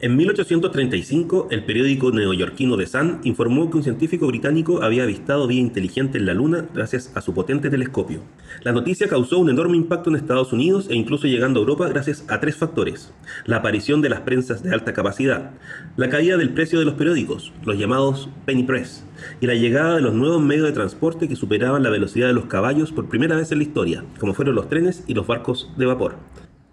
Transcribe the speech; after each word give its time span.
En 0.00 0.16
1835, 0.16 1.48
el 1.50 1.64
periódico 1.64 2.12
neoyorquino 2.12 2.76
The 2.76 2.86
Sun 2.86 3.18
informó 3.24 3.68
que 3.68 3.78
un 3.78 3.82
científico 3.82 4.28
británico 4.28 4.80
había 4.80 5.02
avistado 5.02 5.48
vía 5.48 5.58
inteligente 5.58 6.18
en 6.18 6.26
la 6.26 6.34
Luna 6.34 6.68
gracias 6.72 7.10
a 7.16 7.20
su 7.20 7.34
potente 7.34 7.68
telescopio. 7.68 8.20
La 8.62 8.70
noticia 8.70 9.08
causó 9.08 9.40
un 9.40 9.50
enorme 9.50 9.76
impacto 9.76 10.08
en 10.08 10.14
Estados 10.14 10.52
Unidos 10.52 10.86
e 10.88 10.94
incluso 10.94 11.26
llegando 11.26 11.58
a 11.58 11.62
Europa 11.62 11.88
gracias 11.88 12.24
a 12.28 12.38
tres 12.38 12.54
factores. 12.54 13.12
La 13.44 13.56
aparición 13.56 14.00
de 14.00 14.10
las 14.10 14.20
prensas 14.20 14.62
de 14.62 14.72
alta 14.72 14.92
capacidad, 14.92 15.50
la 15.96 16.08
caída 16.08 16.36
del 16.36 16.50
precio 16.50 16.78
de 16.78 16.84
los 16.84 16.94
periódicos, 16.94 17.52
los 17.64 17.76
llamados 17.76 18.28
penny 18.46 18.62
press, 18.62 19.04
y 19.40 19.48
la 19.48 19.54
llegada 19.54 19.96
de 19.96 20.02
los 20.02 20.14
nuevos 20.14 20.40
medios 20.40 20.68
de 20.68 20.74
transporte 20.74 21.28
que 21.28 21.34
superaban 21.34 21.82
la 21.82 21.90
velocidad 21.90 22.28
de 22.28 22.34
los 22.34 22.46
caballos 22.46 22.92
por 22.92 23.08
primera 23.08 23.34
vez 23.34 23.50
en 23.50 23.58
la 23.58 23.64
historia, 23.64 24.04
como 24.20 24.32
fueron 24.32 24.54
los 24.54 24.68
trenes 24.68 25.02
y 25.08 25.14
los 25.14 25.26
barcos 25.26 25.72
de 25.76 25.86
vapor. 25.86 26.14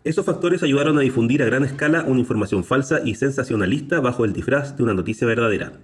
Esos 0.05 0.23
factores 0.23 0.61
ayudaron 0.61 0.99
a 0.99 1.01
difundir 1.01 1.41
a 1.41 1.47
gran 1.47 1.63
escala 1.63 2.05
una 2.07 2.19
información 2.19 2.63
falsa 2.63 3.01
y 3.03 3.15
sensacionalista 3.15 4.01
bajo 4.01 4.23
el 4.23 4.33
disfraz 4.33 4.77
de 4.77 4.83
una 4.83 4.93
noticia 4.93 5.25
verdadera. 5.25 5.79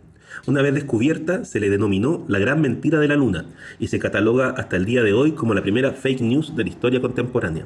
Una 0.45 0.62
vez 0.62 0.76
descubierta, 0.76 1.44
se 1.44 1.59
le 1.59 1.72
denominó 1.72 2.23
la 2.28 2.38
gran 2.38 2.62
mentira 2.62 3.00
de 3.00 3.08
la 3.08 3.16
luna 3.16 3.48
y 3.80 3.88
se 3.88 3.98
cataloga 3.98 4.52
hasta 4.52 4.78
el 4.78 4.86
día 4.86 5.02
de 5.02 5.14
hoy 5.14 5.31
como 5.31 5.55
la 5.55 5.64
primera 5.64 5.94
fake 5.94 6.22
news 6.22 6.55
de 6.55 6.64
la 6.66 6.70
historia 6.70 7.02
contemporánea. 7.02 7.66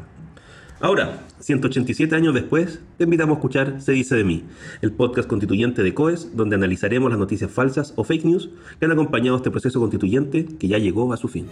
Ahora, 0.80 1.26
187 1.42 2.16
años 2.16 2.34
después, 2.34 2.80
te 2.98 3.04
invitamos 3.04 3.36
a 3.36 3.40
escuchar 3.40 3.82
Se 3.82 3.92
dice 3.92 4.16
de 4.16 4.24
mí, 4.24 4.46
el 4.82 4.94
podcast 4.94 5.28
constituyente 5.28 5.84
de 5.84 5.94
COES, 5.94 6.38
donde 6.38 6.56
analizaremos 6.56 7.10
las 7.10 7.20
noticias 7.20 7.52
falsas 7.52 7.92
o 7.98 8.06
fake 8.06 8.24
news 8.24 8.50
que 8.80 8.86
han 8.86 8.94
acompañado 8.94 9.36
este 9.36 9.52
proceso 9.52 9.82
constituyente 9.82 10.46
que 10.46 10.70
ya 10.70 10.78
llegó 10.78 11.12
a 11.12 11.18
su 11.18 11.28
fin. 11.28 11.48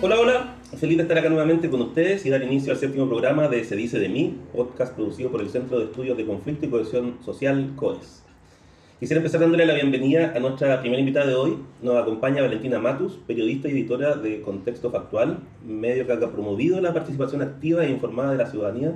Hola, 0.00 0.20
hola. 0.20 0.54
Feliz 0.76 0.96
de 0.96 1.02
estar 1.02 1.18
acá 1.18 1.28
nuevamente 1.28 1.68
con 1.68 1.80
ustedes 1.80 2.24
y 2.24 2.30
dar 2.30 2.40
inicio 2.44 2.72
al 2.72 2.78
séptimo 2.78 3.08
programa 3.08 3.48
de 3.48 3.64
Se 3.64 3.74
dice 3.74 3.98
de 3.98 4.08
mí, 4.08 4.38
podcast 4.54 4.94
producido 4.94 5.28
por 5.28 5.40
el 5.40 5.48
Centro 5.48 5.80
de 5.80 5.86
Estudios 5.86 6.16
de 6.16 6.24
Conflicto 6.24 6.66
y 6.66 6.68
Cohesión 6.68 7.18
Social, 7.24 7.72
COES. 7.74 8.22
Quisiera 9.00 9.18
empezar 9.18 9.40
dándole 9.40 9.66
la 9.66 9.74
bienvenida 9.74 10.34
a 10.36 10.38
nuestra 10.38 10.80
primera 10.82 11.00
invitada 11.00 11.26
de 11.26 11.34
hoy. 11.34 11.58
Nos 11.82 12.00
acompaña 12.00 12.42
Valentina 12.42 12.78
Matus, 12.78 13.14
periodista 13.26 13.66
y 13.66 13.72
editora 13.72 14.14
de 14.14 14.40
Contexto 14.40 14.92
Factual, 14.92 15.40
medio 15.66 16.06
que 16.06 16.12
ha 16.12 16.30
promovido 16.30 16.80
la 16.80 16.94
participación 16.94 17.42
activa 17.42 17.84
e 17.84 17.90
informada 17.90 18.30
de 18.30 18.38
la 18.38 18.46
ciudadanía 18.46 18.92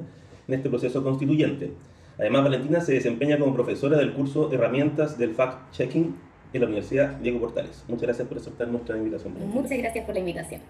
en 0.46 0.54
este 0.54 0.70
proceso 0.70 1.02
constituyente. 1.02 1.72
Además, 2.16 2.44
Valentina 2.44 2.80
se 2.80 2.92
desempeña 2.92 3.40
como 3.40 3.54
profesora 3.54 3.98
del 3.98 4.12
curso 4.12 4.52
Herramientas 4.52 5.18
del 5.18 5.34
Fact-Checking 5.34 6.14
en 6.52 6.60
la 6.60 6.66
Universidad 6.68 7.16
Diego 7.16 7.40
Portales. 7.40 7.84
Muchas 7.88 8.04
gracias 8.04 8.28
por 8.28 8.38
aceptar 8.38 8.68
nuestra 8.68 8.96
invitación. 8.96 9.34
Muchas 9.52 9.78
gracias 9.78 10.04
por 10.04 10.14
la 10.14 10.20
invitación. 10.20 10.60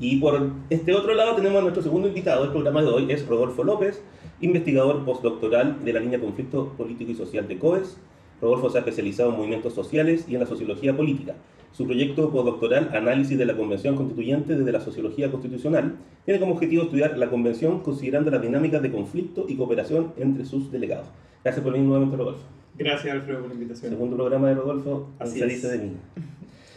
Y 0.00 0.16
por 0.20 0.50
este 0.70 0.94
otro 0.94 1.14
lado 1.14 1.34
tenemos 1.34 1.58
a 1.58 1.62
nuestro 1.62 1.82
segundo 1.82 2.06
invitado 2.06 2.42
del 2.42 2.52
programa 2.52 2.82
de 2.82 2.88
hoy, 2.88 3.10
es 3.10 3.26
Rodolfo 3.26 3.64
López, 3.64 4.00
investigador 4.40 5.04
postdoctoral 5.04 5.84
de 5.84 5.92
la 5.92 6.00
línea 6.00 6.20
Conflicto 6.20 6.72
Político 6.76 7.10
y 7.10 7.14
Social 7.16 7.48
de 7.48 7.58
COES. 7.58 7.98
Rodolfo 8.40 8.70
se 8.70 8.78
ha 8.78 8.80
especializado 8.80 9.30
en 9.30 9.36
movimientos 9.36 9.74
sociales 9.74 10.26
y 10.28 10.34
en 10.34 10.40
la 10.40 10.46
sociología 10.46 10.96
política. 10.96 11.34
Su 11.72 11.84
proyecto 11.84 12.30
postdoctoral, 12.30 12.90
Análisis 12.94 13.36
de 13.36 13.44
la 13.44 13.56
Convención 13.56 13.96
Constituyente 13.96 14.54
desde 14.54 14.70
la 14.70 14.80
Sociología 14.80 15.32
Constitucional, 15.32 15.96
tiene 16.24 16.38
como 16.38 16.52
objetivo 16.52 16.84
estudiar 16.84 17.18
la 17.18 17.28
Convención 17.28 17.80
considerando 17.80 18.30
las 18.30 18.40
dinámicas 18.40 18.80
de 18.82 18.92
conflicto 18.92 19.46
y 19.48 19.56
cooperación 19.56 20.12
entre 20.16 20.44
sus 20.44 20.70
delegados. 20.70 21.08
Gracias 21.42 21.62
por 21.62 21.72
venir 21.72 21.88
nuevamente, 21.88 22.16
Rodolfo. 22.16 22.42
Gracias, 22.76 23.12
Alfredo, 23.12 23.40
por 23.40 23.48
la 23.48 23.54
invitación. 23.54 23.90
Segundo 23.90 24.16
programa 24.16 24.48
de 24.48 24.54
Rodolfo, 24.54 25.08
Así 25.18 25.40
se 25.40 25.46
dice 25.46 25.68
de 25.68 25.78
mí. 25.78 25.92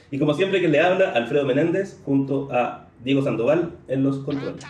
Y 0.10 0.18
como 0.18 0.34
siempre, 0.34 0.60
que 0.60 0.68
le 0.68 0.82
habla, 0.82 1.12
Alfredo 1.12 1.46
Menéndez, 1.46 2.02
junto 2.04 2.50
a 2.52 2.91
Diego 3.04 3.24
Sandoval 3.24 3.72
en 3.88 4.04
los 4.04 4.20
controles. 4.20 4.64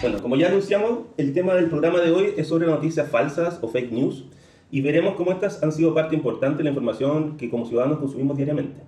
Bueno, 0.00 0.20
como 0.20 0.36
ya 0.36 0.48
anunciamos, 0.48 1.00
el 1.16 1.32
tema 1.32 1.54
del 1.54 1.68
programa 1.68 2.00
de 2.00 2.10
hoy 2.10 2.34
es 2.36 2.48
sobre 2.48 2.66
noticias 2.66 3.08
falsas 3.08 3.58
o 3.62 3.68
fake 3.68 3.92
news 3.92 4.24
y 4.70 4.80
veremos 4.80 5.14
cómo 5.14 5.32
estas 5.32 5.62
han 5.62 5.72
sido 5.72 5.94
parte 5.94 6.14
importante 6.14 6.58
de 6.58 6.64
la 6.64 6.70
información 6.70 7.36
que 7.36 7.48
como 7.48 7.66
ciudadanos 7.66 7.98
consumimos 7.98 8.36
diariamente. 8.36 8.80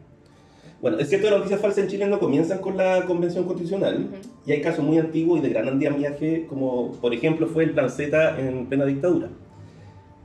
Bueno, 0.83 0.99
es 0.99 1.09
cierto 1.09 1.27
que 1.27 1.31
las 1.31 1.39
noticias 1.39 1.61
falsas 1.61 1.85
en 1.85 1.91
Chile 1.91 2.07
no 2.07 2.19
comienzan 2.19 2.59
con 2.59 2.77
la 2.77 3.07
Convención 3.07 3.45
Constitucional 3.45 4.09
y 4.45 4.53
hay 4.53 4.61
casos 4.61 4.85
muy 4.85 4.99
antiguos 4.99 5.39
y 5.39 5.43
de 5.43 5.49
gran 5.49 5.69
andamiaje, 5.69 6.47
como 6.49 6.93
por 6.93 7.15
ejemplo 7.15 7.47
fue 7.47 7.65
el 7.65 7.71
Plan 7.71 7.89
Z 7.89 8.39
en 8.39 8.67
plena 8.67 8.85
dictadura. 8.85 9.29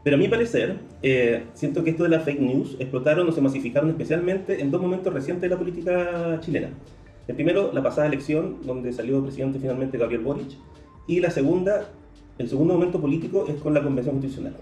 Pero 0.04 0.16
a 0.16 0.20
mi 0.20 0.28
parecer, 0.28 0.80
eh, 1.04 1.44
siento 1.54 1.84
que 1.84 1.92
esto 1.92 2.04
de 2.04 2.10
las 2.10 2.24
fake 2.26 2.42
news 2.42 2.76
explotaron 2.80 3.30
o 3.30 3.32
se 3.32 3.40
masificaron 3.40 3.90
especialmente 3.92 4.60
en 4.60 4.72
dos 4.72 4.82
momentos 4.82 5.14
recientes 5.14 5.44
de 5.44 5.50
la 5.50 5.58
política 5.58 6.40
chilena. 6.42 6.70
El 7.28 7.36
primero, 7.36 7.72
la 7.72 7.84
pasada 7.84 8.08
elección, 8.08 8.58
donde 8.64 8.92
salió 8.92 9.22
presidente 9.24 9.60
finalmente 9.60 9.98
Gabriel 9.98 10.24
Boric, 10.24 10.58
y 11.08 11.20
la 11.20 11.30
segunda, 11.30 11.90
el 12.38 12.50
segundo 12.50 12.74
momento 12.74 13.00
político 13.00 13.46
es 13.48 13.56
con 13.62 13.74
la 13.74 13.84
Convención 13.84 14.16
Constitucional. 14.16 14.56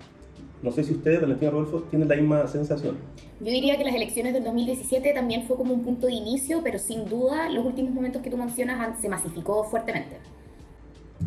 No 0.62 0.72
sé 0.72 0.84
si 0.84 0.94
ustedes, 0.94 1.22
Valentina 1.22 1.52
Rodolfo, 1.52 1.84
tienen 1.90 2.10
la 2.10 2.16
misma 2.16 2.46
sensación. 2.48 2.98
Yo 3.40 3.46
diría 3.46 3.78
que 3.78 3.86
las 3.86 3.96
elecciones 3.96 4.34
del 4.34 4.44
2017 4.44 5.14
también 5.14 5.44
fue 5.44 5.56
como 5.56 5.74
un 5.74 5.84
punto 5.84 6.08
de 6.08 6.14
inicio, 6.14 6.60
pero 6.62 6.78
sin 6.78 7.08
duda 7.08 7.50
los 7.50 7.66
últimos 7.66 7.94
momentos 7.94 8.22
que 8.22 8.30
tú 8.30 8.36
mencionas 8.36 9.00
se 9.00 9.08
masificó 9.08 9.64
fuertemente. 9.64 10.18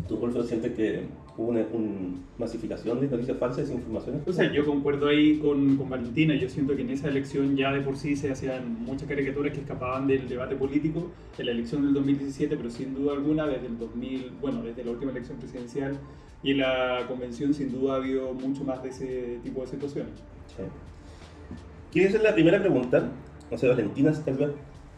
¿Tú, 0.07 0.17
Rodolfo, 0.17 0.43
sientes 0.43 0.73
que 0.73 1.03
hubo 1.37 1.49
una, 1.49 1.65
masificación 2.37 3.01
de 3.01 3.07
noticias 3.07 3.37
falsas, 3.37 3.67
desinformaciones? 3.67 4.21
O 4.27 4.33
sea, 4.33 4.51
yo 4.51 4.65
concuerdo 4.65 5.07
ahí 5.07 5.37
con, 5.39 5.77
con, 5.77 5.89
Valentina. 5.89 6.35
Yo 6.35 6.49
siento 6.49 6.75
que 6.75 6.81
en 6.81 6.91
esa 6.91 7.07
elección 7.07 7.55
ya 7.55 7.71
de 7.71 7.81
por 7.81 7.97
sí 7.97 8.15
se 8.15 8.31
hacían 8.31 8.83
muchas 8.83 9.07
caricaturas 9.07 9.53
que 9.53 9.61
escapaban 9.61 10.07
del 10.07 10.27
debate 10.27 10.55
político 10.55 11.11
en 11.37 11.45
la 11.45 11.51
elección 11.51 11.83
del 11.83 11.93
2017, 11.93 12.55
pero 12.55 12.69
sin 12.69 12.93
duda 12.93 13.13
alguna 13.13 13.47
desde 13.47 13.67
el 13.67 13.77
2000, 13.77 14.31
bueno, 14.41 14.61
desde 14.61 14.83
la 14.83 14.91
última 14.91 15.11
elección 15.11 15.37
presidencial 15.37 15.97
y 16.43 16.51
en 16.51 16.57
la 16.59 17.05
convención 17.07 17.53
sin 17.53 17.71
duda 17.71 17.93
ha 17.93 17.97
habido 17.97 18.33
mucho 18.33 18.63
más 18.63 18.83
de 18.83 18.89
ese 18.89 19.39
tipo 19.43 19.61
de 19.61 19.67
situaciones. 19.67 20.13
Sí. 20.47 20.63
¿Quieres 21.91 22.13
hacer 22.15 22.23
la 22.23 22.33
primera 22.33 22.59
pregunta? 22.59 23.11
No 23.49 23.57
sé, 23.57 23.67
Valentina, 23.67 24.11
tal 24.25 24.35
vez 24.35 24.49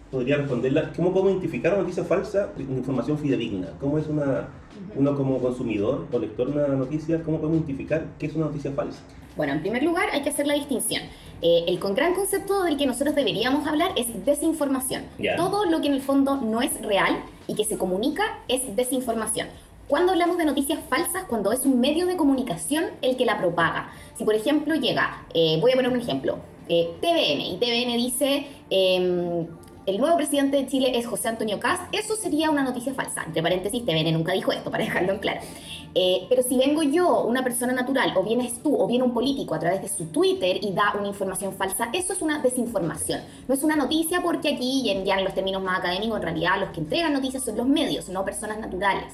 podría 0.10 0.38
responderla. 0.38 0.92
¿Cómo 0.96 1.12
podemos 1.12 1.34
identificar 1.34 1.74
una 1.74 1.82
noticia 1.82 2.04
falsa 2.04 2.52
de 2.56 2.64
información 2.64 3.18
fidedigna? 3.18 3.68
¿Cómo 3.80 3.98
es 3.98 4.08
una, 4.08 4.48
uno 4.96 5.16
como 5.16 5.40
consumidor 5.40 6.08
o 6.12 6.20
lector 6.20 6.54
de 6.54 6.64
una 6.64 6.76
noticia, 6.76 7.22
cómo 7.24 7.38
podemos 7.38 7.58
identificar 7.58 8.06
qué 8.20 8.28
es 8.28 8.36
una 8.36 8.46
noticia 8.46 8.72
falsa? 8.72 9.02
Bueno, 9.36 9.54
en 9.54 9.62
primer 9.62 9.84
lugar 9.84 10.08
hay 10.12 10.22
que 10.22 10.30
hacer 10.30 10.48
la 10.48 10.54
distinción. 10.54 11.04
Eh, 11.42 11.66
el 11.68 11.80
gran 11.80 12.14
concepto 12.14 12.64
del 12.64 12.78
que 12.78 12.86
nosotros 12.86 13.16
deberíamos 13.16 13.68
hablar 13.68 13.92
es 13.98 14.26
desinformación. 14.26 15.04
Todo 15.36 15.66
lo 15.66 15.82
que 15.82 15.88
en 15.88 15.94
el 15.94 16.02
fondo 16.02 16.38
no 16.38 16.62
es 16.62 16.82
real 16.82 17.18
y 17.48 17.56
que 17.56 17.66
se 17.66 17.78
comunica 17.78 18.24
es 18.48 18.76
desinformación. 18.76 19.48
Cuando 19.88 20.14
hablamos 20.14 20.38
de 20.38 20.46
noticias 20.46 20.80
falsas, 20.90 21.26
cuando 21.26 21.52
es 21.52 21.66
un 21.66 21.80
medio 21.80 22.08
de 22.08 22.16
comunicación 22.16 22.86
el 23.02 23.18
que 23.18 23.26
la 23.26 23.38
propaga. 23.38 23.92
Si 24.18 24.24
por 24.24 24.34
ejemplo 24.34 24.74
llega, 24.76 25.26
eh, 25.34 25.60
voy 25.62 25.74
a 25.74 25.76
poner 25.76 25.92
un 25.92 26.00
ejemplo, 26.00 26.40
eh, 26.68 26.90
TVN, 27.02 27.42
y 27.42 27.58
TVN 27.60 27.98
dice 27.98 28.48
em, 28.72 29.46
el 29.86 29.98
nuevo 30.00 30.18
presidente 30.18 30.58
de 30.58 30.68
Chile 30.68 30.92
es 30.96 31.06
José 31.06 31.28
Antonio 31.28 31.60
Cast, 31.60 31.84
eso 31.92 32.16
sería 32.16 32.50
una 32.50 32.64
noticia 32.64 32.94
falsa. 32.94 33.24
Entre 33.24 33.44
paréntesis, 33.44 33.86
TVN 33.86 34.14
nunca 34.14 34.34
dijo 34.34 34.52
esto, 34.52 34.72
para 34.72 34.84
dejarlo 34.84 35.14
en 35.14 35.20
claro. 35.20 35.42
Eh, 35.98 36.26
pero 36.28 36.44
si 36.44 36.58
vengo 36.58 36.84
yo, 36.84 37.22
una 37.24 37.44
persona 37.44 37.72
natural, 37.72 38.14
o 38.18 38.24
vienes 38.24 38.62
tú, 38.62 38.76
o 38.76 38.86
viene 38.88 39.06
un 39.06 39.14
político 39.14 39.56
a 39.56 39.60
través 39.60 39.82
de 39.82 39.88
su 39.88 40.08
Twitter 40.08 40.60
y 40.62 40.74
da 40.74 40.94
una 41.00 41.08
información 41.08 41.54
falsa, 41.54 41.90
eso 41.94 42.14
es 42.14 42.22
una 42.22 42.40
desinformación. 42.40 43.22
No 43.48 43.54
es 43.54 43.64
una 43.64 43.76
noticia 43.76 44.22
porque 44.22 44.56
aquí, 44.56 44.90
en, 44.90 45.06
ya 45.06 45.18
en 45.18 45.24
los 45.24 45.34
términos 45.34 45.64
más 45.64 45.80
académicos, 45.80 46.18
en 46.18 46.24
realidad 46.24 46.60
los 46.60 46.70
que 46.72 46.82
entregan 46.82 47.14
noticias 47.14 47.44
son 47.44 47.56
los 47.56 47.68
medios, 47.68 48.10
no 48.10 48.26
personas 48.26 48.60
naturales. 48.60 49.14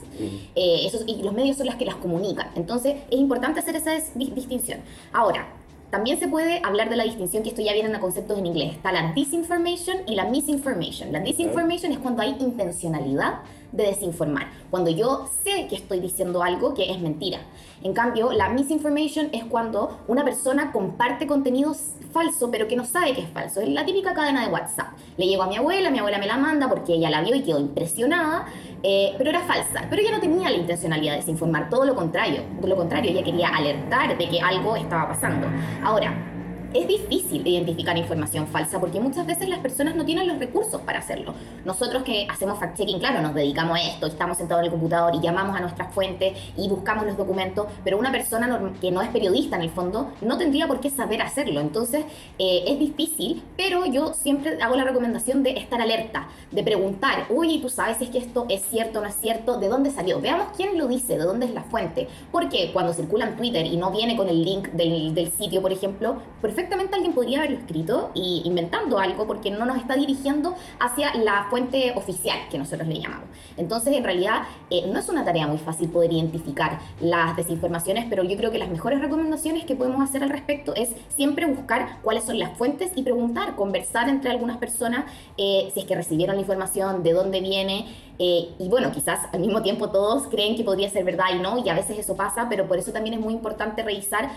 Eh, 0.56 0.90
y 1.06 1.22
los 1.22 1.34
medios 1.34 1.58
son 1.58 1.68
las 1.68 1.76
que 1.76 1.86
las 1.86 1.96
comunican. 1.96 2.48
Entonces, 2.56 2.96
es 3.12 3.20
importante 3.20 3.60
hacer 3.60 3.76
esa 3.76 3.92
distinción. 4.16 4.80
Ahora, 5.14 5.61
también 5.92 6.20
se 6.20 6.28
puede 6.28 6.62
hablar 6.64 6.90
de 6.90 6.96
la 6.96 7.04
distinción, 7.04 7.44
que 7.44 7.50
esto 7.50 7.62
ya 7.62 7.74
viene 7.74 7.94
a 7.96 8.00
conceptos 8.00 8.40
en 8.40 8.46
inglés. 8.46 8.76
Está 8.76 8.94
la 8.94 9.12
disinformation 9.12 9.98
y 10.08 10.16
la 10.16 10.26
misinformation. 10.26 11.12
La 11.12 11.20
disinformation 11.20 11.92
es 11.92 12.00
cuando 12.00 12.22
hay 12.22 12.36
intencionalidad 12.40 13.42
de 13.72 13.86
desinformar, 13.86 14.48
cuando 14.70 14.90
yo 14.90 15.28
sé 15.44 15.68
que 15.68 15.76
estoy 15.76 16.00
diciendo 16.00 16.44
algo 16.44 16.74
que 16.74 16.92
es 16.92 17.00
mentira. 17.00 17.40
En 17.84 17.94
cambio, 17.94 18.32
la 18.32 18.50
misinformation 18.50 19.30
es 19.32 19.44
cuando 19.46 19.98
una 20.08 20.24
persona 20.24 20.72
comparte 20.72 21.26
contenido 21.26 21.74
falso, 22.12 22.52
pero 22.52 22.68
que 22.68 22.76
no 22.76 22.86
sabe 22.86 23.14
que 23.14 23.22
es 23.22 23.30
falso. 23.30 23.62
Es 23.62 23.70
la 23.70 23.86
típica 23.86 24.14
cadena 24.14 24.46
de 24.46 24.54
WhatsApp. 24.54 24.90
Le 25.18 25.26
llegó 25.26 25.44
a 25.44 25.48
mi 25.48 25.58
abuela, 25.58 25.90
mi 25.90 26.00
abuela 26.00 26.20
me 26.20 26.28
la 26.28 26.38
manda 26.38 26.70
porque 26.70 26.94
ella 26.94 27.10
la 27.10 27.22
vio 27.22 27.36
y 27.36 27.42
quedó 27.42 27.60
impresionada, 27.60 28.46
eh, 28.84 29.16
pero 29.18 29.32
era 29.32 29.42
falsa. 29.42 29.88
Pero 29.90 30.02
ella 30.02 30.12
no 30.12 30.20
tenía 30.20 30.50
la 30.50 30.58
intencionalidad 30.58 31.14
de 31.14 31.20
desinformar, 31.20 31.70
todo 31.70 31.86
lo 31.86 31.96
contrario. 31.96 32.44
Lo 32.62 32.76
contrario, 32.76 33.12
ella 33.12 33.24
quería 33.24 33.50
alertar 33.50 34.18
de 34.18 34.30
que 34.30 34.40
algo 34.40 34.76
estaba 34.76 35.08
pasando. 35.08 35.48
Ahora, 35.84 36.31
es 36.74 36.88
difícil 36.88 37.46
identificar 37.46 37.98
información 37.98 38.48
falsa 38.48 38.80
porque 38.80 39.00
muchas 39.00 39.26
veces 39.26 39.50
las 39.50 39.60
personas 39.60 39.96
no 39.96 40.06
tienen 40.06 40.28
los 40.28 40.40
recursos 40.40 40.82
para 40.82 41.00
hacerlo. 41.00 41.34
Nosotros 41.66 42.04
que 42.04 42.28
hacemos 42.30 42.60
fact-checking, 42.60 43.00
claro, 43.00 43.22
nos 43.22 43.34
dedicamos 43.34 43.78
a 43.78 43.82
esto, 43.82 44.08
estamos 44.08 44.38
sentados 44.38 44.62
en 44.62 44.66
el 44.66 44.72
computador 44.72 45.14
y 45.16 45.20
llamamos 45.20 45.56
a 45.56 45.60
nuestras 45.60 45.94
fuentes 45.94 46.38
y 46.58 46.70
buscamos 46.70 47.06
los 47.06 47.18
documentos, 47.18 47.68
pero 47.84 47.98
una 47.98 48.12
persona 48.12 48.72
que 48.80 48.92
no 48.92 49.02
es 49.02 49.10
periodista 49.10 49.58
en 49.58 49.64
el 49.64 49.70
fondo 49.70 50.12
no 50.22 50.38
tendría 50.38 50.68
por 50.68 50.80
qué 50.80 50.90
saber 50.90 51.22
hacerlo. 51.22 51.60
Entonces 51.60 52.06
eh, 52.40 52.64
es 52.68 52.80
difícil, 52.80 53.44
pero 53.58 53.86
yo 53.86 54.14
siempre 54.14 54.58
hago 54.62 54.76
la 54.76 54.86
recomendación 54.86 55.44
de 55.44 55.52
estar 55.52 55.82
alerta, 55.82 56.28
de 56.52 56.64
preguntar, 56.64 57.26
oye, 57.36 57.60
¿tú 57.62 57.70
sabes 57.70 57.98
si 57.98 58.06
es 58.06 58.10
que 58.10 58.20
esto 58.20 58.46
es 58.50 58.62
cierto 58.62 59.00
o 59.00 59.02
no 59.02 59.10
es 59.10 59.16
cierto? 59.16 59.60
¿De 59.60 59.68
dónde 59.68 59.92
salió? 59.92 60.22
Veamos 60.22 60.48
quién 60.56 60.78
lo 60.78 60.88
dice, 60.88 61.18
de 61.18 61.24
dónde 61.24 61.48
es 61.48 61.54
la 61.54 61.64
fuente. 61.64 62.08
Porque 62.32 62.72
cuando 62.72 62.94
circula 62.94 63.28
en 63.28 63.36
Twitter 63.36 63.66
y 63.66 63.76
no 63.76 63.92
viene 63.92 64.16
con 64.16 64.30
el 64.30 64.44
link 64.44 64.70
del, 64.70 65.14
del 65.14 65.32
sitio, 65.32 65.62
por 65.62 65.74
ejemplo, 65.74 66.18
perfectamente 66.42 66.61
perfectamente 66.62 66.96
alguien 66.96 67.14
podría 67.14 67.40
haberlo 67.40 67.58
escrito 67.58 68.12
y 68.14 68.44
inventando 68.46 69.00
algo 69.00 69.26
porque 69.26 69.50
no 69.50 69.66
nos 69.66 69.78
está 69.78 69.96
dirigiendo 69.96 70.56
hacia 70.80 71.16
la 71.16 71.48
fuente 71.50 71.94
oficial 71.96 72.38
que 72.52 72.60
nosotros 72.60 72.88
le 72.88 73.00
llamamos. 73.00 73.30
Entonces, 73.58 73.96
en 73.96 74.04
realidad, 74.04 74.44
eh, 74.70 74.84
no 74.88 75.00
es 75.00 75.10
una 75.10 75.26
tarea 75.26 75.48
muy 75.48 75.58
fácil 75.58 75.90
poder 75.90 76.14
identificar 76.14 76.80
las 77.00 77.36
desinformaciones, 77.36 78.06
pero 78.10 78.24
yo 78.24 78.38
creo 78.38 78.52
que 78.52 78.60
las 78.60 78.70
mejores 78.70 79.02
recomendaciones 79.02 79.66
que 79.66 79.76
podemos 79.76 80.08
hacer 80.08 80.22
al 80.24 80.30
respecto 80.30 80.76
es 80.76 80.90
siempre 81.16 81.48
buscar 81.48 81.98
cuáles 82.04 82.26
son 82.26 82.38
las 82.38 82.56
fuentes 82.56 82.92
y 82.96 83.02
preguntar, 83.02 83.56
conversar 83.56 84.08
entre 84.08 84.30
algunas 84.30 84.58
personas 84.58 85.06
eh, 85.38 85.72
si 85.74 85.80
es 85.80 85.86
que 85.88 85.96
recibieron 85.96 86.36
la 86.36 86.42
información, 86.42 87.02
de 87.02 87.14
dónde 87.14 87.42
viene. 87.42 87.88
Eh, 88.24 88.50
y 88.60 88.70
bueno, 88.70 88.92
quizás 88.92 89.20
al 89.34 89.40
mismo 89.40 89.64
tiempo 89.64 89.90
todos 89.90 90.28
creen 90.28 90.56
que 90.56 90.64
podría 90.64 90.90
ser 90.92 91.04
verdad 91.04 91.26
y 91.36 91.40
no, 91.40 91.58
y 91.58 91.68
a 91.70 91.74
veces 91.74 91.98
eso 91.98 92.16
pasa, 92.16 92.46
pero 92.50 92.68
por 92.68 92.78
eso 92.78 92.92
también 92.92 93.16
es 93.16 93.20
muy 93.20 93.34
importante 93.34 93.82
revisar 93.82 94.30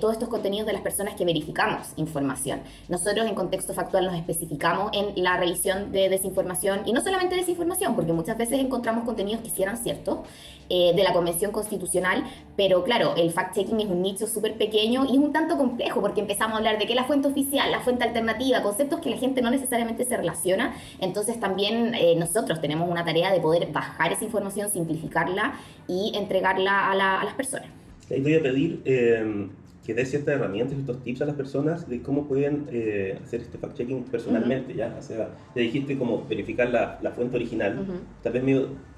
todos 0.00 0.12
estos 0.12 0.28
contenidos 0.28 0.66
de 0.66 0.74
las 0.74 0.82
personas 0.82 1.14
que 1.14 1.24
verifican 1.24 1.78
información. 1.96 2.60
Nosotros 2.88 3.26
en 3.26 3.34
contexto 3.34 3.72
factual 3.72 4.04
nos 4.04 4.14
especificamos 4.14 4.90
en 4.92 5.22
la 5.22 5.38
revisión 5.38 5.90
de 5.90 6.10
desinformación 6.10 6.82
y 6.84 6.92
no 6.92 7.00
solamente 7.00 7.34
desinformación, 7.36 7.94
porque 7.94 8.12
muchas 8.12 8.36
veces 8.36 8.58
encontramos 8.60 9.04
contenidos 9.04 9.40
que 9.42 9.50
sí 9.50 9.62
eran 9.62 9.78
ciertos 9.78 10.18
eh, 10.70 10.92
de 10.94 11.02
la 11.02 11.12
Convención 11.12 11.52
Constitucional, 11.52 12.24
pero 12.56 12.84
claro, 12.84 13.14
el 13.16 13.32
fact-checking 13.32 13.80
es 13.80 13.86
un 13.88 14.02
nicho 14.02 14.26
súper 14.26 14.54
pequeño 14.54 15.04
y 15.04 15.12
es 15.12 15.18
un 15.18 15.32
tanto 15.32 15.56
complejo 15.56 16.00
porque 16.00 16.20
empezamos 16.20 16.54
a 16.54 16.58
hablar 16.58 16.78
de 16.78 16.86
que 16.86 16.94
la 16.94 17.04
fuente 17.04 17.28
oficial, 17.28 17.70
la 17.70 17.80
fuente 17.80 18.04
alternativa, 18.04 18.62
conceptos 18.62 19.00
que 19.00 19.10
la 19.10 19.16
gente 19.16 19.42
no 19.42 19.50
necesariamente 19.50 20.04
se 20.04 20.16
relaciona. 20.16 20.74
Entonces 21.00 21.40
también 21.40 21.94
eh, 21.94 22.14
nosotros 22.16 22.60
tenemos 22.60 22.88
una 22.88 23.04
tarea 23.04 23.32
de 23.32 23.40
poder 23.40 23.70
bajar 23.72 24.12
esa 24.12 24.24
información, 24.24 24.70
simplificarla 24.70 25.54
y 25.88 26.12
entregarla 26.14 26.90
a, 26.90 26.94
las 26.94 27.34
personas. 27.34 27.68
Ahí 28.10 28.20
voy 28.20 28.34
a 28.34 28.42
pedir... 28.42 28.80
Eh 28.84 29.48
que 29.84 29.94
dé 29.94 30.06
ciertas 30.06 30.36
herramientas, 30.36 30.78
estos 30.78 31.02
tips 31.02 31.22
a 31.22 31.26
las 31.26 31.36
personas 31.36 31.88
de 31.88 32.02
cómo 32.02 32.26
pueden 32.26 32.66
eh, 32.70 33.18
hacer 33.22 33.42
este 33.42 33.58
fact-checking 33.58 34.04
personalmente, 34.04 34.74
¿ya? 34.74 34.96
O 34.98 35.02
sea, 35.02 35.28
te 35.52 35.60
dijiste 35.60 35.98
cómo 35.98 36.24
verificar 36.26 36.70
la, 36.70 36.98
la 37.02 37.10
fuente 37.10 37.36
original. 37.36 37.86
Tal 38.22 38.32
vez 38.32 38.42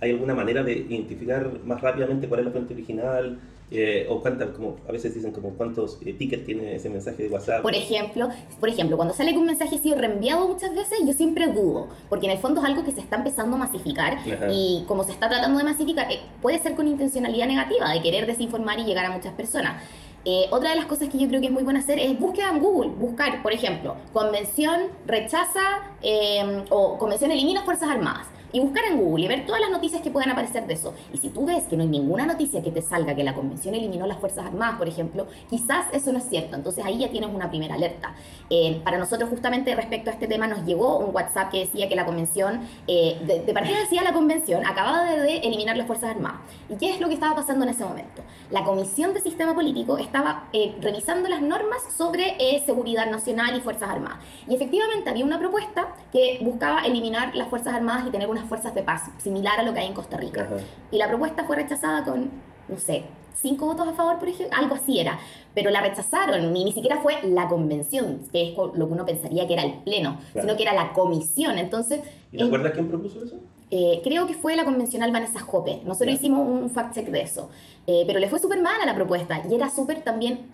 hay 0.00 0.10
alguna 0.10 0.34
manera 0.34 0.62
de 0.62 0.72
identificar 0.72 1.50
más 1.64 1.80
rápidamente 1.80 2.28
cuál 2.28 2.40
es 2.40 2.46
la 2.46 2.52
fuente 2.52 2.74
original, 2.74 3.38
eh, 3.68 4.06
o 4.08 4.20
cuántas, 4.20 4.50
como 4.50 4.76
a 4.88 4.92
veces 4.92 5.12
dicen 5.12 5.32
como 5.32 5.50
cuántos 5.50 5.98
eh, 6.06 6.12
tickets 6.12 6.44
tiene 6.44 6.76
ese 6.76 6.88
mensaje 6.88 7.24
de 7.24 7.28
WhatsApp. 7.28 7.62
Por 7.62 7.74
ejemplo, 7.74 8.28
por 8.60 8.68
ejemplo, 8.68 8.96
cuando 8.96 9.12
sale 9.12 9.32
que 9.32 9.38
un 9.38 9.46
mensaje 9.46 9.74
ha 9.74 9.78
sido 9.80 9.98
reenviado 9.98 10.46
muchas 10.46 10.72
veces, 10.72 11.00
yo 11.04 11.12
siempre 11.12 11.48
dudo, 11.48 11.88
porque 12.08 12.26
en 12.26 12.32
el 12.32 12.38
fondo 12.38 12.60
es 12.60 12.66
algo 12.66 12.84
que 12.84 12.92
se 12.92 13.00
está 13.00 13.16
empezando 13.16 13.56
a 13.56 13.58
masificar 13.58 14.18
y 14.52 14.84
como 14.86 15.02
se 15.02 15.10
está 15.10 15.28
tratando 15.28 15.58
de 15.58 15.64
masificar, 15.64 16.06
puede 16.40 16.60
ser 16.60 16.76
con 16.76 16.86
intencionalidad 16.86 17.48
negativa, 17.48 17.90
de 17.92 18.00
querer 18.02 18.26
desinformar 18.26 18.78
y 18.78 18.84
llegar 18.84 19.06
a 19.06 19.10
muchas 19.10 19.32
personas. 19.34 19.82
Eh, 20.28 20.48
otra 20.50 20.70
de 20.70 20.76
las 20.76 20.86
cosas 20.86 21.08
que 21.08 21.18
yo 21.18 21.28
creo 21.28 21.40
que 21.40 21.46
es 21.46 21.52
muy 21.52 21.62
buena 21.62 21.78
hacer 21.78 22.00
es 22.00 22.18
búsqueda 22.18 22.50
en 22.50 22.58
Google. 22.58 22.90
Buscar, 22.90 23.42
por 23.44 23.52
ejemplo, 23.52 23.94
convención 24.12 24.88
rechaza 25.06 25.84
eh, 26.02 26.64
o 26.68 26.98
convención 26.98 27.30
elimina 27.30 27.62
Fuerzas 27.62 27.88
Armadas 27.88 28.26
y 28.52 28.60
buscar 28.60 28.84
en 28.84 28.98
Google 28.98 29.24
y 29.24 29.28
ver 29.28 29.46
todas 29.46 29.60
las 29.60 29.70
noticias 29.70 30.02
que 30.02 30.10
puedan 30.10 30.30
aparecer 30.30 30.66
de 30.66 30.74
eso. 30.74 30.94
Y 31.12 31.18
si 31.18 31.28
tú 31.28 31.46
ves 31.46 31.64
que 31.64 31.76
no 31.76 31.82
hay 31.82 31.88
ninguna 31.88 32.26
noticia 32.26 32.62
que 32.62 32.70
te 32.70 32.82
salga 32.82 33.14
que 33.14 33.24
la 33.24 33.34
convención 33.34 33.74
eliminó 33.74 34.06
las 34.06 34.18
Fuerzas 34.18 34.46
Armadas, 34.46 34.78
por 34.78 34.88
ejemplo, 34.88 35.26
quizás 35.50 35.86
eso 35.92 36.12
no 36.12 36.18
es 36.18 36.28
cierto. 36.28 36.56
Entonces 36.56 36.84
ahí 36.84 36.98
ya 36.98 37.10
tienes 37.10 37.30
una 37.34 37.48
primera 37.50 37.74
alerta. 37.74 38.14
Eh, 38.50 38.80
para 38.84 38.98
nosotros 38.98 39.28
justamente 39.28 39.74
respecto 39.74 40.10
a 40.10 40.12
este 40.12 40.28
tema 40.28 40.46
nos 40.46 40.64
llegó 40.64 40.98
un 40.98 41.14
WhatsApp 41.14 41.50
que 41.50 41.60
decía 41.60 41.88
que 41.88 41.96
la 41.96 42.06
convención, 42.06 42.60
eh, 42.86 43.18
de, 43.26 43.52
partida 43.52 43.78
decía 43.80 44.02
la 44.02 44.12
convención, 44.12 44.64
acababa 44.64 45.04
de, 45.04 45.38
eliminar 45.38 45.76
las 45.76 45.86
Fuerzas 45.86 46.10
Armadas. 46.10 46.40
¿Y 46.68 46.76
qué 46.76 46.90
es 46.90 47.00
lo 47.00 47.08
que 47.08 47.14
estaba 47.14 47.34
pasando 47.34 47.64
en 47.64 47.70
ese 47.70 47.84
momento? 47.84 48.22
La 48.50 48.64
Comisión 48.64 49.14
de 49.14 49.20
Sistema 49.20 49.54
Político 49.54 49.98
estaba 49.98 50.48
eh, 50.52 50.74
revisando 50.80 51.28
las 51.28 51.42
normas 51.42 51.78
sobre 51.96 52.36
seguridad 52.64 53.10
nacional 53.10 53.56
y 53.56 53.60
Fuerzas 53.60 53.90
Armadas. 53.90 54.18
Y 54.48 54.54
efectivamente 54.54 55.10
había 55.10 55.24
una 55.24 55.38
propuesta 55.38 55.94
que 56.12 56.38
buscaba 56.42 56.80
eliminar 56.80 57.34
las 57.34 57.48
Fuerzas 57.48 57.74
Armadas 57.74 58.06
y 58.06 58.10
tener 58.10 58.28
unas 58.36 58.48
fuerzas 58.48 58.74
de 58.74 58.82
paz, 58.82 59.10
similar 59.18 59.58
a 59.58 59.62
lo 59.62 59.72
que 59.72 59.80
hay 59.80 59.86
en 59.86 59.94
Costa 59.94 60.16
Rica. 60.16 60.48
Y 60.90 60.98
la 60.98 61.08
propuesta 61.08 61.44
fue 61.44 61.56
rechazada 61.56 62.04
con, 62.04 62.30
no 62.68 62.78
sé, 62.78 63.04
cinco 63.40 63.66
votos 63.66 63.88
a 63.88 63.92
favor, 63.92 64.18
por 64.18 64.28
ejemplo, 64.28 64.56
algo 64.56 64.74
así 64.74 65.00
era. 65.00 65.18
Pero 65.54 65.70
la 65.70 65.80
rechazaron 65.80 66.54
y 66.56 66.64
ni 66.64 66.72
siquiera 66.72 66.98
fue 67.00 67.22
la 67.22 67.48
convención, 67.48 68.20
que 68.32 68.50
es 68.50 68.56
lo 68.56 68.86
que 68.86 68.92
uno 68.92 69.04
pensaría 69.04 69.46
que 69.46 69.54
era 69.54 69.62
el 69.62 69.74
pleno, 69.82 70.18
sino 70.32 70.56
que 70.56 70.62
era 70.62 70.74
la 70.74 70.92
comisión. 70.92 71.58
Entonces. 71.58 72.00
¿Y 72.32 72.38
recuerdas 72.38 72.72
quién 72.72 72.88
propuso 72.88 73.24
eso? 73.24 73.36
Eh, 73.70 74.00
creo 74.04 74.26
que 74.26 74.34
fue 74.34 74.54
la 74.54 74.64
convencional 74.64 75.10
Vanessa 75.10 75.40
Jope. 75.40 75.80
Nosotros 75.84 76.14
hicimos 76.14 76.46
un 76.46 76.70
fact-check 76.70 77.06
de 77.06 77.22
eso. 77.22 77.50
Eh, 77.86 78.04
pero 78.06 78.18
le 78.20 78.28
fue 78.28 78.38
súper 78.38 78.60
mal 78.60 78.80
a 78.80 78.86
la 78.86 78.94
propuesta 78.94 79.42
y 79.48 79.54
era 79.54 79.70
súper 79.70 80.02
también 80.02 80.46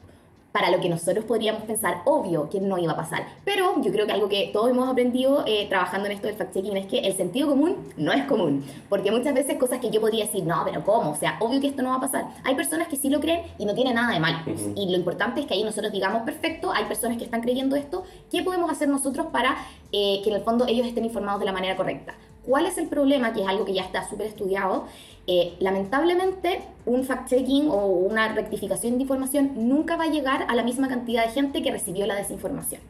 para 0.52 0.70
lo 0.70 0.80
que 0.80 0.88
nosotros 0.88 1.24
podríamos 1.24 1.62
pensar, 1.62 2.02
obvio 2.04 2.48
que 2.50 2.60
no 2.60 2.78
iba 2.78 2.92
a 2.92 2.96
pasar. 2.96 3.26
Pero 3.44 3.82
yo 3.82 3.90
creo 3.90 4.06
que 4.06 4.12
algo 4.12 4.28
que 4.28 4.50
todos 4.52 4.70
hemos 4.70 4.88
aprendido 4.88 5.44
eh, 5.46 5.66
trabajando 5.68 6.06
en 6.06 6.12
esto 6.12 6.26
del 6.26 6.36
fact-checking 6.36 6.76
es 6.76 6.86
que 6.86 6.98
el 6.98 7.16
sentido 7.16 7.48
común 7.48 7.76
no 7.96 8.12
es 8.12 8.24
común. 8.24 8.64
Porque 8.88 9.10
muchas 9.10 9.34
veces 9.34 9.58
cosas 9.58 9.80
que 9.80 9.90
yo 9.90 10.00
podría 10.00 10.26
decir, 10.26 10.44
no, 10.44 10.62
pero 10.64 10.84
¿cómo? 10.84 11.10
O 11.10 11.16
sea, 11.16 11.36
obvio 11.40 11.60
que 11.60 11.68
esto 11.68 11.82
no 11.82 11.90
va 11.90 11.96
a 11.96 12.00
pasar. 12.00 12.26
Hay 12.44 12.54
personas 12.54 12.88
que 12.88 12.96
sí 12.96 13.08
lo 13.08 13.20
creen 13.20 13.42
y 13.58 13.64
no 13.64 13.74
tiene 13.74 13.94
nada 13.94 14.12
de 14.12 14.20
mal. 14.20 14.44
Y 14.76 14.90
lo 14.90 14.96
importante 14.96 15.40
es 15.40 15.46
que 15.46 15.54
ahí 15.54 15.64
nosotros 15.64 15.90
digamos, 15.92 16.22
perfecto, 16.22 16.72
hay 16.72 16.84
personas 16.84 17.18
que 17.18 17.24
están 17.24 17.40
creyendo 17.40 17.76
esto, 17.76 18.04
¿qué 18.30 18.42
podemos 18.42 18.70
hacer 18.70 18.88
nosotros 18.88 19.28
para 19.32 19.56
eh, 19.92 20.20
que 20.22 20.30
en 20.30 20.36
el 20.36 20.42
fondo 20.42 20.66
ellos 20.66 20.86
estén 20.86 21.04
informados 21.04 21.40
de 21.40 21.46
la 21.46 21.52
manera 21.52 21.76
correcta? 21.76 22.14
¿Cuál 22.44 22.66
es 22.66 22.76
el 22.76 22.88
problema? 22.88 23.32
Que 23.32 23.42
es 23.42 23.48
algo 23.48 23.64
que 23.64 23.72
ya 23.72 23.82
está 23.82 24.08
súper 24.08 24.26
estudiado. 24.26 24.86
Eh, 25.26 25.54
lamentablemente, 25.60 26.62
un 26.84 27.04
fact-checking 27.04 27.68
o 27.70 27.86
una 27.86 28.32
rectificación 28.34 28.94
de 28.94 29.02
información 29.02 29.52
nunca 29.54 29.96
va 29.96 30.04
a 30.04 30.08
llegar 30.08 30.46
a 30.48 30.54
la 30.56 30.64
misma 30.64 30.88
cantidad 30.88 31.24
de 31.24 31.30
gente 31.30 31.62
que 31.62 31.70
recibió 31.70 32.06
la 32.06 32.16
desinformación. 32.16 32.80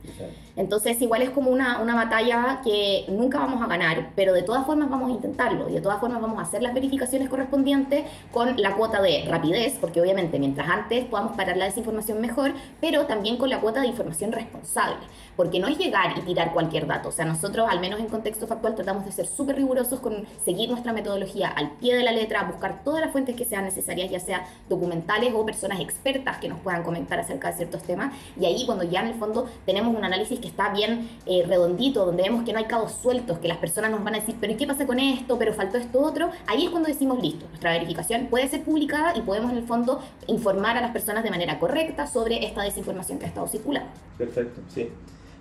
Entonces, 0.56 1.00
igual 1.02 1.20
es 1.20 1.30
como 1.30 1.50
una, 1.50 1.80
una 1.80 1.94
batalla 1.94 2.60
que 2.64 3.04
nunca 3.08 3.38
vamos 3.38 3.60
a 3.60 3.66
ganar, 3.66 4.12
pero 4.16 4.32
de 4.32 4.42
todas 4.42 4.64
formas 4.64 4.88
vamos 4.88 5.10
a 5.10 5.12
intentarlo 5.12 5.68
y 5.68 5.74
de 5.74 5.80
todas 5.82 6.00
formas 6.00 6.22
vamos 6.22 6.38
a 6.38 6.42
hacer 6.42 6.62
las 6.62 6.72
verificaciones 6.72 7.28
correspondientes 7.28 8.04
con 8.32 8.60
la 8.60 8.76
cuota 8.76 9.02
de 9.02 9.26
rapidez, 9.28 9.76
porque 9.78 10.00
obviamente 10.00 10.38
mientras 10.38 10.68
antes 10.70 11.04
podamos 11.04 11.36
parar 11.36 11.58
la 11.58 11.66
desinformación 11.66 12.18
mejor, 12.20 12.52
pero 12.80 13.04
también 13.04 13.36
con 13.36 13.50
la 13.50 13.60
cuota 13.60 13.82
de 13.82 13.88
información 13.88 14.32
responsable, 14.32 14.96
porque 15.36 15.58
no 15.58 15.68
es 15.68 15.76
llegar 15.76 16.16
y 16.18 16.22
tirar 16.22 16.54
cualquier 16.54 16.86
dato. 16.86 17.10
O 17.10 17.12
sea, 17.12 17.26
nosotros, 17.26 17.68
al 17.70 17.80
menos 17.80 18.00
en 18.00 18.06
contexto 18.06 18.46
factual, 18.46 18.74
tratamos 18.74 19.04
de 19.04 19.12
ser 19.12 19.26
súper 19.26 19.56
rigurosos 19.56 20.00
con 20.00 20.24
seguir 20.44 20.70
nuestra 20.70 20.94
metodología 20.94 21.48
al 21.48 21.72
pie 21.72 21.94
de 21.94 22.02
la 22.02 22.12
letra, 22.22 22.44
buscar 22.44 22.82
todas 22.84 23.00
las 23.00 23.12
fuentes 23.12 23.36
que 23.36 23.44
sean 23.44 23.64
necesarias 23.64 24.10
ya 24.10 24.20
sea 24.20 24.46
documentales 24.68 25.32
o 25.34 25.44
personas 25.44 25.80
expertas 25.80 26.38
que 26.38 26.48
nos 26.48 26.60
puedan 26.60 26.82
comentar 26.82 27.18
acerca 27.18 27.50
de 27.50 27.56
ciertos 27.56 27.82
temas. 27.82 28.14
Y 28.40 28.46
ahí 28.46 28.64
cuando 28.66 28.84
ya 28.84 29.00
en 29.00 29.08
el 29.08 29.14
fondo 29.14 29.48
tenemos 29.66 29.94
un 29.94 30.04
análisis 30.04 30.38
que 30.40 30.48
está 30.48 30.72
bien 30.72 31.08
eh, 31.26 31.44
redondito, 31.46 32.04
donde 32.06 32.22
vemos 32.22 32.44
que 32.44 32.52
no 32.52 32.58
hay 32.58 32.66
cabos 32.66 32.92
sueltos, 32.92 33.38
que 33.38 33.48
las 33.48 33.58
personas 33.58 33.90
nos 33.90 34.02
van 34.04 34.14
a 34.14 34.20
decir, 34.20 34.36
pero 34.40 34.52
¿y 34.52 34.56
qué 34.56 34.66
pasa 34.66 34.86
con 34.86 34.98
esto? 34.98 35.38
Pero 35.38 35.52
faltó 35.54 35.78
esto 35.78 36.00
otro. 36.00 36.30
Ahí 36.46 36.64
es 36.64 36.70
cuando 36.70 36.88
decimos, 36.88 37.20
listo, 37.22 37.46
nuestra 37.48 37.72
verificación 37.72 38.26
puede 38.26 38.48
ser 38.48 38.62
publicada 38.62 39.16
y 39.16 39.22
podemos 39.22 39.52
en 39.52 39.58
el 39.58 39.64
fondo 39.64 40.00
informar 40.26 40.76
a 40.76 40.80
las 40.80 40.90
personas 40.92 41.24
de 41.24 41.30
manera 41.30 41.58
correcta 41.58 42.06
sobre 42.06 42.44
esta 42.44 42.62
desinformación 42.62 43.18
que 43.18 43.26
ha 43.26 43.28
estado 43.28 43.46
circulando. 43.48 43.90
Perfecto, 44.18 44.60
sí. 44.68 44.88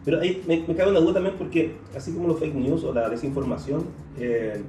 Pero 0.04 0.20
ahí 0.20 0.42
me, 0.48 0.58
me 0.68 0.76
cabe 0.76 0.92
una 0.92 1.00
duda 1.00 1.16
también 1.16 1.36
porque 1.38 1.78
así 1.96 2.12
como 2.12 2.28
los 2.28 2.40
fake 2.40 2.56
news 2.56 2.84
o 2.84 2.94
la 2.94 3.08
desinformación 3.08 3.86
eh, 4.18 4.64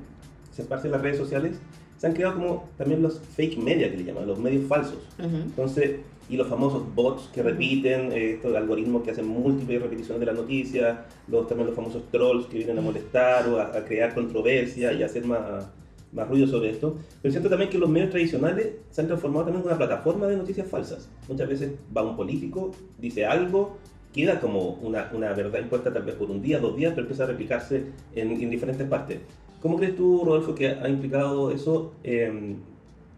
se 0.51 0.65
parte 0.65 0.89
en 0.89 0.93
las 0.93 1.01
redes 1.01 1.17
sociales, 1.17 1.59
se 2.03 2.09
han 2.09 2.15
creado 2.15 2.35
como 2.35 2.69
también 2.77 3.01
los 3.01 3.21
fake 3.21 3.59
media 3.59 3.89
que 3.89 3.97
le 3.97 4.03
llaman, 4.03 4.27
los 4.27 4.37
medios 4.37 4.67
falsos. 4.67 4.99
Entonces, 5.21 6.01
y 6.29 6.37
los 6.37 6.49
famosos 6.49 6.83
bots 6.97 7.31
que 7.33 7.45
repiten, 7.45 8.11
eh, 8.11 8.33
estos 8.33 8.57
algoritmos 8.57 9.05
que 9.05 9.13
hacen 9.13 9.29
múltiples 9.29 9.81
repeticiones 9.81 10.19
de 10.19 10.27
la 10.27 10.33
noticia, 10.33 11.05
los, 11.29 11.47
también 11.47 11.69
los 11.69 11.77
famosos 11.77 12.03
trolls 12.11 12.47
que 12.47 12.57
vienen 12.57 12.79
a 12.79 12.81
molestar 12.81 13.49
o 13.49 13.61
a, 13.61 13.85
crear 13.85 14.15
controversia 14.15 14.93
y 14.93 15.05
hacer 15.05 15.25
más, 15.25 15.69
más 16.13 16.29
ruido 16.29 16.49
sobre 16.49 16.71
esto. 16.71 16.97
Pero 17.23 17.31
siento 17.31 17.49
también 17.49 17.71
que 17.71 17.79
los 17.79 17.89
medios 17.89 18.11
tradicionales 18.11 18.71
se 18.91 19.01
han 19.01 19.07
transformado 19.07 19.45
también 19.45 19.63
en 19.63 19.69
una 19.69 19.79
plataforma 19.79 20.27
de 20.27 20.39
noticias 20.39 20.67
falsas. 20.67 21.09
Muchas 21.29 21.49
veces 21.49 21.71
va 21.97 22.03
un 22.03 22.17
político, 22.17 22.73
dice 22.99 23.27
algo, 23.27 23.77
queda 24.13 24.41
como 24.41 24.71
una, 24.83 25.09
una 25.15 25.33
verdad 25.35 25.61
impuesta 25.61 25.93
tal 25.93 26.03
vez 26.03 26.17
por 26.17 26.33
un 26.33 26.43
día, 26.43 26.59
dos 26.59 26.77
días, 26.77 26.95
pero 26.95 27.03
empieza 27.03 27.23
a 27.23 27.27
replicarse 27.29 27.85
en, 28.17 28.33
en 28.33 28.51
diferentes 28.51 28.89
partes. 28.89 29.21
¿Cómo 29.63 29.77
crees 29.77 29.95
tú, 29.95 30.25
Rodolfo, 30.25 30.55
que 30.57 30.69
ha 30.69 30.89
implicado 30.89 31.53
eso 31.53 31.95
en 32.03 32.59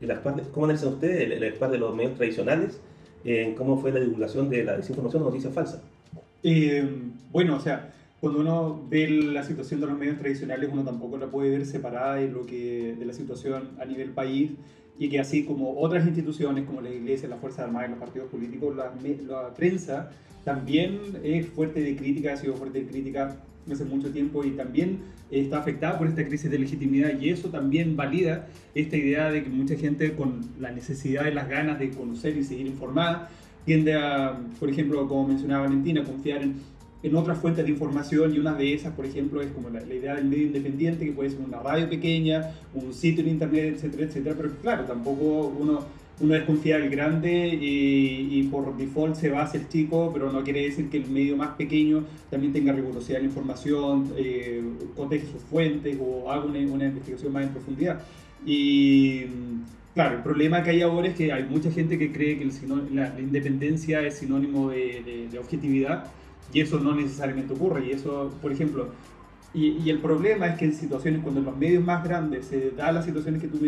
el 0.03 0.11
actuar, 0.11 0.43
cómo 0.53 0.67
analizan 0.67 0.93
ustedes 0.93 1.23
el, 1.23 1.33
el 1.33 1.45
actuar 1.45 1.71
de 1.71 1.79
los 1.79 1.97
medios 1.97 2.15
tradicionales 2.15 2.81
en 3.25 3.55
cómo 3.55 3.79
fue 3.79 3.91
la 3.91 4.01
divulgación 4.01 4.51
de 4.51 4.63
la 4.63 4.77
desinformación 4.77 5.23
o 5.23 5.27
noticias 5.27 5.55
falsas? 5.55 5.81
Eh, 6.43 6.87
bueno, 7.33 7.57
o 7.57 7.61
sea, 7.61 7.95
cuando 8.21 8.41
uno 8.41 8.85
ve 8.91 9.09
la 9.09 9.43
situación 9.43 9.81
de 9.81 9.87
los 9.87 9.99
medios 9.99 10.19
tradicionales, 10.19 10.69
uno 10.71 10.85
tampoco 10.85 11.17
la 11.17 11.27
puede 11.29 11.51
ver 11.51 11.65
separada 11.65 12.17
de, 12.17 12.29
lo 12.29 12.45
que, 12.45 12.95
de 12.99 13.05
la 13.07 13.15
situación 13.15 13.71
a 13.81 13.87
nivel 13.87 14.11
país 14.11 14.51
y 14.99 15.09
que 15.09 15.21
así 15.21 15.45
como 15.45 15.81
otras 15.81 16.07
instituciones 16.07 16.65
como 16.65 16.83
la 16.83 16.91
Iglesia, 16.91 17.29
la 17.29 17.39
Fuerza 17.39 17.65
Armada 17.65 17.87
y 17.87 17.91
los 17.91 17.99
partidos 17.99 18.29
políticos, 18.29 18.77
la, 18.77 18.93
la 19.27 19.55
prensa 19.55 20.11
también 20.45 21.01
es 21.23 21.47
fuerte 21.49 21.81
de 21.81 21.97
crítica, 21.97 22.35
ha 22.35 22.37
sido 22.37 22.55
fuerte 22.55 22.81
de 22.81 22.87
crítica 22.87 23.37
hace 23.71 23.85
mucho 23.85 24.11
tiempo 24.11 24.45
y 24.45 24.51
también 24.51 24.99
está 25.31 25.59
afectada 25.59 25.99
por 25.99 26.07
esta 26.07 26.25
crisis 26.25 26.51
de 26.51 26.59
legitimidad 26.59 27.19
y 27.19 27.31
eso 27.31 27.49
también 27.49 27.97
valida 27.97 28.47
esta 28.75 28.97
idea 28.97 29.31
de 29.31 29.43
que 29.43 29.51
mucha 29.51 29.77
gente 29.77 30.15
con 30.15 30.41
la 30.61 30.71
necesidad 30.71 31.27
y 31.27 31.35
las 31.35 31.49
ganas 31.49 31.79
de 31.79 31.91
conocer 31.91 32.37
y 32.37 32.45
seguir 32.45 32.67
informada 32.67 33.31
tiende 33.65 33.95
a, 33.95 34.39
por 34.61 34.69
ejemplo, 34.69 35.09
como 35.09 35.29
mencionaba 35.29 35.65
Valentina, 35.65 36.05
confiar 36.05 36.43
en 36.43 36.57
en 37.05 37.15
otras 37.17 37.39
fuentes 37.39 37.67
de 37.67 37.71
información 37.71 38.35
y 38.35 38.39
una 38.39 38.55
de 38.55 38.73
esas, 38.73 38.95
por 38.95 39.05
ejemplo, 39.05 39.43
es 39.43 39.53
como 39.53 39.69
la, 39.69 39.83
idea 39.83 40.15
del 40.15 40.25
medio 40.25 40.47
independiente, 40.47 41.05
que 41.05 41.13
puede 41.13 41.29
ser 41.29 41.41
una 41.41 41.61
radio 41.61 41.87
pequeña, 41.87 42.53
un 42.73 42.95
sitio 42.95 43.23
en 43.23 43.29
internet, 43.29 43.75
etcétera, 43.77 44.05
etcétera, 44.05 44.35
pero 44.35 44.51
claro, 44.63 44.85
tampoco 44.85 45.55
uno, 45.61 45.85
uno 46.21 46.35
desconfía 46.35 46.79
del 46.79 46.91
grande 46.91 47.59
y, 47.61 48.43
por 48.45 48.77
default 48.77 49.17
se 49.17 49.31
va 49.31 49.43
hacia 49.43 49.61
el 49.61 49.69
chico, 49.69 50.11
pero 50.13 50.31
no 50.31 50.45
quiere 50.45 50.63
decir 50.63 50.89
que 50.89 50.99
el 50.99 51.11
medio 51.11 51.37
más 51.37 51.51
pequeño 51.57 52.05
también 52.31 52.53
tenga 52.53 52.73
rigurosidad 52.73 53.19
en 53.19 53.25
la 53.25 53.29
información, 53.29 54.13
eh, 54.17 54.63
coteje 54.97 55.27
sus 55.27 55.43
fuentes 55.43 55.99
o 56.01 56.31
haga 56.31 56.45
una, 56.45 56.59
una 56.61 56.85
investigación 56.85 57.33
más 57.33 57.45
en 57.45 57.51
profundidad. 57.51 58.01
Y 58.47 59.25
Claro, 59.95 60.17
el 60.17 60.23
problema 60.25 60.65
que 60.65 60.71
hay 60.71 60.83
ahora 60.83 61.07
es 61.07 61.15
que 61.15 61.33
hay 61.33 61.45
mucha 61.45 61.71
gente 61.71 61.97
que 61.97 62.11
cree 62.13 62.37
que 62.37 62.43
el, 62.43 62.53
la, 62.97 63.15
independencia 63.21 64.03
es 64.03 64.19
sinónimo 64.19 64.71
de, 64.71 65.29
de, 65.31 65.39
objetividad 65.39 66.07
y 66.53 66.61
eso 66.61 66.81
no 66.81 66.97
necesariamente 66.97 67.55
ocurre. 67.55 67.87
Y 67.87 67.93
eso, 67.93 68.35
por 68.43 68.51
ejemplo, 68.51 68.89
y, 69.55 69.89
el 69.89 70.01
problema 70.01 70.47
es 70.47 70.59
que 70.59 70.65
en 70.65 70.75
situaciones 70.75 71.23
cuando 71.23 71.39
en 71.39 71.47
los 71.47 71.57
medios 71.57 71.85
más 71.85 72.03
grandes 72.03 72.47
se 72.47 72.73
da 72.73 72.91
las 72.91 73.05
situaciones 73.05 73.41
que 73.41 73.47
tú, 73.47 73.59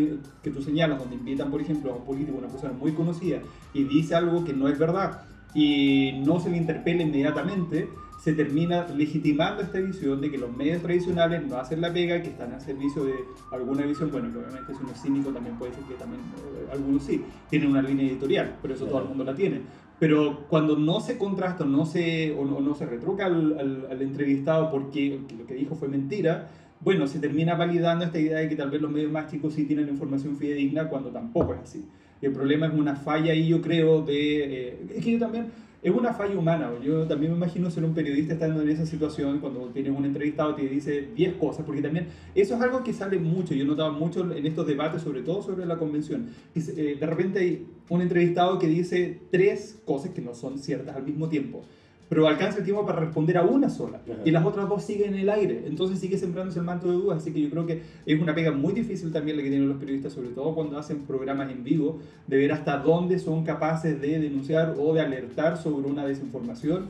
que 0.43 0.51
tú 0.51 0.61
señalas, 0.61 0.99
donde 0.99 1.15
invitan, 1.15 1.49
por 1.49 1.61
ejemplo, 1.61 1.93
a 1.93 1.97
un 1.97 2.05
político, 2.05 2.37
una 2.37 2.49
persona 2.49 2.73
muy 2.73 2.93
conocida, 2.93 3.39
y 3.73 3.85
dice 3.85 4.17
algo 4.17 4.45
que 4.45 4.53
no 4.53 4.69
es 4.69 4.79
verdad 4.79 5.23
y 5.55 6.21
no 6.25 6.41
se 6.41 6.51
le 6.51 6.57
interpela 6.57 7.03
inmediatamente, 7.03 7.89
se 8.21 8.33
termina 8.33 8.89
legitimando 8.89 9.63
esta 9.63 9.79
visión 9.79 10.21
de 10.21 10.29
que 10.29 10.39
los 10.39 10.55
medios 10.57 10.83
tradicionales 10.83 11.47
no 11.47 11.59
hacen 11.59 11.81
la 11.81 11.93
pega, 11.93 12.21
que 12.21 12.31
están 12.31 12.53
a 12.53 12.59
servicio 12.59 13.05
de 13.05 13.15
alguna 13.53 13.87
visión, 13.87 14.11
bueno, 14.11 14.33
que 14.33 14.39
obviamente 14.39 14.75
si 14.75 14.83
uno 14.83 14.93
es 14.93 15.01
cínico 15.01 15.31
también 15.31 15.57
puede 15.57 15.71
decir 15.71 15.87
que 15.87 15.95
también 15.95 16.21
eh, 16.21 16.67
algunos 16.73 17.05
sí, 17.05 17.23
tienen 17.49 17.71
una 17.71 17.83
línea 17.83 18.09
editorial, 18.09 18.57
pero 18.61 18.75
eso 18.75 18.87
todo 18.87 19.03
el 19.03 19.09
mundo 19.09 19.23
la 19.23 19.37
tiene. 19.37 19.61
Pero 19.99 20.47
cuando 20.49 20.77
no 20.77 21.01
se 21.01 21.17
contrasta 21.17 21.65
no 21.65 21.87
se, 21.87 22.33
o 22.33 22.45
no, 22.45 22.75
se 22.75 22.85
retruca 22.85 23.27
al, 23.27 23.87
al, 23.91 24.03
entrevistado 24.03 24.71
porque 24.71 25.21
lo 25.39 25.47
que 25.47 25.55
dijo 25.55 25.75
fue 25.75 25.89
mentira, 25.89 26.51
bueno, 26.81 27.07
se 27.07 27.19
termina 27.19 27.55
validando 27.55 28.05
esta 28.05 28.19
idea 28.19 28.39
de 28.39 28.49
que 28.49 28.57
tal 28.57 28.71
vez 28.71 28.83
los 28.83 28.91
medios 28.91 29.11
más 29.11 29.31
chicos 29.31 29.55
sí 29.55 29.65
tienen 29.65 29.89
información 29.89 30.37
fidedigna 30.37 30.89
cuando 30.89 31.11
tampoco 31.11 31.55
es 31.55 31.61
así. 31.61 31.85
Y 32.21 32.27
el 32.27 32.33
problema 32.33 32.67
es 32.67 32.75
una 32.75 32.97
falla 32.97 33.33
ahí, 33.33 33.49
yo 33.49 33.61
creo, 33.63 34.03
de... 34.03 34.69
Eh, 34.69 34.87
es 34.97 35.05
que 35.05 35.13
yo 35.13 35.19
también 35.19 35.47
es 35.87 35.95
una 35.95 36.13
falla 36.13 36.37
humana. 36.37 36.73
Yo 36.83 37.07
también 37.07 37.31
me 37.31 37.37
imagino 37.37 37.71
ser 37.71 37.85
un 37.85 37.95
periodista 37.95 38.33
estando 38.33 38.61
en 38.61 38.69
esa 38.69 38.85
situación 38.85 39.39
cuando 39.39 39.69
tienes 39.69 39.97
un 39.97 40.05
entrevistado 40.05 40.57
que 40.57 40.63
te 40.63 40.69
dice 40.69 41.11
10 41.15 41.35
cosas, 41.35 41.65
porque 41.65 41.81
también 41.81 42.09
eso 42.35 42.57
es 42.57 42.61
algo 42.61 42.83
que 42.83 42.93
sale 42.93 43.21
mucho. 43.21 43.55
Yo 43.55 43.63
he 43.63 43.67
notado 43.67 43.93
mucho 43.93 44.29
en 44.33 44.45
estos 44.45 44.67
debates, 44.67 45.03
sobre 45.03 45.23
todo 45.23 45.43
sobre 45.43 45.65
la 45.65 45.79
convención. 45.79 46.27
Eh, 46.57 46.97
de 46.99 47.07
repente 47.07 47.39
hay 47.39 47.69
un 47.89 48.03
entrevistado 48.03 48.59
que 48.59 48.67
dice 48.67 49.21
tres 49.31 49.81
cosas 49.85 50.11
que 50.11 50.21
no 50.21 50.35
son 50.35 50.59
ciertas 50.59 50.97
al 50.97 51.05
mismo 51.05 51.29
tiempo 51.29 51.63
pero 52.09 52.29
alcanza 52.29 52.59
el 52.59 52.65
tiempo 52.65 52.87
para 52.87 53.01
responder 53.01 53.37
a 53.37 53.43
una 53.43 53.69
sola. 53.69 54.01
Y 54.25 54.31
las 54.31 54.45
otras 54.45 54.69
dos 54.69 54.85
siguen 54.85 55.15
en 55.15 55.21
el 55.21 55.29
aire. 55.29 55.65
Entonces 55.67 55.99
sigue 55.99 56.17
sembrándose 56.17 56.61
el 56.61 56.65
manto 56.65 56.89
de 56.89 56.95
dudas. 56.95 57.19
Así 57.19 57.33
que 57.33 57.41
yo 57.41 57.51
creo 57.51 57.67
que 57.67 57.83
es 58.07 58.21
una 58.21 58.35
pega 58.35 58.53
muy 58.53 58.73
difícil 58.73 59.13
también 59.13 59.37
la 59.37 59.43
que 59.43 59.51
tienen 59.51 59.69
los 59.69 59.79
periodistas, 59.79 60.13
sobre 60.13 60.29
todo 60.29 60.55
cuando 60.55 60.79
hacen 60.79 61.01
programas 61.01 61.51
en 61.51 61.65
vivo, 61.65 61.99
de 62.27 62.37
ver 62.37 62.53
hasta 62.53 62.79
dónde 62.79 63.19
son 63.19 63.45
capaces 63.45 64.01
de 64.01 64.21
denunciar 64.21 64.77
o 64.79 64.95
de 64.95 65.01
alertar 65.01 65.57
sobre 65.57 65.89
una 65.89 66.07
desinformación. 66.07 66.87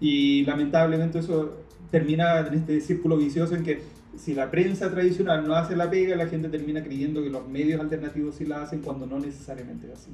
Y 0.00 0.44
lamentablemente 0.44 1.20
eso 1.20 1.56
termina 1.90 2.40
en 2.46 2.54
este 2.54 2.80
círculo 2.80 3.16
vicioso 3.16 3.54
en 3.54 3.62
que 3.62 3.80
si 4.16 4.34
la 4.34 4.50
prensa 4.50 4.90
tradicional 4.90 5.46
no 5.46 5.54
hace 5.54 5.76
la 5.76 5.88
pega, 5.90 6.14
la 6.16 6.26
gente 6.26 6.48
termina 6.48 6.82
creyendo 6.82 7.22
que 7.22 7.30
los 7.30 7.48
medios 7.48 7.80
alternativos 7.80 8.34
sí 8.34 8.44
la 8.44 8.62
hacen 8.62 8.82
cuando 8.82 9.06
no 9.06 9.18
necesariamente 9.18 9.86
es 9.86 9.94
así. 9.94 10.10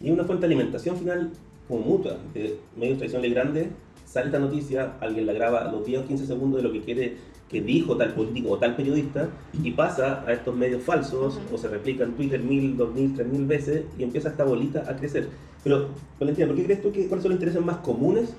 Y 0.00 0.10
una 0.10 0.24
fuente 0.24 0.46
de 0.46 0.54
alimentación 0.54 0.96
final 0.96 1.32
como 1.68 1.80
mutua, 1.80 2.18
de 2.34 2.58
medios 2.76 2.98
tradicionales 2.98 3.34
grandes, 3.34 3.68
sale 4.04 4.26
esta 4.26 4.38
noticia, 4.38 4.94
alguien 5.00 5.26
la 5.26 5.32
graba 5.32 5.70
los 5.70 5.84
10 5.84 6.02
o 6.02 6.06
15 6.06 6.26
segundos 6.26 6.62
de 6.62 6.68
lo 6.68 6.72
que 6.72 6.80
quiere 6.80 7.16
que 7.48 7.60
dijo 7.60 7.96
tal 7.96 8.12
político 8.12 8.50
o 8.50 8.58
tal 8.58 8.74
periodista 8.74 9.28
y 9.62 9.70
pasa 9.70 10.24
a 10.26 10.32
estos 10.32 10.54
medios 10.54 10.82
falsos 10.82 11.38
o 11.52 11.58
se 11.58 11.68
replica 11.68 12.04
en 12.04 12.12
Twitter 12.12 12.40
mil, 12.40 12.76
dos 12.76 12.92
mil, 12.92 13.14
tres 13.14 13.26
mil 13.28 13.44
veces 13.44 13.84
y 13.96 14.02
empieza 14.02 14.30
esta 14.30 14.44
bolita 14.44 14.84
a 14.88 14.96
crecer. 14.96 15.28
Pero, 15.62 15.88
Valentina, 16.18 16.46
¿por 16.48 16.56
qué 16.56 16.64
crees 16.64 16.82
tú 16.82 16.92
que 16.92 17.06
cuáles 17.06 17.22
son 17.22 17.32
los 17.32 17.40
intereses 17.40 17.64
más 17.64 17.78
comunes 17.78 18.30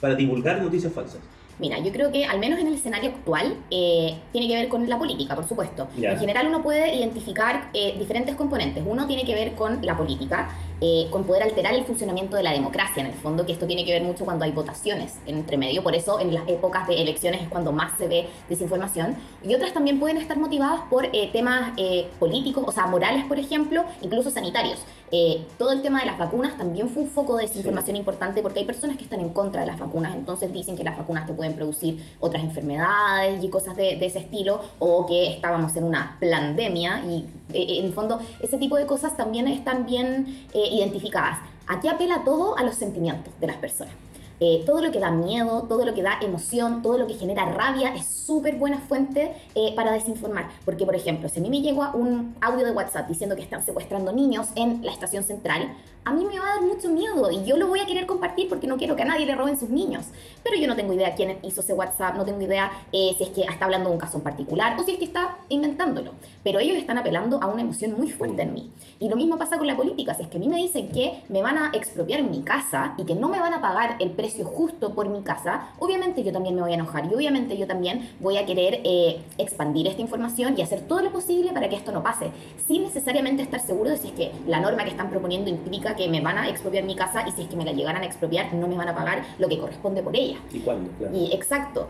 para 0.00 0.14
divulgar 0.14 0.62
noticias 0.62 0.92
falsas? 0.92 1.20
Mira, 1.58 1.78
yo 1.78 1.92
creo 1.92 2.12
que 2.12 2.24
al 2.24 2.38
menos 2.38 2.60
en 2.60 2.68
el 2.68 2.74
escenario 2.74 3.10
actual 3.10 3.56
eh, 3.70 4.16
tiene 4.32 4.46
que 4.46 4.54
ver 4.54 4.68
con 4.68 4.88
la 4.88 4.96
política, 4.96 5.34
por 5.34 5.46
supuesto. 5.46 5.88
En 5.96 6.18
general 6.18 6.46
uno 6.46 6.62
puede 6.62 6.94
identificar 6.94 7.70
eh, 7.74 7.96
diferentes 7.98 8.36
componentes. 8.36 8.84
Uno 8.86 9.06
tiene 9.06 9.24
que 9.24 9.34
ver 9.34 9.54
con 9.54 9.84
la 9.84 9.96
política, 9.96 10.50
eh, 10.80 11.08
con 11.10 11.24
poder 11.24 11.42
alterar 11.42 11.74
el 11.74 11.84
funcionamiento 11.84 12.36
de 12.36 12.44
la 12.44 12.52
democracia, 12.52 13.00
en 13.02 13.08
el 13.08 13.14
fondo, 13.14 13.44
que 13.44 13.52
esto 13.52 13.66
tiene 13.66 13.84
que 13.84 13.92
ver 13.92 14.02
mucho 14.02 14.24
cuando 14.24 14.44
hay 14.44 14.52
votaciones 14.52 15.18
entre 15.26 15.56
medio. 15.56 15.82
Por 15.82 15.96
eso 15.96 16.20
en 16.20 16.32
las 16.32 16.48
épocas 16.48 16.86
de 16.86 17.02
elecciones 17.02 17.42
es 17.42 17.48
cuando 17.48 17.72
más 17.72 17.98
se 17.98 18.06
ve 18.06 18.28
desinformación. 18.48 19.16
Y 19.44 19.54
otras 19.54 19.72
también 19.72 19.98
pueden 19.98 20.18
estar 20.18 20.38
motivadas 20.38 20.82
por 20.88 21.08
temas 21.32 21.72
políticos, 22.18 22.64
o 22.66 22.72
sea, 22.72 22.86
morales, 22.86 23.24
por 23.24 23.38
ejemplo, 23.38 23.84
incluso 24.02 24.30
sanitarios. 24.30 24.78
Todo 25.56 25.72
el 25.72 25.82
tema 25.82 26.00
de 26.00 26.06
las 26.06 26.18
vacunas 26.18 26.56
también 26.56 26.88
fue 26.88 27.02
un 27.02 27.08
foco 27.08 27.36
de 27.36 27.46
desinformación 27.46 27.96
importante 27.96 28.42
porque 28.42 28.60
hay 28.60 28.64
personas 28.66 28.96
que 28.96 29.04
están 29.04 29.20
en 29.20 29.30
contra 29.30 29.62
de 29.62 29.66
las 29.66 29.78
vacunas, 29.78 30.14
entonces 30.14 30.52
dicen 30.52 30.76
que 30.76 30.84
las 30.84 30.96
vacunas 30.98 31.26
te 31.26 31.32
pueden 31.32 31.54
producir 31.54 32.04
otras 32.20 32.42
enfermedades 32.42 33.42
y 33.42 33.48
cosas 33.48 33.76
de, 33.76 34.04
ese 34.04 34.20
estilo, 34.20 34.60
o 34.78 35.06
que 35.06 35.32
estábamos 35.32 35.76
en 35.76 35.84
una 35.84 36.16
pandemia 36.20 37.04
y 37.04 37.26
eh, 37.52 37.78
en 37.78 37.86
el 37.86 37.92
fondo 37.92 38.20
ese 38.40 38.58
tipo 38.58 38.76
de 38.76 38.86
cosas 38.86 39.16
también 39.16 39.48
están 39.48 39.86
bien 39.86 40.46
eh, 40.54 40.68
identificadas. 40.72 41.38
Aquí 41.66 41.88
apela 41.88 42.24
todo 42.24 42.56
a 42.56 42.62
los 42.62 42.74
sentimientos 42.74 43.32
de 43.40 43.46
las 43.46 43.56
personas. 43.56 43.94
Eh, 44.40 44.62
todo 44.64 44.80
lo 44.82 44.92
que 44.92 45.00
da 45.00 45.10
miedo, 45.10 45.66
todo 45.68 45.84
lo 45.84 45.94
que 45.94 46.02
da 46.02 46.18
emoción, 46.20 46.82
todo 46.82 46.98
lo 46.98 47.06
que 47.06 47.14
genera 47.14 47.44
rabia 47.46 47.94
es 47.94 48.06
súper 48.06 48.56
buena 48.56 48.78
fuente 48.78 49.34
para 49.74 49.92
desinformar. 49.92 50.48
Porque, 50.64 50.84
por 50.84 50.94
ejemplo, 50.94 51.28
si 51.28 51.40
a 51.40 51.42
mí 51.42 51.50
me 51.50 51.60
llegó 51.60 51.90
un 51.94 52.36
audio 52.40 52.64
de 52.64 52.72
WhatsApp 52.72 53.08
diciendo 53.08 53.34
que 53.34 53.42
están 53.42 53.64
secuestrando 53.64 54.12
niños 54.12 54.48
en 54.54 54.84
la 54.84 54.92
estación 54.92 55.24
central, 55.24 55.74
a 56.08 56.12
mí 56.12 56.24
me 56.24 56.38
va 56.38 56.46
a 56.46 56.54
dar 56.54 56.62
mucho 56.62 56.88
miedo 56.88 57.30
y 57.30 57.44
yo 57.44 57.58
lo 57.58 57.66
voy 57.66 57.80
a 57.80 57.86
querer 57.86 58.06
compartir 58.06 58.48
porque 58.48 58.66
no 58.66 58.78
quiero 58.78 58.96
que 58.96 59.02
a 59.02 59.04
nadie 59.04 59.26
le 59.26 59.34
roben 59.34 59.58
sus 59.58 59.68
niños. 59.68 60.06
Pero 60.42 60.56
yo 60.56 60.66
no 60.66 60.74
tengo 60.74 60.94
idea 60.94 61.14
quién 61.14 61.38
hizo 61.42 61.60
ese 61.60 61.74
WhatsApp, 61.74 62.16
no 62.16 62.24
tengo 62.24 62.40
idea 62.40 62.72
eh, 62.92 63.14
si 63.18 63.24
es 63.24 63.28
que 63.28 63.42
está 63.42 63.66
hablando 63.66 63.90
de 63.90 63.94
un 63.96 64.00
caso 64.00 64.16
en 64.16 64.22
particular 64.22 64.80
o 64.80 64.84
si 64.84 64.92
es 64.92 64.98
que 64.98 65.04
está 65.04 65.36
inventándolo. 65.50 66.12
Pero 66.42 66.60
ellos 66.60 66.78
están 66.78 66.96
apelando 66.96 67.42
a 67.42 67.46
una 67.46 67.60
emoción 67.60 67.92
muy 67.92 68.10
fuerte 68.10 68.40
en 68.40 68.54
mí. 68.54 68.70
Y 69.00 69.10
lo 69.10 69.16
mismo 69.16 69.36
pasa 69.36 69.58
con 69.58 69.66
la 69.66 69.76
política. 69.76 70.14
Si 70.14 70.22
es 70.22 70.28
que 70.28 70.38
a 70.38 70.40
mí 70.40 70.48
me 70.48 70.56
dicen 70.56 70.88
que 70.88 71.22
me 71.28 71.42
van 71.42 71.58
a 71.58 71.72
expropiar 71.74 72.22
mi 72.22 72.40
casa 72.40 72.94
y 72.96 73.04
que 73.04 73.14
no 73.14 73.28
me 73.28 73.38
van 73.38 73.52
a 73.52 73.60
pagar 73.60 73.96
el 74.00 74.12
precio 74.12 74.46
justo 74.46 74.94
por 74.94 75.10
mi 75.10 75.20
casa, 75.20 75.72
obviamente 75.78 76.24
yo 76.24 76.32
también 76.32 76.54
me 76.54 76.62
voy 76.62 76.70
a 76.70 76.76
enojar 76.76 77.04
y 77.04 77.14
obviamente 77.14 77.58
yo 77.58 77.66
también 77.66 78.08
voy 78.20 78.38
a 78.38 78.46
querer 78.46 78.80
eh, 78.84 79.20
expandir 79.36 79.86
esta 79.86 80.00
información 80.00 80.54
y 80.56 80.62
hacer 80.62 80.80
todo 80.80 81.02
lo 81.02 81.12
posible 81.12 81.52
para 81.52 81.68
que 81.68 81.76
esto 81.76 81.92
no 81.92 82.02
pase, 82.02 82.30
sin 82.66 82.84
necesariamente 82.84 83.42
estar 83.42 83.60
seguro 83.60 83.90
de 83.90 83.98
si 83.98 84.08
es 84.08 84.14
que 84.14 84.32
la 84.46 84.60
norma 84.60 84.84
que 84.84 84.90
están 84.90 85.10
proponiendo 85.10 85.50
implica 85.50 85.96
que 85.98 86.08
me 86.08 86.22
van 86.22 86.38
a 86.38 86.48
expropiar 86.48 86.84
mi 86.84 86.96
casa 86.96 87.28
y 87.28 87.32
si 87.32 87.42
es 87.42 87.48
que 87.48 87.56
me 87.56 87.64
la 87.64 87.72
llegaran 87.72 88.02
a 88.02 88.06
expropiar 88.06 88.54
no 88.54 88.66
me 88.66 88.76
van 88.76 88.88
a 88.88 88.94
pagar 88.94 89.22
lo 89.38 89.48
que 89.48 89.58
corresponde 89.58 90.02
por 90.02 90.16
ella. 90.16 90.38
¿Y 90.50 90.60
cuándo? 90.60 90.90
Y 91.12 91.34
exacto. 91.34 91.88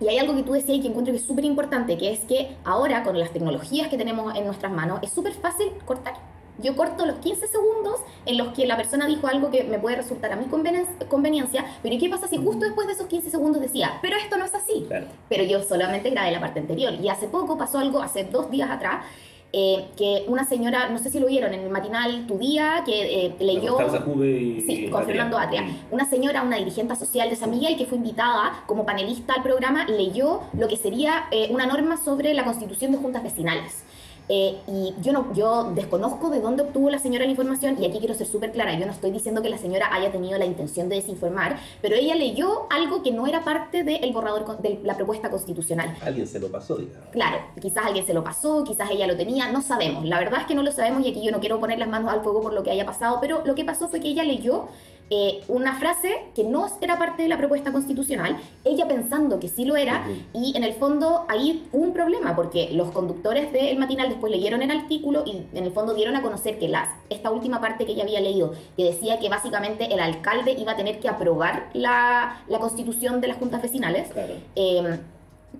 Y 0.00 0.08
hay 0.08 0.18
algo 0.18 0.34
que 0.34 0.42
tú 0.42 0.52
decías 0.52 0.78
y 0.78 0.82
que 0.82 0.88
encuentro 0.88 1.12
que 1.12 1.20
es 1.20 1.26
súper 1.26 1.44
importante, 1.44 1.96
que 1.96 2.12
es 2.12 2.20
que 2.20 2.56
ahora 2.64 3.04
con 3.04 3.18
las 3.18 3.30
tecnologías 3.30 3.88
que 3.88 3.96
tenemos 3.96 4.36
en 4.36 4.44
nuestras 4.44 4.72
manos 4.72 4.98
es 5.02 5.10
súper 5.10 5.32
fácil 5.32 5.68
cortar. 5.86 6.14
Yo 6.58 6.76
corto 6.76 7.04
los 7.04 7.16
15 7.16 7.48
segundos 7.48 8.00
en 8.26 8.38
los 8.38 8.48
que 8.48 8.66
la 8.66 8.76
persona 8.76 9.06
dijo 9.06 9.26
algo 9.26 9.50
que 9.50 9.64
me 9.64 9.78
puede 9.78 9.96
resultar 9.96 10.32
a 10.32 10.36
mi 10.36 10.46
conveniencia, 10.46 11.64
pero 11.82 11.94
¿y 11.94 11.98
qué 11.98 12.08
pasa 12.08 12.28
si 12.28 12.36
justo 12.36 12.64
después 12.64 12.86
de 12.86 12.92
esos 12.92 13.06
15 13.06 13.30
segundos 13.30 13.60
decía, 13.60 13.98
pero 14.02 14.16
esto 14.16 14.36
no 14.36 14.44
es 14.44 14.54
así? 14.54 14.86
Pero 15.28 15.44
yo 15.44 15.62
solamente 15.62 16.10
grabé 16.10 16.30
la 16.30 16.40
parte 16.40 16.60
anterior. 16.60 16.94
Y 16.94 17.08
hace 17.08 17.26
poco 17.26 17.58
pasó 17.58 17.78
algo, 17.78 18.00
hace 18.00 18.24
dos 18.24 18.50
días 18.50 18.70
atrás, 18.70 19.04
eh, 19.56 19.84
que 19.96 20.24
una 20.26 20.44
señora, 20.44 20.88
no 20.88 20.98
sé 20.98 21.10
si 21.10 21.20
lo 21.20 21.28
vieron 21.28 21.54
en 21.54 21.60
el 21.60 21.70
matinal 21.70 22.26
Tu 22.26 22.38
Día, 22.38 22.82
que 22.84 23.26
eh, 23.26 23.36
leyó... 23.38 23.76
sí, 24.66 24.88
con 24.90 25.06
Fernando 25.06 25.38
Atria. 25.38 25.64
Una 25.92 26.10
señora, 26.10 26.42
una 26.42 26.56
dirigente 26.56 26.96
social 26.96 27.30
de 27.30 27.36
San 27.36 27.52
Miguel, 27.52 27.76
que 27.76 27.86
fue 27.86 27.98
invitada 27.98 28.64
como 28.66 28.84
panelista 28.84 29.34
al 29.34 29.44
programa, 29.44 29.86
leyó 29.86 30.40
lo 30.58 30.66
que 30.66 30.76
sería 30.76 31.26
eh, 31.30 31.46
una 31.50 31.66
norma 31.66 31.96
sobre 31.96 32.34
la 32.34 32.42
constitución 32.42 32.90
de 32.90 32.98
juntas 32.98 33.22
vecinales. 33.22 33.84
Eh, 34.28 34.56
y 34.66 34.94
yo, 35.02 35.12
no, 35.12 35.34
yo 35.34 35.72
desconozco 35.74 36.30
de 36.30 36.40
dónde 36.40 36.62
obtuvo 36.62 36.88
la 36.88 36.98
señora 36.98 37.24
la 37.26 37.30
información 37.30 37.76
y 37.78 37.86
aquí 37.86 37.98
quiero 37.98 38.14
ser 38.14 38.26
súper 38.26 38.52
clara, 38.52 38.78
yo 38.78 38.86
no 38.86 38.92
estoy 38.92 39.10
diciendo 39.10 39.42
que 39.42 39.50
la 39.50 39.58
señora 39.58 39.94
haya 39.94 40.10
tenido 40.10 40.38
la 40.38 40.46
intención 40.46 40.88
de 40.88 40.96
desinformar, 40.96 41.58
pero 41.82 41.94
ella 41.94 42.14
leyó 42.14 42.66
algo 42.70 43.02
que 43.02 43.12
no 43.12 43.26
era 43.26 43.44
parte 43.44 43.84
del 43.84 44.12
borrador 44.12 44.58
de 44.62 44.80
la 44.82 44.96
propuesta 44.96 45.30
constitucional. 45.30 45.94
Alguien 46.00 46.26
se 46.26 46.40
lo 46.40 46.50
pasó, 46.50 46.76
digamos. 46.76 47.08
Claro, 47.10 47.38
quizás 47.60 47.84
alguien 47.84 48.06
se 48.06 48.14
lo 48.14 48.24
pasó, 48.24 48.64
quizás 48.64 48.90
ella 48.90 49.06
lo 49.06 49.16
tenía, 49.16 49.52
no 49.52 49.60
sabemos. 49.60 50.04
La 50.06 50.18
verdad 50.18 50.40
es 50.40 50.46
que 50.46 50.54
no 50.54 50.62
lo 50.62 50.72
sabemos 50.72 51.04
y 51.04 51.10
aquí 51.10 51.22
yo 51.22 51.30
no 51.30 51.40
quiero 51.40 51.60
poner 51.60 51.78
las 51.78 51.88
manos 51.88 52.10
al 52.10 52.22
fuego 52.22 52.40
por 52.40 52.54
lo 52.54 52.62
que 52.62 52.70
haya 52.70 52.86
pasado, 52.86 53.18
pero 53.20 53.42
lo 53.44 53.54
que 53.54 53.64
pasó 53.64 53.88
fue 53.88 54.00
que 54.00 54.08
ella 54.08 54.24
leyó 54.24 54.68
eh, 55.10 55.42
una 55.48 55.78
frase 55.78 56.26
que 56.34 56.44
no 56.44 56.66
era 56.80 56.98
parte 56.98 57.22
de 57.22 57.28
la 57.28 57.36
propuesta 57.36 57.72
constitucional, 57.72 58.38
ella 58.64 58.88
pensando 58.88 59.38
que 59.38 59.48
sí 59.48 59.64
lo 59.64 59.76
era, 59.76 60.06
y 60.32 60.56
en 60.56 60.64
el 60.64 60.72
fondo 60.74 61.26
ahí 61.28 61.68
hubo 61.72 61.84
un 61.84 61.92
problema, 61.92 62.34
porque 62.34 62.70
los 62.72 62.90
conductores 62.90 63.52
del 63.52 63.78
matinal 63.78 64.08
después 64.08 64.32
leyeron 64.32 64.62
el 64.62 64.70
artículo 64.70 65.22
y 65.26 65.44
en 65.56 65.64
el 65.64 65.72
fondo 65.72 65.94
dieron 65.94 66.16
a 66.16 66.22
conocer 66.22 66.58
que 66.58 66.68
las, 66.68 66.88
esta 67.10 67.30
última 67.30 67.60
parte 67.60 67.84
que 67.84 67.92
ella 67.92 68.04
había 68.04 68.20
leído, 68.20 68.54
que 68.76 68.84
decía 68.84 69.18
que 69.18 69.28
básicamente 69.28 69.92
el 69.92 70.00
alcalde 70.00 70.52
iba 70.58 70.72
a 70.72 70.76
tener 70.76 71.00
que 71.00 71.08
aprobar 71.08 71.68
la, 71.74 72.42
la 72.48 72.58
constitución 72.58 73.20
de 73.20 73.28
las 73.28 73.36
juntas 73.36 73.60
vecinales, 73.60 74.08
eh, 74.56 74.98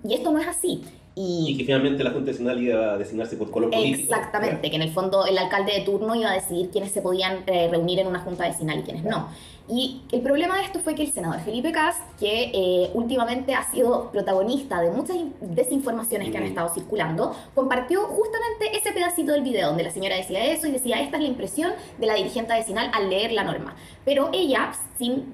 y 0.03 0.13
esto 0.13 0.31
no 0.31 0.39
es 0.39 0.47
así. 0.47 0.83
Y, 1.17 1.55
que 1.57 1.63
finalmente 1.63 2.03
la 2.03 2.11
Junta 2.11 2.31
Nacional 2.31 2.61
iba 2.61 2.93
a 2.93 2.97
designarse 2.97 3.37
por 3.37 3.49
color 3.49 3.71
político. 3.71 4.13
Exactamente, 4.13 4.69
que 4.69 4.75
en 4.75 4.81
el 4.81 4.91
fondo 4.91 5.25
el 5.25 5.37
alcalde 5.37 5.71
de 5.71 5.81
turno 5.81 6.13
iba 6.13 6.29
a 6.29 6.33
decidir 6.33 6.69
quiénes 6.69 6.91
se 6.91 7.01
podían 7.01 7.43
eh, 7.47 7.69
reunir 7.71 7.99
en 7.99 8.07
una 8.07 8.19
Junta 8.19 8.43
Vecinal 8.43 8.79
y 8.79 8.81
quiénes 8.83 9.05
no. 9.05 9.29
Y 9.67 10.01
el 10.11 10.21
problema 10.21 10.57
de 10.57 10.63
esto 10.63 10.79
fue 10.79 10.93
que 10.93 11.01
el 11.01 11.11
senador 11.11 11.39
Felipe 11.39 11.71
Cas, 11.71 11.95
que 12.19 12.51
eh, 12.53 12.91
últimamente 12.93 13.55
ha 13.55 13.63
sido 13.71 14.11
protagonista 14.11 14.79
de 14.79 14.91
muchas 14.91 15.17
desinformaciones 15.41 16.29
que 16.29 16.37
han 16.37 16.43
estado 16.43 16.69
circulando, 16.69 17.35
compartió 17.55 18.01
justamente 18.01 18.77
ese 18.77 18.91
pedacito 18.91 19.31
del 19.31 19.41
video 19.41 19.69
donde 19.69 19.83
la 19.83 19.89
señora 19.89 20.17
decía 20.17 20.45
eso 20.45 20.67
y 20.67 20.71
decía, 20.71 21.01
esta 21.01 21.17
es 21.17 21.23
la 21.23 21.29
impresión 21.29 21.71
de 21.97 22.05
la 22.05 22.13
dirigente 22.13 22.53
vecinal 22.53 22.91
al 22.93 23.09
leer 23.09 23.31
la 23.31 23.43
norma. 23.43 23.75
Pero 24.03 24.29
ella, 24.33 24.71
sin 24.99 25.33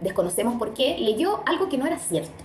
desconocemos 0.00 0.54
por 0.58 0.74
qué, 0.74 0.98
leyó 0.98 1.42
algo 1.46 1.68
que 1.68 1.78
no 1.78 1.86
era 1.86 1.98
cierto. 1.98 2.44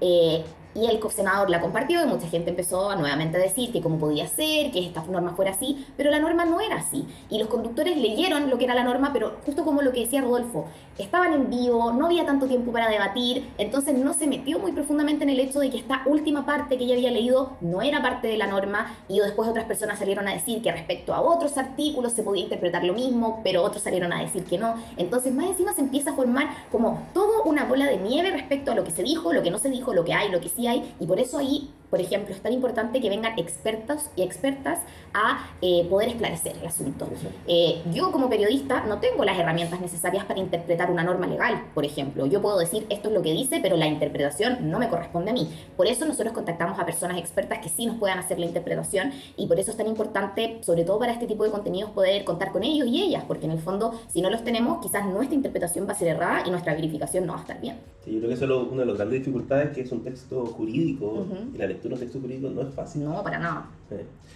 Eh, 0.00 0.44
y 0.80 0.86
el 0.86 1.00
senador 1.10 1.50
la 1.50 1.60
compartió 1.60 2.02
y 2.02 2.06
mucha 2.06 2.28
gente 2.28 2.50
empezó 2.50 2.90
a 2.90 2.96
nuevamente 2.96 3.38
decir 3.38 3.72
que 3.72 3.80
cómo 3.80 3.98
podía 3.98 4.28
ser, 4.28 4.70
que 4.70 4.86
esta 4.86 5.02
norma 5.04 5.34
fuera 5.34 5.50
así, 5.50 5.86
pero 5.96 6.10
la 6.10 6.20
norma 6.20 6.44
no 6.44 6.60
era 6.60 6.76
así. 6.76 7.06
Y 7.30 7.38
los 7.38 7.48
conductores 7.48 7.96
leyeron 7.96 8.48
lo 8.48 8.58
que 8.58 8.64
era 8.64 8.74
la 8.74 8.84
norma, 8.84 9.10
pero 9.12 9.36
justo 9.44 9.64
como 9.64 9.82
lo 9.82 9.92
que 9.92 10.00
decía 10.00 10.20
Rodolfo, 10.20 10.66
estaban 10.98 11.32
en 11.32 11.50
vivo, 11.50 11.92
no 11.92 12.06
había 12.06 12.24
tanto 12.24 12.46
tiempo 12.46 12.72
para 12.72 12.88
debatir, 12.88 13.48
entonces 13.58 13.96
no 13.96 14.14
se 14.14 14.26
metió 14.26 14.58
muy 14.58 14.72
profundamente 14.72 15.24
en 15.24 15.30
el 15.30 15.40
hecho 15.40 15.60
de 15.60 15.70
que 15.70 15.78
esta 15.78 16.02
última 16.06 16.46
parte 16.46 16.76
que 16.76 16.84
ella 16.84 16.94
había 16.94 17.10
leído 17.10 17.56
no 17.60 17.82
era 17.82 18.02
parte 18.02 18.28
de 18.28 18.36
la 18.36 18.46
norma 18.46 18.94
y 19.08 19.18
después 19.20 19.48
otras 19.48 19.64
personas 19.64 19.98
salieron 19.98 20.28
a 20.28 20.34
decir 20.34 20.62
que 20.62 20.70
respecto 20.70 21.14
a 21.14 21.20
otros 21.20 21.56
artículos 21.58 22.12
se 22.12 22.22
podía 22.22 22.44
interpretar 22.44 22.84
lo 22.84 22.94
mismo, 22.94 23.40
pero 23.42 23.62
otros 23.62 23.82
salieron 23.82 24.12
a 24.12 24.20
decir 24.20 24.44
que 24.44 24.58
no. 24.58 24.74
Entonces 24.96 25.34
más 25.34 25.46
encima 25.46 25.72
se 25.72 25.80
empieza 25.80 26.10
a 26.10 26.14
formar 26.14 26.48
como 26.70 27.06
todo 27.14 27.42
una 27.44 27.64
bola 27.64 27.86
de 27.86 27.96
nieve 27.96 28.30
respecto 28.30 28.72
a 28.72 28.74
lo 28.74 28.84
que 28.84 28.90
se 28.90 29.02
dijo, 29.02 29.32
lo 29.32 29.42
que 29.42 29.50
no 29.50 29.58
se 29.58 29.70
dijo, 29.70 29.92
lo 29.92 30.04
que 30.04 30.14
hay, 30.14 30.30
lo 30.30 30.40
que 30.40 30.48
sí 30.48 30.67
y 30.76 31.06
por 31.06 31.18
eso 31.20 31.38
ahí 31.38 31.70
por 31.90 32.00
ejemplo, 32.00 32.34
es 32.34 32.40
tan 32.40 32.52
importante 32.52 33.00
que 33.00 33.08
vengan 33.08 33.38
expertos 33.38 34.10
y 34.16 34.22
expertas 34.22 34.80
a 35.14 35.48
eh, 35.62 35.86
poder 35.88 36.10
esclarecer 36.10 36.56
el 36.60 36.66
asunto. 36.66 37.08
Eh, 37.46 37.82
yo 37.92 38.12
como 38.12 38.28
periodista 38.28 38.84
no 38.84 38.98
tengo 38.98 39.24
las 39.24 39.38
herramientas 39.38 39.80
necesarias 39.80 40.24
para 40.24 40.40
interpretar 40.40 40.90
una 40.90 41.02
norma 41.02 41.26
legal, 41.26 41.64
por 41.74 41.84
ejemplo. 41.84 42.26
Yo 42.26 42.42
puedo 42.42 42.58
decir 42.58 42.86
esto 42.90 43.08
es 43.08 43.14
lo 43.14 43.22
que 43.22 43.32
dice, 43.32 43.60
pero 43.62 43.76
la 43.76 43.86
interpretación 43.86 44.70
no 44.70 44.78
me 44.78 44.88
corresponde 44.88 45.30
a 45.30 45.34
mí. 45.34 45.48
Por 45.76 45.86
eso 45.86 46.04
nosotros 46.04 46.32
contactamos 46.32 46.78
a 46.78 46.84
personas 46.84 47.18
expertas 47.18 47.58
que 47.60 47.68
sí 47.68 47.86
nos 47.86 47.96
puedan 47.96 48.18
hacer 48.18 48.38
la 48.38 48.46
interpretación 48.46 49.12
y 49.36 49.46
por 49.46 49.58
eso 49.58 49.70
es 49.70 49.76
tan 49.76 49.86
importante, 49.86 50.58
sobre 50.62 50.84
todo 50.84 50.98
para 50.98 51.12
este 51.12 51.26
tipo 51.26 51.44
de 51.44 51.50
contenidos, 51.50 51.90
poder 51.90 52.24
contar 52.24 52.52
con 52.52 52.62
ellos 52.62 52.86
y 52.88 53.02
ellas, 53.02 53.24
porque 53.26 53.46
en 53.46 53.52
el 53.52 53.60
fondo, 53.60 53.98
si 54.08 54.20
no 54.20 54.30
los 54.30 54.44
tenemos, 54.44 54.80
quizás 54.82 55.06
nuestra 55.06 55.34
interpretación 55.34 55.86
va 55.86 55.92
a 55.92 55.96
ser 55.96 56.08
errada 56.08 56.42
y 56.46 56.50
nuestra 56.50 56.74
verificación 56.74 57.26
no 57.26 57.32
va 57.32 57.38
a 57.38 57.42
estar 57.42 57.60
bien. 57.60 57.76
Sí, 58.04 58.12
yo 58.12 58.18
creo 58.18 58.28
que 58.28 58.34
eso 58.34 58.44
es 58.44 58.72
una 58.72 58.80
de 58.80 58.86
las 58.86 58.96
grandes 58.96 59.20
dificultades, 59.20 59.74
que 59.74 59.82
es 59.82 59.92
un 59.92 60.02
texto 60.02 60.46
jurídico 60.46 61.26
y 61.54 61.58
la 61.58 61.66
lectura 61.78 61.94
de 61.94 61.94
un 61.94 62.00
texto 62.00 62.20
jurídico 62.20 62.50
no 62.50 62.62
es 62.62 62.74
fácil. 62.74 63.04
No, 63.04 63.22
para 63.22 63.38
nada. 63.38 63.66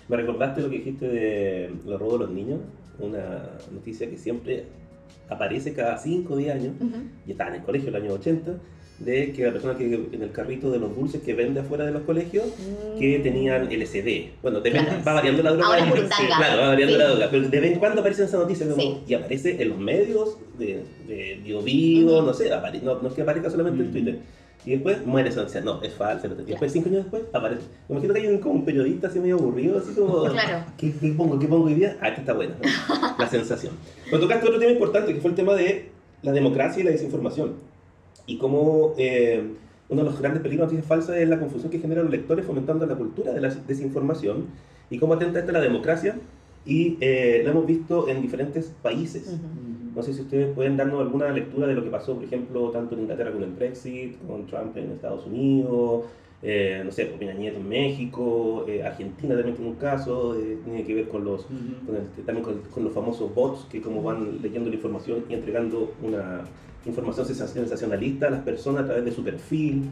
Me 0.08 0.16
recordaste 0.16 0.62
lo 0.62 0.70
que 0.70 0.78
dijiste 0.78 1.08
de 1.08 1.74
los 1.86 2.00
robos 2.00 2.20
de 2.20 2.26
los 2.26 2.34
niños, 2.34 2.60
una 2.98 3.50
noticia 3.72 4.08
que 4.08 4.16
siempre 4.16 4.64
aparece 5.28 5.72
cada 5.72 5.98
5 5.98 6.32
o 6.32 6.36
10 6.36 6.54
años, 6.54 6.74
y 7.26 7.32
estaba 7.32 7.50
en 7.50 7.56
el 7.56 7.62
colegio 7.62 7.88
en 7.88 7.96
el 7.96 8.02
año 8.02 8.14
80, 8.14 8.52
de 8.98 9.32
que 9.32 9.44
la 9.44 9.52
persona 9.52 9.76
que 9.76 9.84
en 9.84 10.22
el 10.22 10.30
carrito 10.30 10.70
de 10.70 10.78
los 10.78 10.94
dulces 10.94 11.22
que 11.22 11.34
vende 11.34 11.60
afuera 11.60 11.84
de 11.84 11.92
los 11.92 12.02
colegios, 12.02 12.44
que 12.98 13.18
mm. 13.18 13.22
tenían 13.22 13.64
LSD. 13.64 14.42
Bueno, 14.42 14.60
va 15.06 15.14
variando 15.14 15.42
la 15.42 15.52
droga. 15.52 15.66
Ahora 15.66 16.08
claro, 16.38 16.60
va 16.60 16.68
variando 16.68 16.98
la 16.98 17.08
droga. 17.08 17.28
Pero 17.30 17.48
de 17.48 17.60
vez 17.60 17.72
en 17.72 17.78
cuando 17.78 18.00
aparece 18.00 18.24
esa 18.24 18.36
noticia 18.36 18.66
y 19.06 19.14
aparece 19.14 19.60
en 19.60 19.68
los 19.70 19.78
medios 19.78 20.36
de, 20.58 20.84
de 21.08 21.62
Bio, 21.64 22.22
no 22.22 22.32
sé, 22.32 22.50
no, 22.82 23.00
no, 23.00 23.08
es 23.08 23.14
que 23.14 23.22
aparezca 23.22 23.50
solamente 23.50 23.82
en 23.82 23.92
Twitter 23.92 24.18
y 24.64 24.72
después 24.72 25.04
muere 25.04 25.28
esa 25.28 25.42
anciano. 25.42 25.74
No, 25.74 25.82
es 25.82 25.92
falso. 25.94 26.26
Y 26.26 26.50
después, 26.50 26.72
cinco 26.72 26.88
años 26.88 27.02
después, 27.02 27.24
aparece. 27.32 27.62
Me 27.88 27.94
imagino 27.94 28.14
que 28.14 28.20
hay 28.20 28.26
un, 28.28 28.38
como 28.38 28.54
un 28.54 28.64
periodista 28.64 29.08
así 29.08 29.18
medio 29.18 29.36
aburrido, 29.36 29.78
así 29.78 29.94
como. 29.94 30.22
Claro. 30.32 30.64
¿Qué, 30.76 30.92
pongo? 31.16 31.38
¿Qué 31.38 31.46
pongo 31.46 31.66
hoy 31.66 31.74
día? 31.74 31.96
Ah, 32.00 32.08
esta 32.08 32.20
está 32.20 32.32
buena. 32.32 32.54
La 33.18 33.28
sensación. 33.28 33.74
Pero 34.04 34.20
tocaste 34.20 34.46
otro 34.46 34.58
tema 34.58 34.72
importante, 34.72 35.12
que 35.12 35.20
fue 35.20 35.30
el 35.30 35.36
tema 35.36 35.54
de 35.54 35.90
la 36.22 36.32
democracia 36.32 36.80
y 36.80 36.84
la 36.84 36.90
desinformación. 36.92 37.54
Y 38.26 38.38
cómo 38.38 38.94
eh, 38.98 39.42
uno 39.88 40.04
de 40.04 40.10
los 40.10 40.20
grandes 40.20 40.42
peligros 40.42 40.70
de 40.70 40.76
noticias 40.76 40.88
falsas 40.88 41.16
es 41.16 41.28
la 41.28 41.38
confusión 41.38 41.70
que 41.70 41.78
generan 41.78 42.04
los 42.04 42.12
lectores 42.12 42.46
fomentando 42.46 42.86
la 42.86 42.94
cultura 42.94 43.32
de 43.32 43.40
la 43.40 43.48
desinformación 43.48 44.46
y 44.90 44.98
cómo 44.98 45.14
atenta 45.14 45.40
esta 45.40 45.52
la 45.52 45.60
democracia. 45.60 46.16
Y 46.64 46.96
eh, 47.00 47.42
lo 47.44 47.50
hemos 47.50 47.66
visto 47.66 48.08
en 48.08 48.22
diferentes 48.22 48.72
países. 48.82 49.38
No 49.94 50.02
sé 50.02 50.14
si 50.14 50.22
ustedes 50.22 50.54
pueden 50.54 50.76
darnos 50.76 51.00
alguna 51.00 51.30
lectura 51.30 51.66
de 51.66 51.74
lo 51.74 51.84
que 51.84 51.90
pasó, 51.90 52.14
por 52.14 52.24
ejemplo, 52.24 52.70
tanto 52.70 52.94
en 52.94 53.02
Inglaterra 53.02 53.32
con 53.32 53.42
el 53.42 53.50
Brexit, 53.50 54.16
con 54.26 54.46
Trump 54.46 54.76
en 54.76 54.92
Estados 54.92 55.26
Unidos, 55.26 56.04
eh, 56.44 56.82
no 56.84 56.90
sé, 56.90 57.04
Peña 57.06 57.34
Nieto 57.34 57.58
en 57.58 57.68
México, 57.68 58.64
eh, 58.66 58.82
Argentina 58.82 59.36
también 59.36 59.54
tiene 59.54 59.70
un 59.70 59.76
caso, 59.76 60.34
eh, 60.36 60.58
tiene 60.64 60.84
que 60.84 60.92
ver 60.92 61.08
con 61.08 61.24
los, 61.24 61.46
también 62.26 62.42
con, 62.42 62.84
los 62.84 62.92
famosos 62.92 63.32
bots 63.32 63.64
que 63.70 63.80
como 63.80 64.02
van 64.02 64.42
leyendo 64.42 64.68
la 64.68 64.74
información 64.74 65.24
y 65.28 65.34
entregando 65.34 65.92
una 66.02 66.42
información 66.86 67.26
sensacionalista 67.26 68.30
las 68.30 68.40
personas 68.40 68.82
a 68.82 68.86
través 68.86 69.04
de 69.04 69.12
su 69.12 69.22
perfil. 69.22 69.90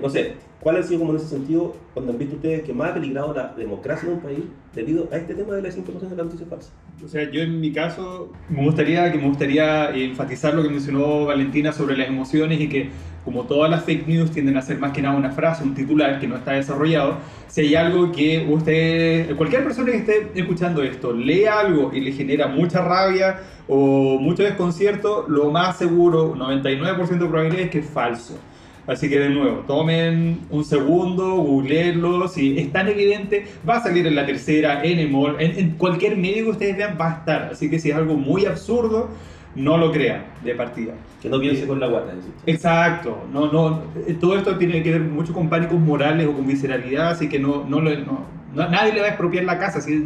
no 0.00 0.08
sé, 0.08 0.34
¿cuál 0.60 0.76
ha 0.76 0.82
sido 0.82 1.00
como 1.00 1.12
en 1.12 1.18
ese 1.18 1.28
sentido 1.28 1.74
cuando 1.94 2.12
han 2.12 2.18
visto 2.18 2.36
ustedes 2.36 2.62
que 2.62 2.72
más 2.72 2.90
ha 2.90 2.94
peligrado 2.94 3.34
la 3.34 3.54
democracia 3.56 4.08
de 4.08 4.14
un 4.14 4.20
país 4.20 4.40
debido 4.74 5.08
a 5.12 5.16
este 5.16 5.34
tema 5.34 5.54
de 5.54 5.62
la 5.62 5.68
desinformación 5.68 6.10
de 6.10 6.16
la 6.16 6.24
noticia 6.24 6.46
falsa? 6.46 6.70
O 7.04 7.08
sea, 7.08 7.30
yo 7.30 7.40
en 7.40 7.60
mi 7.60 7.72
caso 7.72 8.30
me 8.48 8.64
gustaría, 8.64 9.10
que 9.10 9.18
me 9.18 9.28
gustaría 9.28 9.90
enfatizar 9.90 10.54
lo 10.54 10.62
que 10.62 10.68
mencionó 10.68 11.26
Valentina 11.26 11.72
sobre 11.72 11.96
las 11.96 12.08
emociones 12.08 12.60
y 12.60 12.68
que 12.68 12.90
como 13.24 13.44
todas 13.44 13.70
las 13.70 13.84
fake 13.84 14.06
news 14.06 14.30
tienden 14.30 14.56
a 14.56 14.62
ser 14.62 14.78
más 14.78 14.92
que 14.92 15.02
nada 15.02 15.16
una 15.16 15.30
frase, 15.30 15.62
un 15.62 15.74
titular 15.74 16.18
que 16.18 16.26
no 16.26 16.36
está 16.36 16.52
desarrollado, 16.52 17.18
si 17.48 17.62
hay 17.62 17.74
algo 17.74 18.12
que 18.12 18.46
usted, 18.48 19.36
cualquier 19.36 19.64
persona 19.64 19.92
que 19.92 19.98
esté 19.98 20.30
escuchando 20.34 20.82
esto, 20.82 21.12
lee 21.12 21.44
algo 21.44 21.90
y 21.92 22.00
le 22.00 22.12
genera 22.12 22.48
mucha 22.48 22.82
rabia 22.82 23.40
o 23.68 24.18
mucho 24.18 24.42
desconcierto, 24.42 25.26
lo 25.28 25.50
más 25.50 25.78
seguro, 25.78 26.34
99% 26.34 27.08
de 27.08 27.26
probabilidad 27.26 27.64
es 27.64 27.70
que 27.70 27.78
es 27.80 27.90
falso. 27.90 28.38
Así 28.86 29.08
que 29.08 29.20
de 29.20 29.30
nuevo, 29.30 29.62
tomen 29.66 30.40
un 30.50 30.64
segundo, 30.64 31.36
googleenlo, 31.36 32.26
si 32.26 32.58
es 32.58 32.72
tan 32.72 32.88
evidente, 32.88 33.46
va 33.68 33.76
a 33.76 33.82
salir 33.82 34.06
en 34.06 34.16
la 34.16 34.26
tercera, 34.26 34.82
en 34.82 34.98
el 34.98 35.10
mall, 35.10 35.36
en, 35.38 35.72
cualquier 35.72 36.16
medio 36.16 36.44
que 36.44 36.50
ustedes 36.50 36.76
vean 36.76 36.96
va 37.00 37.12
a 37.12 37.18
estar. 37.18 37.42
Así 37.52 37.70
que 37.70 37.78
si 37.78 37.90
es 37.90 37.96
algo 37.96 38.14
muy 38.14 38.46
absurdo, 38.46 39.10
no 39.54 39.76
lo 39.78 39.90
crean 39.92 40.24
de 40.44 40.54
partida. 40.54 40.94
Que 41.20 41.28
no 41.28 41.40
piense 41.40 41.66
con 41.66 41.80
la 41.80 41.88
guata. 41.88 42.12
Exacto. 42.46 43.26
No, 43.32 43.52
no, 43.52 43.82
todo 44.20 44.36
esto 44.36 44.56
tiene 44.56 44.82
que 44.82 44.92
ver 44.92 45.02
mucho 45.02 45.32
con 45.32 45.48
pánicos 45.48 45.78
morales 45.78 46.26
o 46.26 46.32
con 46.32 46.46
visceralidad, 46.46 47.10
así 47.10 47.28
que 47.28 47.38
no, 47.38 47.64
no, 47.68 47.80
no, 47.80 48.26
nadie 48.54 48.92
le 48.92 49.00
va 49.00 49.06
a 49.06 49.10
expropiar 49.10 49.44
la 49.44 49.58
casa. 49.58 49.78
Así, 49.78 50.02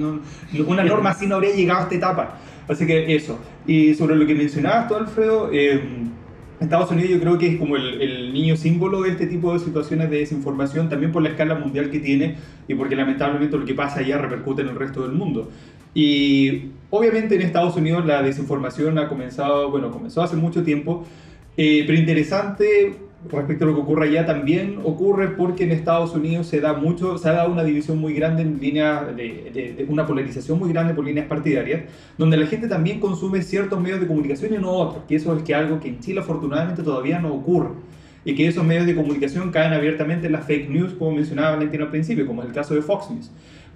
una 0.66 0.84
norma 0.84 1.10
así 1.10 1.26
no 1.26 1.36
habría 1.36 1.54
llegado 1.54 1.80
a 1.80 1.82
esta 1.84 1.94
etapa. 1.94 2.38
Así 2.68 2.86
que 2.86 3.14
eso. 3.14 3.38
Y 3.66 3.94
sobre 3.94 4.16
lo 4.16 4.26
que 4.26 4.34
mencionabas 4.34 4.88
tú, 4.88 4.94
Alfredo, 4.94 5.50
eh, 5.52 5.82
Estados 6.60 6.90
Unidos 6.90 7.10
yo 7.10 7.20
creo 7.20 7.38
que 7.38 7.48
es 7.48 7.58
como 7.58 7.76
el, 7.76 8.00
el, 8.00 8.32
niño 8.32 8.56
símbolo 8.56 9.02
de 9.02 9.10
este 9.10 9.26
tipo 9.26 9.52
de 9.52 9.58
situaciones 9.58 10.08
de 10.08 10.18
desinformación, 10.18 10.88
también 10.88 11.12
por 11.12 11.22
la 11.22 11.30
escala 11.30 11.54
mundial 11.56 11.90
que 11.90 12.00
tiene 12.00 12.36
y 12.68 12.74
porque 12.74 12.96
lamentablemente 12.96 13.56
lo 13.58 13.64
que 13.64 13.74
pasa 13.74 14.00
allá 14.00 14.18
repercute 14.18 14.62
en 14.62 14.68
el 14.68 14.76
resto 14.76 15.02
del 15.02 15.12
mundo. 15.12 15.50
Y 15.94 16.70
obviamente 16.90 17.36
en 17.36 17.42
Estados 17.42 17.76
Unidos 17.76 18.04
la 18.04 18.22
desinformación 18.22 18.98
ha 18.98 19.08
comenzado, 19.08 19.70
bueno, 19.70 19.90
comenzó 19.90 20.22
hace 20.22 20.36
mucho 20.36 20.64
tiempo, 20.64 21.04
eh, 21.56 21.84
pero 21.86 21.98
interesante 21.98 22.96
respecto 23.30 23.64
a 23.64 23.68
lo 23.68 23.74
que 23.74 23.80
ocurre 23.80 24.08
allá 24.08 24.26
también 24.26 24.80
ocurre 24.84 25.28
porque 25.28 25.64
en 25.64 25.72
Estados 25.72 26.14
Unidos 26.14 26.46
se 26.46 26.60
da 26.60 26.74
mucho, 26.74 27.16
se 27.16 27.28
ha 27.28 27.32
dado 27.32 27.50
una 27.50 27.64
división 27.64 27.98
muy 27.98 28.12
grande 28.12 28.42
en 28.42 28.60
línea 28.60 29.04
de, 29.04 29.74
de, 29.76 29.86
una 29.88 30.06
polarización 30.06 30.58
muy 30.58 30.70
grande 30.70 30.92
por 30.94 31.06
líneas 31.06 31.26
partidarias, 31.26 31.84
donde 32.18 32.36
la 32.36 32.46
gente 32.46 32.68
también 32.68 33.00
consume 33.00 33.40
ciertos 33.42 33.80
medios 33.80 34.00
de 34.00 34.06
comunicación 34.06 34.52
y 34.52 34.58
no 34.58 34.72
otros, 34.72 35.04
que 35.08 35.16
eso 35.16 35.34
es 35.36 35.42
que 35.42 35.54
algo 35.54 35.80
que 35.80 35.88
en 35.88 36.00
Chile 36.00 36.20
afortunadamente 36.20 36.82
todavía 36.82 37.18
no 37.18 37.32
ocurre 37.32 37.70
y 38.24 38.34
que 38.34 38.46
esos 38.46 38.64
medios 38.64 38.86
de 38.86 38.94
comunicación 38.94 39.50
caen 39.50 39.72
abiertamente 39.72 40.26
en 40.26 40.32
las 40.32 40.46
fake 40.46 40.70
news, 40.70 40.94
como 40.94 41.12
mencionaba 41.12 41.52
Valentina 41.52 41.84
al 41.84 41.90
principio, 41.90 42.26
como 42.26 42.42
es 42.42 42.48
el 42.48 42.54
caso 42.54 42.74
de 42.74 42.82
Fox 42.82 43.10
News. 43.10 43.30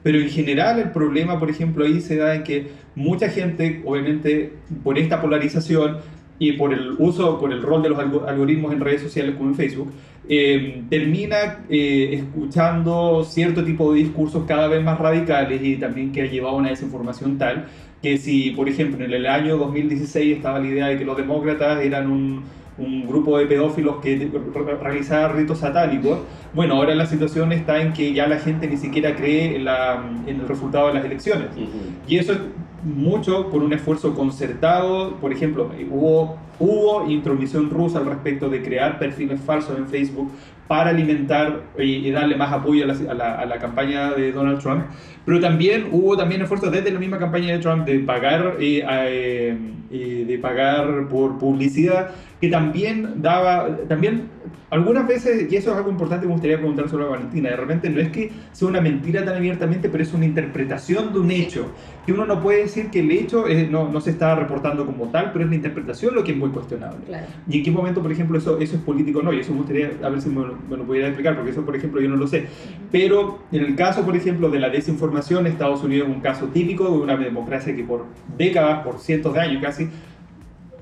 Pero 0.08 0.20
en 0.20 0.30
general 0.30 0.78
el 0.78 0.90
problema, 0.90 1.38
por 1.38 1.50
ejemplo, 1.50 1.84
ahí 1.84 2.00
se 2.00 2.16
da 2.16 2.34
en 2.34 2.42
que 2.42 2.68
mucha 2.94 3.28
gente, 3.28 3.82
obviamente, 3.84 4.54
por 4.82 4.98
esta 4.98 5.20
polarización 5.20 5.98
y 6.38 6.52
por 6.52 6.72
el 6.72 6.92
uso, 6.98 7.38
por 7.38 7.52
el 7.52 7.60
rol 7.60 7.82
de 7.82 7.90
los 7.90 7.98
algoritmos 7.98 8.72
en 8.72 8.80
redes 8.80 9.02
sociales 9.02 9.34
como 9.36 9.50
en 9.50 9.54
Facebook, 9.54 9.92
eh, 10.26 10.82
termina 10.88 11.58
eh, 11.68 12.08
escuchando 12.14 13.22
cierto 13.22 13.62
tipo 13.62 13.92
de 13.92 13.98
discursos 13.98 14.44
cada 14.48 14.66
vez 14.68 14.82
más 14.82 14.98
radicales 14.98 15.60
y 15.62 15.76
también 15.76 16.10
que 16.10 16.22
ha 16.22 16.24
llevado 16.26 16.56
a 16.56 16.58
una 16.60 16.70
desinformación 16.70 17.36
tal 17.36 17.66
que 18.00 18.16
si, 18.16 18.52
por 18.52 18.66
ejemplo, 18.66 19.04
en 19.04 19.12
el 19.12 19.26
año 19.26 19.58
2016 19.58 20.38
estaba 20.38 20.58
la 20.58 20.68
idea 20.68 20.86
de 20.86 20.96
que 20.96 21.04
los 21.04 21.18
demócratas 21.18 21.84
eran 21.84 22.10
un, 22.10 22.44
un 22.78 23.06
grupo 23.06 23.38
de 23.38 23.46
pedófilos 23.46 23.96
que 23.96 24.30
realizaba 24.80 25.32
ritos 25.32 25.58
satánicos, 25.58 26.20
bueno, 26.54 26.74
ahora 26.74 26.94
la 26.94 27.06
situación 27.06 27.52
está 27.52 27.80
en 27.82 27.92
que 27.92 28.12
ya 28.12 28.26
la 28.26 28.38
gente 28.38 28.66
ni 28.68 28.76
siquiera 28.76 29.14
cree 29.14 29.56
en, 29.56 29.64
la, 29.64 30.02
en 30.26 30.40
el 30.40 30.48
resultado 30.48 30.88
de 30.88 30.94
las 30.94 31.04
elecciones. 31.04 31.48
Y 32.06 32.16
eso 32.16 32.32
es 32.32 32.38
mucho 32.84 33.50
por 33.50 33.62
un 33.62 33.72
esfuerzo 33.72 34.14
concertado. 34.14 35.16
Por 35.16 35.32
ejemplo, 35.32 35.70
hubo, 35.90 36.36
hubo 36.58 37.10
intromisión 37.10 37.70
rusa 37.70 37.98
al 37.98 38.06
respecto 38.06 38.48
de 38.48 38.62
crear 38.62 38.98
perfiles 38.98 39.40
falsos 39.40 39.76
en 39.76 39.88
Facebook 39.88 40.30
para 40.68 40.90
alimentar 40.90 41.62
y, 41.78 42.10
darle 42.10 42.36
más 42.36 42.52
apoyo 42.52 42.84
a 42.84 43.14
la, 43.14 43.34
a, 43.34 43.46
la, 43.46 43.58
campaña 43.58 44.10
de 44.10 44.30
Donald 44.32 44.60
Trump. 44.60 44.84
Pero 45.24 45.40
también 45.40 45.88
hubo 45.90 46.16
también 46.16 46.42
esfuerzos 46.42 46.70
desde 46.70 46.90
la 46.90 47.00
misma 47.00 47.18
campaña 47.18 47.54
de 47.54 47.58
Trump 47.58 47.86
de 47.86 47.98
pagar, 48.00 48.56
eh, 48.60 49.58
eh, 49.90 50.24
de 50.28 50.38
pagar 50.38 51.08
por 51.08 51.38
publicidad 51.38 52.10
que 52.40 52.48
también 52.48 53.22
daba, 53.22 53.78
también 53.88 54.28
algunas 54.70 55.06
veces, 55.06 55.50
y 55.50 55.56
eso 55.56 55.70
es 55.70 55.76
algo 55.76 55.90
importante 55.90 56.22
que 56.22 56.28
me 56.28 56.34
gustaría 56.34 56.58
preguntar 56.58 56.88
sobre 56.88 57.04
Valentina, 57.04 57.50
de 57.50 57.56
repente 57.56 57.90
no 57.90 58.00
es 58.00 58.10
que 58.10 58.30
sea 58.52 58.68
una 58.68 58.80
mentira 58.80 59.24
tan 59.24 59.36
abiertamente, 59.36 59.88
pero 59.88 60.02
es 60.02 60.12
una 60.12 60.24
interpretación 60.24 61.12
de 61.12 61.20
un 61.20 61.30
hecho, 61.30 61.66
que 62.04 62.12
uno 62.12 62.26
no 62.26 62.40
puede 62.40 62.62
decir 62.62 62.90
que 62.90 63.00
el 63.00 63.10
hecho 63.10 63.44
no, 63.70 63.88
no, 63.88 64.00
se 64.00 64.10
está 64.10 64.34
reportando 64.34 64.86
como 64.86 65.08
tal, 65.08 65.30
pero 65.32 65.44
es 65.44 65.50
la 65.50 65.56
interpretación 65.56 66.14
lo 66.14 66.24
que 66.24 66.32
es 66.32 66.38
muy 66.38 66.50
cuestionable. 66.50 66.98
Y 67.48 67.58
en 67.58 67.64
qué 67.64 67.70
momento, 67.70 68.02
por 68.02 68.10
ejemplo, 68.10 68.38
eso, 68.38 68.58
eso 68.58 68.76
es 68.76 68.82
político 68.82 69.18
o 69.20 69.22
no, 69.22 69.32
y 69.32 69.40
eso 69.40 69.52
me 69.52 69.58
gustaría, 69.58 69.90
a 70.02 70.08
ver 70.08 70.20
si 70.20 70.28
me, 70.28 70.46
lo 70.76 70.84
pudiera 70.84 71.08
explicar, 71.08 71.34
porque 71.36 71.50
eso, 71.50 71.64
por 71.64 71.76
ejemplo, 71.76 72.00
yo 72.00 72.08
no 72.08 72.16
lo 72.16 72.26
sé. 72.26 72.46
Pero 72.90 73.40
en 73.52 73.64
el 73.64 73.76
caso, 73.76 74.04
por 74.04 74.16
ejemplo, 74.16 74.48
de 74.50 74.58
la 74.58 74.70
desinformación, 74.70 75.46
Estados 75.46 75.82
Unidos 75.82 76.08
es 76.08 76.14
un 76.14 76.20
caso 76.20 76.46
típico 76.46 76.84
de 76.84 76.98
una 76.98 77.16
democracia 77.16 77.74
que 77.74 77.84
por 77.84 78.06
décadas, 78.36 78.84
por 78.84 78.98
cientos 78.98 79.34
de 79.34 79.40
años 79.40 79.62
casi, 79.62 79.88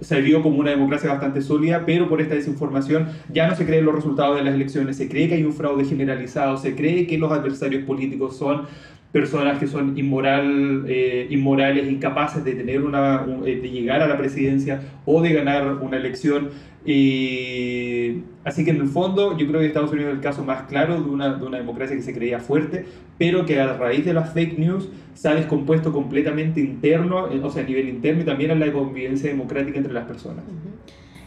se 0.01 0.21
vio 0.21 0.43
como 0.43 0.59
una 0.59 0.71
democracia 0.71 1.11
bastante 1.11 1.41
sólida, 1.43 1.85
pero 1.87 2.09
por 2.09 2.21
esta 2.21 2.35
desinformación 2.35 3.09
ya 3.33 3.49
no 3.49 3.57
se 3.57 3.65
creen 3.65 3.85
los 3.85 3.95
resultados 3.95 4.37
de 4.37 4.45
las 4.45 4.55
elecciones, 4.55 4.97
se 4.97 5.09
cree 5.09 5.29
que 5.29 5.35
hay 5.35 5.45
un 5.45 5.53
fraude 5.53 5.85
generalizado, 5.85 6.57
se 6.57 6.75
cree 6.75 7.07
que 7.07 7.19
los 7.19 7.33
adversarios 7.33 7.85
políticos 7.85 8.37
son 8.37 8.67
personas 9.13 9.59
que 9.59 9.67
son 9.67 9.97
inmoral, 9.99 10.85
eh, 10.89 11.27
inmorales, 11.31 11.91
incapaces 11.91 12.45
de, 12.45 12.55
tener 12.55 12.83
una, 12.83 13.25
eh, 13.45 13.61
de 13.61 13.71
llegar 13.71 14.03
a 14.03 14.09
la 14.09 14.17
presidencia 14.19 14.81
o 15.05 15.23
de 15.23 15.33
ganar 15.33 15.77
una 15.83 15.97
elección. 15.97 16.51
Y, 16.85 18.23
así 18.45 18.65
que 18.65 18.71
en 18.71 18.77
el 18.77 18.87
fondo 18.89 19.37
yo 19.37 19.49
creo 19.49 19.61
que 19.61 19.67
Estados 19.67 19.91
Unidos 19.91 20.11
es 20.11 20.17
el 20.17 20.23
caso 20.23 20.45
más 20.45 20.63
claro 20.65 21.03
de 21.03 21.11
una, 21.11 21.35
de 21.35 21.45
una 21.45 21.59
democracia 21.59 21.97
que 21.97 22.03
se 22.03 22.15
creía 22.15 22.39
fuerte, 22.39 22.85
pero 23.19 23.45
que 23.45 23.61
a 23.61 23.77
raíz 23.77 24.05
de 24.05 24.13
las 24.13 24.33
fake 24.33 24.59
news 24.59 24.89
se 25.15 25.29
ha 25.29 25.35
descompuesto 25.35 25.93
completamente 25.93 26.61
interno, 26.61 27.29
eh, 27.33 27.41
o 27.43 27.51
sea, 27.51 27.65
a 27.65 27.67
nivel 27.67 27.89
interno 27.89 28.23
y 28.23 28.25
también 28.25 28.53
en 28.53 28.61
la 28.61 28.73
convivencia 28.73 29.29
democrática 29.29 29.79
entre 29.79 29.93
las 29.93 30.05
personas. 30.05 30.45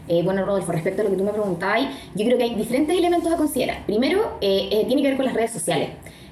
Eh, 0.08 0.22
bueno, 0.24 0.44
Rodolfo, 0.44 0.72
respecto 0.72 1.02
a 1.02 1.04
lo 1.04 1.10
que 1.10 1.16
tú 1.16 1.24
me 1.24 1.32
preguntabas, 1.32 1.88
yo 2.14 2.24
creo 2.24 2.38
que 2.38 2.44
hay 2.44 2.54
diferentes 2.54 2.96
elementos 2.96 3.32
a 3.32 3.36
considerar. 3.36 3.84
Primero, 3.86 4.38
eh, 4.40 4.84
tiene 4.86 5.02
que 5.02 5.08
ver 5.08 5.16
con 5.16 5.26
las 5.26 5.34
redes 5.34 5.52
sociales. 5.52 5.90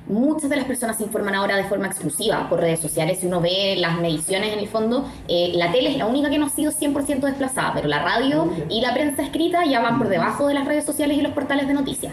Muchas 0.08 0.48
de 0.48 0.56
las 0.56 0.64
personas 0.64 0.96
se 0.96 1.04
informan 1.04 1.34
ahora 1.34 1.56
de 1.56 1.64
forma 1.64 1.86
exclusiva 1.86 2.48
por 2.48 2.60
redes 2.60 2.80
sociales. 2.80 3.18
Si 3.20 3.26
uno 3.26 3.40
ve 3.40 3.76
las 3.76 4.00
mediciones 4.00 4.52
en 4.52 4.58
el 4.58 4.68
fondo, 4.68 5.06
la 5.28 5.70
tele 5.70 5.90
es 5.90 5.96
la 5.98 6.06
única 6.06 6.30
que 6.30 6.38
no 6.38 6.46
ha 6.46 6.50
sido 6.50 6.72
100% 6.72 7.20
desplazada, 7.20 7.74
pero 7.74 7.88
la 7.88 8.02
radio 8.02 8.50
y 8.70 8.80
la 8.80 8.94
prensa 8.94 9.22
escrita 9.22 9.64
ya 9.66 9.80
van 9.80 9.98
por 9.98 10.08
debajo 10.08 10.46
de 10.48 10.54
las 10.54 10.66
redes 10.66 10.84
sociales 10.84 11.18
y 11.18 11.20
los 11.20 11.32
portales 11.32 11.68
de 11.68 11.74
noticias. 11.74 12.12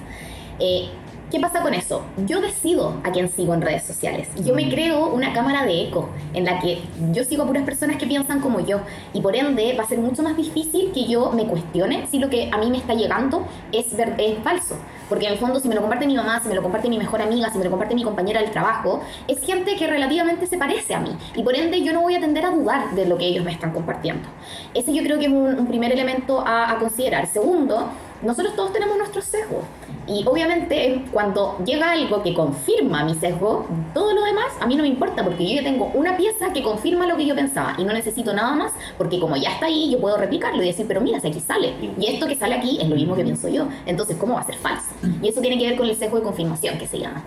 ¿Qué 1.31 1.39
pasa 1.39 1.61
con 1.63 1.73
eso? 1.73 2.03
Yo 2.27 2.39
decido 2.39 3.01
a 3.03 3.11
quién 3.11 3.29
sigo 3.29 3.55
en 3.55 3.61
redes 3.61 3.83
sociales. 3.83 4.29
Yo 4.43 4.53
me 4.53 4.69
creo 4.69 5.07
una 5.07 5.33
cámara 5.33 5.65
de 5.65 5.88
eco 5.88 6.09
en 6.35 6.45
la 6.45 6.59
que 6.59 6.83
yo 7.13 7.23
sigo 7.23 7.43
a 7.43 7.47
puras 7.47 7.63
personas 7.63 7.97
que 7.97 8.05
piensan 8.05 8.41
como 8.41 8.59
yo. 8.59 8.81
Y 9.11 9.21
por 9.21 9.35
ende 9.35 9.75
va 9.75 9.85
a 9.85 9.88
ser 9.88 9.97
mucho 9.97 10.21
más 10.21 10.38
difícil 10.38 10.91
que 10.91 11.05
yo 11.05 11.31
me 11.31 11.47
cuestione 11.47 12.05
si 12.11 12.19
lo 12.19 12.29
que 12.29 12.51
a 12.53 12.57
mí 12.57 12.69
me 12.69 12.77
está 12.77 12.93
llegando 12.93 13.43
es, 13.71 13.88
es 13.97 14.38
falso. 14.43 14.77
Porque 15.09 15.25
en 15.25 15.33
el 15.33 15.39
fondo, 15.39 15.59
si 15.59 15.67
me 15.67 15.73
lo 15.73 15.81
comparte 15.81 16.05
mi 16.05 16.15
mamá, 16.15 16.39
si 16.41 16.47
me 16.47 16.53
lo 16.53 16.61
comparte 16.61 16.89
mi 16.89 16.99
mejor 16.99 17.23
amiga, 17.23 17.49
si 17.49 17.57
me 17.57 17.63
lo 17.63 17.71
comparte 17.71 17.95
mi 17.95 18.03
compañera 18.03 18.41
del 18.41 18.51
trabajo, 18.51 19.01
es 19.27 19.39
gente 19.41 19.75
que 19.75 19.88
relativamente 19.88 20.45
se 20.45 20.59
parece 20.59 20.93
a 20.93 20.99
mí. 20.99 21.15
Y 21.35 21.41
por 21.41 21.55
ende, 21.55 21.81
yo 21.81 21.91
no 21.91 22.01
voy 22.01 22.15
a 22.15 22.19
tender 22.19 22.45
a 22.45 22.51
dudar 22.51 22.93
de 22.93 23.07
lo 23.07 23.17
que 23.17 23.25
ellos 23.25 23.43
me 23.43 23.51
están 23.51 23.71
compartiendo. 23.71 24.29
Ese 24.75 24.93
yo 24.93 25.01
creo 25.01 25.17
que 25.17 25.25
es 25.25 25.31
un, 25.31 25.65
primer 25.65 25.91
elemento 25.91 26.41
a, 26.45 26.71
a 26.71 26.77
considerar. 26.77 27.25
Segundo, 27.25 27.89
nosotros 28.21 28.55
todos 28.55 28.71
tenemos 28.73 28.95
nuestros 28.97 29.25
sesgos. 29.25 29.63
Y 30.08 30.24
obviamente 30.26 31.04
cuando 31.12 31.58
llega 31.65 31.91
algo 31.91 32.22
que 32.22 32.34
confirma 32.34 33.04
mi 33.04 33.15
sesgo, 33.15 33.65
todo 33.94 34.13
lo 34.13 34.24
demás 34.24 34.46
a 34.60 34.68
mí 34.68 34.76
no 34.76 34.84
me 34.84 34.89
importa 34.89 35.24
porque 35.24 35.48
yo 35.48 35.56
ya 35.56 35.63
tengo 35.63 35.91
una 35.94 36.15
pieza 36.15 36.54
que 36.54 36.62
confirma 36.62 37.08
lo 37.08 37.18
que 37.18 37.26
yo 37.26 37.36
pensaba 37.36 37.76
y 37.78 37.84
no 37.84 37.94
necesito 37.94 38.34
nada 38.34 38.54
más 38.54 38.72
porque 38.98 39.20
como 39.20 39.36
ya 39.36 39.52
está 39.52 39.65
ahí 39.65 39.89
yo 39.91 40.00
puedo 40.00 40.18
replicarlo 40.18 40.62
y 40.62 40.68
decir, 40.68 40.86
pero 40.88 41.02
mira, 41.02 41.20
si 41.20 41.28
aquí 41.28 41.39
sale. 41.39 41.74
Y 42.00 42.06
esto 42.08 42.28
que 42.28 42.36
sale 42.36 42.56
aquí 42.56 42.78
es 42.80 42.88
lo 42.88 42.96
mismo 42.96 43.15
que 43.15 43.24
pienso 43.24 43.48
yo. 43.48 43.68
Entonces, 43.86 44.18
¿cómo 44.18 44.36
va 44.36 44.41
a 44.41 44.46
ser 44.46 44.56
falso? 44.56 44.88
Y 45.22 45.30
eso 45.30 45.41
tiene 45.41 45.58
que 45.58 45.68
ver 45.68 45.78
con 45.78 45.88
el 45.89 45.96
sesgo 45.96 46.18
de 46.18 46.24
confirmación 46.24 46.78
que 46.78 46.88
se 46.88 47.00
llama. 47.00 47.24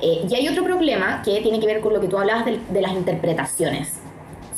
Eh, 0.00 0.26
y 0.28 0.34
hay 0.34 0.48
otro 0.48 0.64
problema 0.64 1.22
que 1.24 1.40
tiene 1.40 1.60
que 1.60 1.66
ver 1.66 1.80
con 1.80 1.92
lo 1.92 2.00
que 2.00 2.08
tú 2.08 2.18
hablabas 2.18 2.46
de 2.46 2.80
las 2.80 2.92
interpretaciones 2.92 4.07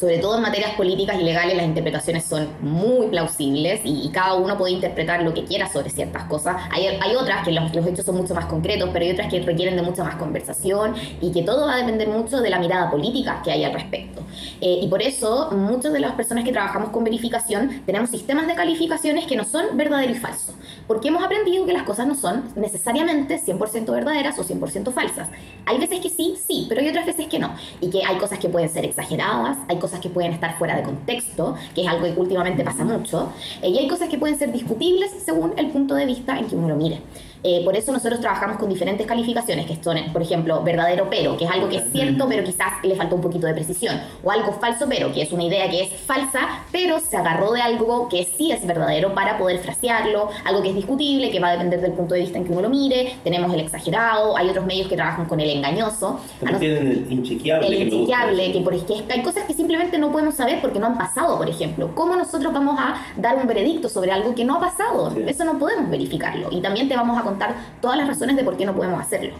sobre 0.00 0.18
todo 0.18 0.36
en 0.36 0.42
materias 0.42 0.72
políticas 0.76 1.20
y 1.20 1.24
legales, 1.24 1.54
las 1.54 1.66
interpretaciones 1.66 2.24
son 2.24 2.48
muy 2.62 3.08
plausibles 3.08 3.82
y, 3.84 4.08
cada 4.10 4.34
uno 4.34 4.56
puede 4.56 4.72
interpretar 4.72 5.22
lo 5.22 5.34
que 5.34 5.44
quiera 5.44 5.70
sobre 5.70 5.90
ciertas 5.90 6.24
cosas. 6.24 6.56
Hay, 6.72 6.86
hay 6.86 7.14
otras 7.14 7.44
que 7.44 7.52
los, 7.52 7.72
los, 7.74 7.86
hechos 7.86 8.06
son 8.06 8.16
mucho 8.16 8.34
más 8.34 8.46
concretos, 8.46 8.88
pero 8.92 9.04
hay 9.04 9.12
otras 9.12 9.30
que 9.30 9.40
requieren 9.42 9.76
de 9.76 9.82
mucha 9.82 10.02
más 10.02 10.16
conversación 10.16 10.94
y 11.20 11.30
que 11.30 11.42
todo 11.42 11.66
va 11.66 11.74
a 11.74 11.76
depender 11.76 12.08
mucho 12.08 12.40
de 12.40 12.50
la 12.50 12.58
mirada 12.58 12.90
política 12.90 13.40
que 13.44 13.52
hay 13.52 13.62
al 13.62 13.74
respecto. 13.74 14.22
Eh, 14.60 14.80
y 14.82 14.88
por 14.88 15.02
eso, 15.02 15.50
muchas 15.52 15.92
de 15.92 16.00
las 16.00 16.12
personas 16.12 16.44
que 16.44 16.52
trabajamos 16.52 16.90
con 16.90 17.04
verificación 17.04 17.82
tenemos 17.84 18.10
sistemas 18.10 18.46
de 18.46 18.54
calificaciones 18.54 19.26
que 19.26 19.36
no 19.36 19.44
son 19.44 19.76
verdadero 19.76 20.12
y 20.12 20.16
falso, 20.16 20.54
porque 20.86 21.08
hemos 21.08 21.22
aprendido 21.22 21.66
que 21.66 21.72
las 21.72 21.82
cosas 21.84 22.06
no 22.06 22.14
son 22.14 22.44
necesariamente 22.56 23.40
100% 23.40 23.92
verdaderas 23.92 24.38
o 24.38 24.44
100% 24.44 24.92
falsas. 24.92 25.28
Hay 25.66 25.78
veces 25.78 26.00
que 26.00 26.08
sí, 26.08 26.36
sí, 26.46 26.66
pero 26.68 26.80
hay 26.80 26.88
otras 26.88 27.06
veces 27.06 27.26
que 27.28 27.38
no. 27.38 27.54
Y 27.80 27.90
que 27.90 28.04
hay 28.04 28.16
cosas 28.16 28.38
que 28.38 28.48
pueden 28.48 28.68
ser 28.68 28.84
exageradas, 28.84 29.58
hay 29.68 29.78
cosas 29.78 29.89
cosas 29.90 30.00
que 30.00 30.08
pueden 30.08 30.32
estar 30.32 30.56
fuera 30.56 30.76
de 30.76 30.84
contexto, 30.84 31.56
que 31.74 31.82
es 31.82 31.88
algo 31.88 32.04
que 32.04 32.20
últimamente 32.20 32.62
pasa 32.62 32.84
mucho, 32.84 33.32
eh, 33.60 33.68
y 33.68 33.78
hay 33.78 33.88
cosas 33.88 34.08
que 34.08 34.18
pueden 34.18 34.38
ser 34.38 34.52
discutibles 34.52 35.10
según 35.24 35.52
el 35.56 35.70
punto 35.70 35.96
de 35.96 36.06
vista 36.06 36.38
en 36.38 36.46
que 36.46 36.54
uno 36.54 36.68
lo 36.68 36.76
mire. 36.76 37.00
Eh, 37.42 37.62
por 37.64 37.76
eso 37.76 37.92
nosotros 37.92 38.20
trabajamos 38.20 38.58
con 38.58 38.68
diferentes 38.68 39.06
calificaciones, 39.06 39.66
que 39.66 39.82
son, 39.82 39.96
por 40.12 40.22
ejemplo, 40.22 40.62
verdadero 40.62 41.08
pero, 41.08 41.36
que 41.36 41.44
es 41.44 41.50
algo 41.50 41.68
que 41.68 41.76
es 41.76 41.84
cierto, 41.92 42.26
pero 42.28 42.44
quizás 42.44 42.72
le 42.82 42.94
falta 42.94 43.14
un 43.14 43.20
poquito 43.20 43.46
de 43.46 43.54
precisión. 43.54 43.98
O 44.22 44.30
algo 44.30 44.52
falso 44.52 44.86
pero, 44.88 45.12
que 45.12 45.22
es 45.22 45.32
una 45.32 45.44
idea 45.44 45.68
que 45.70 45.84
es 45.84 45.92
falsa, 45.92 46.40
pero 46.70 47.00
se 47.00 47.16
agarró 47.16 47.52
de 47.52 47.62
algo 47.62 48.08
que 48.08 48.28
sí 48.36 48.52
es 48.52 48.66
verdadero 48.66 49.14
para 49.14 49.38
poder 49.38 49.58
frasearlo. 49.58 50.28
Algo 50.44 50.62
que 50.62 50.70
es 50.70 50.74
discutible, 50.74 51.30
que 51.30 51.40
va 51.40 51.48
a 51.48 51.52
depender 51.52 51.80
del 51.80 51.92
punto 51.92 52.14
de 52.14 52.20
vista 52.20 52.38
en 52.38 52.44
que 52.44 52.52
uno 52.52 52.62
lo 52.62 52.68
mire. 52.68 53.14
Tenemos 53.24 53.52
el 53.54 53.60
exagerado, 53.60 54.36
hay 54.36 54.48
otros 54.48 54.66
medios 54.66 54.88
que 54.88 54.96
trabajan 54.96 55.26
con 55.26 55.40
el 55.40 55.48
engañoso. 55.50 56.20
tienen 56.58 56.86
el 56.88 57.12
inchequeable. 57.12 57.66
El 57.66 57.82
inchequeable, 57.88 58.52
que, 58.52 59.04
que 59.06 59.12
hay 59.12 59.22
cosas 59.22 59.44
que 59.44 59.54
simplemente 59.54 59.98
no 59.98 60.12
podemos 60.12 60.34
saber 60.34 60.60
porque 60.60 60.78
no 60.78 60.86
han 60.86 60.98
pasado, 60.98 61.38
por 61.38 61.48
ejemplo. 61.48 61.94
¿Cómo 61.94 62.16
nosotros 62.16 62.52
vamos 62.52 62.78
a 62.78 62.96
dar 63.16 63.36
un 63.36 63.46
veredicto 63.46 63.88
sobre 63.88 64.12
algo 64.12 64.34
que 64.34 64.44
no 64.44 64.56
ha 64.56 64.60
pasado? 64.60 65.14
Eso 65.26 65.44
no 65.44 65.58
podemos 65.58 65.90
verificarlo. 65.90 66.48
Y 66.50 66.60
también 66.60 66.88
te 66.88 66.96
vamos 66.96 67.18
a 67.18 67.29
contar 67.30 67.54
todas 67.80 67.96
las 67.96 68.08
razones 68.08 68.36
de 68.36 68.44
por 68.44 68.56
qué 68.56 68.66
no 68.66 68.74
podemos 68.74 69.00
hacerlo. 69.00 69.34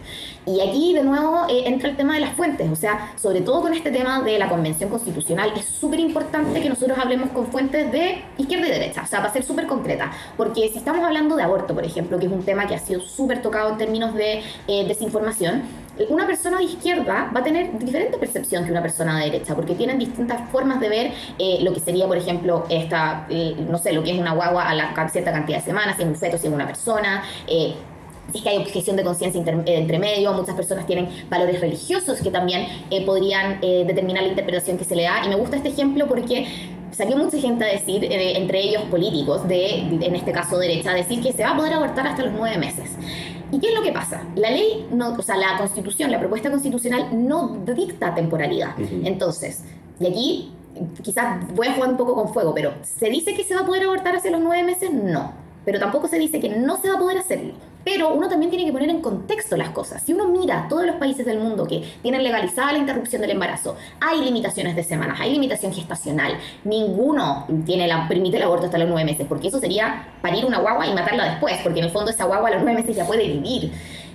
Y 0.45 0.61
aquí 0.61 0.93
de 0.93 1.03
nuevo 1.03 1.45
eh, 1.49 1.63
entra 1.65 1.89
el 1.89 1.97
tema 1.97 2.15
de 2.15 2.21
las 2.21 2.33
fuentes, 2.33 2.69
o 2.71 2.75
sea, 2.75 3.13
sobre 3.21 3.41
todo 3.41 3.61
con 3.61 3.73
este 3.73 3.91
tema 3.91 4.21
de 4.21 4.39
la 4.39 4.49
Convención 4.49 4.89
Constitucional, 4.89 5.51
es 5.55 5.65
súper 5.65 5.99
importante 5.99 6.61
que 6.61 6.69
nosotros 6.69 6.97
hablemos 6.97 7.29
con 7.29 7.47
fuentes 7.47 7.91
de 7.91 8.23
izquierda 8.37 8.67
y 8.67 8.71
derecha, 8.71 9.03
o 9.03 9.07
sea, 9.07 9.19
para 9.19 9.31
ser 9.31 9.43
súper 9.43 9.67
concreta, 9.67 10.11
porque 10.37 10.69
si 10.69 10.77
estamos 10.77 11.03
hablando 11.03 11.35
de 11.35 11.43
aborto, 11.43 11.73
por 11.73 11.85
ejemplo, 11.85 12.17
que 12.17 12.25
es 12.25 12.31
un 12.31 12.43
tema 12.43 12.67
que 12.67 12.75
ha 12.75 12.79
sido 12.79 13.01
súper 13.01 13.41
tocado 13.41 13.71
en 13.71 13.77
términos 13.77 14.15
de 14.15 14.41
eh, 14.67 14.87
desinformación, 14.87 15.63
una 16.09 16.25
persona 16.25 16.57
de 16.57 16.63
izquierda 16.63 17.31
va 17.35 17.39
a 17.39 17.43
tener 17.43 17.77
diferente 17.77 18.17
percepción 18.17 18.65
que 18.65 18.71
una 18.71 18.81
persona 18.81 19.19
de 19.19 19.25
derecha, 19.25 19.55
porque 19.55 19.75
tienen 19.75 19.99
distintas 19.99 20.49
formas 20.49 20.79
de 20.79 20.89
ver 20.89 21.11
eh, 21.37 21.59
lo 21.61 21.73
que 21.73 21.79
sería, 21.79 22.07
por 22.07 22.17
ejemplo, 22.17 22.65
esta, 22.69 23.27
no 23.69 23.77
sé, 23.77 23.93
lo 23.93 24.03
que 24.03 24.11
es 24.11 24.19
una 24.19 24.33
guagua 24.33 24.69
a 24.69 24.73
la 24.73 25.09
cierta 25.09 25.31
cantidad 25.31 25.59
de 25.59 25.65
semanas, 25.65 25.95
si 25.97 26.03
es 26.03 26.07
un 26.07 26.15
feto, 26.15 26.37
si 26.37 26.47
es 26.47 26.53
una 26.53 26.65
persona, 26.65 27.23
si 28.31 28.37
es 28.37 28.43
que 28.43 28.49
hay 28.49 28.57
objeción 28.57 28.95
de 28.95 29.03
conciencia 29.03 29.41
eh, 29.41 29.63
entre 29.65 29.99
medio, 29.99 30.33
muchas 30.33 30.55
personas 30.55 30.85
tienen 30.85 31.09
valores 31.29 31.59
religiosos 31.59 32.21
que 32.21 32.31
también 32.31 32.67
eh, 32.89 33.05
podrían 33.05 33.59
eh, 33.61 33.83
determinar 33.85 34.23
la 34.23 34.29
interpretación 34.29 34.77
que 34.77 34.85
se 34.85 34.95
le 34.95 35.03
da. 35.03 35.25
Y 35.25 35.29
me 35.29 35.35
gusta 35.35 35.57
este 35.57 35.69
ejemplo 35.69 36.07
porque 36.07 36.47
salió 36.91 37.17
mucha 37.17 37.37
gente 37.37 37.63
a 37.63 37.67
decir, 37.67 38.05
entre 38.11 38.61
ellos 38.61 38.83
políticos, 38.83 39.47
de, 39.47 39.79
en 39.79 40.15
este 40.15 40.31
caso 40.31 40.57
derecha, 40.57 40.91
a 40.91 40.93
decir 40.93 41.21
que 41.21 41.31
se 41.31 41.43
va 41.43 41.51
a 41.51 41.57
poder 41.57 41.73
abortar 41.73 42.05
hasta 42.07 42.23
los 42.23 42.33
nueve 42.33 42.57
meses. 42.57 42.91
¿Y 43.51 43.59
qué 43.59 43.67
es 43.67 43.75
lo 43.75 43.81
que 43.81 43.91
pasa? 43.91 44.23
La 44.35 44.49
ley, 44.49 44.87
no, 44.91 45.13
o 45.13 45.21
sea, 45.21 45.35
la 45.35 45.57
constitución, 45.57 46.09
la 46.09 46.19
propuesta 46.19 46.49
constitucional 46.49 47.09
no 47.11 47.63
dicta 47.75 48.15
temporalidad. 48.15 48.75
Entonces, 49.03 49.63
y 49.99 50.07
aquí 50.07 50.51
quizás 51.03 51.53
voy 51.53 51.67
a 51.67 51.73
jugar 51.73 51.89
un 51.89 51.97
poco 51.97 52.15
con 52.15 52.33
fuego, 52.33 52.53
pero 52.53 52.73
¿se 52.83 53.09
dice 53.09 53.33
que 53.33 53.43
se 53.43 53.53
va 53.55 53.61
a 53.61 53.65
poder 53.65 53.83
abortar 53.83 54.15
hace 54.15 54.31
los 54.31 54.41
nueve 54.41 54.63
meses? 54.63 54.91
No. 54.93 55.33
Pero 55.65 55.79
tampoco 55.79 56.07
se 56.07 56.17
dice 56.17 56.39
que 56.39 56.49
no 56.49 56.77
se 56.77 56.89
va 56.89 56.95
a 56.95 56.99
poder 56.99 57.17
hacerlo. 57.17 57.53
Pero 57.83 58.13
uno 58.13 58.29
también 58.29 58.51
tiene 58.51 58.65
que 58.65 58.71
poner 58.71 58.89
en 58.89 59.01
contexto 59.01 59.57
las 59.57 59.69
cosas. 59.69 60.01
Si 60.03 60.13
uno 60.13 60.27
mira 60.27 60.67
todos 60.69 60.85
los 60.85 60.95
países 60.95 61.25
del 61.25 61.39
mundo 61.39 61.65
que 61.65 61.83
tienen 62.01 62.23
legalizada 62.23 62.73
la 62.73 62.77
interrupción 62.77 63.21
del 63.21 63.31
embarazo, 63.31 63.75
hay 63.99 64.21
limitaciones 64.21 64.75
de 64.75 64.83
semanas, 64.83 65.19
hay 65.19 65.31
limitación 65.31 65.73
gestacional, 65.73 66.37
ninguno 66.63 67.47
tiene 67.65 67.87
la, 67.87 68.07
permite 68.07 68.37
el 68.37 68.43
aborto 68.43 68.65
hasta 68.65 68.77
los 68.77 68.87
nueve 68.87 69.05
meses, 69.05 69.25
porque 69.27 69.47
eso 69.47 69.59
sería 69.59 70.07
parir 70.21 70.45
una 70.45 70.59
guagua 70.59 70.87
y 70.87 70.93
matarla 70.93 71.25
después, 71.25 71.59
porque 71.63 71.79
en 71.79 71.85
el 71.85 71.91
fondo 71.91 72.11
esa 72.11 72.25
guagua 72.25 72.49
a 72.49 72.53
los 72.53 72.63
nueve 72.63 72.81
meses 72.81 72.95
ya 72.95 73.05
puede 73.05 73.27
vivir. 73.27 73.71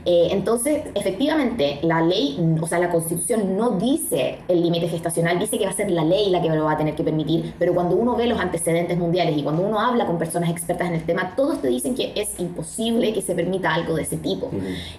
Eh, 0.07 0.29
entonces, 0.31 0.85
efectivamente, 0.95 1.81
la 1.83 2.01
ley, 2.01 2.38
o 2.61 2.66
sea, 2.69 2.79
la 2.79 2.90
constitución 2.90 3.57
no 3.57 3.71
dice 3.71 4.38
el 4.47 4.62
límite 4.62 4.88
gestacional, 4.88 5.40
dice 5.40 5.59
que 5.59 5.64
va 5.64 5.73
a 5.73 5.75
ser 5.75 5.90
la 5.90 6.05
ley 6.05 6.31
la 6.31 6.40
que 6.40 6.49
lo 6.49 6.64
va 6.64 6.73
a 6.73 6.79
tener 6.79 6.95
que 6.95 7.03
permitir, 7.03 7.55
pero 7.59 7.75
cuando 7.75 7.97
uno 7.97 8.14
ve 8.14 8.29
los 8.29 8.38
antecedentes 8.38 8.97
mundiales 8.97 9.37
y 9.37 9.42
cuando 9.42 9.62
uno 9.62 9.81
habla 9.81 10.07
con 10.07 10.16
personas 10.16 10.49
expertas 10.51 10.88
en 10.88 10.95
el 10.95 11.03
tema, 11.05 11.35
todos 11.35 11.61
te 11.61 11.66
dicen 11.66 11.97
que 11.97 12.12
es 12.14 12.38
imposible 12.38 13.12
que 13.12 13.21
se 13.21 13.35
permita 13.35 13.75
algo 13.75 13.97
de 13.97 14.03
ese 14.03 14.16
tipo. 14.16 14.51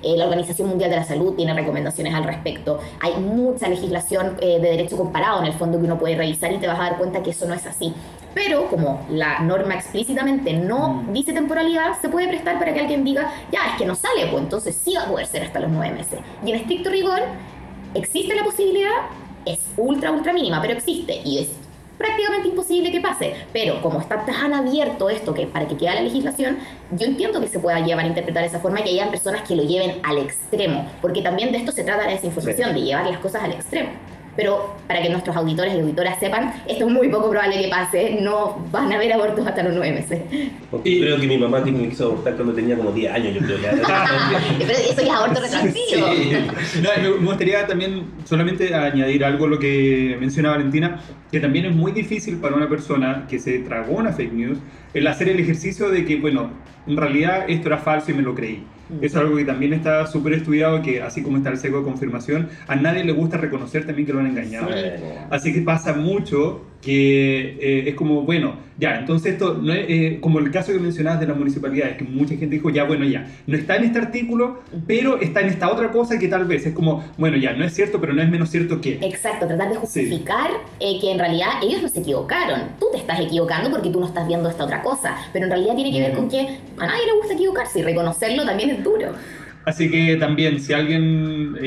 Eh, 0.04 0.18
la 0.18 0.26
Organización 0.26 0.68
Mundial 0.68 0.90
de 0.90 0.98
la 0.98 1.06
Salud 1.06 1.36
tiene 1.36 1.54
recomendaciones 1.54 2.14
al 2.14 2.26
respecto. 2.26 2.80
Hay 3.00 3.14
mucha 3.14 3.70
legislación 3.70 4.36
eh, 4.42 4.60
de 4.60 4.70
derecho 4.72 4.98
comparado 4.98 5.40
en 5.40 5.46
el 5.46 5.54
fondo 5.54 5.78
que 5.80 5.86
uno 5.86 5.98
puede 5.98 6.18
revisar 6.18 6.52
y 6.52 6.58
te 6.58 6.68
vas 6.68 6.80
a 6.80 6.84
dar 6.84 6.98
cuenta 6.98 7.24
que 7.24 7.30
eso 7.30 7.48
no 7.48 7.54
es 7.54 7.66
así. 7.66 7.94
Pero 8.34 8.68
como 8.68 9.06
la 9.10 9.40
norma 9.40 9.76
explícitamente 9.76 10.54
no 10.54 10.90
mm. 10.90 11.14
dice 11.14 11.34
temporalidad, 11.34 12.00
se 12.02 12.10
puede 12.10 12.28
prestar 12.28 12.60
para 12.60 12.74
que 12.74 12.80
alguien 12.80 13.04
diga, 13.04 13.32
ya, 13.52 13.72
es 13.72 13.78
que 13.78 13.86
no 13.86 13.96
sale, 13.96 14.28
pues 14.28 14.44
entonces 14.44 14.76
sí 14.76 14.94
va 14.96 15.04
a 15.04 15.08
poder 15.08 15.26
ser 15.26 15.44
hasta 15.44 15.60
los 15.60 15.72
nueve 15.72 15.96
meses. 15.96 16.20
Y 16.46 16.52
en 16.52 16.58
estricto 16.58 16.90
rigor, 16.90 17.22
existe 17.94 18.36
la 18.36 18.44
posibilidad, 18.44 18.92
es 19.46 19.60
ultra, 19.78 20.12
ultra 20.12 20.34
mínima, 20.34 20.62
pero 20.62 20.74
existe 20.74 21.22
y 21.24 21.40
es 21.40 21.50
prácticamente 21.98 22.50
imposible 22.50 22.92
que 22.92 23.02
pase. 23.02 23.34
Pero 23.52 23.82
como 23.82 24.00
está 24.00 24.24
tan 24.26 24.54
abierto 24.54 25.10
esto 25.10 25.34
que 25.34 25.48
para 25.48 25.68
que 25.68 25.78
quede 25.78 25.96
la 25.96 26.02
legislación, 26.02 26.58
yo 26.92 27.08
entiendo 27.08 27.42
que 27.42 27.48
se 27.48 27.60
pueda 27.60 27.80
llevar 27.80 28.06
a 28.06 28.08
interpretar 28.08 28.44
de 28.44 28.50
esa 28.50 28.60
forma 28.60 28.82
y 28.82 28.84
que 28.84 28.90
haya 28.90 29.10
personas 29.10 29.42
que 29.42 29.56
lo 29.56 29.64
lleven 29.64 30.00
al 30.04 30.20
extremo, 30.20 30.88
porque 31.02 31.22
también 31.22 31.52
de 31.52 31.60
esto 31.60 31.72
se 31.72 31.84
trata 31.84 32.06
la 32.06 32.12
desinformación, 32.12 32.74
de 32.74 32.82
llevar 32.82 33.08
las 33.08 33.20
cosas 33.20 33.44
al 33.44 33.54
extremo 33.54 33.90
pero 34.38 34.78
para 34.88 35.02
que 35.02 35.10
nuestros 35.10 35.36
auditores 35.36 35.74
y 35.74 35.80
auditoras 35.80 36.20
sepan, 36.20 36.54
esto 36.68 36.86
es 36.86 36.94
muy 36.94 37.10
poco 37.10 37.32
probable 37.32 37.60
que 37.60 37.68
pase, 37.68 38.20
no 38.22 38.66
van 38.72 38.92
a 38.92 38.96
haber 38.96 39.12
abortos 39.12 39.46
hasta 39.46 39.64
los 39.64 39.74
nueve 39.74 39.94
meses. 39.94 40.22
Y 40.84 41.02
creo 41.02 41.20
que 41.20 41.28
mi 41.28 41.38
mamá 41.40 41.60
me 41.62 41.90
quiso 41.90 42.06
abortar 42.06 42.36
cuando 42.36 42.54
tenía 42.54 42.78
como 42.78 42.92
10 42.92 43.12
años, 43.12 43.34
yo 43.34 43.42
creo 43.42 43.58
que 43.60 43.68
Pero 44.60 44.72
eso 44.72 45.02
es 45.02 45.10
aborto 45.10 45.42
retroactivo. 45.42 46.08
Sí. 46.14 46.82
me 47.20 47.26
gustaría 47.26 47.66
también 47.66 48.06
solamente 48.26 48.74
añadir 48.76 49.26
algo 49.26 49.46
a 49.46 49.50
lo 49.50 49.60
que 49.60 50.16
menciona 50.20 50.52
Valentina, 50.52 51.02
que 51.32 51.40
también 51.40 51.66
es 51.66 51.76
muy 51.76 51.92
difícil 51.92 52.38
para 52.38 52.56
una 52.56 52.70
persona 52.70 53.26
que 53.28 53.40
se 53.40 53.60
tragó 53.60 53.96
una 53.96 54.14
fake 54.14 54.34
news 54.34 54.60
el 54.94 55.08
hacer 55.08 55.30
el 55.30 55.40
ejercicio 55.40 55.90
de 55.90 56.06
que, 56.06 56.18
bueno, 56.18 56.52
en 56.86 56.96
realidad 56.96 57.46
esto 57.48 57.70
era 57.70 57.80
falso 57.80 58.12
y 58.12 58.14
me 58.14 58.22
lo 58.22 58.36
creí. 58.36 58.64
Es 59.02 59.16
algo 59.16 59.36
que 59.36 59.46
también 59.46 59.74
está 59.74 60.08
súper 60.08 60.34
estudiado, 60.34 60.82
que 60.82 61.02
así 61.02 61.22
como 61.22 61.38
está 61.38 61.50
el 61.50 61.58
seco 61.58 61.80
de 61.80 61.84
confirmación, 61.84 62.50
a 62.68 62.76
nadie 62.76 63.04
le 63.04 63.12
gusta 63.12 63.38
reconocer 63.38 63.86
también 63.86 64.06
que 64.06 64.14
lo 64.14 64.20
han 64.20 64.28
engañado. 64.28 64.70
Así 65.30 65.54
que 65.54 65.62
pasa 65.62 65.94
mucho 65.94 66.62
que 66.82 67.58
eh, 67.60 67.90
es 67.90 67.96
como, 67.96 68.22
bueno, 68.22 68.56
ya, 68.78 69.00
entonces 69.00 69.34
esto, 69.34 69.56
no 69.56 69.74
es, 69.74 69.86
eh, 69.90 70.18
como 70.22 70.40
el 70.40 70.52
caso 70.52 70.72
que 70.72 70.80
mencionabas 70.80 71.20
de 71.20 71.28
las 71.28 71.36
municipalidades, 71.36 71.98
que 71.98 72.04
mucha 72.04 72.36
gente 72.36 72.56
dijo, 72.56 72.70
ya, 72.70 72.84
bueno, 72.84 73.06
ya, 73.06 73.28
no 73.48 73.58
está 73.58 73.76
en 73.78 73.86
este 73.86 74.00
artículo, 74.00 74.62
pero 74.86 75.20
está 75.20 75.42
en 75.42 75.48
esta 75.48 75.72
otra 75.72 75.92
cosa 75.92 76.20
que 76.20 76.28
tal 76.28 76.46
vez 76.46 76.66
es 76.66 76.74
como, 76.74 77.04
bueno, 77.18 77.38
ya, 77.38 77.54
no 77.54 77.66
es 77.66 77.74
cierto, 77.74 78.00
pero 78.00 78.14
no 78.14 78.22
es 78.22 78.30
menos 78.30 78.50
cierto 78.50 78.80
que... 78.80 79.00
Exacto, 79.02 79.48
tratar 79.48 79.70
de 79.70 79.76
justificar 79.76 80.52
eh, 80.80 81.00
que 81.02 81.12
en 81.12 81.20
realidad 81.20 81.50
ellos 81.64 81.82
no 81.82 81.90
se 81.90 82.00
equivocaron, 82.00 82.62
tú 82.80 82.86
te 82.92 83.00
estás 83.00 83.20
equivocando 83.20 83.72
porque 83.72 83.90
tú 83.90 84.00
no 84.00 84.06
estás 84.06 84.28
viendo 84.28 84.48
esta 84.50 84.66
otra 84.66 84.84
cosa, 84.84 85.16
pero 85.34 85.46
en 85.46 85.52
realidad 85.52 85.76
tiene 85.76 85.92
que 85.92 86.00
ver 86.00 86.14
con 86.14 86.30
que 86.30 86.40
a 86.78 86.86
nadie 86.86 87.06
le 87.06 87.18
gusta 87.18 87.34
equivocarse 87.34 87.80
y 87.80 87.84
reconocerlo 87.84 88.46
también 88.46 88.70
es 88.70 88.84
duro. 88.84 89.14
Así 89.66 89.90
que 89.90 90.16
también, 90.16 90.62
si 90.62 90.72
alguien, 90.72 91.58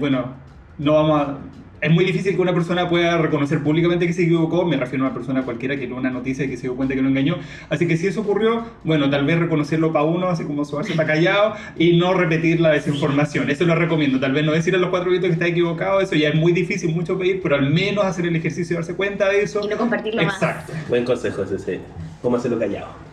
bueno, 0.00 0.34
no 0.78 0.92
vamos 0.92 1.20
a 1.20 1.38
es 1.80 1.90
muy 1.90 2.04
difícil 2.04 2.34
que 2.34 2.40
una 2.40 2.52
persona 2.52 2.88
pueda 2.88 3.18
reconocer 3.18 3.62
públicamente 3.62 4.06
que 4.06 4.12
se 4.12 4.24
equivocó, 4.24 4.64
me 4.64 4.76
refiero 4.76 5.04
a 5.04 5.08
una 5.08 5.14
persona 5.14 5.42
cualquiera 5.42 5.76
que 5.76 5.86
dio 5.86 5.96
una 5.96 6.10
noticia 6.10 6.44
y 6.44 6.48
que 6.48 6.56
se 6.56 6.62
dio 6.62 6.76
cuenta 6.76 6.94
que 6.94 7.02
lo 7.02 7.08
engañó. 7.08 7.36
Así 7.68 7.86
que 7.86 7.96
si 7.96 8.06
eso 8.06 8.20
ocurrió, 8.22 8.64
bueno, 8.84 9.08
tal 9.10 9.24
vez 9.26 9.38
reconocerlo 9.38 9.92
para 9.92 10.04
uno, 10.04 10.28
así 10.28 10.44
como 10.44 10.64
su 10.64 10.78
está 10.80 11.06
callado, 11.06 11.54
y 11.76 11.96
no 11.96 12.14
repetir 12.14 12.60
la 12.60 12.70
desinformación. 12.70 13.50
Eso 13.50 13.64
lo 13.64 13.74
recomiendo. 13.74 14.20
Tal 14.20 14.32
vez 14.32 14.44
no 14.44 14.52
decir 14.52 14.74
a 14.74 14.78
los 14.78 14.90
cuatro 14.90 15.10
gritos 15.10 15.28
que 15.28 15.34
está 15.34 15.46
equivocado, 15.46 16.00
eso 16.00 16.14
ya 16.14 16.28
es 16.28 16.34
muy 16.34 16.52
difícil, 16.52 16.94
mucho 16.94 17.18
pedir, 17.18 17.40
pero 17.42 17.56
al 17.56 17.70
menos 17.70 18.04
hacer 18.04 18.26
el 18.26 18.36
ejercicio 18.36 18.76
de 18.76 18.80
darse 18.80 18.94
cuenta 18.94 19.28
de 19.28 19.42
eso. 19.42 19.60
Y 19.64 19.68
no 19.68 19.76
compartirlo 19.76 20.22
Exacto. 20.22 20.72
Buen 20.88 21.04
consejo 21.04 21.42
ese, 21.42 21.80
cómo 22.22 22.36
hacerlo 22.36 22.58
callado. 22.58 23.07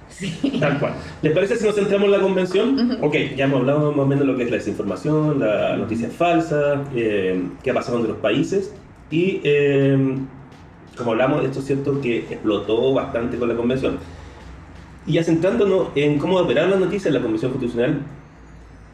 Tal 0.60 0.80
cual. 0.80 0.94
¿Les 1.22 1.34
parece 1.34 1.58
si 1.58 1.66
nos 1.66 1.76
centramos 1.76 2.06
en 2.06 2.12
la 2.12 2.22
convención? 2.22 2.98
Ok, 3.02 3.16
ya 3.36 3.46
hemos 3.46 3.62
hablado 3.62 3.92
más 3.92 4.00
o 4.00 4.08
menos 4.08 4.26
de 4.26 4.32
lo 4.32 4.38
que 4.38 4.44
es 4.44 4.52
la 4.52 4.58
desinformación, 4.58 5.40
la 5.40 5.76
noticia 5.78 6.10
falsa, 6.10 6.84
eh, 6.96 7.44
qué 7.64 7.72
ha 7.72 7.74
pasado 7.74 8.00
en 8.00 8.08
los 8.08 8.18
países. 8.18 8.74
Y 9.12 9.42
eh, 9.44 10.18
como 10.98 11.12
hablamos, 11.12 11.44
esto 11.44 11.60
es 11.60 11.66
cierto 11.66 12.00
que 12.02 12.20
explotó 12.20 12.94
bastante 12.94 13.38
con 13.38 13.50
la 13.50 13.56
convención. 13.56 13.98
Y 15.06 15.14
ya 15.14 15.24
centrándonos 15.24 15.90
en 15.96 16.18
cómo 16.18 16.38
operar 16.38 16.70
las 16.70 16.80
noticias 16.80 17.08
en 17.08 17.14
la 17.14 17.22
convención 17.22 17.52
constitucional, 17.52 18.02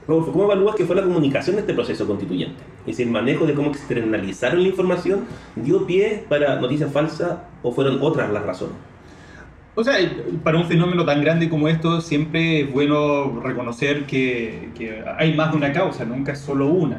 ¿cómo 0.07 0.43
evalúas 0.43 0.75
que 0.75 0.86
fue 0.86 0.95
la 0.95 1.03
comunicación 1.03 1.55
de 1.55 1.62
este 1.62 1.73
proceso 1.73 2.05
constituyente? 2.05 2.62
Es 2.81 2.97
decir, 2.97 3.07
el 3.07 3.13
manejo 3.13 3.45
de 3.45 3.53
cómo 3.53 3.69
externalizaron 3.69 4.63
la 4.63 4.69
información 4.69 5.25
dio 5.55 5.86
pie 5.86 6.25
para 6.27 6.60
noticias 6.60 6.91
falsas 6.91 7.38
o 7.62 7.71
fueron 7.71 7.99
otras 8.01 8.31
las 8.31 8.43
razones. 8.43 8.90
O 9.73 9.84
sea, 9.86 9.95
para 10.43 10.57
un 10.57 10.65
fenómeno 10.65 11.05
tan 11.05 11.21
grande 11.21 11.47
como 11.47 11.69
esto, 11.69 12.01
siempre 12.01 12.62
es 12.62 12.71
bueno 12.71 13.39
reconocer 13.41 14.05
que, 14.05 14.69
hay 15.17 15.34
más 15.34 15.51
de 15.51 15.57
una 15.57 15.71
causa, 15.71 16.03
nunca 16.03 16.34
es 16.34 16.39
solo 16.39 16.67
una. 16.67 16.97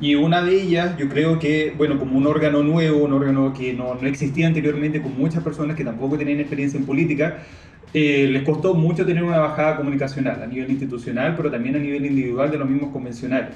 Y 0.00 0.14
una 0.14 0.42
de 0.42 0.60
ellas, 0.60 0.96
yo 0.98 1.08
creo 1.08 1.38
que, 1.38 1.72
bueno, 1.76 1.98
como 1.98 2.18
un 2.18 2.26
órgano 2.26 2.62
nuevo, 2.62 3.04
un 3.04 3.12
órgano 3.14 3.54
que 3.54 3.72
no, 3.72 3.94
no 3.94 4.08
existía 4.08 4.46
anteriormente, 4.46 5.00
con 5.00 5.16
muchas 5.16 5.42
personas 5.42 5.76
que 5.76 5.84
tampoco 5.84 6.18
tenían 6.18 6.40
experiencia 6.40 6.78
en 6.78 6.84
política, 6.84 7.38
eh, 7.94 8.28
les 8.30 8.42
costó 8.42 8.74
mucho 8.74 9.06
tener 9.06 9.22
una 9.22 9.38
bajada 9.38 9.76
comunicacional 9.76 10.42
a 10.42 10.46
nivel 10.46 10.70
institucional, 10.70 11.34
pero 11.36 11.50
también 11.50 11.76
a 11.76 11.78
nivel 11.78 12.04
individual 12.04 12.50
de 12.50 12.58
los 12.58 12.68
mismos 12.68 12.90
convencionales 12.92 13.54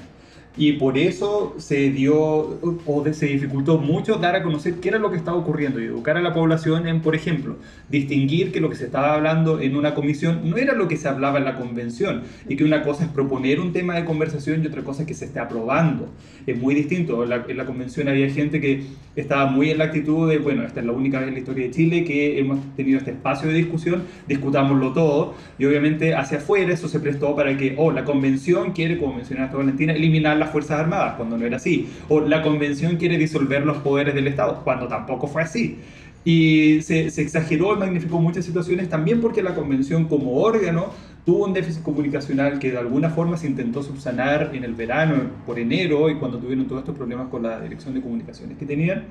y 0.57 0.73
por 0.73 0.97
eso 0.97 1.53
se 1.57 1.91
dio 1.91 2.17
o 2.17 3.05
se 3.11 3.27
dificultó 3.27 3.77
mucho 3.77 4.15
dar 4.15 4.35
a 4.35 4.41
conocer 4.41 4.75
qué 4.75 4.89
era 4.89 4.97
lo 4.97 5.11
que 5.11 5.17
estaba 5.17 5.37
ocurriendo 5.37 5.79
y 5.79 5.85
educar 5.85 6.17
a 6.17 6.21
la 6.21 6.33
población 6.33 6.87
en, 6.87 7.01
por 7.01 7.15
ejemplo, 7.15 7.57
distinguir 7.89 8.51
que 8.51 8.59
lo 8.59 8.69
que 8.69 8.75
se 8.75 8.85
estaba 8.85 9.13
hablando 9.13 9.59
en 9.59 9.75
una 9.75 9.93
comisión 9.93 10.49
no 10.49 10.57
era 10.57 10.73
lo 10.73 10.87
que 10.87 10.97
se 10.97 11.07
hablaba 11.07 11.37
en 11.37 11.45
la 11.45 11.55
convención 11.55 12.23
y 12.49 12.55
que 12.55 12.63
una 12.63 12.81
cosa 12.81 13.03
es 13.03 13.09
proponer 13.11 13.59
un 13.59 13.71
tema 13.71 13.95
de 13.95 14.05
conversación 14.05 14.63
y 14.63 14.67
otra 14.67 14.81
cosa 14.81 15.03
es 15.03 15.07
que 15.07 15.13
se 15.13 15.25
esté 15.25 15.39
aprobando. 15.39 16.09
Es 16.47 16.59
muy 16.59 16.73
distinto. 16.73 17.23
La, 17.25 17.45
en 17.47 17.57
la 17.57 17.65
convención 17.65 18.07
había 18.07 18.29
gente 18.29 18.59
que 18.59 18.83
estaba 19.15 19.45
muy 19.45 19.69
en 19.69 19.77
la 19.77 19.85
actitud 19.85 20.27
de, 20.29 20.39
bueno, 20.39 20.63
esta 20.63 20.79
es 20.79 20.85
la 20.85 20.91
única 20.91 21.19
vez 21.19 21.27
en 21.27 21.35
la 21.35 21.39
historia 21.39 21.65
de 21.65 21.71
Chile 21.71 22.03
que 22.03 22.39
hemos 22.39 22.59
tenido 22.75 22.97
este 22.97 23.11
espacio 23.11 23.47
de 23.47 23.53
discusión, 23.53 24.03
discutámoslo 24.27 24.93
todo 24.93 25.35
y 25.59 25.65
obviamente 25.65 26.15
hacia 26.15 26.39
afuera 26.39 26.73
eso 26.73 26.87
se 26.87 26.99
prestó 26.99 27.35
para 27.35 27.55
que, 27.57 27.75
oh, 27.77 27.91
la 27.91 28.05
convención 28.05 28.71
quiere, 28.71 28.97
como 28.97 29.15
mencionaste 29.15 29.55
Valentina, 29.55 29.93
eliminar 29.93 30.37
la 30.47 30.51
Fuerzas 30.51 30.79
Armadas, 30.79 31.15
cuando 31.15 31.37
no 31.37 31.45
era 31.45 31.57
así. 31.57 31.89
O 32.09 32.21
la 32.21 32.41
convención 32.41 32.97
quiere 32.97 33.17
disolver 33.17 33.65
los 33.65 33.77
poderes 33.77 34.15
del 34.15 34.27
Estado, 34.27 34.61
cuando 34.63 34.87
tampoco 34.87 35.27
fue 35.27 35.43
así. 35.43 35.79
Y 36.25 36.81
se, 36.81 37.09
se 37.09 37.21
exageró 37.21 37.75
y 37.75 37.79
magnificó 37.79 38.19
muchas 38.19 38.43
situaciones 38.45 38.89
también 38.89 39.21
porque 39.21 39.41
la 39.41 39.55
convención 39.55 40.05
como 40.05 40.41
órgano 40.41 40.91
tuvo 41.25 41.45
un 41.45 41.53
déficit 41.53 41.83
comunicacional 41.83 42.57
que 42.57 42.71
de 42.71 42.77
alguna 42.77 43.09
forma 43.09 43.35
se 43.35 43.47
intentó 43.47 43.83
subsanar 43.83 44.51
en 44.53 44.63
el 44.63 44.73
verano, 44.73 45.15
por 45.45 45.59
enero, 45.59 46.09
y 46.09 46.15
cuando 46.15 46.37
tuvieron 46.37 46.67
todos 46.67 46.81
estos 46.81 46.95
problemas 46.95 47.27
con 47.27 47.43
la 47.43 47.59
dirección 47.59 47.93
de 47.93 48.01
comunicaciones 48.01 48.57
que 48.57 48.65
tenían. 48.65 49.03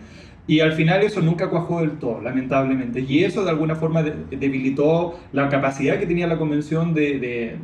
Y 0.47 0.61
al 0.61 0.73
final 0.73 1.03
eso 1.03 1.21
nunca 1.21 1.51
cuajó 1.51 1.81
del 1.81 1.93
todo, 1.99 2.23
lamentablemente. 2.23 3.01
Y 3.01 3.25
eso 3.25 3.45
de 3.45 3.51
alguna 3.51 3.77
forma 3.77 4.03
debilitó 4.03 5.19
la 5.33 5.49
capacidad 5.49 5.99
que 5.99 6.07
tenía 6.07 6.27
la 6.27 6.39
convención 6.39 6.95
de 6.95 7.19
de 7.19 7.57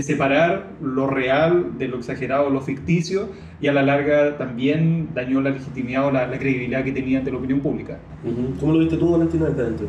separar 0.00 0.70
lo 0.80 1.06
real 1.06 1.76
de 1.76 1.88
lo 1.88 1.98
exagerado, 1.98 2.48
lo 2.48 2.62
ficticio, 2.62 3.28
y 3.60 3.68
a 3.68 3.72
la 3.72 3.82
larga 3.82 4.38
también 4.38 5.10
dañó 5.14 5.42
la 5.42 5.50
legitimidad 5.50 6.06
o 6.06 6.10
la, 6.10 6.26
credibilidad 6.30 6.82
que 6.82 6.92
tenía 6.92 7.18
ante 7.18 7.30
la 7.30 7.36
opinión 7.36 7.60
pública. 7.60 7.98
¿Cómo 8.58 8.72
lo 8.72 8.78
viste 8.78 8.96
tú, 8.96 9.12
Valentina, 9.12 9.46
desde 9.46 9.62
adentro? 9.62 9.88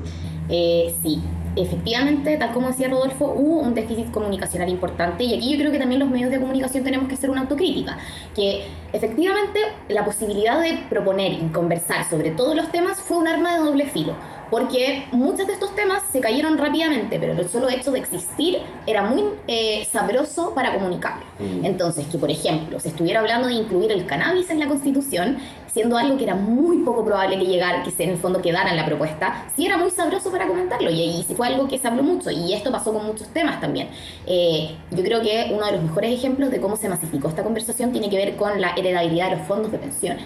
Eh, 0.49 0.93
sí, 1.01 1.21
efectivamente, 1.55 2.35
tal 2.37 2.51
como 2.51 2.67
decía 2.67 2.89
Rodolfo, 2.89 3.33
hubo 3.33 3.61
un 3.61 3.73
déficit 3.73 4.11
comunicacional 4.11 4.67
importante 4.67 5.23
y 5.23 5.35
aquí 5.35 5.51
yo 5.51 5.57
creo 5.57 5.71
que 5.71 5.79
también 5.79 5.99
los 5.99 6.09
medios 6.09 6.31
de 6.31 6.39
comunicación 6.39 6.83
tenemos 6.83 7.07
que 7.07 7.15
hacer 7.15 7.29
una 7.29 7.41
autocrítica, 7.41 7.97
que 8.35 8.63
efectivamente 8.91 9.59
la 9.87 10.03
posibilidad 10.03 10.61
de 10.61 10.79
proponer 10.89 11.31
y 11.31 11.47
conversar 11.53 12.03
sobre 12.09 12.31
todos 12.31 12.55
los 12.55 12.71
temas 12.71 12.99
fue 12.99 13.17
un 13.17 13.27
arma 13.27 13.53
de 13.53 13.59
doble 13.59 13.85
filo 13.85 14.15
porque 14.53 15.07
muchos 15.11 15.47
de 15.47 15.53
estos 15.53 15.73
temas 15.75 16.03
se 16.11 16.19
cayeron 16.19 16.59
rápidamente, 16.59 17.17
pero 17.19 17.33
el 17.33 17.49
solo 17.49 17.69
hecho 17.69 17.89
de 17.89 17.97
existir 17.97 18.59
era 18.85 19.01
muy 19.01 19.23
eh, 19.47 19.83
sabroso 19.91 20.53
para 20.53 20.75
comunicarlo. 20.75 21.25
Mm. 21.39 21.65
Entonces, 21.65 22.05
que 22.05 22.19
por 22.19 22.29
ejemplo, 22.29 22.79
se 22.79 22.89
estuviera 22.89 23.21
hablando 23.21 23.47
de 23.47 23.55
incluir 23.55 23.91
el 23.91 24.05
cannabis 24.05 24.51
en 24.51 24.59
la 24.59 24.67
Constitución, 24.67 25.39
siendo 25.73 25.97
algo 25.97 26.17
que 26.17 26.25
era 26.25 26.35
muy 26.35 26.83
poco 26.83 27.03
probable 27.03 27.39
que 27.39 27.45
llegara, 27.45 27.81
que 27.81 28.03
en 28.03 28.11
el 28.11 28.17
fondo 28.17 28.43
quedara 28.43 28.69
en 28.69 28.77
la 28.77 28.85
propuesta, 28.85 29.47
sí 29.55 29.65
era 29.65 29.75
muy 29.75 29.89
sabroso 29.89 30.29
para 30.29 30.47
comentarlo 30.47 30.91
y, 30.91 31.01
y 31.01 31.33
fue 31.35 31.47
algo 31.47 31.67
que 31.67 31.79
se 31.79 31.87
habló 31.87 32.03
mucho 32.03 32.29
y 32.29 32.53
esto 32.53 32.71
pasó 32.71 32.93
con 32.93 33.07
muchos 33.07 33.29
temas 33.29 33.59
también. 33.59 33.89
Eh, 34.27 34.75
yo 34.91 35.03
creo 35.03 35.23
que 35.23 35.49
uno 35.51 35.65
de 35.65 35.71
los 35.71 35.81
mejores 35.81 36.11
ejemplos 36.13 36.51
de 36.51 36.61
cómo 36.61 36.77
se 36.77 36.89
masificó 36.89 37.27
esta 37.27 37.43
conversación 37.43 37.91
tiene 37.91 38.07
que 38.07 38.17
ver 38.17 38.35
con 38.35 38.61
la 38.61 38.75
heredabilidad 38.75 39.31
de 39.31 39.37
los 39.37 39.47
fondos 39.47 39.71
de 39.71 39.79
pensiones. 39.79 40.25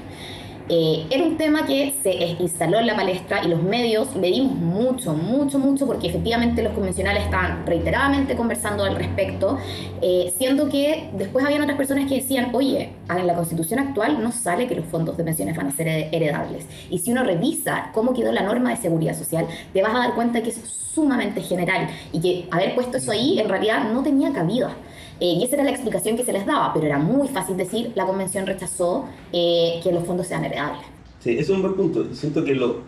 Eh, 0.70 1.06
era 1.10 1.24
un 1.24 1.38
tema 1.38 1.66
que 1.66 1.96
se 2.04 2.14
instaló 2.42 2.80
en 2.80 2.88
la 2.88 2.96
palestra 2.96 3.42
y 3.44 3.48
los 3.48 3.64
medios 3.64 4.14
le 4.18 4.28
dimos 4.28 4.54
mucho, 4.54 5.14
mucho, 5.14 5.60
mucho, 5.60 5.88
porque 5.88 6.08
efectivamente 6.08 6.62
los 6.62 6.74
convencionales 6.74 7.24
estaban 7.24 7.66
reiteradamente 7.66 8.36
conversando 8.36 8.84
al 8.84 8.96
respecto, 8.96 9.58
eh, 10.02 10.34
siendo 10.38 10.68
que 10.68 11.10
después 11.14 11.46
habían 11.46 11.62
otras 11.62 11.78
personas 11.78 12.10
que 12.10 12.16
decían, 12.16 12.50
oye, 12.54 12.90
en 13.10 13.28
la 13.28 13.36
constitución 13.36 13.80
actual 13.80 14.22
no 14.22 14.32
sale 14.34 14.68
que 14.68 14.76
los 14.76 14.86
fondos 14.86 15.16
de 15.16 15.24
pensiones 15.24 15.56
van 15.56 15.68
a 15.68 15.72
ser 15.72 15.88
heredables. 15.88 16.66
Y 16.90 17.00
si 17.00 17.12
uno 17.12 17.24
revisa 17.24 17.92
cómo 17.94 18.14
quedó 18.14 18.34
la 18.34 18.44
norma 18.44 18.72
de 18.72 18.78
seguridad 18.78 19.18
social, 19.18 19.48
te 19.72 19.82
vas 19.82 19.96
a 19.96 20.00
dar 20.00 20.16
cuenta 20.16 20.44
que 20.44 20.50
es 20.50 20.58
sumamente 20.94 21.42
general 21.42 21.90
y 22.12 22.20
que 22.20 22.48
haber 22.52 22.76
puesto 22.76 22.98
eso 22.98 23.12
ahí 23.12 23.40
en 23.40 23.48
realidad 23.48 23.90
no 23.94 24.04
tenía 24.04 24.34
cabida. 24.34 24.76
Eh, 25.20 25.34
y 25.40 25.44
esa 25.44 25.56
era 25.56 25.64
la 25.64 25.72
explicación 25.72 26.16
que 26.16 26.24
se 26.24 26.34
les 26.34 26.46
daba, 26.46 26.74
pero 26.74 26.86
era 26.86 27.00
muy 27.00 27.28
fácil 27.28 27.58
decir, 27.58 27.92
la 27.96 28.06
convención 28.06 28.46
rechazó 28.46 29.06
eh, 29.34 29.80
que 29.84 29.92
los 29.92 30.04
fondos 30.06 30.28
sean 30.28 30.46
heredables. 30.46 30.84
Sí, 31.20 31.32
eso 31.32 31.54
es 31.54 31.58
un 31.58 31.62
buen 31.62 31.76
punto. 31.76 32.06
Siento 32.14 32.44
que 32.44 32.54
lo, 32.54 32.82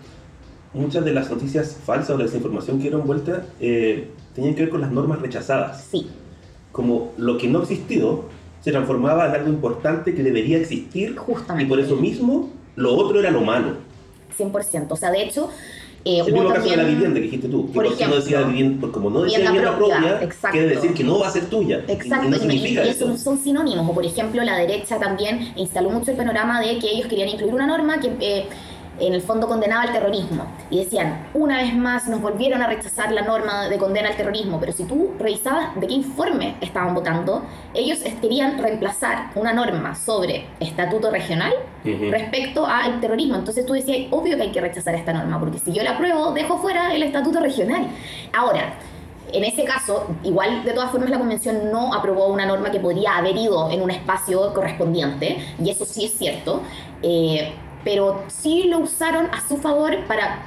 muchas 0.73 1.03
de 1.03 1.13
las 1.13 1.29
noticias 1.29 1.77
falsas 1.83 2.11
o 2.11 2.17
de 2.17 2.25
desinformación 2.25 2.77
que 2.77 2.83
dieron 2.83 3.05
vuelta 3.05 3.45
eh, 3.59 4.11
tenían 4.35 4.55
que 4.55 4.61
ver 4.61 4.69
con 4.69 4.81
las 4.81 4.91
normas 4.91 5.19
rechazadas. 5.21 5.83
Sí. 5.83 6.07
Como 6.71 7.13
lo 7.17 7.37
que 7.37 7.47
no 7.47 7.59
ha 7.59 7.61
existido 7.63 8.25
se 8.61 8.71
transformaba 8.71 9.27
en 9.27 9.35
algo 9.35 9.49
importante 9.49 10.13
que 10.13 10.21
debería 10.21 10.57
existir. 10.57 11.15
Justamente. 11.15 11.65
Y 11.65 11.67
por 11.67 11.79
eso 11.79 11.95
mismo 11.95 12.49
lo 12.75 12.95
otro 12.95 13.19
era 13.19 13.31
lo 13.31 13.41
malo. 13.41 13.77
100%. 14.37 14.87
O 14.89 14.95
sea, 14.95 15.11
de 15.11 15.23
hecho, 15.23 15.49
eh, 16.05 16.21
el 16.25 16.47
caso 16.47 16.69
de 16.69 16.77
la 16.77 16.83
vivienda 16.83 17.15
que 17.15 17.21
dijiste 17.21 17.47
tú, 17.49 17.67
que 17.67 17.73
por 17.73 17.85
ejemplo, 17.85 18.07
no 18.07 18.15
decía 18.15 18.41
vivienda, 18.43 18.87
como 18.91 19.09
no 19.09 19.21
decía 19.23 19.39
vivienda, 19.39 19.77
propia, 19.77 20.29
quiere 20.51 20.67
decir 20.69 20.93
que 20.93 21.03
no 21.03 21.19
va 21.19 21.27
a 21.27 21.31
ser 21.31 21.45
tuya. 21.49 21.83
Exacto, 21.87 22.27
y, 22.27 22.29
no 22.29 22.37
significa 22.37 22.85
y, 22.85 22.89
eso. 22.89 23.17
son 23.17 23.37
sinónimos. 23.37 23.89
O 23.89 23.93
por 23.93 24.05
ejemplo, 24.05 24.43
la 24.43 24.57
derecha 24.57 24.97
también 24.97 25.53
instaló 25.57 25.89
mucho 25.89 26.11
el 26.11 26.17
panorama 26.17 26.61
de 26.61 26.79
que 26.79 26.89
ellos 26.89 27.07
querían 27.07 27.29
incluir 27.29 27.53
una 27.53 27.67
norma 27.67 27.99
que 27.99 28.11
eh, 28.21 28.45
en 28.99 29.13
el 29.13 29.21
fondo 29.21 29.47
condenaba 29.47 29.83
al 29.83 29.91
terrorismo. 29.91 30.45
Y 30.69 30.83
decían, 30.83 31.27
una 31.33 31.57
vez 31.57 31.73
más 31.75 32.07
nos 32.07 32.21
volvieron 32.21 32.61
a 32.61 32.67
rechazar 32.67 33.11
la 33.11 33.21
norma 33.21 33.67
de 33.69 33.77
condena 33.77 34.09
al 34.09 34.15
terrorismo, 34.15 34.59
pero 34.59 34.71
si 34.71 34.83
tú 34.83 35.11
revisabas 35.19 35.75
de 35.75 35.87
qué 35.87 35.93
informe 35.93 36.55
estaban 36.61 36.93
votando, 36.93 37.43
ellos 37.73 37.99
querían 38.21 38.57
reemplazar 38.57 39.31
una 39.35 39.53
norma 39.53 39.95
sobre 39.95 40.47
estatuto 40.59 41.11
regional 41.11 41.53
respecto 41.83 42.65
al 42.65 42.99
terrorismo. 42.99 43.35
Entonces 43.35 43.65
tú 43.65 43.73
decías, 43.73 44.07
obvio 44.11 44.35
que 44.37 44.43
hay 44.43 44.51
que 44.51 44.61
rechazar 44.61 44.95
esta 44.95 45.13
norma, 45.13 45.39
porque 45.39 45.59
si 45.59 45.71
yo 45.71 45.83
la 45.83 45.91
apruebo, 45.91 46.31
dejo 46.31 46.57
fuera 46.57 46.93
el 46.93 47.03
estatuto 47.03 47.39
regional. 47.39 47.87
Ahora, 48.33 48.73
en 49.31 49.43
ese 49.43 49.63
caso, 49.63 50.07
igual 50.23 50.63
de 50.63 50.71
todas 50.71 50.91
formas 50.91 51.09
la 51.09 51.19
convención 51.19 51.71
no 51.71 51.93
aprobó 51.93 52.27
una 52.27 52.45
norma 52.45 52.71
que 52.71 52.79
podría 52.79 53.17
haber 53.17 53.37
ido 53.37 53.69
en 53.69 53.81
un 53.81 53.91
espacio 53.91 54.53
correspondiente, 54.53 55.37
y 55.63 55.69
eso 55.69 55.85
sí 55.85 56.05
es 56.05 56.17
cierto. 56.17 56.61
Eh, 57.03 57.53
pero 57.83 58.23
sí 58.27 58.63
lo 58.63 58.79
usaron 58.79 59.27
a 59.27 59.47
su 59.47 59.57
favor 59.57 59.97
para 60.07 60.39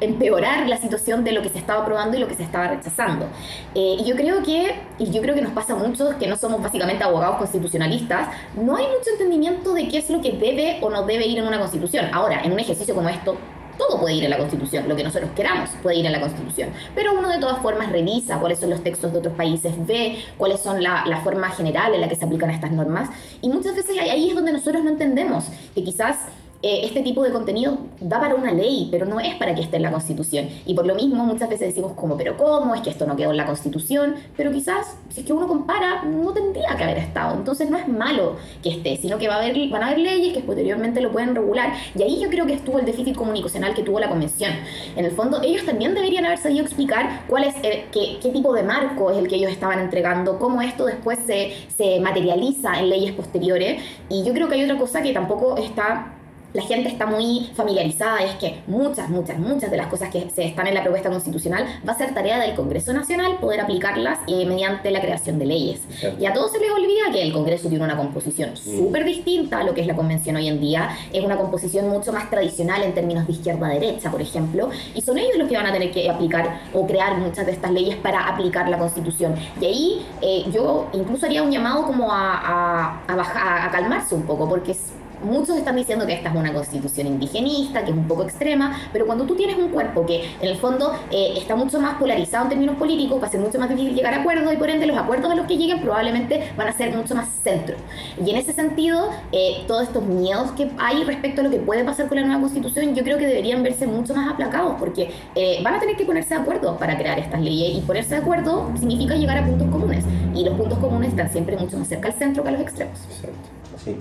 empeorar 0.00 0.68
la 0.68 0.76
situación 0.78 1.24
de 1.24 1.32
lo 1.32 1.42
que 1.42 1.48
se 1.48 1.58
estaba 1.58 1.82
aprobando 1.82 2.16
y 2.16 2.20
lo 2.20 2.28
que 2.28 2.34
se 2.34 2.42
estaba 2.42 2.68
rechazando. 2.68 3.26
Eh, 3.74 3.96
y 4.00 4.04
yo 4.04 4.16
creo 4.16 4.42
que, 4.42 4.74
y 4.98 5.10
yo 5.10 5.20
creo 5.22 5.34
que 5.34 5.42
nos 5.42 5.52
pasa 5.52 5.74
a 5.74 5.76
muchos 5.76 6.14
que 6.14 6.26
no 6.26 6.36
somos 6.36 6.62
básicamente 6.62 7.04
abogados 7.04 7.36
constitucionalistas, 7.36 8.28
no 8.56 8.76
hay 8.76 8.86
mucho 8.86 9.10
entendimiento 9.12 9.74
de 9.74 9.88
qué 9.88 9.98
es 9.98 10.10
lo 10.10 10.20
que 10.20 10.32
debe 10.32 10.78
o 10.82 10.90
no 10.90 11.04
debe 11.04 11.26
ir 11.26 11.38
en 11.38 11.46
una 11.46 11.58
constitución. 11.58 12.06
Ahora, 12.12 12.42
en 12.42 12.52
un 12.52 12.60
ejercicio 12.60 12.94
como 12.94 13.08
esto, 13.08 13.36
todo 13.78 14.00
puede 14.00 14.14
ir 14.14 14.24
en 14.24 14.30
la 14.30 14.38
Constitución, 14.38 14.88
lo 14.88 14.94
que 14.94 15.02
nosotros 15.02 15.30
queramos 15.34 15.68
puede 15.82 15.96
ir 15.96 16.06
en 16.06 16.12
la 16.12 16.20
Constitución, 16.20 16.70
pero 16.94 17.12
uno 17.18 17.28
de 17.28 17.38
todas 17.38 17.58
formas 17.58 17.90
revisa 17.90 18.38
cuáles 18.38 18.60
son 18.60 18.70
los 18.70 18.84
textos 18.84 19.12
de 19.12 19.18
otros 19.18 19.34
países, 19.34 19.74
ve 19.84 20.18
cuáles 20.38 20.60
son 20.60 20.80
la, 20.80 21.04
la 21.06 21.22
forma 21.22 21.50
general 21.50 21.92
en 21.92 22.00
la 22.00 22.08
que 22.08 22.14
se 22.14 22.24
aplican 22.24 22.50
estas 22.50 22.70
normas, 22.70 23.10
y 23.42 23.48
muchas 23.48 23.74
veces 23.74 23.98
ahí 23.98 24.28
es 24.28 24.34
donde 24.36 24.52
nosotros 24.52 24.84
no 24.84 24.90
entendemos 24.90 25.46
que 25.74 25.82
quizás 25.82 26.18
eh, 26.66 26.86
este 26.86 27.02
tipo 27.02 27.22
de 27.22 27.30
contenido 27.30 27.76
da 28.00 28.18
para 28.18 28.34
una 28.34 28.50
ley, 28.50 28.88
pero 28.90 29.04
no 29.04 29.20
es 29.20 29.34
para 29.34 29.54
que 29.54 29.60
esté 29.60 29.76
en 29.76 29.82
la 29.82 29.92
Constitución. 29.92 30.48
Y 30.64 30.72
por 30.72 30.86
lo 30.86 30.94
mismo 30.94 31.22
muchas 31.26 31.50
veces 31.50 31.68
decimos 31.68 31.92
como, 31.92 32.16
pero 32.16 32.38
¿cómo? 32.38 32.74
Es 32.74 32.80
que 32.80 32.88
esto 32.88 33.04
no 33.04 33.16
quedó 33.16 33.32
en 33.32 33.36
la 33.36 33.44
Constitución, 33.44 34.14
pero 34.34 34.50
quizás 34.50 34.96
si 35.10 35.20
es 35.20 35.26
que 35.26 35.34
uno 35.34 35.46
compara, 35.46 36.04
no 36.04 36.32
tendría 36.32 36.74
que 36.74 36.84
haber 36.84 36.96
estado. 36.96 37.36
Entonces 37.36 37.68
no 37.68 37.76
es 37.76 37.86
malo 37.86 38.36
que 38.62 38.70
esté, 38.70 38.96
sino 38.96 39.18
que 39.18 39.28
va 39.28 39.34
a 39.34 39.42
haber, 39.42 39.68
van 39.68 39.82
a 39.82 39.88
haber 39.88 39.98
leyes 39.98 40.32
que 40.32 40.40
posteriormente 40.40 41.02
lo 41.02 41.12
pueden 41.12 41.34
regular. 41.34 41.74
Y 41.94 42.02
ahí 42.02 42.18
yo 42.18 42.30
creo 42.30 42.46
que 42.46 42.54
estuvo 42.54 42.78
el 42.78 42.86
déficit 42.86 43.14
comunicacional 43.14 43.74
que 43.74 43.82
tuvo 43.82 44.00
la 44.00 44.08
Convención. 44.08 44.52
En 44.96 45.04
el 45.04 45.10
fondo, 45.10 45.42
ellos 45.42 45.66
también 45.66 45.94
deberían 45.94 46.24
haber 46.24 46.38
sabido 46.38 46.64
explicar 46.64 47.26
cuál 47.28 47.44
es 47.44 47.56
qué, 47.56 48.18
qué, 48.22 48.30
tipo 48.30 48.54
de 48.54 48.62
marco 48.62 49.10
es 49.10 49.18
el 49.18 49.28
que 49.28 49.36
ellos 49.36 49.50
estaban 49.50 49.80
entregando, 49.80 50.38
cómo 50.38 50.62
esto 50.62 50.86
después 50.86 51.18
se, 51.26 51.52
se 51.76 52.00
materializa 52.00 52.80
en 52.80 52.88
leyes 52.88 53.12
posteriores. 53.12 53.82
Y 54.08 54.24
yo 54.24 54.32
creo 54.32 54.48
que 54.48 54.54
hay 54.54 54.64
otra 54.64 54.78
cosa 54.78 55.02
que 55.02 55.12
tampoco 55.12 55.58
está 55.58 56.13
la 56.54 56.62
gente 56.62 56.88
está 56.88 57.04
muy 57.04 57.50
familiarizada, 57.54 58.22
es 58.22 58.36
que 58.36 58.62
muchas, 58.68 59.08
muchas, 59.10 59.38
muchas 59.38 59.72
de 59.72 59.76
las 59.76 59.88
cosas 59.88 60.08
que 60.10 60.30
se 60.30 60.44
están 60.44 60.68
en 60.68 60.74
la 60.74 60.82
propuesta 60.82 61.10
constitucional 61.10 61.66
va 61.86 61.92
a 61.92 61.98
ser 61.98 62.14
tarea 62.14 62.38
del 62.38 62.54
Congreso 62.54 62.92
Nacional 62.92 63.38
poder 63.40 63.60
aplicarlas 63.60 64.20
eh, 64.28 64.46
mediante 64.46 64.92
la 64.92 65.00
creación 65.00 65.40
de 65.40 65.46
leyes. 65.46 65.80
Y 66.20 66.26
a 66.26 66.32
todos 66.32 66.52
se 66.52 66.60
les 66.60 66.70
olvida 66.70 67.10
que 67.12 67.22
el 67.22 67.32
Congreso 67.32 67.68
tiene 67.68 67.84
una 67.84 67.96
composición 67.96 68.52
mm. 68.52 68.56
súper 68.56 69.04
distinta 69.04 69.58
a 69.58 69.64
lo 69.64 69.74
que 69.74 69.80
es 69.80 69.88
la 69.88 69.96
convención 69.96 70.36
hoy 70.36 70.46
en 70.46 70.60
día, 70.60 70.96
es 71.12 71.24
una 71.24 71.36
composición 71.36 71.88
mucho 71.88 72.12
más 72.12 72.30
tradicional 72.30 72.84
en 72.84 72.94
términos 72.94 73.26
de 73.26 73.32
izquierda-derecha, 73.32 74.12
por 74.12 74.22
ejemplo, 74.22 74.70
y 74.94 75.02
son 75.02 75.18
ellos 75.18 75.36
los 75.36 75.48
que 75.48 75.56
van 75.56 75.66
a 75.66 75.72
tener 75.72 75.90
que 75.90 76.08
aplicar 76.08 76.60
o 76.72 76.86
crear 76.86 77.18
muchas 77.18 77.46
de 77.46 77.52
estas 77.52 77.72
leyes 77.72 77.96
para 77.96 78.28
aplicar 78.28 78.68
la 78.68 78.78
constitución. 78.78 79.34
Y 79.60 79.64
ahí 79.64 80.06
eh, 80.22 80.44
yo 80.52 80.86
incluso 80.92 81.26
haría 81.26 81.42
un 81.42 81.50
llamado 81.50 81.84
como 81.84 82.12
a, 82.12 82.38
a, 82.38 83.00
a, 83.08 83.66
a 83.66 83.70
calmarse 83.72 84.14
un 84.14 84.22
poco, 84.22 84.48
porque 84.48 84.76
muchos 85.24 85.56
están 85.56 85.76
diciendo 85.76 86.06
que 86.06 86.14
esta 86.14 86.30
es 86.30 86.34
una 86.34 86.52
constitución 86.52 87.06
indigenista, 87.06 87.84
que 87.84 87.90
es 87.90 87.96
un 87.96 88.06
poco 88.06 88.22
extrema, 88.22 88.78
pero 88.92 89.06
cuando 89.06 89.24
tú 89.24 89.34
tienes 89.34 89.56
un 89.56 89.68
cuerpo 89.68 90.06
que 90.06 90.24
en 90.40 90.48
el 90.48 90.56
fondo 90.56 90.92
eh, 91.10 91.34
está 91.36 91.56
mucho 91.56 91.80
más 91.80 91.96
polarizado 91.98 92.44
en 92.44 92.50
términos 92.50 92.76
políticos, 92.76 93.22
va 93.22 93.26
a 93.26 93.30
ser 93.30 93.40
mucho 93.40 93.58
más 93.58 93.68
difícil 93.68 93.94
llegar 93.94 94.14
a 94.14 94.20
acuerdos 94.20 94.52
y 94.52 94.56
por 94.56 94.70
ende 94.70 94.86
los 94.86 94.96
acuerdos 94.96 95.30
a 95.30 95.34
los 95.34 95.46
que 95.46 95.56
lleguen 95.56 95.80
probablemente 95.80 96.52
van 96.56 96.68
a 96.68 96.72
ser 96.72 96.94
mucho 96.94 97.14
más 97.14 97.28
centro. 97.42 97.76
Y 98.24 98.30
en 98.30 98.36
ese 98.36 98.52
sentido, 98.52 99.10
eh, 99.32 99.64
todos 99.66 99.84
estos 99.84 100.04
miedos 100.04 100.52
que 100.52 100.70
hay 100.78 101.04
respecto 101.04 101.40
a 101.40 101.44
lo 101.44 101.50
que 101.50 101.58
puede 101.58 101.84
pasar 101.84 102.08
con 102.08 102.18
la 102.18 102.24
nueva 102.24 102.40
constitución, 102.40 102.94
yo 102.94 103.02
creo 103.02 103.18
que 103.18 103.26
deberían 103.26 103.62
verse 103.62 103.86
mucho 103.86 104.14
más 104.14 104.32
aplacados, 104.32 104.74
porque 104.78 105.10
eh, 105.34 105.60
van 105.62 105.74
a 105.74 105.80
tener 105.80 105.96
que 105.96 106.04
ponerse 106.04 106.34
de 106.34 106.40
acuerdo 106.40 106.76
para 106.76 106.96
crear 106.96 107.18
estas 107.18 107.40
leyes 107.40 107.76
y 107.76 107.80
ponerse 107.80 108.14
de 108.14 108.20
acuerdo 108.20 108.70
significa 108.78 109.14
llegar 109.14 109.38
a 109.38 109.46
puntos 109.46 109.68
comunes. 109.68 110.04
Y 110.34 110.44
los 110.44 110.54
puntos 110.54 110.78
comunes 110.78 111.10
están 111.10 111.30
siempre 111.30 111.56
mucho 111.56 111.78
más 111.78 111.88
cerca 111.88 112.08
al 112.08 112.14
centro 112.14 112.42
que 112.42 112.48
a 112.48 112.52
los 112.52 112.60
extremos. 112.60 112.98
Exacto. 113.10 113.38
Sí. 113.84 113.96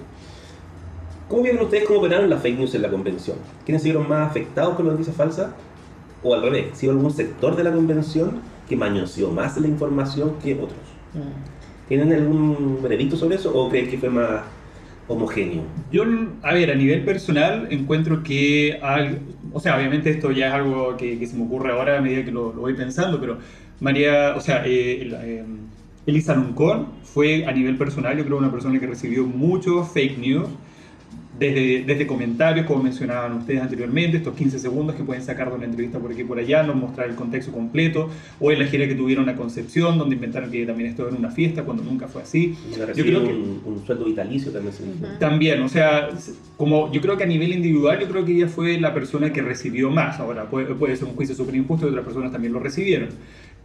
¿Cómo 1.30 1.44
vieron 1.44 1.64
ustedes 1.64 1.86
cómo 1.86 2.00
operaron 2.00 2.30
las 2.30 2.42
fake 2.42 2.58
news 2.58 2.76
en 2.76 2.82
la 2.82 2.90
convención? 2.90 3.38
¿Quiénes 3.66 3.82
se 3.82 3.90
vieron 3.90 4.08
más 4.08 4.30
afectados 4.30 4.76
con 4.76 4.86
las 4.86 4.94
noticias 4.94 5.16
falsas? 5.16 5.52
O 6.22 6.34
al 6.34 6.42
revés, 6.42 6.68
¿si 6.74 6.88
algún 6.88 7.12
sector 7.12 7.56
de 7.56 7.64
la 7.64 7.72
convención 7.72 8.42
que 8.68 8.76
mañoseó 8.76 9.32
más 9.32 9.58
la 9.58 9.68
información 9.68 10.36
que 10.44 10.54
otros? 10.56 10.72
Mm. 11.14 11.88
¿Tienen 11.88 12.14
algún 12.14 12.80
veredicto 12.82 13.16
sobre 13.16 13.36
eso 13.36 13.56
o 13.56 13.70
creen 13.70 13.90
que 13.90 13.98
fue 13.98 14.10
más 14.10 14.42
homogéneo? 15.08 15.64
Yo, 15.92 16.04
a 16.42 16.54
ver, 16.54 16.72
a 16.72 16.76
nivel 16.76 17.04
personal 17.04 17.68
encuentro 17.72 18.24
que, 18.24 18.80
o 19.52 19.60
sea, 19.60 19.78
obviamente 19.78 20.10
esto 20.10 20.32
ya 20.32 20.48
es 20.48 20.54
algo 20.54 20.96
que, 20.98 21.26
se 21.26 21.36
me 21.36 21.44
ocurre 21.44 21.72
ahora 21.72 21.98
a 21.98 22.02
medida 22.02 22.24
que 22.24 22.32
lo, 22.32 22.52
voy 22.54 22.74
pensando, 22.74 23.20
pero 23.20 23.38
María, 23.80 24.34
o 24.36 24.40
sea, 24.40 24.66
eh, 24.66 25.10
eh, 25.12 25.44
Elisa 26.06 26.36
Nuncón 26.36 26.88
fue 27.04 27.46
a 27.46 27.52
nivel 27.52 27.78
personal, 27.78 28.18
yo 28.18 28.26
creo, 28.26 28.38
una 28.38 28.52
persona 28.52 28.80
que 28.80 28.88
recibió 28.88 29.26
muchos 29.26 29.90
fake 29.90 30.18
news 30.18 30.48
desde, 31.44 31.84
desde, 31.84 32.08
comentarios, 32.08 32.66
como 32.66 32.84
mencionaban 32.84 33.34
ustedes 33.34 33.62
anteriormente, 33.62 34.18
estos 34.18 34.34
15 34.34 34.60
segundos 34.60 34.96
que 34.96 35.04
pueden 35.04 35.22
sacar 35.22 35.50
de 35.50 35.56
una 35.56 35.66
entrevista 35.66 36.00
por 36.00 36.12
aquí 36.12 36.22
y 36.22 36.24
por 36.24 36.40
allá, 36.40 36.64
no 36.64 36.74
mostrar 36.74 37.10
el 37.10 37.16
contexto 37.16 37.52
completo, 37.52 38.10
o 38.40 38.52
en 38.52 38.60
la 38.60 38.66
gira 38.66 38.88
que 38.88 38.96
tuvieron 38.96 39.28
a 39.28 39.36
Concepción, 39.36 39.98
donde 39.98 40.16
inventaron 40.16 40.50
que 40.50 40.66
también 40.66 40.90
estuvo 40.92 41.10
en 41.10 41.16
una 41.16 41.32
fiesta, 41.32 41.64
cuando 41.64 41.84
nunca 41.84 42.08
fue 42.08 42.22
así. 42.22 42.56
Yo 42.96 43.04
creo 43.04 43.24
que 43.24 43.34
un, 43.34 43.84
sueldo 43.86 44.06
vitalicio 44.06 44.52
también. 44.52 44.74
También, 45.20 45.62
o 45.62 45.70
sea, 45.70 46.10
como 46.56 46.92
yo 46.92 47.02
creo 47.02 47.18
que 47.18 47.24
a 47.24 47.28
nivel 47.28 47.52
individual, 47.52 48.00
yo 48.00 48.08
creo 48.08 48.24
que 48.24 48.32
ella 48.34 48.48
fue 48.48 48.80
la 48.80 48.94
persona 48.94 49.34
que 49.34 49.42
recibió 49.42 49.90
más. 49.90 50.20
Ahora, 50.20 50.50
puede, 50.50 50.74
puede 50.76 50.96
ser 50.96 51.10
un 51.10 51.16
juicio 51.16 51.36
súper 51.36 51.56
injusto 51.56 51.88
y 51.88 51.90
otras 51.90 52.06
personas 52.06 52.32
también 52.32 52.54
lo 52.54 52.60
recibieron. 52.60 53.10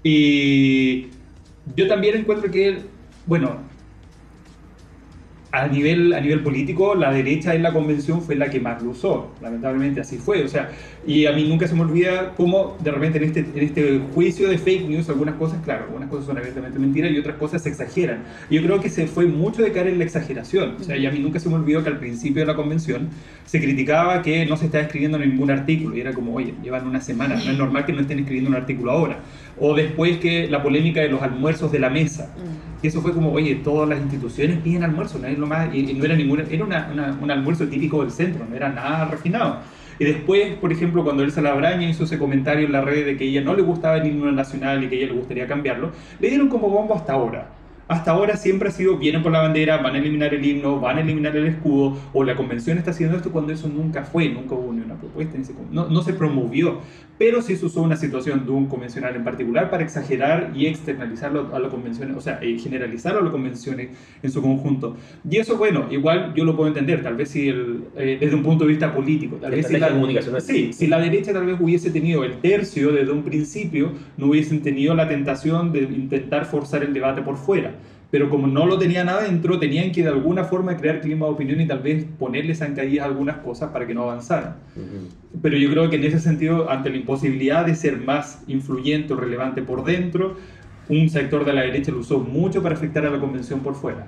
Y 0.02 1.06
yo 1.76 1.86
también 1.86 2.16
encuentro 2.16 2.50
que, 2.50 2.78
bueno, 3.26 3.58
a 5.50 5.66
nivel, 5.66 6.12
a 6.12 6.20
nivel 6.20 6.42
político, 6.42 6.94
la 6.94 7.12
derecha 7.12 7.54
en 7.54 7.62
la 7.62 7.72
convención 7.72 8.20
fue 8.20 8.34
la 8.34 8.50
que 8.50 8.60
más 8.60 8.82
lo 8.82 8.90
usó. 8.90 9.30
Lamentablemente 9.40 10.00
así 10.00 10.18
fue. 10.18 10.44
O 10.44 10.48
sea, 10.48 10.70
y 11.08 11.24
a 11.24 11.32
mí 11.32 11.44
nunca 11.44 11.66
se 11.66 11.74
me 11.74 11.80
olvida 11.80 12.34
cómo 12.36 12.76
de 12.80 12.90
repente 12.90 13.16
en 13.16 13.24
este, 13.24 13.40
en 13.40 13.64
este 13.64 13.98
juicio 14.12 14.46
de 14.46 14.58
fake 14.58 14.90
news, 14.90 15.08
algunas 15.08 15.36
cosas, 15.36 15.58
claro, 15.64 15.84
algunas 15.84 16.10
cosas 16.10 16.26
son 16.26 16.36
abiertamente 16.36 16.78
mentiras 16.78 17.10
y 17.10 17.16
otras 17.16 17.36
cosas 17.36 17.62
se 17.62 17.70
exageran. 17.70 18.24
Yo 18.50 18.62
creo 18.62 18.78
que 18.78 18.90
se 18.90 19.06
fue 19.06 19.24
mucho 19.24 19.62
de 19.62 19.72
caer 19.72 19.86
en 19.86 19.96
la 19.96 20.04
exageración. 20.04 20.76
O 20.78 20.84
sea, 20.84 20.98
y 20.98 21.06
a 21.06 21.10
mí 21.10 21.18
nunca 21.18 21.40
se 21.40 21.48
me 21.48 21.54
olvidó 21.54 21.82
que 21.82 21.88
al 21.88 21.98
principio 21.98 22.42
de 22.42 22.46
la 22.46 22.54
convención 22.54 23.08
se 23.46 23.58
criticaba 23.58 24.20
que 24.20 24.44
no 24.44 24.58
se 24.58 24.66
estaba 24.66 24.84
escribiendo 24.84 25.18
ningún 25.18 25.50
artículo. 25.50 25.96
Y 25.96 26.00
era 26.02 26.12
como, 26.12 26.34
oye, 26.34 26.52
llevan 26.62 26.86
una 26.86 27.00
semana, 27.00 27.36
no 27.36 27.52
es 27.52 27.56
normal 27.56 27.86
que 27.86 27.94
no 27.94 28.02
estén 28.02 28.18
escribiendo 28.18 28.50
un 28.50 28.56
artículo 28.56 28.90
ahora. 28.90 29.20
O 29.58 29.74
después 29.74 30.18
que 30.18 30.46
la 30.46 30.62
polémica 30.62 31.00
de 31.00 31.08
los 31.08 31.22
almuerzos 31.22 31.72
de 31.72 31.78
la 31.78 31.88
mesa. 31.88 32.34
Y 32.82 32.86
eso 32.86 33.00
fue 33.00 33.14
como, 33.14 33.32
oye, 33.32 33.54
todas 33.54 33.88
las 33.88 33.98
instituciones 33.98 34.58
piden 34.58 34.82
almuerzo, 34.82 35.18
no 35.18 35.26
es 35.26 35.38
lo 35.38 35.46
más, 35.46 35.74
y, 35.74 35.94
no 35.94 36.04
era 36.04 36.14
ninguna, 36.14 36.44
era 36.50 36.64
una, 36.64 37.18
un 37.18 37.30
almuerzo 37.30 37.66
típico 37.66 38.02
del 38.02 38.10
centro, 38.10 38.44
no 38.46 38.54
era 38.54 38.68
nada 38.68 39.06
refinado. 39.06 39.62
Y 39.98 40.04
después, 40.04 40.54
por 40.56 40.72
ejemplo, 40.72 41.04
cuando 41.04 41.22
Elsa 41.22 41.40
Labraña 41.40 41.88
hizo 41.88 42.04
ese 42.04 42.18
comentario 42.18 42.66
en 42.66 42.72
la 42.72 42.82
red 42.82 43.04
de 43.04 43.16
que 43.16 43.24
ella 43.24 43.40
no 43.40 43.54
le 43.54 43.62
gustaba 43.62 43.96
el 43.96 44.06
himno 44.06 44.30
nacional 44.30 44.82
y 44.84 44.88
que 44.88 44.96
ella 44.96 45.06
le 45.06 45.18
gustaría 45.18 45.46
cambiarlo, 45.46 45.92
le 46.20 46.28
dieron 46.28 46.48
como 46.48 46.68
bombo 46.68 46.94
hasta 46.94 47.14
ahora 47.14 47.57
hasta 47.88 48.10
ahora 48.10 48.36
siempre 48.36 48.68
ha 48.68 48.72
sido, 48.72 48.98
vienen 48.98 49.22
por 49.22 49.32
la 49.32 49.40
bandera, 49.40 49.78
van 49.78 49.94
a 49.94 49.98
eliminar 49.98 50.34
el 50.34 50.44
himno, 50.44 50.78
van 50.78 50.98
a 50.98 51.00
eliminar 51.00 51.36
el 51.36 51.46
escudo, 51.46 51.98
o 52.12 52.22
la 52.22 52.36
convención 52.36 52.78
está 52.78 52.90
haciendo 52.90 53.16
esto 53.16 53.32
cuando 53.32 53.52
eso 53.52 53.68
nunca 53.68 54.04
fue, 54.04 54.28
nunca 54.28 54.54
hubo 54.54 54.72
ni 54.72 54.82
una 54.82 54.94
propuesta, 54.94 55.38
no, 55.70 55.88
no 55.88 56.02
se 56.02 56.12
promovió 56.12 56.80
pero 57.18 57.42
sí 57.42 57.56
se 57.56 57.66
usó 57.66 57.82
una 57.82 57.96
situación 57.96 58.46
de 58.46 58.52
un 58.52 58.66
convencional 58.66 59.14
en 59.16 59.24
particular 59.24 59.70
para 59.70 59.82
exagerar 59.82 60.52
y 60.54 60.66
externalizarlo 60.66 61.54
a 61.54 61.58
las 61.58 61.70
convenciones, 61.70 62.16
o 62.16 62.20
sea, 62.20 62.38
eh, 62.40 62.56
generalizarlo 62.58 63.20
a 63.20 63.22
las 63.22 63.32
convenciones 63.32 63.90
en 64.22 64.30
su 64.30 64.40
conjunto. 64.40 64.96
Y 65.28 65.36
eso, 65.36 65.58
bueno, 65.58 65.86
igual 65.90 66.32
yo 66.34 66.44
lo 66.44 66.56
puedo 66.56 66.68
entender, 66.68 67.02
tal 67.02 67.16
vez 67.16 67.30
si 67.30 67.48
el, 67.48 67.84
eh, 67.96 68.18
desde 68.20 68.36
un 68.36 68.44
punto 68.44 68.64
de 68.64 68.70
vista 68.70 68.94
político, 68.94 69.36
tal 69.36 69.50
vez 69.50 69.66
si 69.66 69.76
la, 69.76 69.90
comunicación 69.90 70.40
sí, 70.40 70.72
si 70.72 70.86
la 70.86 71.00
derecha 71.00 71.32
tal 71.32 71.44
vez 71.44 71.56
hubiese 71.60 71.90
tenido 71.90 72.22
el 72.22 72.38
tercio 72.38 72.92
desde 72.92 73.10
un 73.10 73.24
principio, 73.24 73.92
no 74.16 74.26
hubiesen 74.26 74.62
tenido 74.62 74.94
la 74.94 75.08
tentación 75.08 75.72
de 75.72 75.80
intentar 75.80 76.44
forzar 76.44 76.84
el 76.84 76.94
debate 76.94 77.22
por 77.22 77.36
fuera 77.36 77.74
pero 78.10 78.30
como 78.30 78.46
no 78.46 78.64
lo 78.66 78.78
tenían 78.78 79.08
adentro, 79.08 79.58
tenían 79.58 79.92
que 79.92 80.02
de 80.02 80.08
alguna 80.08 80.44
forma 80.44 80.76
crear 80.76 81.00
clima 81.00 81.26
de 81.26 81.32
opinión 81.32 81.60
y 81.60 81.66
tal 81.66 81.80
vez 81.80 82.06
ponerle 82.18 82.54
zancadillas 82.54 83.04
a 83.04 83.06
algunas 83.06 83.38
cosas 83.38 83.70
para 83.70 83.86
que 83.86 83.94
no 83.94 84.04
avanzaran. 84.04 84.56
Pero 85.42 85.56
yo 85.58 85.70
creo 85.70 85.90
que 85.90 85.96
en 85.96 86.04
ese 86.04 86.18
sentido, 86.18 86.70
ante 86.70 86.88
la 86.88 86.96
imposibilidad 86.96 87.66
de 87.66 87.74
ser 87.74 87.98
más 87.98 88.42
influyente 88.46 89.12
o 89.12 89.16
relevante 89.16 89.62
por 89.62 89.84
dentro, 89.84 90.36
un 90.88 91.10
sector 91.10 91.44
de 91.44 91.52
la 91.52 91.62
derecha 91.62 91.92
lo 91.92 91.98
usó 91.98 92.18
mucho 92.18 92.62
para 92.62 92.74
afectar 92.74 93.04
a 93.04 93.10
la 93.10 93.20
convención 93.20 93.60
por 93.60 93.74
fuera. 93.74 94.06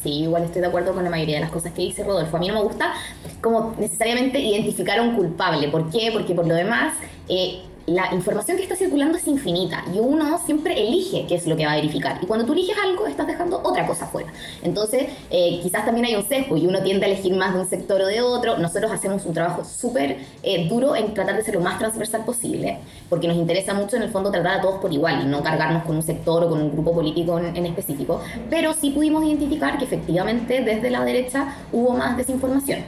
Sí, 0.00 0.22
igual 0.22 0.44
estoy 0.44 0.60
de 0.60 0.68
acuerdo 0.68 0.94
con 0.94 1.02
la 1.02 1.10
mayoría 1.10 1.36
de 1.36 1.40
las 1.40 1.50
cosas 1.50 1.72
que 1.72 1.82
dice 1.82 2.04
Rodolfo. 2.04 2.36
A 2.36 2.40
mí 2.40 2.46
no 2.46 2.54
me 2.54 2.62
gusta 2.62 2.92
como 3.40 3.74
necesariamente 3.80 4.38
identificar 4.38 5.00
a 5.00 5.02
un 5.02 5.16
culpable. 5.16 5.68
¿Por 5.68 5.90
qué? 5.90 6.10
Porque 6.12 6.34
por 6.34 6.46
lo 6.46 6.54
demás, 6.54 6.94
eh, 7.28 7.62
la 7.88 8.14
información 8.14 8.56
que 8.56 8.62
está 8.64 8.76
circulando 8.76 9.16
es 9.16 9.26
infinita 9.26 9.84
y 9.94 9.98
uno 9.98 10.38
siempre 10.44 10.80
elige 10.80 11.26
qué 11.26 11.36
es 11.36 11.46
lo 11.46 11.56
que 11.56 11.64
va 11.64 11.72
a 11.72 11.76
verificar. 11.76 12.18
Y 12.22 12.26
cuando 12.26 12.44
tú 12.44 12.52
eliges 12.52 12.76
algo, 12.82 13.06
estás 13.06 13.26
dejando 13.26 13.60
otra 13.62 13.86
cosa 13.86 14.06
fuera. 14.06 14.30
Entonces, 14.62 15.06
eh, 15.30 15.60
quizás 15.62 15.84
también 15.84 16.06
hay 16.06 16.14
un 16.14 16.28
sesgo 16.28 16.56
y 16.56 16.66
uno 16.66 16.82
tiende 16.82 17.06
a 17.06 17.08
elegir 17.08 17.34
más 17.34 17.54
de 17.54 17.60
un 17.60 17.68
sector 17.68 18.00
o 18.02 18.06
de 18.06 18.20
otro. 18.20 18.58
Nosotros 18.58 18.92
hacemos 18.92 19.24
un 19.24 19.34
trabajo 19.34 19.64
súper 19.64 20.18
eh, 20.42 20.68
duro 20.68 20.96
en 20.96 21.14
tratar 21.14 21.36
de 21.36 21.42
ser 21.42 21.54
lo 21.54 21.60
más 21.60 21.78
transversal 21.78 22.24
posible, 22.24 22.78
porque 23.08 23.26
nos 23.26 23.36
interesa 23.36 23.74
mucho 23.74 23.96
en 23.96 24.02
el 24.02 24.10
fondo 24.10 24.30
tratar 24.30 24.58
a 24.58 24.60
todos 24.60 24.80
por 24.80 24.92
igual 24.92 25.22
y 25.22 25.26
no 25.26 25.42
cargarnos 25.42 25.84
con 25.84 25.96
un 25.96 26.02
sector 26.02 26.44
o 26.44 26.48
con 26.48 26.60
un 26.60 26.70
grupo 26.70 26.92
político 26.92 27.38
en, 27.38 27.56
en 27.56 27.66
específico. 27.66 28.20
Pero 28.50 28.74
sí 28.74 28.90
pudimos 28.90 29.24
identificar 29.24 29.78
que 29.78 29.84
efectivamente 29.84 30.62
desde 30.62 30.90
la 30.90 31.04
derecha 31.04 31.56
hubo 31.72 31.92
más 31.92 32.16
desinformación. 32.16 32.84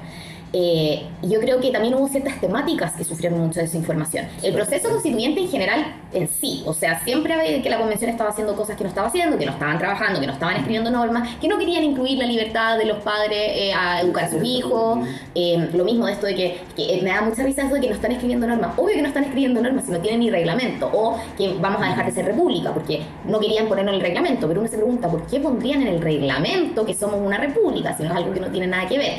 Eh, 0.53 1.03
yo 1.23 1.39
creo 1.39 1.61
que 1.61 1.71
también 1.71 1.95
hubo 1.95 2.09
ciertas 2.09 2.41
temáticas 2.41 2.93
que 2.93 3.05
sufrieron 3.05 3.41
mucho 3.41 3.61
de 3.61 3.67
esa 3.67 3.77
información. 3.77 4.27
El 4.43 4.53
proceso 4.55 4.89
constituyente 4.89 5.41
en 5.41 5.49
general, 5.49 5.95
en 6.13 6.29
sí, 6.29 6.63
o 6.67 6.75
sea, 6.75 7.01
siempre 7.05 7.35
había 7.35 7.63
que 7.63 7.71
la 7.71 7.79
convención 7.79 8.11
estaba 8.11 8.31
haciendo 8.31 8.57
cosas 8.57 8.77
que 8.77 8.83
no 8.83 8.89
estaba 8.89 9.09
haciendo, 9.09 9.39
que 9.39 9.47
no 9.47 9.53
estaban 9.53 9.79
trabajando, 9.79 10.21
que 10.21 10.27
no 10.27 10.33
estaban 10.33 10.57
escribiendo 10.57 10.91
normas, 10.91 11.37
que 11.37 11.47
no 11.47 11.59
querían 11.59 11.85
incluir 11.85 12.19
la 12.19 12.27
libertad 12.27 12.79
de 12.79 12.85
los 12.85 12.99
padres 12.99 13.39
eh, 13.39 13.73
a 13.73 14.01
educar 14.01 14.25
a 14.25 14.31
sus 14.31 14.43
hijos. 14.43 15.07
Eh, 15.35 15.69
lo 15.73 15.85
mismo 15.85 16.07
de 16.07 16.13
esto 16.13 16.27
de 16.27 16.35
que, 16.35 17.01
me 17.03 17.11
da 17.11 17.23
mucha 17.23 17.43
risa 17.43 17.63
eso 17.63 17.75
de 17.75 17.81
que 17.81 17.89
no 17.89 17.95
están 17.95 18.13
escribiendo 18.13 18.47
normas. 18.47 18.73
Obvio 18.77 18.95
que 18.95 19.03
no 19.03 19.09
están 19.09 19.25
escribiendo 19.25 19.61
normas 19.61 19.85
si 19.85 19.93
no 19.93 20.01
tienen 20.01 20.21
ni 20.21 20.31
reglamento, 20.31 20.91
o 20.93 21.17
que 21.37 21.55
vamos 21.61 21.81
a 21.83 21.91
dejar 21.91 22.07
de 22.07 22.13
ser 22.13 22.25
república, 22.25 22.73
porque 22.73 23.03
no 23.25 23.39
querían 23.39 23.69
ponerlo 23.69 23.91
en 23.91 23.97
el 23.97 24.03
reglamento, 24.03 24.49
pero 24.49 24.61
uno 24.61 24.69
se 24.69 24.77
pregunta, 24.77 25.09
¿por 25.09 25.27
qué 25.27 25.39
pondrían 25.39 25.83
en 25.83 25.89
el 25.89 26.01
reglamento 26.01 26.85
que 26.85 26.95
somos 26.95 27.21
una 27.21 27.39
república 27.39 27.97
si 27.97 28.03
no 28.03 28.11
es 28.11 28.17
algo 28.17 28.33
que 28.33 28.41
no 28.41 28.49
tiene 28.49 28.67
nada 28.67 28.89
que 28.89 28.99
ver? 28.99 29.13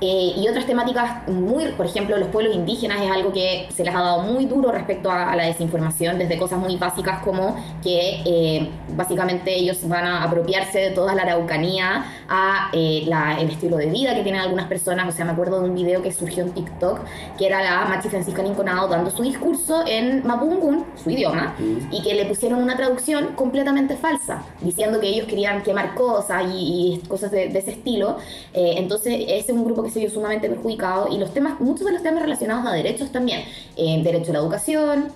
Eh, 0.00 0.34
y 0.36 0.46
otras 0.48 0.66
temáticas 0.66 1.26
muy, 1.28 1.72
por 1.72 1.86
ejemplo, 1.86 2.18
los 2.18 2.28
pueblos 2.28 2.54
indígenas 2.54 3.00
es 3.00 3.10
algo 3.10 3.32
que 3.32 3.66
se 3.74 3.82
les 3.82 3.94
ha 3.94 4.00
dado 4.00 4.22
muy 4.22 4.44
duro 4.46 4.70
respecto 4.70 5.10
a, 5.10 5.34
la 5.36 5.44
desinformación, 5.44 6.18
desde 6.18 6.38
cosas 6.38 6.58
muy 6.58 6.76
básicas 6.76 7.22
como 7.22 7.56
que 7.82 8.22
eh, 8.24 8.70
básicamente 8.94 9.54
ellos 9.54 9.88
van 9.88 10.04
a 10.04 10.22
apropiarse 10.22 10.78
de 10.78 10.90
toda 10.90 11.14
la 11.14 11.22
araucanía 11.22 12.04
a 12.28 12.70
eh, 12.72 13.08
el 13.38 13.50
estilo 13.50 13.76
de 13.76 13.86
vida 13.86 14.14
que 14.14 14.22
tienen 14.22 14.40
algunas 14.40 14.66
personas. 14.66 15.08
O 15.08 15.16
sea, 15.16 15.24
me 15.24 15.32
acuerdo 15.32 15.60
de 15.60 15.68
un 15.68 15.74
video 15.74 16.02
que 16.02 16.12
surgió 16.12 16.44
en 16.44 16.52
TikTok, 16.52 17.00
que 17.38 17.46
era 17.46 17.62
la 17.62 17.84
Machi 17.86 18.08
Francisca 18.08 18.42
Linconado 18.42 18.88
dando 18.88 19.10
su 19.10 19.22
discurso 19.22 19.84
en 19.86 20.26
Mapungun, 20.26 20.84
su 21.02 21.10
idioma, 21.10 21.54
mm. 21.58 21.92
y 21.92 22.02
que 22.02 22.14
le 22.14 22.26
pusieron 22.26 22.62
una 22.62 22.76
traducción 22.76 23.34
completamente 23.34 23.96
falsa, 23.96 24.42
diciendo 24.60 25.00
que 25.00 25.08
ellos 25.08 25.26
querían 25.26 25.62
quemar 25.62 25.94
cosas 25.94 26.44
y, 26.52 27.02
cosas 27.08 27.30
de, 27.30 27.48
de, 27.48 27.58
ese 27.58 27.72
estilo. 27.72 28.18
entonces, 28.52 29.14
ese 29.28 29.38
es 29.38 29.50
un 29.50 29.64
grupo 29.64 29.82
que 29.82 29.90
se 29.90 30.00
vio 30.00 30.10
sumamente 30.10 30.48
perjudicado 30.48 31.08
y 31.10 31.18
los 31.18 31.32
temas, 31.32 31.60
muchos 31.60 31.86
de 31.86 31.92
los 31.92 32.02
temas 32.02 32.22
relacionados 32.22 32.66
a 32.66 32.72
derechos 32.72 33.10
también, 33.10 33.42
eh, 33.76 34.00
derecho 34.02 34.30
a 34.30 34.34
la 34.34 34.40
educación, 34.40 35.08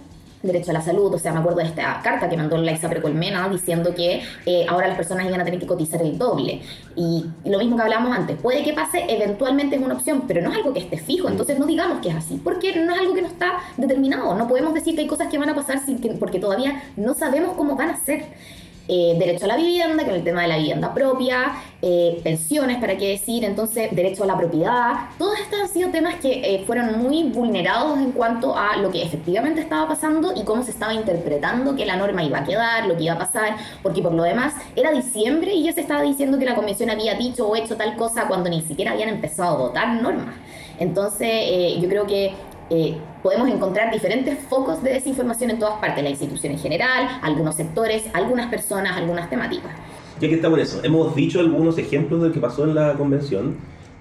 derecho 0.43 0.71
a 0.71 0.75
la 0.75 0.81
salud, 0.81 1.13
o 1.15 1.19
sea, 1.19 1.33
me 1.33 1.41
acuerdo 1.41 1.59
de 1.59 1.67
esta 1.67 2.01
carta 2.03 2.29
que 2.29 2.37
mandó 2.37 2.57
la 2.57 2.73
Isabel 2.73 3.03
Colmena 3.03 3.49
diciendo 3.49 3.95
que 3.95 4.23
eh, 4.47 4.67
ahora 4.69 4.89
las 4.89 4.97
personas 4.97 5.27
iban 5.27 5.41
a 5.41 5.45
tener 5.45 5.61
que 5.61 5.67
cotizar 5.67 6.01
el 6.03 6.17
doble. 6.17 6.63
Y, 6.97 7.27
lo 7.45 7.59
mismo 7.59 7.77
que 7.77 7.83
hablábamos 7.83 8.17
antes, 8.17 8.37
puede 8.41 8.63
que 8.63 8.73
pase, 8.73 9.05
eventualmente 9.09 9.77
es 9.77 9.83
una 9.83 9.95
opción, 9.95 10.25
pero 10.27 10.41
no 10.41 10.51
es 10.51 10.57
algo 10.57 10.73
que 10.73 10.81
esté 10.81 10.99
fijo, 10.99 11.29
entonces 11.29 11.59
no 11.59 11.67
digamos 11.67 12.01
que 12.01 12.09
es 12.09 12.15
así, 12.15 12.41
porque 12.43 12.77
no 12.77 12.93
es 12.93 13.01
algo 13.01 13.15
que 13.15 13.23
no 13.23 13.29
está 13.29 13.61
determinado, 13.77 14.35
no 14.35 14.49
podemos 14.49 14.73
decir 14.73 14.95
que 14.95 15.03
hay 15.03 15.07
cosas 15.07 15.29
que 15.29 15.39
van 15.39 15.49
a 15.51 15.55
pasar 15.55 15.85
sin 15.85 16.01
porque 16.19 16.39
todavía 16.39 16.83
no 16.97 17.15
sabemos 17.15 17.57
cómo 17.57 17.77
van 17.77 17.91
a 17.91 17.97
ser. 17.97 18.25
Eh, 18.93 19.15
derecho 19.17 19.45
a 19.45 19.49
la 19.49 19.57
vivienda, 19.57 20.03
que 20.03 20.11
es 20.11 20.17
el 20.17 20.25
tema 20.25 20.43
de 20.43 20.49
la 20.49 20.57
vivienda 20.57 20.93
propia, 20.93 21.53
eh, 21.81 22.21
pensiones, 22.25 22.79
para 22.79 22.97
qué 22.97 23.11
decir, 23.11 23.45
entonces 23.45 23.95
derecho 23.95 24.25
a 24.25 24.27
la 24.27 24.37
propiedad. 24.37 25.11
Todos 25.17 25.39
estos 25.39 25.61
han 25.61 25.69
sido 25.69 25.91
temas 25.91 26.17
que 26.17 26.33
eh, 26.33 26.65
fueron 26.67 27.01
muy 27.01 27.23
vulnerados 27.23 28.01
en 28.01 28.11
cuanto 28.11 28.57
a 28.57 28.79
lo 28.79 28.91
que 28.91 29.01
efectivamente 29.01 29.61
estaba 29.61 29.87
pasando 29.87 30.33
y 30.35 30.43
cómo 30.43 30.65
se 30.65 30.73
estaba 30.73 30.93
interpretando 30.93 31.77
que 31.77 31.87
la 31.87 31.95
norma 31.95 32.25
iba 32.25 32.39
a 32.39 32.45
quedar, 32.45 32.89
lo 32.89 32.97
que 32.97 33.05
iba 33.05 33.13
a 33.13 33.19
pasar, 33.19 33.55
porque 33.81 34.03
por 34.03 34.13
lo 34.13 34.25
demás 34.25 34.55
era 34.75 34.91
diciembre 34.91 35.55
y 35.55 35.63
ya 35.63 35.73
se 35.73 35.83
estaba 35.83 36.03
diciendo 36.03 36.37
que 36.41 36.45
la 36.45 36.57
convención 36.57 36.91
había 36.91 37.15
dicho 37.15 37.47
o 37.47 37.55
hecho 37.55 37.77
tal 37.77 37.95
cosa 37.95 38.27
cuando 38.27 38.51
ni 38.51 38.61
siquiera 38.61 38.91
habían 38.91 39.09
empezado 39.09 39.51
a 39.51 39.59
votar 39.69 40.03
normas. 40.03 40.35
Entonces, 40.81 41.77
yo 41.79 41.89
creo 41.89 42.07
que 42.07 42.33
eh, 42.71 42.97
podemos 43.23 43.49
encontrar 43.49 43.93
diferentes 43.93 44.39
focos 44.49 44.83
de 44.83 44.93
desinformación 44.93 45.51
en 45.51 45.59
todas 45.59 45.81
partes, 45.81 46.05
la 46.05 46.11
institución 46.11 46.53
en 46.53 46.59
general, 46.59 47.19
algunos 47.23 47.57
sectores, 47.57 48.05
algunas 48.13 48.49
personas, 48.49 48.97
algunas 48.97 49.29
temáticas. 49.29 49.73
Ya 50.21 50.29
que 50.29 50.35
estamos 50.35 50.59
en 50.59 50.65
eso, 50.65 50.81
hemos 50.85 51.15
dicho 51.17 51.41
algunos 51.41 51.79
ejemplos 51.79 52.23
de 52.23 52.29
lo 52.29 52.35
que 52.35 52.41
pasó 52.41 52.65
en 52.65 52.75
la 52.75 52.95
convención, 52.95 53.57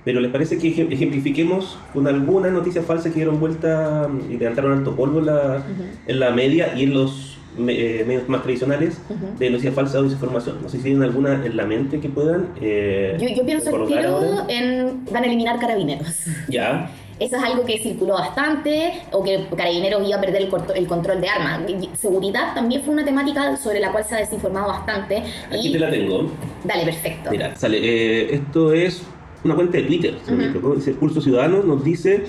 pero 0.06 0.20
¿les 0.20 0.32
parece 0.32 0.58
que 0.58 0.68
ejemplifiquemos 0.68 1.80
con 1.94 2.08
algunas 2.08 2.52
noticias 2.52 2.86
falsas 2.86 3.12
que 3.12 3.20
dieron 3.20 3.40
vuelta 3.40 4.08
y 4.30 4.38
levantaron 4.38 4.74
alto 4.74 4.96
polvo 4.96 5.20
en 5.20 5.26
la, 5.26 5.64
en 6.08 6.20
la 6.20 6.32
media 6.32 6.74
y 6.76 6.84
en 6.84 6.94
los 6.94 7.38
eh, 7.58 8.04
medios 8.08 8.30
más 8.30 8.44
tradicionales 8.44 9.02
de 9.40 9.50
noticias 9.50 9.74
falsas 9.74 9.96
o 9.96 10.04
desinformación? 10.04 10.62
No 10.62 10.70
sé 10.70 10.78
si 10.78 10.84
tienen 10.84 11.04
alguna 11.04 11.44
en 11.46 11.58
la 11.58 11.66
mente 11.66 12.00
que 12.00 12.10
puedan. 12.10 12.50
Eh, 12.62 13.18
yo, 13.20 13.28
yo 13.30 13.46
pienso 13.46 13.72
que 13.88 14.00
en 14.48 15.06
van 15.12 15.24
a 15.24 15.26
eliminar 15.26 15.60
carabineros. 15.60 16.26
Ya. 16.48 16.92
Eso 17.20 17.36
es 17.36 17.44
algo 17.44 17.66
que 17.66 17.78
circuló 17.80 18.14
bastante, 18.14 18.94
o 19.12 19.24
que 19.24 19.46
Carabineros 19.56 20.08
iba 20.08 20.18
a 20.18 20.22
perder 20.22 20.50
el, 20.76 20.88
control 20.88 21.22
de 21.22 21.28
armas. 21.28 21.62
Seguridad 22.00 22.54
también 22.56 22.82
fue 22.82 22.94
una 22.94 23.04
temática 23.04 23.58
sobre 23.58 23.80
la 23.80 23.92
cual 23.92 24.06
se 24.06 24.16
ha 24.16 24.20
desinformado 24.20 24.68
bastante. 24.68 25.24
Aquí 25.52 25.72
te 25.72 25.80
la 25.80 25.90
tengo. 25.90 26.32
Dale, 26.64 26.86
perfecto. 26.86 27.32
Mira, 27.32 27.56
sale, 27.56 27.78
eh, 27.78 28.36
esto 28.36 28.74
es 28.74 29.04
una 29.44 29.56
cuenta 29.56 29.78
de 29.78 29.84
Twitter, 29.84 30.16
dice 30.76 30.92
Pulso 30.92 31.22
Ciudadano, 31.22 31.64
nos 31.64 31.84
dice 31.84 32.26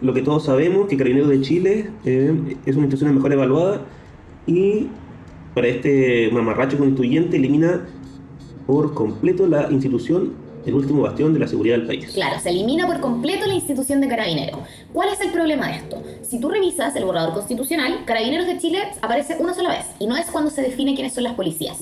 lo 0.00 0.14
que 0.14 0.22
todos 0.22 0.44
sabemos, 0.44 0.88
que 0.88 0.96
Carabineros 0.96 1.28
de 1.28 1.40
Chile 1.42 1.90
eh, 2.04 2.56
es 2.64 2.74
una 2.74 2.86
institución 2.86 3.14
mejor 3.14 3.32
evaluada 3.32 3.82
y 4.46 4.88
para 5.54 5.68
este 5.68 6.30
mamarracho 6.32 6.78
constituyente 6.78 7.36
elimina 7.36 7.86
por 8.66 8.94
completo 8.94 9.46
la 9.46 9.70
institución 9.70 10.32
el 10.66 10.74
último 10.74 11.02
bastión 11.02 11.32
de 11.32 11.38
la 11.38 11.46
seguridad 11.46 11.76
del 11.76 11.86
país. 11.86 12.10
Claro, 12.12 12.40
se 12.40 12.50
elimina 12.50 12.86
por 12.86 13.00
completo 13.00 13.46
la 13.46 13.54
institución 13.54 14.00
de 14.00 14.08
Carabineros. 14.08 14.58
¿Cuál 14.92 15.10
es 15.10 15.20
el 15.20 15.30
problema 15.30 15.68
de 15.68 15.76
esto? 15.76 16.02
Si 16.22 16.40
tú 16.40 16.48
revisas 16.48 16.94
el 16.96 17.04
borrador 17.04 17.32
constitucional, 17.34 18.04
Carabineros 18.04 18.46
de 18.46 18.58
Chile 18.58 18.82
aparece 19.00 19.36
una 19.38 19.54
sola 19.54 19.70
vez 19.70 19.86
y 19.98 20.06
no 20.06 20.16
es 20.16 20.26
cuando 20.26 20.50
se 20.50 20.62
define 20.62 20.94
quiénes 20.94 21.14
son 21.14 21.24
las 21.24 21.34
policías. 21.34 21.78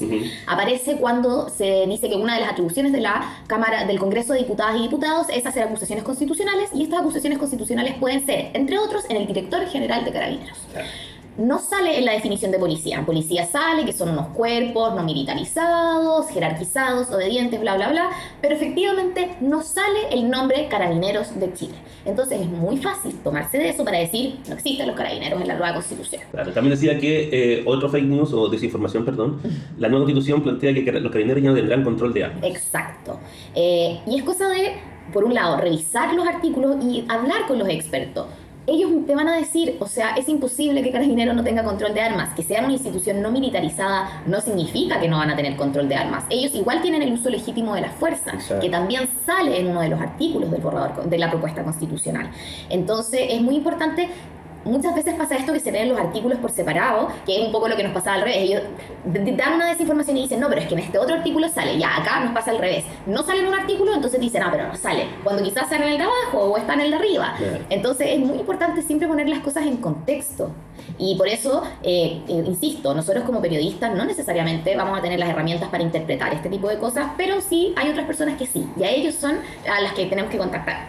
Aparece 0.47 0.97
cuando 0.97 1.49
se 1.49 1.87
dice 1.89 2.09
que 2.09 2.17
una 2.17 2.35
de 2.35 2.43
las 2.43 2.53
atribuciones 2.53 2.93
de 2.93 3.01
la 3.01 3.43
Cámara 3.47 3.87
del 3.87 3.99
Congreso 3.99 4.35
de 4.35 4.41
Diputadas 4.41 4.77
y 4.79 4.83
Diputados 4.83 5.27
es 5.33 5.47
hacer 5.47 5.63
acusaciones 5.63 6.05
constitucionales 6.05 6.71
y 6.75 6.83
estas 6.83 7.01
acusaciones 7.01 7.39
constitucionales 7.39 7.95
pueden 7.95 8.25
ser, 8.27 8.51
entre 8.53 8.79
otros, 8.79 9.05
en 9.09 9.17
el 9.17 9.27
director 9.27 9.67
general 9.67 10.05
de 10.05 10.13
Carabineros 10.13 10.59
no 11.37 11.59
sale 11.59 11.99
en 11.99 12.05
la 12.05 12.13
definición 12.13 12.51
de 12.51 12.59
policía. 12.59 13.05
Policía 13.05 13.47
sale 13.47 13.85
que 13.85 13.93
son 13.93 14.11
unos 14.11 14.29
cuerpos 14.29 14.95
no 14.95 15.03
militarizados, 15.03 16.29
jerarquizados, 16.29 17.11
obedientes, 17.11 17.61
bla, 17.61 17.77
bla, 17.77 17.89
bla, 17.89 18.11
pero 18.41 18.55
efectivamente 18.55 19.37
no 19.41 19.63
sale 19.63 20.09
el 20.13 20.31
nombre 20.31 20.69
Carabineros 20.69 21.39
de 21.39 21.53
Chile. 21.53 21.75
Entonces 22.05 22.41
es 22.41 22.49
muy 22.49 22.77
fácil 22.77 23.15
tomarse 23.23 23.59
de 23.59 23.71
eso 23.71 23.85
para 23.85 23.99
decir 23.99 24.39
no 24.49 24.55
existen 24.55 24.87
los 24.87 24.97
carabineros 24.97 25.41
en 25.41 25.49
la 25.49 25.55
nueva 25.55 25.75
constitución. 25.75 26.23
Claro, 26.31 26.53
también 26.53 26.79
decía 26.79 26.99
que 26.99 27.29
eh, 27.33 27.63
otro 27.67 27.89
fake 27.89 28.05
news 28.05 28.33
o 28.33 28.49
desinformación, 28.49 29.05
perdón, 29.05 29.41
la 29.79 29.89
nueva 29.89 30.05
constitución 30.05 30.43
plantea 30.43 30.75
que 30.75 30.93
los 30.93 31.11
carabineros 31.11 31.43
ya 31.43 31.49
no 31.51 31.57
tendrán 31.57 31.83
control 31.83 32.13
de 32.13 32.25
armas. 32.25 32.45
Exacto. 32.45 33.19
Eh, 33.55 34.01
y 34.07 34.19
es 34.19 34.23
cosa 34.23 34.49
de, 34.49 34.75
por 35.13 35.25
un 35.25 35.35
lado, 35.35 35.57
revisar 35.57 36.15
los 36.15 36.27
artículos 36.27 36.77
y 36.85 37.05
hablar 37.09 37.47
con 37.49 37.59
los 37.59 37.69
expertos 37.69 38.27
ellos 38.67 38.91
te 39.07 39.15
van 39.15 39.29
a 39.29 39.37
decir, 39.37 39.77
o 39.81 39.87
sea, 39.87 40.15
es 40.17 40.29
imposible 40.29 40.83
que 40.83 40.91
Carabineros 40.91 41.35
no 41.35 41.45
tenga 41.45 41.63
control 41.65 41.95
de 41.95 42.01
armas. 42.01 42.35
Que 42.35 42.43
sea 42.43 42.63
una 42.63 42.73
institución 42.73 43.21
no 43.21 43.31
militarizada 43.31 44.23
no 44.27 44.41
significa 44.41 45.01
que 45.01 45.09
no 45.09 45.19
van 45.19 45.31
a 45.31 45.37
tener 45.37 45.57
control 45.57 45.89
de 45.89 45.97
armas. 45.97 46.25
Ellos 46.31 46.55
igual 46.55 46.81
tienen 46.81 47.03
el 47.03 47.13
uso 47.13 47.29
legítimo 47.29 47.75
de 47.75 47.83
la 47.83 47.91
fuerza, 47.91 48.33
que 48.61 48.71
también 48.71 49.09
sale 49.27 49.61
en 49.61 49.69
uno 49.69 49.81
de 49.81 49.89
los 49.89 50.01
artículos 50.01 50.51
del 50.51 50.63
borrador 50.63 51.09
de 51.09 51.19
la 51.19 51.31
propuesta 51.31 51.63
constitucional. 51.63 52.31
Entonces, 52.71 53.21
es 53.31 53.43
muy 53.43 53.57
importante 53.57 54.09
muchas 54.65 54.95
veces 54.95 55.15
pasa 55.15 55.37
esto 55.37 55.53
que 55.53 55.61
se 55.61 55.73
leen 55.73 55.89
los 55.89 55.99
artículos 55.99 56.39
por 56.39 56.51
separado, 56.51 57.09
que 57.27 57.41
es 57.41 57.47
un 57.47 57.53
poco 57.53 57.69
lo 57.69 57.77
que 57.77 57.83
nos 57.83 57.93
pasa 57.93 58.15
al 58.15 58.23
revés. 58.23 58.39
Ellos 58.39 58.63
dan 59.05 59.55
una 59.55 59.69
desinformación 59.69 60.17
y 60.17 60.23
dicen, 60.23 60.41
no, 60.41 60.49
pero 60.49 60.61
es 60.61 60.69
que 60.69 60.75
en 60.75 60.81
este 60.81 60.99
otro 60.99 61.15
artículo 61.15 61.49
sale, 61.49 61.79
ya 61.79 61.97
acá 61.97 62.21
nos 62.21 62.33
pasa 62.33 62.51
al 62.51 62.59
revés. 62.59 62.85
No 63.07 63.23
sale 63.23 63.41
en 63.41 63.47
un 63.47 63.55
artículo, 63.55 63.95
entonces 63.95 64.21
dicen, 64.21 64.43
ah, 64.43 64.49
pero 64.51 64.67
no 64.69 64.77
sale. 64.77 65.07
Cuando 65.23 65.43
quizás 65.43 65.69
sale 65.69 65.87
en 65.87 65.93
el 65.93 65.99
de 65.99 66.05
abajo 66.05 66.39
o 66.39 66.57
está 66.57 66.75
en 66.75 66.81
el 66.81 66.91
de 66.91 66.97
arriba. 66.97 67.35
Entonces 67.71 68.09
es 68.11 68.19
muy 68.19 68.39
importante 68.39 68.83
siempre 68.83 69.09
poner 69.09 69.29
las 69.29 69.41
cosas 69.41 69.67
en 69.67 69.77
contexto. 69.77 70.51
Y 70.99 71.17
por 71.17 71.29
eso, 71.29 71.63
eh, 71.83 72.23
eh, 72.29 72.45
insisto, 72.47 72.95
nosotros 72.95 73.25
como 73.25 73.41
periodistas 73.41 73.95
no 73.95 74.05
necesariamente 74.05 74.77
vamos 74.77 74.99
a 74.99 75.03
tener 75.03 75.19
las 75.19 75.29
herramientas 75.29 75.69
para 75.69 75.83
interpretar 75.83 76.33
este 76.35 76.49
tipo 76.49 76.69
de 76.69 76.79
cosas, 76.79 77.13
pero 77.17 77.41
sí 77.41 77.73
hay 77.77 77.91
otras 77.91 78.07
personas 78.07 78.37
que 78.39 78.47
sí. 78.47 78.67
Y 78.79 78.85
a 78.85 78.91
ellos 78.91 79.15
son 79.15 79.37
a 79.69 79.81
las 79.81 79.93
que 79.93 80.07
tenemos 80.07 80.31
que 80.31 80.39
contactar. 80.39 80.87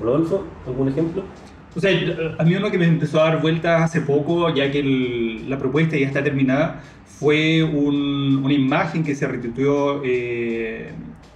Rodolfo, 0.00 0.44
¿algún 0.66 0.88
ejemplo? 0.88 1.24
O 1.74 1.80
sea, 1.80 1.90
a 2.38 2.44
mí 2.44 2.54
uno 2.54 2.70
que 2.70 2.78
me 2.78 2.86
empezó 2.86 3.20
a 3.20 3.30
dar 3.30 3.40
vueltas 3.40 3.82
hace 3.82 4.02
poco, 4.02 4.54
ya 4.54 4.70
que 4.70 5.40
la 5.48 5.58
propuesta 5.58 5.96
ya 5.96 6.06
está 6.06 6.22
terminada, 6.22 6.82
fue 7.06 7.62
una 7.62 8.52
imagen 8.52 9.04
que 9.04 9.14
se 9.14 9.26
retuiteó 9.26 10.02
eh, 10.04 10.90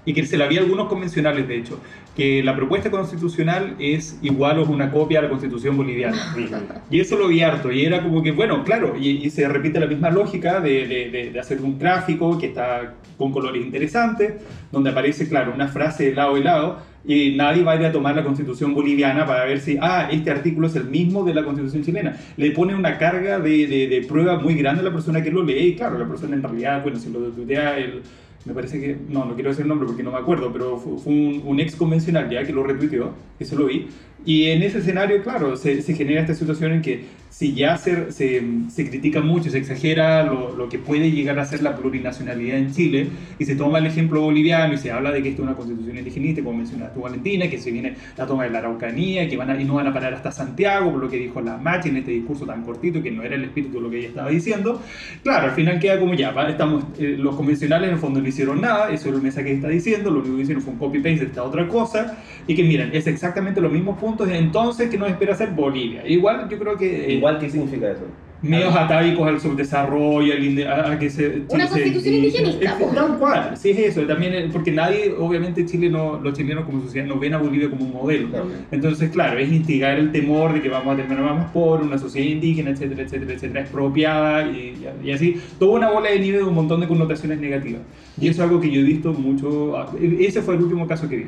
y 0.06 0.14
que 0.14 0.24
se 0.24 0.38
la 0.38 0.46
vi 0.46 0.56
a 0.56 0.60
algunos 0.60 0.88
convencionales, 0.88 1.46
de 1.46 1.58
hecho, 1.58 1.80
que 2.14 2.42
la 2.42 2.56
propuesta 2.56 2.90
constitucional 2.90 3.74
es 3.78 4.18
igual 4.22 4.60
o 4.60 4.64
una 4.64 4.90
copia 4.90 5.18
a 5.18 5.22
la 5.22 5.28
constitución 5.28 5.76
boliviana. 5.76 6.16
Y 6.90 7.00
eso 7.00 7.18
lo 7.18 7.28
vi 7.28 7.42
harto, 7.42 7.72
y 7.72 7.84
era 7.84 8.02
como 8.02 8.22
que, 8.22 8.30
bueno, 8.30 8.62
claro, 8.62 8.96
y, 8.96 9.28
se 9.30 9.48
repite 9.48 9.80
la 9.80 9.86
misma 9.86 10.10
lógica 10.10 10.60
de, 10.60 10.86
de, 10.86 11.30
de, 11.32 11.40
hacer 11.40 11.60
un 11.60 11.78
gráfico 11.78 12.38
que 12.38 12.46
está 12.46 12.94
con 13.18 13.32
colores 13.32 13.64
interesantes, 13.64 14.34
donde 14.70 14.90
aparece, 14.90 15.28
claro, 15.28 15.52
una 15.52 15.66
frase 15.66 16.04
de 16.04 16.14
lado 16.14 16.38
y 16.38 16.44
lado, 16.44 16.78
y 17.04 17.36
nadie 17.36 17.62
va 17.62 17.72
a 17.72 17.76
ir 17.76 17.86
a 17.86 17.92
tomar 17.92 18.14
la 18.14 18.24
constitución 18.24 18.74
boliviana 18.74 19.26
para 19.26 19.44
ver 19.44 19.60
si, 19.60 19.76
ah, 19.80 20.08
este 20.10 20.30
artículo 20.30 20.66
es 20.68 20.76
el 20.76 20.84
mismo 20.84 21.24
de 21.24 21.34
la 21.34 21.44
constitución 21.44 21.82
chilena. 21.82 22.16
Le 22.36 22.50
pone 22.50 22.74
una 22.74 22.98
carga 22.98 23.38
de, 23.38 23.66
de, 23.66 24.04
prueba 24.08 24.38
muy 24.38 24.54
grande 24.54 24.80
a 24.80 24.84
la 24.84 24.92
persona 24.92 25.22
que 25.22 25.30
lo 25.30 25.42
lee 25.42 25.68
y 25.68 25.76
claro, 25.76 25.98
la 25.98 26.06
persona 26.06 26.36
en 26.36 26.42
realidad, 26.42 26.82
bueno, 26.82 26.98
si 26.98 27.10
lo 27.10 27.20
tuitea 27.30 27.78
el 27.78 28.02
me 28.46 28.54
parece 28.54 28.80
que, 28.80 28.96
no, 29.08 29.24
no 29.24 29.34
quiero 29.34 29.50
decir 29.50 29.64
el 29.64 29.68
nombre 29.68 29.86
porque 29.86 30.04
no 30.04 30.12
me 30.12 30.18
acuerdo, 30.18 30.52
pero 30.52 30.78
fue, 30.78 31.12
un, 31.12 31.60
ex 31.60 31.74
convencional 31.74 32.30
ya 32.30 32.44
que 32.44 32.52
lo 32.52 32.62
retuiteó, 32.62 33.10
que 33.38 33.44
se 33.44 33.56
lo 33.56 33.66
vi, 33.66 33.88
y 34.24 34.46
en 34.46 34.62
ese 34.62 34.78
escenario, 34.78 35.22
claro, 35.22 35.56
se, 35.56 35.82
se 35.82 35.94
genera 35.94 36.20
esta 36.20 36.34
situación 36.34 36.72
en 36.72 36.82
que 36.82 37.04
si 37.36 37.52
ya 37.52 37.76
se, 37.76 38.12
se, 38.12 38.42
se 38.70 38.88
critica 38.88 39.20
mucho, 39.20 39.50
se 39.50 39.58
exagera 39.58 40.22
lo, 40.22 40.56
lo, 40.56 40.70
que 40.70 40.78
puede 40.78 41.10
llegar 41.10 41.38
a 41.38 41.44
ser 41.44 41.62
la 41.62 41.76
plurinacionalidad 41.76 42.56
en 42.56 42.72
Chile, 42.72 43.08
y 43.38 43.44
se 43.44 43.56
toma 43.56 43.76
el 43.76 43.84
ejemplo 43.84 44.22
boliviano 44.22 44.72
y 44.72 44.78
se 44.78 44.90
habla 44.90 45.10
de 45.10 45.22
que 45.22 45.28
esto 45.28 45.42
es 45.42 45.48
una 45.48 45.54
constitución 45.54 45.98
indigenista, 45.98 46.42
como 46.42 46.56
mencionaste 46.56 46.98
Valentina, 46.98 47.50
que 47.50 47.58
se 47.58 47.70
viene 47.70 47.94
la 48.16 48.26
toma 48.26 48.44
de 48.44 48.50
la 48.50 48.60
Araucanía, 48.60 49.28
que 49.28 49.36
van 49.36 49.50
a, 49.50 49.60
y 49.60 49.64
no 49.66 49.74
van 49.74 49.86
a 49.86 49.92
parar 49.92 50.14
hasta 50.14 50.32
Santiago, 50.32 50.92
por 50.92 51.02
lo 51.02 51.10
que 51.10 51.18
dijo 51.18 51.42
la 51.42 51.58
Machi 51.58 51.90
en 51.90 51.98
este 51.98 52.12
discurso 52.12 52.46
tan 52.46 52.62
cortito, 52.62 53.02
que 53.02 53.10
no 53.10 53.22
era 53.22 53.34
el 53.34 53.44
espíritu 53.44 53.76
de 53.76 53.82
lo 53.82 53.90
que 53.90 53.98
ella 53.98 54.08
estaba 54.08 54.30
diciendo. 54.30 54.80
Claro, 55.22 55.48
al 55.48 55.54
final 55.54 55.78
queda 55.78 56.00
como 56.00 56.14
ya, 56.14 56.34
estamos, 56.48 56.84
eh, 56.98 57.16
los 57.18 57.36
convencionales 57.36 57.88
en 57.88 57.94
el 57.96 58.00
fondo 58.00 58.22
no 58.22 58.28
hicieron 58.28 58.62
nada, 58.62 58.90
eso 58.90 59.10
es 59.10 59.14
lo 59.14 59.20
que 59.20 59.28
está 59.28 59.68
diciendo, 59.68 60.10
lo 60.10 60.20
único 60.20 60.36
que 60.36 60.42
hicieron 60.42 60.62
fue 60.62 60.72
un 60.72 60.78
copy-paste 60.78 61.20
de 61.20 61.26
esta 61.26 61.42
otra 61.42 61.68
cosa, 61.68 62.16
y 62.46 62.54
que 62.54 62.64
miren, 62.64 62.90
es 62.94 63.06
exactamente 63.06 63.60
los 63.60 63.70
mismos 63.70 63.98
puntos 64.06 64.28
entonces 64.30 64.88
que 64.88 64.98
nos 64.98 65.08
espera 65.08 65.32
hacer 65.32 65.50
Bolivia. 65.50 66.06
Igual 66.06 66.48
yo 66.48 66.58
creo 66.58 66.76
que... 66.76 67.06
Eh, 67.06 67.12
Igual, 67.14 67.38
¿qué 67.38 67.50
significa 67.50 67.90
eso? 67.90 68.04
medios 68.42 68.76
atávicos 68.76 69.26
al 69.26 69.40
subdesarrollo, 69.40 70.32
al 70.32 70.92
a, 70.92 70.98
que 70.98 71.10
se... 71.10 71.42
Una 71.48 71.66
constitución 71.68 72.14
indigenista. 72.14 72.78
Tal 72.94 73.18
cual, 73.18 73.56
sí 73.56 73.70
es 73.70 73.78
eso. 73.78 74.02
También, 74.02 74.34
eh, 74.34 74.48
porque 74.52 74.70
nadie, 74.70 75.12
obviamente 75.18 75.64
Chile 75.66 75.88
no, 75.88 76.20
los 76.20 76.34
chilenos 76.34 76.64
como 76.64 76.82
sociedad 76.82 77.06
no 77.06 77.18
ven 77.18 77.34
a 77.34 77.38
Bolivia 77.38 77.68
como 77.70 77.84
un 77.84 77.92
modelo. 77.92 78.28
Entonces, 78.70 79.10
claro, 79.10 79.38
es 79.38 79.50
instigar 79.50 79.98
el 79.98 80.12
temor 80.12 80.52
de 80.52 80.60
que 80.60 80.68
vamos 80.68 80.94
a 80.94 80.96
terminar 80.96 81.24
más 81.24 81.50
por 81.50 81.80
una 81.80 81.98
sociedad 81.98 82.28
indígena, 82.28 82.70
etcétera, 82.70 83.02
etcétera, 83.02 83.32
etcétera, 83.32 83.60
expropiada 83.62 84.46
y, 84.46 84.86
y, 85.02 85.10
así. 85.10 85.40
Toda 85.58 85.78
una 85.78 85.90
bola 85.90 86.10
de 86.10 86.20
nieve 86.20 86.38
de 86.38 86.44
un 86.44 86.54
montón 86.54 86.80
de 86.80 86.88
connotaciones 86.88 87.40
negativas. 87.40 87.82
Y 88.20 88.28
eso 88.28 88.42
es 88.42 88.48
algo 88.48 88.60
que 88.60 88.70
yo 88.70 88.80
he 88.80 88.84
visto 88.84 89.12
mucho... 89.12 89.76
Ah, 89.76 89.90
ese 90.20 90.42
fue 90.42 90.54
el 90.54 90.62
último 90.62 90.86
caso 90.86 91.08
que 91.08 91.16
vi. 91.16 91.26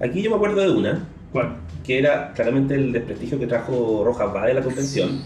Aquí 0.00 0.22
yo 0.22 0.30
me 0.30 0.36
acuerdo 0.36 0.60
de 0.60 0.70
una. 0.70 1.06
¿Cuál? 1.32 1.56
Que 1.84 1.98
era 1.98 2.32
claramente 2.34 2.74
el 2.74 2.92
desprestigio 2.92 3.38
que 3.38 3.46
trajo 3.46 4.02
Rojas 4.04 4.28
Va 4.34 4.46
de 4.46 4.54
la 4.54 4.62
convención. 4.62 5.20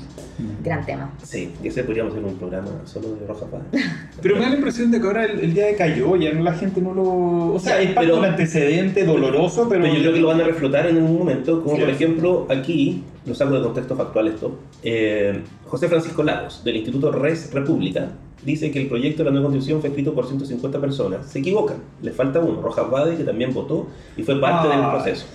Gran 0.63 0.85
tema. 0.85 1.11
Sí, 1.23 1.51
y 1.63 1.69
ese 1.69 1.83
podríamos 1.83 2.13
hacer 2.13 2.25
un 2.25 2.37
programa 2.37 2.69
solo 2.85 3.17
de 3.17 3.27
Rojas 3.27 3.49
Va. 3.53 3.61
Pero 4.23 4.37
me 4.37 4.43
da 4.43 4.51
la 4.51 4.57
impresión 4.57 4.91
de 4.91 5.01
que 5.01 5.07
ahora 5.07 5.25
el, 5.25 5.55
día 5.55 5.67
de 5.67 5.77
cayó, 5.77 6.15
ya 6.17 6.33
la 6.33 6.53
gente 6.53 6.81
no 6.81 6.93
lo. 6.93 7.55
O 7.55 7.59
sea, 7.59 7.81
es 7.81 7.95
pero, 7.95 8.19
un 8.19 8.25
antecedente 8.25 9.05
doloroso, 9.05 9.69
pero. 9.69 9.87
yo 9.87 10.01
creo 10.01 10.13
que 10.13 10.21
lo 10.21 10.29
van 10.29 10.41
a 10.41 10.45
reflotar 10.45 10.87
en 10.87 11.03
un 11.03 11.19
momento, 11.19 11.63
como 11.63 11.79
por 11.79 11.89
ejemplo 11.89 12.47
aquí, 12.51 13.03
lo 13.25 13.35
saco 13.35 13.55
de 13.55 13.63
contexto 13.63 13.97
factual 13.97 14.29
esto. 14.29 14.59
Eh, 14.83 15.41
José 15.67 15.89
Francisco 15.89 16.23
Lagos, 16.23 16.63
del 16.65 16.77
Instituto 16.77 17.11
Res 17.13 17.53
República, 17.53 18.11
dice 18.45 18.71
que 18.71 18.83
el 18.83 18.89
proyecto 18.89 19.23
de 19.23 19.31
la 19.31 19.31
nueva 19.33 19.47
constitución 19.47 19.81
fue 19.81 19.89
escrito 19.89 20.15
por 20.15 20.27
150 20.27 20.81
personas. 20.81 21.27
Se 21.27 21.39
equivocan, 21.39 21.79
le 22.03 22.13
falta 22.13 22.41
uno, 22.41 22.61
Rojas 22.61 22.91
Bade, 22.91 23.17
que 23.17 23.25
también 23.25 23.55
votó 23.55 23.87
y 24.17 24.23
fue 24.23 24.39
parte 24.39 24.69
del 24.69 24.81
proceso. 24.91 25.27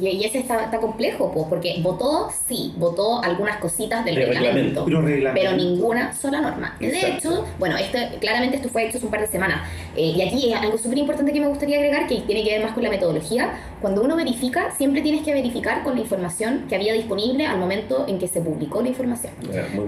Y, 0.00 0.24
ese 0.24 0.38
está, 0.38 0.64
está 0.64 0.78
complejo, 0.78 1.30
pues, 1.32 1.46
porque 1.48 1.76
votó, 1.82 2.30
sí, 2.48 2.72
votó 2.76 3.22
algunas 3.22 3.58
cositas 3.58 4.04
del 4.04 4.16
reglamento, 4.16 4.86
pero, 4.86 5.52
ninguna 5.52 6.14
sola 6.14 6.40
norma. 6.40 6.76
De 6.80 7.08
hecho, 7.08 7.44
bueno, 7.58 7.76
este, 7.76 8.18
claramente 8.20 8.56
esto 8.56 8.68
fue 8.68 8.86
hecho 8.86 8.96
hace 8.96 9.06
un 9.06 9.10
par 9.10 9.20
de 9.20 9.26
semanas. 9.26 9.60
Eh, 9.96 10.14
y 10.16 10.22
aquí 10.22 10.52
algo 10.52 10.78
súper 10.78 10.98
importante 10.98 11.32
que 11.32 11.40
me 11.40 11.48
gustaría 11.48 11.76
agregar, 11.76 12.06
que 12.06 12.20
tiene 12.20 12.42
que 12.42 12.50
ver 12.50 12.62
más 12.62 12.72
con 12.72 12.82
la 12.82 12.90
metodología. 12.90 13.52
Cuando 13.80 14.02
uno 14.02 14.16
verifica, 14.16 14.70
siempre 14.76 15.02
tienes 15.02 15.22
que 15.22 15.34
verificar 15.34 15.82
con 15.82 15.94
la 15.94 16.00
información 16.00 16.66
que 16.68 16.76
había 16.76 16.94
disponible 16.94 17.46
al 17.46 17.58
momento 17.58 18.06
en 18.08 18.18
que 18.18 18.28
se 18.28 18.40
publicó 18.40 18.80
la 18.82 18.88
información. 18.88 19.32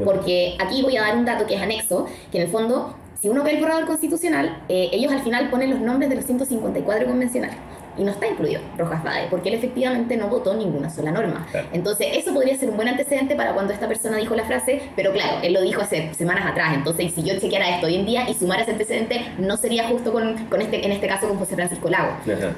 porque 0.05 0.57
aquí 0.59 0.83
voy 0.83 0.97
a 0.97 1.03
dar 1.03 1.17
un 1.17 1.25
dato 1.25 1.47
que 1.47 1.55
es 1.55 1.63
anexo, 1.63 2.07
que 2.31 2.39
en 2.39 2.45
el 2.45 2.51
fondo 2.51 2.95
si 3.21 3.31
uno 3.31 3.43
ve 3.43 3.53
el 3.53 3.61
borrador 3.61 3.87
constitucional, 3.87 4.63
eh, 4.69 4.91
ellos 4.93 5.11
al 5.11 5.23
final 5.23 5.49
ponen 5.49 5.71
los 5.71 5.81
nombres 5.81 6.11
de 6.11 6.17
los 6.17 6.27
154 6.27 7.07
convencionales 7.07 7.57
y 7.97 8.05
no 8.05 8.13
está 8.13 8.27
incluido 8.27 8.61
Rojas 8.77 9.03
Bade, 9.03 9.27
porque 9.31 9.49
él 9.49 9.55
efectivamente 9.57 10.17
no 10.17 10.29
votó 10.29 10.55
ninguna 10.55 10.91
sola 10.91 11.11
norma. 11.11 11.47
Entonces, 11.73 12.09
eso 12.13 12.33
podría 12.33 12.57
ser 12.57 12.71
un 12.71 12.77
buen 12.77 12.89
antecedente 12.89 13.35
para 13.35 13.53
cuando 13.53 13.73
esta 13.73 13.89
persona 13.89 14.17
dijo 14.17 14.35
la 14.35 14.45
frase, 14.45 14.83
pero 14.97 15.13
claro, 15.13 15.39
él 15.43 15.53
lo 15.53 15.63
dijo 15.63 15.81
hace 15.81 16.13
semanas 16.15 16.47
atrás, 16.47 16.75
entonces 16.75 17.13
si 17.15 17.23
yo 17.23 17.39
chequeara 17.39 17.77
esto 17.77 17.87
hoy 17.87 17.97
en 17.97 18.07
día 18.07 18.29
y 18.29 18.35
sumara 18.35 18.63
ese 18.63 18.73
antecedente, 18.73 19.21
no 19.39 19.57
sería 19.57 19.89
justo 19.89 20.13
con, 20.13 20.37
con 20.47 20.61
este, 20.61 20.85
en 20.85 20.93
este 20.93 21.07
caso 21.07 21.29
con 21.29 21.39
José 21.39 21.55
Francisco 21.55 21.89
Lago. 21.89 22.13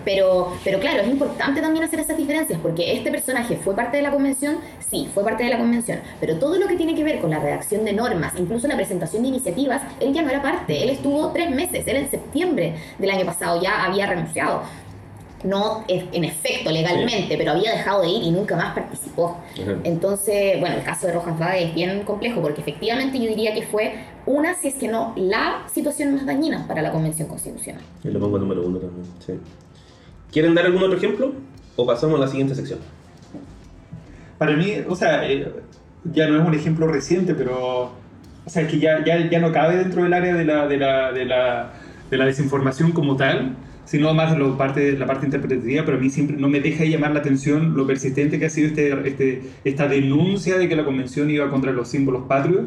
Pero, 0.04 0.52
pero 0.64 0.80
claro, 0.80 1.02
es 1.02 1.08
importante 1.08 1.60
también 1.60 1.84
hacer 1.84 2.00
esas 2.00 2.16
diferencias, 2.16 2.58
porque 2.60 2.96
este 2.96 3.10
personaje 3.10 3.56
fue 3.56 3.74
parte 3.74 3.96
de 3.96 4.02
la 4.02 4.10
convención, 4.10 4.58
sí, 4.90 5.08
fue 5.12 5.24
parte 5.24 5.44
de 5.44 5.50
la 5.50 5.58
convención, 5.58 6.00
pero 6.20 6.36
todo 6.36 6.58
lo 6.58 6.66
que 6.66 6.76
tiene 6.76 6.94
que 6.94 7.04
ver 7.04 7.20
con 7.20 7.30
la 7.30 7.38
redacción 7.38 7.84
de 7.84 7.92
normas, 7.92 8.32
incluso 8.38 8.68
la 8.68 8.76
presentación 8.76 9.22
de 9.22 9.28
iniciativas, 9.28 9.82
él 10.00 10.12
ya 10.12 10.22
no 10.22 10.30
era 10.30 10.42
parte, 10.42 10.82
él 10.82 10.90
estuvo 10.90 11.28
tres 11.32 11.50
meses, 11.50 11.86
él 11.86 11.96
en 11.96 12.10
septiembre 12.10 12.74
del 12.98 13.10
año 13.10 13.26
pasado 13.26 13.60
ya 13.60 13.84
había 13.84 14.06
renunciado 14.06 14.62
no 15.44 15.84
en 15.88 16.24
efecto 16.24 16.70
legalmente, 16.70 17.36
pero 17.36 17.52
había 17.52 17.72
dejado 17.72 18.02
de 18.02 18.08
ir 18.08 18.22
y 18.22 18.30
nunca 18.30 18.56
más 18.56 18.74
participó. 18.74 19.38
Entonces, 19.84 20.58
bueno, 20.60 20.76
el 20.76 20.82
caso 20.82 21.06
de 21.06 21.12
Rojas 21.12 21.38
Vade 21.38 21.64
es 21.64 21.74
bien 21.74 22.02
complejo 22.02 22.40
porque 22.40 22.60
efectivamente 22.60 23.18
yo 23.18 23.28
diría 23.28 23.54
que 23.54 23.62
fue 23.62 23.94
una, 24.26 24.54
si 24.54 24.68
es 24.68 24.74
que 24.74 24.88
no, 24.88 25.12
la 25.16 25.62
situación 25.72 26.14
más 26.14 26.26
dañina 26.26 26.66
para 26.66 26.82
la 26.82 26.90
Convención 26.90 27.28
Constitucional. 27.28 27.82
Yo 28.02 28.10
lo 28.10 28.20
pongo 28.20 28.38
número 28.38 28.66
uno 28.66 28.78
también, 28.78 29.06
sí. 29.24 29.34
¿Quieren 30.32 30.54
dar 30.54 30.66
algún 30.66 30.82
otro 30.82 30.96
ejemplo? 30.96 31.32
¿O 31.76 31.86
pasamos 31.86 32.18
a 32.18 32.24
la 32.24 32.28
siguiente 32.28 32.54
sección? 32.54 32.78
Para 34.38 34.52
mí, 34.56 34.74
o 34.88 34.96
sea, 34.96 35.28
eh, 35.30 35.50
ya 36.12 36.26
no 36.26 36.40
es 36.40 36.46
un 36.46 36.54
ejemplo 36.54 36.86
reciente, 36.86 37.34
pero 37.34 37.92
o 38.46 38.50
sea, 38.50 38.66
que 38.68 38.78
ya, 38.78 39.04
ya, 39.04 39.28
ya 39.28 39.40
no 39.40 39.50
cabe 39.50 39.76
dentro 39.76 40.04
del 40.04 40.12
área 40.12 40.34
de 40.34 40.44
la, 40.44 40.68
de 40.68 40.76
la, 40.78 41.12
de 41.12 41.24
la, 41.24 41.72
de 42.08 42.16
la 42.16 42.26
desinformación 42.26 42.92
como 42.92 43.16
tal, 43.16 43.56
sino 43.86 44.12
más 44.12 44.36
lo 44.36 44.58
parte, 44.58 44.92
la 44.92 45.06
parte 45.06 45.26
interpretativa, 45.26 45.84
pero 45.84 45.96
a 45.96 46.00
mí 46.00 46.10
siempre 46.10 46.36
no 46.36 46.48
me 46.48 46.60
deja 46.60 46.82
de 46.82 46.90
llamar 46.90 47.12
la 47.12 47.20
atención 47.20 47.74
lo 47.76 47.86
persistente 47.86 48.38
que 48.38 48.46
ha 48.46 48.50
sido 48.50 48.68
este, 48.68 49.08
este, 49.08 49.42
esta 49.64 49.88
denuncia 49.88 50.58
de 50.58 50.68
que 50.68 50.76
la 50.76 50.84
convención 50.84 51.30
iba 51.30 51.48
contra 51.48 51.72
los 51.72 51.88
símbolos 51.88 52.24
patrios, 52.26 52.64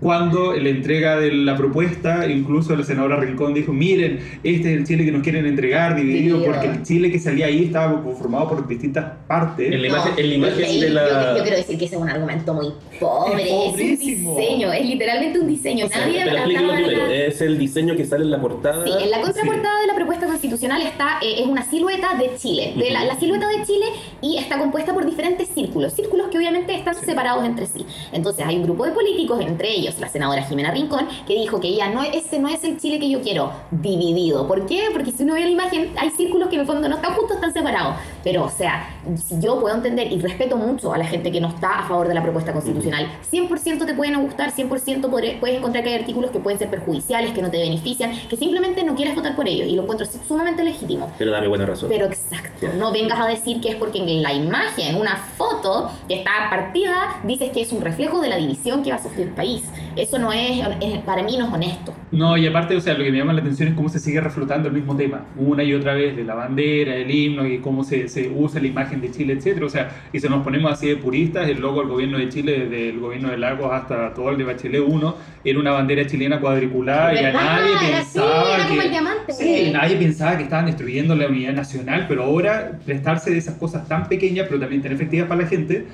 cuando 0.00 0.54
la 0.54 0.68
entrega 0.68 1.18
de 1.18 1.32
la 1.32 1.56
propuesta, 1.56 2.26
incluso 2.28 2.76
la 2.76 2.84
senadora 2.84 3.16
Rincón 3.16 3.54
dijo, 3.54 3.72
miren, 3.72 4.20
este 4.42 4.72
es 4.72 4.78
el 4.78 4.84
Chile 4.84 5.04
que 5.04 5.12
nos 5.12 5.22
quieren 5.22 5.46
entregar, 5.46 5.96
dividido, 5.96 6.44
porque 6.44 6.66
el 6.66 6.82
Chile 6.82 7.10
que 7.10 7.18
salía 7.18 7.46
ahí 7.46 7.64
estaba 7.64 8.02
conformado 8.02 8.48
por 8.48 8.68
distintas 8.68 9.12
partes. 9.26 9.72
En 9.72 9.80
la 9.80 9.88
imagen, 9.88 10.80
de 10.80 10.90
la... 10.90 11.36
Yo, 11.36 11.42
quiero 11.42 11.56
decir 11.56 11.78
que 11.78 11.86
ese 11.86 11.96
es 11.96 12.02
un 12.02 12.08
argumento 12.08 12.52
muy 12.52 12.72
pobre, 13.00 13.42
es, 13.42 13.72
un 13.72 13.76
diseño, 13.76 14.72
es 14.72 14.86
literalmente 14.86 15.40
un 15.40 15.48
diseño. 15.48 15.86
Nadie 15.88 16.22
pero 16.26 17.06
es 17.06 17.40
el 17.40 17.58
diseño 17.58 17.96
que 17.96 18.04
sale 18.04 18.24
en 18.24 18.30
la 18.30 18.40
portada. 18.40 18.84
Sí, 18.84 18.92
en 19.02 19.10
la 19.10 19.20
contraportada 19.20 19.80
de 19.80 19.86
la 19.86 19.94
propuesta 19.94 20.26
constitucional 20.42 20.82
está, 20.82 21.18
eh, 21.22 21.42
es 21.42 21.46
una 21.46 21.62
silueta 21.62 22.16
de 22.16 22.34
Chile, 22.36 22.74
de 22.76 22.90
la, 22.90 23.16
silueta 23.16 23.46
de 23.46 23.64
Chile 23.64 23.86
y 24.20 24.38
está 24.38 24.58
compuesta 24.58 24.92
por 24.92 25.06
diferentes 25.06 25.48
círculos, 25.48 25.92
círculos 25.92 26.30
que 26.30 26.38
obviamente 26.38 26.74
están 26.74 26.96
separados 26.96 27.44
entre 27.44 27.66
sí. 27.66 27.86
Entonces 28.10 28.44
hay 28.44 28.56
un 28.56 28.64
grupo 28.64 28.84
de 28.84 28.90
políticos, 28.90 29.40
entre 29.40 29.70
ellos 29.70 30.00
la 30.00 30.08
senadora 30.08 30.42
Jimena 30.42 30.72
Rincón, 30.72 31.06
que 31.28 31.34
dijo 31.34 31.60
que 31.60 31.68
ella 31.68 31.90
no, 31.90 32.02
ese 32.02 32.40
no 32.40 32.48
es 32.48 32.64
el 32.64 32.76
Chile 32.76 32.98
que 32.98 33.08
yo 33.08 33.20
quiero, 33.22 33.52
dividido. 33.70 34.48
¿Por 34.48 34.66
qué? 34.66 34.88
Porque 34.92 35.12
si 35.12 35.22
uno 35.22 35.34
ve 35.34 35.42
la 35.42 35.50
imagen, 35.50 35.92
hay 35.96 36.10
círculos 36.10 36.48
que 36.48 36.56
en 36.56 36.62
el 36.62 36.66
fondo 36.66 36.88
no 36.88 36.96
están 36.96 37.14
justos, 37.14 37.36
están 37.36 37.52
separados. 37.52 37.94
Pero, 38.24 38.44
o 38.44 38.50
sea, 38.50 38.88
si 39.16 39.40
yo 39.40 39.60
puedo 39.60 39.74
entender 39.74 40.12
y 40.12 40.20
respeto 40.20 40.56
mucho 40.56 40.92
a 40.92 40.98
la 40.98 41.04
gente 41.04 41.30
que 41.32 41.40
no 41.40 41.48
está 41.48 41.80
a 41.80 41.88
favor 41.88 42.08
de 42.08 42.14
la 42.14 42.22
propuesta 42.22 42.52
constitucional, 42.52 43.08
100% 43.30 43.86
te 43.86 43.94
pueden 43.94 44.20
gustar, 44.22 44.52
100% 44.52 45.08
puedes 45.10 45.56
encontrar 45.56 45.84
que 45.84 45.90
hay 45.90 46.00
artículos 46.00 46.30
que 46.30 46.38
pueden 46.38 46.58
ser 46.58 46.68
perjudiciales, 46.68 47.32
que 47.32 47.42
no 47.42 47.50
te 47.50 47.58
benefician, 47.58 48.12
que 48.28 48.36
simplemente 48.36 48.84
no 48.84 48.94
quieres 48.94 49.14
votar 49.14 49.34
por 49.34 49.48
ellos 49.48 49.68
y 49.68 49.74
lo 49.74 49.82
encuentro 49.82 50.06
sumamente 50.26 50.62
legítimo. 50.64 51.12
Pero 51.18 51.30
dame 51.30 51.48
buena 51.48 51.66
razón. 51.66 51.88
Pero 51.88 52.06
exacto. 52.06 52.68
No 52.78 52.92
vengas 52.92 53.18
a 53.18 53.26
decir 53.26 53.60
que 53.60 53.70
es 53.70 53.76
porque 53.76 53.98
en 53.98 54.22
la 54.22 54.32
imagen, 54.32 54.96
una 54.96 55.16
foto 55.16 55.90
que 56.08 56.14
está 56.14 56.48
partida, 56.50 57.20
dices 57.24 57.50
que 57.50 57.62
es 57.62 57.72
un 57.72 57.80
reflejo 57.80 58.20
de 58.20 58.28
la 58.28 58.36
división 58.36 58.82
que 58.82 58.90
va 58.90 58.96
a 58.96 59.02
sufrir 59.02 59.28
el 59.28 59.34
país. 59.34 59.62
Eso 59.96 60.18
no 60.18 60.32
es, 60.32 60.66
para 61.04 61.22
mí 61.22 61.36
no 61.36 61.46
es 61.46 61.52
honesto. 61.52 61.94
No, 62.10 62.36
y 62.36 62.46
aparte, 62.46 62.76
o 62.76 62.80
sea, 62.80 62.94
lo 62.94 63.04
que 63.04 63.10
me 63.10 63.18
llama 63.18 63.32
la 63.32 63.40
atención 63.40 63.68
es 63.68 63.74
cómo 63.74 63.88
se 63.88 63.98
sigue 63.98 64.20
reflotando 64.20 64.68
el 64.68 64.74
mismo 64.74 64.96
tema, 64.96 65.26
una 65.36 65.62
y 65.62 65.74
otra 65.74 65.94
vez, 65.94 66.16
de 66.16 66.24
la 66.24 66.34
bandera, 66.34 66.94
el 66.94 67.10
himno 67.10 67.46
y 67.46 67.58
cómo 67.58 67.84
se, 67.84 68.08
se 68.12 68.28
usa 68.28 68.60
la 68.60 68.66
imagen 68.66 69.00
de 69.00 69.10
Chile, 69.10 69.34
etcétera. 69.34 69.66
O 69.66 69.68
sea, 69.68 69.90
y 70.12 70.20
si 70.20 70.28
nos 70.28 70.42
ponemos 70.44 70.72
así 70.72 70.88
de 70.88 70.96
puristas, 70.96 71.48
el 71.48 71.60
logo 71.60 71.80
del 71.80 71.88
gobierno 71.88 72.18
de 72.18 72.28
Chile, 72.28 72.60
desde 72.60 72.90
el 72.90 73.00
gobierno 73.00 73.30
de 73.30 73.38
Lagos 73.38 73.72
hasta 73.72 74.14
todo 74.14 74.30
el 74.30 74.38
de 74.38 74.44
Bachelet 74.44 74.82
1, 74.86 75.16
era 75.44 75.58
una 75.58 75.72
bandera 75.72 76.06
chilena 76.06 76.40
cuadriculada 76.40 77.14
y 77.14 77.24
a 77.24 77.32
nadie 77.32 77.72
pensaba 77.80 78.56
que... 78.68 79.32
Sí, 79.32 79.70
nadie 79.72 79.96
pensaba 79.96 80.36
que 80.36 80.44
estaban 80.44 80.66
destruyendo 80.66 81.14
la 81.14 81.26
unidad 81.26 81.54
nacional, 81.54 82.06
pero 82.08 82.24
ahora 82.24 82.78
prestarse 82.84 83.30
de 83.30 83.38
esas 83.38 83.56
cosas 83.56 83.88
tan 83.88 84.08
pequeñas, 84.08 84.46
pero 84.48 84.60
también 84.60 84.82
tan 84.82 84.92
efectivas 84.92 85.28
para 85.28 85.42
la 85.42 85.48
gente, 85.48 85.86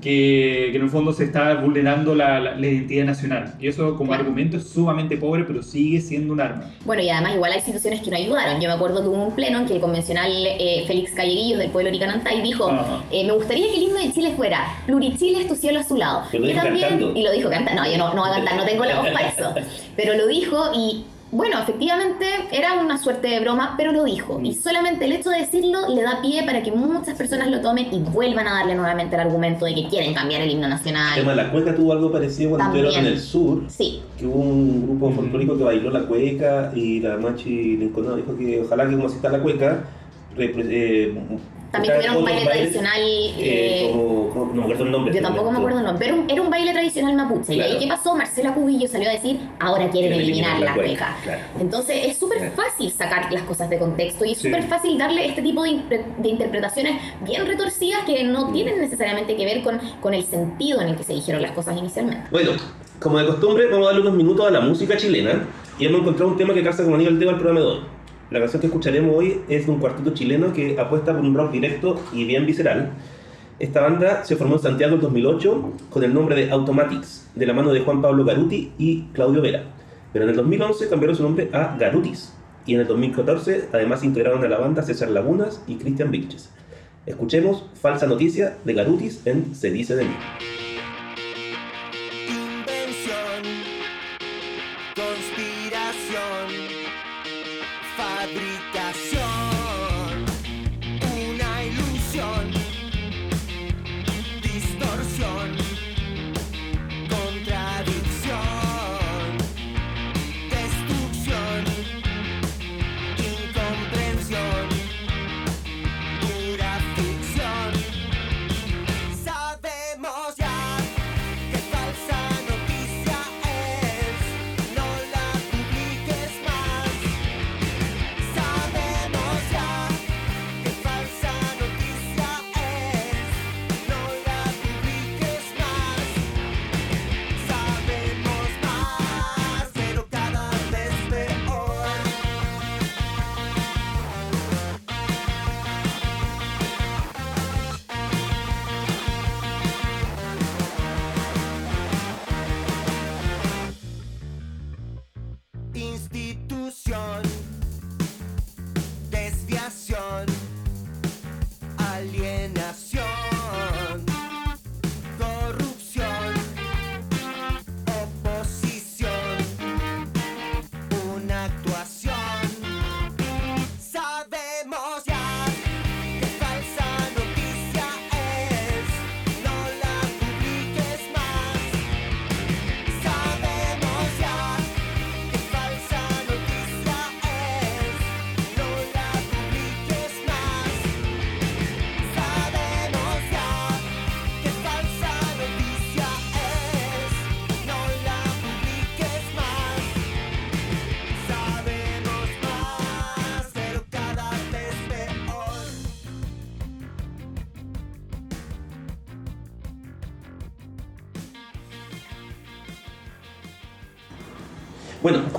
que, 0.00 0.74
en 0.74 0.82
el 0.82 0.90
fondo 0.90 1.12
se 1.12 1.24
está 1.24 1.54
vulnerando 1.54 2.14
la, 2.14 2.56
identidad 2.58 3.04
nacional. 3.04 3.54
Y 3.60 3.68
eso 3.68 3.96
como 3.96 4.12
argumento 4.12 4.56
es 4.56 4.68
sumamente 4.68 5.16
pobre, 5.16 5.44
pero 5.44 5.62
sigue 5.62 6.00
siendo 6.00 6.32
un 6.32 6.40
arma. 6.40 6.70
Bueno, 6.84 7.02
y 7.02 7.10
además 7.10 7.34
igual 7.34 7.52
hay 7.52 7.58
instituciones 7.58 8.00
que 8.00 8.10
no 8.10 8.16
ayudaron. 8.16 8.60
Yo 8.60 8.68
me 8.68 8.74
acuerdo 8.74 9.02
que 9.02 9.08
hubo 9.08 9.24
un 9.24 9.34
pleno 9.34 9.60
en 9.60 9.66
que 9.66 9.74
el 9.74 9.80
convencional 9.80 10.30
eh, 10.30 10.84
Félix 10.86 11.12
Calleguillos 11.12 11.58
del 11.58 11.70
pueblo 11.70 11.90
Oricanantay 11.90 12.42
dijo, 12.42 12.70
eh, 13.10 13.24
me 13.24 13.32
gustaría 13.32 13.66
que 13.66 13.76
el 13.76 13.82
himno 13.84 13.98
de 13.98 14.12
Chile 14.12 14.32
fuera, 14.36 14.66
Plurichile 14.86 15.40
es 15.40 15.48
tu 15.48 15.54
cielo 15.54 15.80
a 15.80 15.84
su 15.84 15.96
lado. 15.96 16.24
y 16.32 16.52
también, 16.54 17.16
y 17.16 17.22
lo 17.22 17.32
dijo 17.32 17.50
cantando, 17.50 17.82
no, 17.82 17.90
yo 17.90 17.98
no, 17.98 18.14
no 18.14 18.22
voy 18.22 18.30
a 18.30 18.34
cantar, 18.34 18.56
no 18.56 18.64
tengo 18.64 18.84
la 18.84 19.00
voz 19.00 19.10
para 19.10 19.28
eso. 19.28 19.54
Pero 19.96 20.14
lo 20.14 20.26
dijo 20.26 20.70
y 20.74 21.04
bueno, 21.32 21.60
efectivamente 21.60 22.26
era 22.50 22.74
una 22.74 22.98
suerte 22.98 23.28
de 23.28 23.40
broma, 23.40 23.74
pero 23.76 23.92
lo 23.92 24.04
dijo. 24.04 24.40
Y 24.42 24.54
solamente 24.54 25.04
el 25.04 25.12
hecho 25.12 25.30
de 25.30 25.38
decirlo 25.38 25.88
le 25.88 26.02
da 26.02 26.20
pie 26.20 26.42
para 26.44 26.62
que 26.62 26.72
muchas 26.72 27.16
personas 27.16 27.48
lo 27.50 27.60
tomen 27.60 27.86
y 27.92 28.00
vuelvan 28.00 28.48
a 28.48 28.54
darle 28.54 28.74
nuevamente 28.74 29.14
el 29.14 29.20
argumento 29.20 29.64
de 29.64 29.74
que 29.74 29.88
quieren 29.88 30.12
cambiar 30.12 30.42
el 30.42 30.50
himno 30.50 30.66
nacional. 30.66 31.18
El 31.18 31.24
tema 31.24 31.34
la 31.34 31.50
cueca 31.52 31.74
tuvo 31.74 31.92
algo 31.92 32.10
parecido 32.10 32.50
cuando 32.50 32.76
estuvieron 32.76 33.06
en 33.06 33.12
el 33.12 33.20
sur. 33.20 33.62
Sí. 33.68 34.02
Que 34.18 34.26
hubo 34.26 34.40
un 34.40 34.82
grupo 34.82 35.12
folclórico 35.12 35.56
que 35.56 35.64
bailó 35.64 35.90
la 35.90 36.02
cueca 36.02 36.72
y 36.74 37.00
la 37.00 37.16
Machi 37.16 37.76
Lincoln 37.76 38.16
dijo 38.16 38.36
que 38.36 38.62
ojalá 38.62 38.88
que 38.88 38.96
como 38.96 39.06
está 39.06 39.28
la 39.28 39.40
cueca, 39.40 39.84
eh, 40.36 41.14
también 41.70 41.94
tuvieron 41.94 42.16
un 42.18 42.24
baile 42.24 42.44
tradicional. 42.46 43.00
Eh, 43.00 43.34
eh, 43.38 43.92
no 43.94 44.52
me 44.52 44.62
acuerdo 44.62 44.84
el 44.84 44.90
nombre. 44.90 45.14
Yo 45.14 45.22
tampoco 45.22 45.50
me 45.52 45.58
acuerdo 45.58 45.78
el 45.78 45.84
nombre. 45.84 46.06
Pero 46.06 46.24
era 46.28 46.42
un 46.42 46.50
baile 46.50 46.72
tradicional 46.72 47.14
mapuche. 47.14 47.54
¿Y 47.54 47.78
qué 47.78 47.86
pasó? 47.86 48.14
Marcela 48.16 48.54
Cubillo 48.54 48.88
salió 48.88 49.08
a 49.08 49.12
decir: 49.12 49.38
ahora 49.58 49.88
quieren 49.90 50.12
eliminar, 50.12 50.60
la 50.60 50.74
cueca. 50.74 51.16
Entonces 51.58 52.06
es 52.06 52.18
súper 52.18 52.52
fácil 52.52 52.90
sacar 52.90 53.32
las 53.32 53.42
cosas 53.44 53.70
de 53.70 53.78
contexto 53.78 54.24
y 54.24 54.32
es 54.32 54.38
súper 54.38 54.64
fácil 54.64 54.98
darle 54.98 55.26
este 55.26 55.42
tipo 55.42 55.62
de, 55.62 55.80
interpretaciones 56.24 57.00
bien 57.20 57.46
retorcidas 57.46 58.04
que 58.04 58.24
no 58.24 58.46
mm. 58.46 58.52
tienen 58.52 58.80
necesariamente 58.80 59.36
que 59.36 59.44
ver 59.44 59.62
con, 59.62 59.80
con 60.00 60.14
el 60.14 60.24
sentido 60.24 60.80
en 60.80 60.88
el 60.88 60.96
que 60.96 61.04
se 61.04 61.12
dijeron 61.12 61.42
las 61.42 61.52
cosas 61.52 61.76
inicialmente. 61.76 62.28
Bueno, 62.30 62.52
como 62.98 63.18
de 63.18 63.26
costumbre, 63.26 63.66
vamos 63.66 63.86
a 63.86 63.90
darle 63.90 64.02
unos 64.02 64.14
minutos 64.14 64.46
a 64.46 64.50
la 64.50 64.60
música 64.60 64.96
chilena 64.96 65.46
y 65.78 65.86
hemos 65.86 66.00
encontrado 66.00 66.30
un 66.30 66.36
tema 66.36 66.54
que 66.54 66.62
casa 66.62 66.82
como 66.82 66.96
anillo 66.96 67.10
al 67.10 67.18
dedo 67.18 67.30
al 67.30 67.36
programa 67.36 67.60
de 67.60 67.66
hoy. 67.66 67.80
La 68.30 68.38
canción 68.38 68.60
que 68.60 68.68
escucharemos 68.68 69.12
hoy 69.16 69.40
es 69.48 69.66
de 69.66 69.72
un 69.72 69.80
cuarteto 69.80 70.14
chileno 70.14 70.52
que 70.52 70.78
apuesta 70.78 71.12
por 71.12 71.24
un 71.24 71.34
rock 71.34 71.50
directo 71.50 72.00
y 72.12 72.24
bien 72.24 72.46
visceral. 72.46 72.90
Esta 73.58 73.80
banda 73.80 74.24
se 74.24 74.36
formó 74.36 74.54
en 74.54 74.62
Santiago 74.62 74.94
en 74.94 75.00
2008 75.00 75.72
con 75.90 76.04
el 76.04 76.14
nombre 76.14 76.36
de 76.36 76.48
Automatics, 76.48 77.28
de 77.34 77.46
la 77.46 77.54
mano 77.54 77.72
de 77.72 77.80
Juan 77.80 78.00
Pablo 78.00 78.24
Garuti 78.24 78.72
y 78.78 79.02
Claudio 79.14 79.42
Vera. 79.42 79.64
Pero 80.12 80.24
en 80.24 80.30
el 80.30 80.36
2011 80.36 80.88
cambiaron 80.88 81.16
su 81.16 81.24
nombre 81.24 81.50
a 81.52 81.76
Garutis 81.76 82.32
y 82.66 82.74
en 82.74 82.82
el 82.82 82.86
2014 82.86 83.68
además 83.72 84.04
integraron 84.04 84.44
a 84.44 84.48
la 84.48 84.58
banda 84.58 84.84
César 84.84 85.10
Lagunas 85.10 85.64
y 85.66 85.74
Cristian 85.74 86.12
Vilches. 86.12 86.50
Escuchemos 87.06 87.64
Falsa 87.74 88.06
Noticia 88.06 88.58
de 88.64 88.74
Garutis 88.74 89.26
en 89.26 89.56
Se 89.56 89.72
dice 89.72 89.96
de 89.96 90.04
mí. 90.04 90.14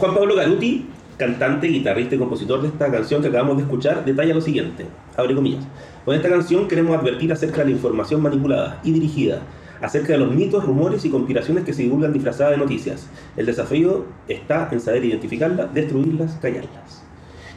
Juan 0.02 0.16
Pablo 0.16 0.36
Garuti, 0.36 0.88
cantante, 1.16 1.68
guitarrista 1.68 2.16
y 2.16 2.18
compositor 2.18 2.64
de 2.64 2.70
esta 2.70 2.90
canción 2.90 3.22
que 3.22 3.28
acabamos 3.28 3.58
de 3.58 3.64
escuchar, 3.64 4.04
detalla 4.04 4.34
lo 4.34 4.42
siguiente, 4.42 4.88
abre 5.16 5.36
comillas. 5.36 5.64
Con 6.04 6.16
esta 6.16 6.28
canción 6.28 6.68
queremos 6.68 6.98
advertir 6.98 7.32
acerca 7.32 7.58
de 7.58 7.66
la 7.66 7.72
información 7.74 8.20
manipulada 8.20 8.82
y 8.84 8.94
dirigida, 8.94 9.44
acerca 9.80 10.14
de 10.14 10.18
los 10.18 10.34
mitos, 10.34 10.66
rumores 10.66 11.06
y 11.06 11.12
conspiraciones 11.12 11.66
que 11.66 11.74
se 11.74 11.84
divulgan 11.84 12.14
disfrazadas 12.14 12.54
de 12.54 12.58
noticias. 12.58 13.08
El 13.38 13.46
desafío 13.46 14.06
está 14.28 14.70
en 14.72 14.80
saber 14.80 15.06
identificarlas, 15.06 15.72
destruirlas, 15.72 16.34
callarlas. 16.42 17.04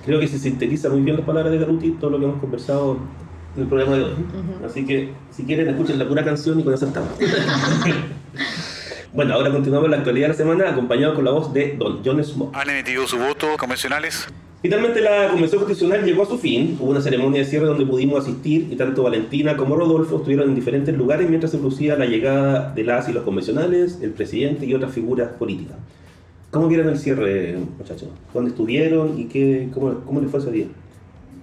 Creo 0.04 0.20
que 0.20 0.28
se 0.28 0.38
sintetiza 0.38 0.90
muy 0.90 1.00
bien 1.00 1.16
las 1.16 1.24
palabras 1.24 1.50
de 1.50 1.60
Garuti, 1.60 1.92
todo 1.92 2.10
lo 2.10 2.18
que 2.18 2.24
hemos 2.26 2.40
conversado 2.42 2.98
en 3.56 3.62
el 3.62 3.68
programa 3.68 3.96
de 3.96 4.04
hoy. 4.04 4.12
Así 4.66 4.84
que, 4.84 5.14
si 5.30 5.44
quieren, 5.44 5.66
escuchen 5.68 5.98
la 5.98 6.06
pura 6.06 6.22
canción 6.22 6.60
y 6.60 6.62
con 6.62 6.74
eso 6.74 6.84
estamos. 6.84 7.08
Bueno, 9.14 9.34
ahora 9.34 9.52
continuamos 9.52 9.88
la 9.90 9.98
actualidad 9.98 10.24
de 10.26 10.32
la 10.32 10.36
semana 10.36 10.70
acompañado 10.70 11.14
con 11.14 11.24
la 11.24 11.30
voz 11.30 11.54
de 11.54 11.76
Don 11.78 12.00
John 12.04 12.22
Smoke. 12.24 12.52
¿Han 12.56 12.68
emitido 12.68 13.06
su 13.06 13.16
voto 13.16 13.56
convencionales? 13.56 14.26
Finalmente 14.60 15.00
la 15.00 15.28
Convención 15.28 15.60
Constitucional 15.60 16.04
llegó 16.04 16.24
a 16.24 16.26
su 16.26 16.36
fin. 16.36 16.76
Hubo 16.80 16.90
una 16.90 17.00
ceremonia 17.00 17.42
de 17.42 17.46
cierre 17.46 17.66
donde 17.66 17.86
pudimos 17.86 18.24
asistir 18.24 18.66
y 18.72 18.74
tanto 18.74 19.04
Valentina 19.04 19.56
como 19.56 19.76
Rodolfo 19.76 20.16
estuvieron 20.16 20.48
en 20.48 20.56
diferentes 20.56 20.96
lugares 20.96 21.28
mientras 21.28 21.52
se 21.52 21.58
producía 21.58 21.94
la 21.94 22.06
llegada 22.06 22.72
de 22.74 22.82
las 22.82 23.08
y 23.08 23.12
los 23.12 23.22
convencionales, 23.22 24.00
el 24.02 24.10
presidente 24.10 24.66
y 24.66 24.74
otras 24.74 24.90
figuras 24.90 25.30
políticas. 25.38 25.76
¿Cómo 26.50 26.66
vieron 26.66 26.88
el 26.88 26.98
cierre, 26.98 27.56
muchachos? 27.78 28.08
¿Dónde 28.32 28.50
estuvieron 28.50 29.16
y 29.16 29.26
qué, 29.26 29.68
cómo, 29.72 29.94
cómo 30.00 30.22
les 30.22 30.30
fue 30.32 30.40
ese 30.40 30.50
día? 30.50 30.66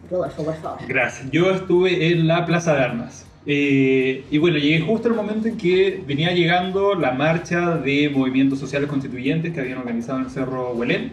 Rodolfo, 0.10 0.44
por 0.44 0.56
favor. 0.56 0.80
Gracias. 0.90 1.32
Yo 1.32 1.52
estuve 1.52 2.12
en 2.12 2.28
la 2.28 2.46
Plaza 2.46 2.76
de 2.76 2.82
Armas. 2.82 3.31
Eh, 3.46 4.24
y 4.30 4.38
bueno, 4.38 4.58
llegué 4.58 4.82
justo 4.82 5.08
el 5.08 5.16
momento 5.16 5.48
en 5.48 5.58
que 5.58 6.02
venía 6.06 6.32
llegando 6.32 6.94
la 6.94 7.12
marcha 7.12 7.78
de 7.78 8.10
movimientos 8.10 8.60
sociales 8.60 8.88
constituyentes 8.88 9.52
que 9.54 9.60
habían 9.60 9.80
organizado 9.80 10.20
en 10.20 10.26
el 10.26 10.32
Cerro 10.32 10.74
Huelén. 10.74 11.12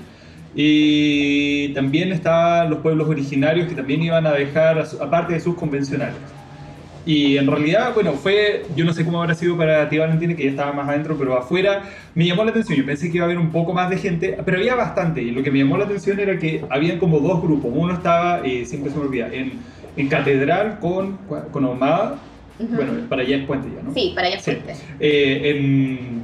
Y 0.55 1.69
también 1.75 2.13
estaban 2.13 2.71
los 2.71 2.81
pueblos 2.81 3.09
originarios 3.09 3.69
que 3.69 3.75
también 3.75 4.03
iban 4.03 4.27
a 4.27 4.33
dejar, 4.33 4.85
aparte 5.01 5.35
de 5.35 5.41
sus 5.41 5.55
convencionales. 5.55 6.17
Y 7.07 7.39
en 7.39 7.47
realidad, 7.47 7.95
bueno, 7.95 8.13
fue, 8.13 8.67
yo 8.77 8.85
no 8.85 8.93
sé 8.93 9.03
cómo 9.03 9.23
habrá 9.23 9.35
sido 9.35 9.57
para 9.57 9.89
ti 9.89 9.97
Valentina, 9.97 10.35
que 10.35 10.45
ya 10.45 10.51
estaba 10.51 10.73
más 10.73 10.89
adentro, 10.89 11.17
pero 11.17 11.39
afuera 11.39 11.83
me 12.15 12.27
llamó 12.27 12.45
la 12.45 12.51
atención. 12.51 12.77
Yo 12.79 12.85
pensé 12.85 13.11
que 13.11 13.17
iba 13.17 13.25
a 13.25 13.29
haber 13.29 13.39
un 13.39 13.51
poco 13.51 13.73
más 13.73 13.89
de 13.89 13.97
gente, 13.97 14.37
pero 14.45 14.59
había 14.59 14.75
bastante. 14.75 15.23
Y 15.23 15.31
lo 15.31 15.43
que 15.43 15.51
me 15.51 15.61
llamó 15.61 15.79
la 15.79 15.85
atención 15.85 16.21
era 16.21 16.39
que 16.39 16.63
habían 16.69 16.99
como 16.99 17.21
dos 17.21 17.41
grupos. 17.41 17.71
Uno 17.75 17.95
estaba, 17.95 18.43
eh, 18.45 18.67
siempre 18.67 18.91
se 18.91 18.99
me 18.99 19.05
olvida, 19.05 19.29
en 19.33 19.53
en 19.99 20.09
Catedral 20.09 20.79
con, 20.81 21.19
con 21.51 21.65
Ahumada. 21.65 22.19
Bueno, 22.59 22.93
para 23.09 23.23
allá 23.23 23.37
es 23.37 23.45
Puente 23.47 23.69
ya, 23.75 23.83
¿no? 23.83 23.93
Sí, 23.93 24.13
para 24.15 24.29
allá 24.29 24.37
es 24.37 24.45
Puente. 24.45 24.75
Eh, 24.99 25.51
en, 25.51 26.23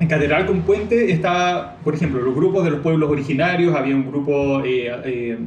en, 0.00 0.08
Catedral 0.08 0.46
con 0.46 0.62
Puente 0.62 1.12
estaba, 1.12 1.76
por 1.84 1.94
ejemplo, 1.94 2.20
los 2.22 2.34
grupos 2.34 2.64
de 2.64 2.70
los 2.70 2.80
pueblos 2.80 3.10
originarios, 3.10 3.74
había 3.74 3.94
un 3.94 4.06
grupo... 4.06 4.62
Eh, 4.64 4.90
eh, 5.04 5.38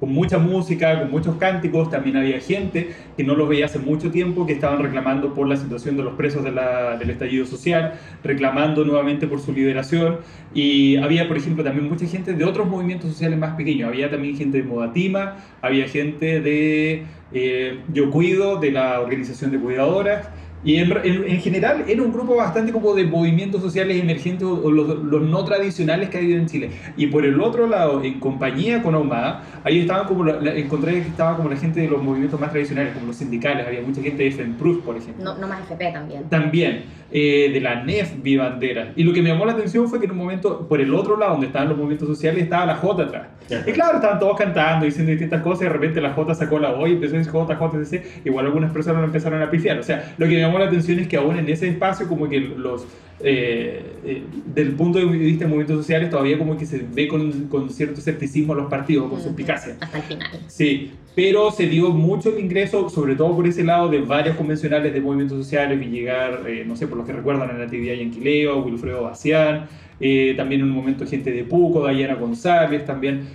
con 0.00 0.12
mucha 0.12 0.38
música, 0.38 0.98
con 0.98 1.10
muchos 1.10 1.36
cánticos, 1.36 1.90
también 1.90 2.16
había 2.16 2.40
gente 2.40 2.90
que 3.16 3.22
no 3.22 3.34
los 3.36 3.48
veía 3.48 3.66
hace 3.66 3.78
mucho 3.78 4.10
tiempo, 4.10 4.46
que 4.46 4.54
estaban 4.54 4.82
reclamando 4.82 5.34
por 5.34 5.46
la 5.46 5.56
situación 5.56 5.98
de 5.98 6.02
los 6.02 6.14
presos 6.14 6.42
de 6.42 6.50
la, 6.50 6.96
del 6.96 7.10
estallido 7.10 7.44
social, 7.44 8.00
reclamando 8.24 8.84
nuevamente 8.84 9.26
por 9.26 9.40
su 9.40 9.52
liberación, 9.52 10.18
y 10.54 10.96
había, 10.96 11.28
por 11.28 11.36
ejemplo, 11.36 11.62
también 11.62 11.88
mucha 11.88 12.06
gente 12.06 12.32
de 12.32 12.44
otros 12.44 12.66
movimientos 12.66 13.10
sociales 13.10 13.38
más 13.38 13.54
pequeños, 13.56 13.88
había 13.88 14.10
también 14.10 14.36
gente 14.36 14.58
de 14.58 14.64
Modatima, 14.64 15.36
había 15.60 15.86
gente 15.86 16.40
de 16.40 17.04
eh, 17.32 17.78
Yo 17.92 18.10
Cuido, 18.10 18.58
de 18.58 18.72
la 18.72 19.00
organización 19.00 19.50
de 19.50 19.58
cuidadoras, 19.58 20.30
y 20.62 20.76
en, 20.76 20.92
en, 21.04 21.40
general 21.40 21.84
era 21.88 22.02
un 22.02 22.12
grupo 22.12 22.36
bastante 22.36 22.70
como 22.70 22.94
de 22.94 23.04
movimientos 23.04 23.62
sociales 23.62 23.98
emergentes 23.98 24.46
o 24.46 24.70
los, 24.70 25.02
los, 25.02 25.22
no 25.22 25.42
tradicionales 25.44 26.10
que 26.10 26.18
ha 26.18 26.20
habido 26.20 26.38
en 26.38 26.46
Chile. 26.46 26.70
Y 26.96 27.06
por 27.06 27.24
el 27.24 27.40
otro 27.40 27.66
lado, 27.66 28.02
en 28.02 28.20
compañía 28.20 28.82
con 28.82 28.94
Ahumada, 28.94 29.42
ahí 29.64 29.80
estaban 29.80 30.06
como, 30.06 30.24
la, 30.24 30.54
encontré 30.54 30.92
que 30.92 31.08
estaba 31.08 31.36
como 31.36 31.48
la 31.48 31.56
gente 31.56 31.80
de 31.80 31.88
los 31.88 32.02
movimientos 32.02 32.38
más 32.38 32.50
tradicionales, 32.50 32.92
como 32.92 33.06
los 33.06 33.16
sindicales, 33.16 33.66
había 33.66 33.80
mucha 33.80 34.02
gente 34.02 34.22
de 34.22 34.30
FEMPRUS, 34.32 34.82
por 34.82 34.96
ejemplo. 34.96 35.24
No, 35.24 35.38
no 35.38 35.48
más 35.48 35.60
FP 35.62 35.92
también. 35.92 36.24
También. 36.28 36.84
Eh, 37.12 37.50
de 37.52 37.60
la 37.60 37.82
NEF 37.82 38.22
vi 38.22 38.36
banderas. 38.36 38.90
Y 38.96 39.02
lo 39.02 39.12
que 39.12 39.20
me 39.20 39.30
llamó 39.30 39.44
la 39.44 39.52
atención 39.52 39.88
fue 39.88 39.98
que 39.98 40.06
en 40.06 40.12
un 40.12 40.18
momento, 40.18 40.66
por 40.68 40.80
el 40.80 40.94
otro 40.94 41.16
lado, 41.16 41.32
donde 41.32 41.48
estaban 41.48 41.68
los 41.68 41.76
movimientos 41.76 42.08
sociales, 42.08 42.44
estaba 42.44 42.66
la 42.66 42.76
J 42.76 43.02
atrás. 43.02 43.28
Y 43.66 43.72
claro, 43.72 43.96
estaban 43.96 44.20
todos 44.20 44.38
cantando, 44.38 44.84
diciendo 44.84 45.10
distintas 45.10 45.42
cosas, 45.42 45.62
y 45.62 45.64
de 45.64 45.70
repente 45.70 46.00
la 46.00 46.12
J 46.12 46.34
sacó 46.36 46.60
la 46.60 46.70
O 46.70 46.86
y 46.86 46.92
empezó 46.92 47.16
a 47.16 47.18
decir 47.18 47.32
J, 47.32 47.56
J, 47.56 47.84
C. 47.84 48.02
Igual 48.24 48.46
algunas 48.46 48.72
personas 48.72 49.02
empezaron 49.02 49.42
a 49.42 49.50
pifiar. 49.50 49.78
O 49.78 49.82
sea, 49.82 50.14
lo 50.18 50.26
que 50.26 50.34
me 50.34 50.40
llamó 50.40 50.58
la 50.58 50.66
atención 50.66 51.00
es 51.00 51.08
que 51.08 51.16
aún 51.16 51.36
en 51.36 51.48
ese 51.48 51.68
espacio, 51.68 52.06
como 52.06 52.28
que 52.28 52.38
los 52.40 52.86
eh, 53.22 53.82
eh, 54.02 54.22
del 54.46 54.72
punto 54.72 54.98
de 54.98 55.04
vista 55.04 55.44
de 55.44 55.48
movimientos 55.48 55.76
sociales 55.76 56.08
todavía 56.08 56.38
como 56.38 56.56
que 56.56 56.64
se 56.64 56.86
ve 56.90 57.06
con, 57.06 57.48
con 57.48 57.68
cierto 57.68 58.00
escepticismo 58.00 58.54
a 58.54 58.56
los 58.56 58.70
partidos, 58.70 59.10
con 59.10 59.20
suspicacia. 59.20 59.76
Hasta 59.80 59.98
el 59.98 60.04
final. 60.04 60.28
Sí, 60.46 60.92
pero 61.14 61.50
se 61.50 61.66
dio 61.66 61.90
mucho 61.90 62.30
el 62.30 62.40
ingreso, 62.40 62.88
sobre 62.88 63.16
todo 63.16 63.36
por 63.36 63.46
ese 63.46 63.62
lado, 63.62 63.88
de 63.88 64.00
varios 64.00 64.36
convencionales 64.36 64.94
de 64.94 65.00
movimientos 65.00 65.36
sociales, 65.36 65.78
Villegar, 65.78 66.44
eh, 66.46 66.64
no 66.66 66.76
sé, 66.76 66.86
por 66.86 66.96
los 67.00 67.08
que 67.08 67.12
recuerdan, 67.12 67.50
en 67.50 67.58
la 67.58 67.64
actividad 67.64 67.94
Yanquileo, 67.94 68.62
Wilfredo 68.62 69.02
Bacián, 69.02 69.66
eh, 70.00 70.34
también 70.36 70.62
en 70.62 70.68
un 70.68 70.76
momento 70.76 71.06
gente 71.06 71.30
de 71.32 71.44
Puco, 71.44 71.82
Dayana 71.82 72.14
González, 72.14 72.86
también, 72.86 73.28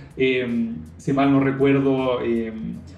si 0.96 1.12
mal 1.12 1.30
no 1.30 1.40
recuerdo, 1.40 2.20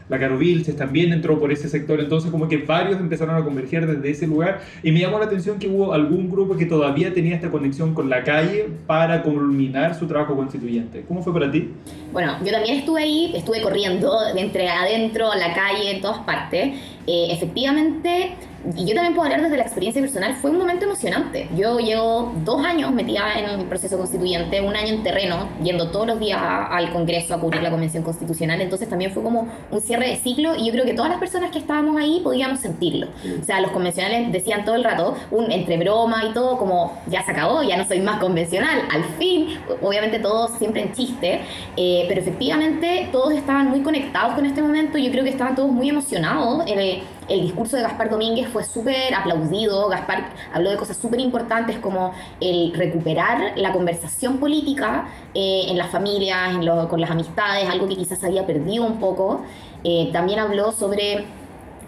la 0.09 0.19
Caro 0.19 0.39
Vilches 0.39 0.77
también 0.77 1.13
entró 1.13 1.39
por 1.39 1.53
ese 1.53 1.69
sector, 1.69 2.01
entonces 2.01 2.31
como 2.31 2.49
que 2.49 2.59
varios 2.59 2.99
empezaron 2.99 3.37
a 3.37 3.45
converger 3.45 3.87
desde 3.87 4.11
ese 4.11 4.27
lugar 4.27 4.61
y 4.83 4.91
me 4.91 5.01
llamó 5.01 5.19
la 5.19 5.27
atención 5.27 5.59
que 5.59 5.69
hubo 5.69 5.93
algún 5.93 6.31
grupo 6.31 6.57
que 6.57 6.67
todavía 6.67 7.13
tenía 7.13 7.35
esta 7.35 7.51
conexión 7.51 7.95
con 7.95 8.09
la 8.09 8.25
calle 8.25 8.69
para 8.87 9.23
culminar 9.23 9.95
su 9.95 10.07
trabajo 10.07 10.35
constituyente. 10.35 11.05
¿Cómo 11.07 11.23
fue 11.23 11.33
para 11.33 11.51
ti? 11.51 11.69
Bueno, 12.13 12.39
yo 12.45 12.51
también 12.51 12.79
estuve 12.79 13.03
ahí, 13.03 13.33
estuve 13.37 13.61
corriendo 13.61 14.19
entre 14.35 14.69
adentro, 14.69 15.29
la 15.35 15.55
calle, 15.55 15.97
en 15.97 16.01
todas 16.01 16.19
partes. 16.21 16.75
Eh, 17.07 17.29
efectivamente, 17.31 18.31
y 18.77 18.87
yo 18.87 18.95
también 18.95 19.15
puedo 19.15 19.27
hablar 19.27 19.43
desde 19.43 19.57
la 19.57 19.63
experiencia 19.63 20.03
personal, 20.03 20.35
fue 20.35 20.51
un 20.51 20.59
momento 20.59 20.85
emocionante. 20.85 21.49
Yo 21.55 21.79
llevo 21.79 22.33
dos 22.45 22.65
años 22.65 22.93
metida 22.93 23.39
en 23.39 23.61
el 23.61 23.67
proceso 23.67 23.97
constituyente, 23.97 24.61
un 24.61 24.75
año 24.75 24.95
en 24.95 25.03
terreno, 25.03 25.49
yendo 25.63 25.91
todos 25.91 26.09
los 26.09 26.21
días 26.21 26.41
al 26.41 26.93
Congreso 26.93 27.35
a 27.35 27.41
cubrir 27.41 27.63
la 27.63 27.71
Convención 27.71 28.03
Constitucional, 28.03 28.61
entonces 28.61 28.89
también 28.89 29.13
fue 29.13 29.23
como 29.23 29.49
un 29.71 29.81
cierre 29.81 30.09
de 30.09 30.17
ciclo 30.17 30.57
y 30.57 30.67
yo 30.67 30.73
creo 30.73 30.85
que 30.85 30.95
todas 30.95 31.11
las 31.11 31.21
personas 31.21 31.51
que 31.51 31.59
estábamos 31.59 31.97
ahí 31.97 32.21
podíamos 32.23 32.61
sentirlo. 32.61 33.09
O 33.41 33.45
sea, 33.45 33.61
los 33.61 33.71
convencionales 33.71 34.33
decían 34.33 34.65
todo 34.65 34.75
el 34.75 34.85
rato, 34.85 35.17
un, 35.31 35.53
entre 35.53 35.77
broma 35.79 36.25
y 36.25 36.33
todo, 36.33 36.59
como 36.59 37.01
ya 37.07 37.23
se 37.23 37.31
acabó, 37.31 37.63
ya 37.63 37.77
no 37.77 37.87
soy 37.87 38.01
más 38.01 38.19
convencional, 38.19 38.83
al 38.91 39.05
fin, 39.19 39.59
obviamente 39.81 40.19
todos 40.19 40.59
siempre 40.59 40.83
en 40.83 40.93
chiste, 40.93 41.41
eh, 41.77 42.07
pero 42.09 42.21
efectivamente 42.21 43.09
todos 43.13 43.33
estaban 43.33 43.69
muy 43.71 43.83
conectados 43.83 44.35
con 44.35 44.47
este 44.47 44.63
momento, 44.63 44.99
yo 44.99 45.11
creo 45.13 45.23
que 45.23 45.31
estaban 45.31 45.55
todos 45.55 45.71
muy 45.71 45.89
emocionados. 45.89 46.65
Eh, 46.67 47.03
el 47.29 47.43
discurso 47.43 47.77
de 47.77 47.83
Gaspar 47.83 48.11
Domínguez 48.11 48.49
fue 48.49 48.65
súper 48.65 49.15
aplaudido. 49.15 49.89
Gaspar 49.89 50.31
habló 50.53 50.71
de 50.71 50.77
cosas 50.77 50.97
súper 50.97 51.21
importantes 51.21 51.79
como 51.79 52.13
el 52.41 52.73
recuperar 52.75 53.53
la 53.57 53.73
conversación 53.73 54.39
política 54.39 55.09
eh, 55.35 55.67
en 55.69 55.77
las 55.77 55.91
familias, 55.91 56.57
con 56.89 57.01
las 57.01 57.11
amistades, 57.11 57.69
algo 57.69 57.89
que 57.89 57.97
quizás 57.97 58.23
había 58.25 58.47
perdido 58.47 58.85
un 58.85 58.99
poco. 58.99 59.43
Eh, 59.85 60.11
también 60.13 60.39
habló 60.39 60.73
sobre 60.73 61.25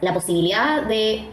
la 0.01 0.14
posibilidad 0.14 0.82
de 0.82 1.28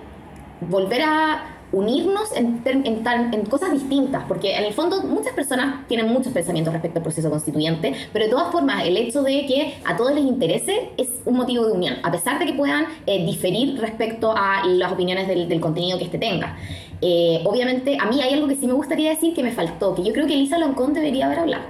volver 0.61 1.03
a 1.03 1.56
unirnos 1.71 2.29
en, 2.33 3.45
cosas 3.49 3.71
distintas, 3.71 4.23
porque 4.27 4.55
en 4.55 4.63
el 4.63 4.73
fondo 4.73 5.01
muchas 5.03 5.33
personas 5.33 5.87
tienen 5.87 6.07
muchos 6.07 6.31
pensamientos 6.31 6.73
respecto 6.73 6.99
al 6.99 7.03
proceso 7.03 7.29
constituyente, 7.29 7.93
pero 8.13 8.25
de 8.25 8.31
todas 8.31 8.51
formas 8.51 8.85
el 8.85 8.95
hecho 8.97 9.21
de 9.21 9.45
que 9.45 9.75
a 9.83 9.97
todos 9.97 10.13
les 10.13 10.23
interese 10.23 10.91
es 10.97 11.09
un 11.25 11.35
motivo 11.35 11.65
de 11.65 11.73
unión, 11.73 11.95
a 12.03 12.11
pesar 12.11 12.39
de 12.39 12.45
que 12.45 12.53
puedan 12.53 12.85
eh, 13.05 13.25
diferir 13.25 13.79
respecto 13.79 14.33
a 14.35 14.65
las 14.65 14.91
opiniones 14.91 15.27
del, 15.27 15.59
contenido 15.59 15.97
que 15.97 16.05
éste 16.05 16.17
tenga. 16.17 16.57
Eh, 17.01 17.41
obviamente, 17.43 17.97
a 17.99 18.05
mí 18.05 18.21
hay 18.21 18.33
algo 18.33 18.47
que 18.47 18.55
sí 18.55 18.67
me 18.67 18.73
gustaría 18.73 19.09
decir 19.09 19.33
que 19.33 19.43
me 19.43 19.51
faltó, 19.51 19.95
que 19.95 20.03
yo 20.03 20.13
creo 20.13 20.27
que 20.27 20.33
Elisa 20.33 20.57
Loncón 20.57 20.93
debería 20.93 21.25
haber 21.25 21.39
hablado. 21.39 21.63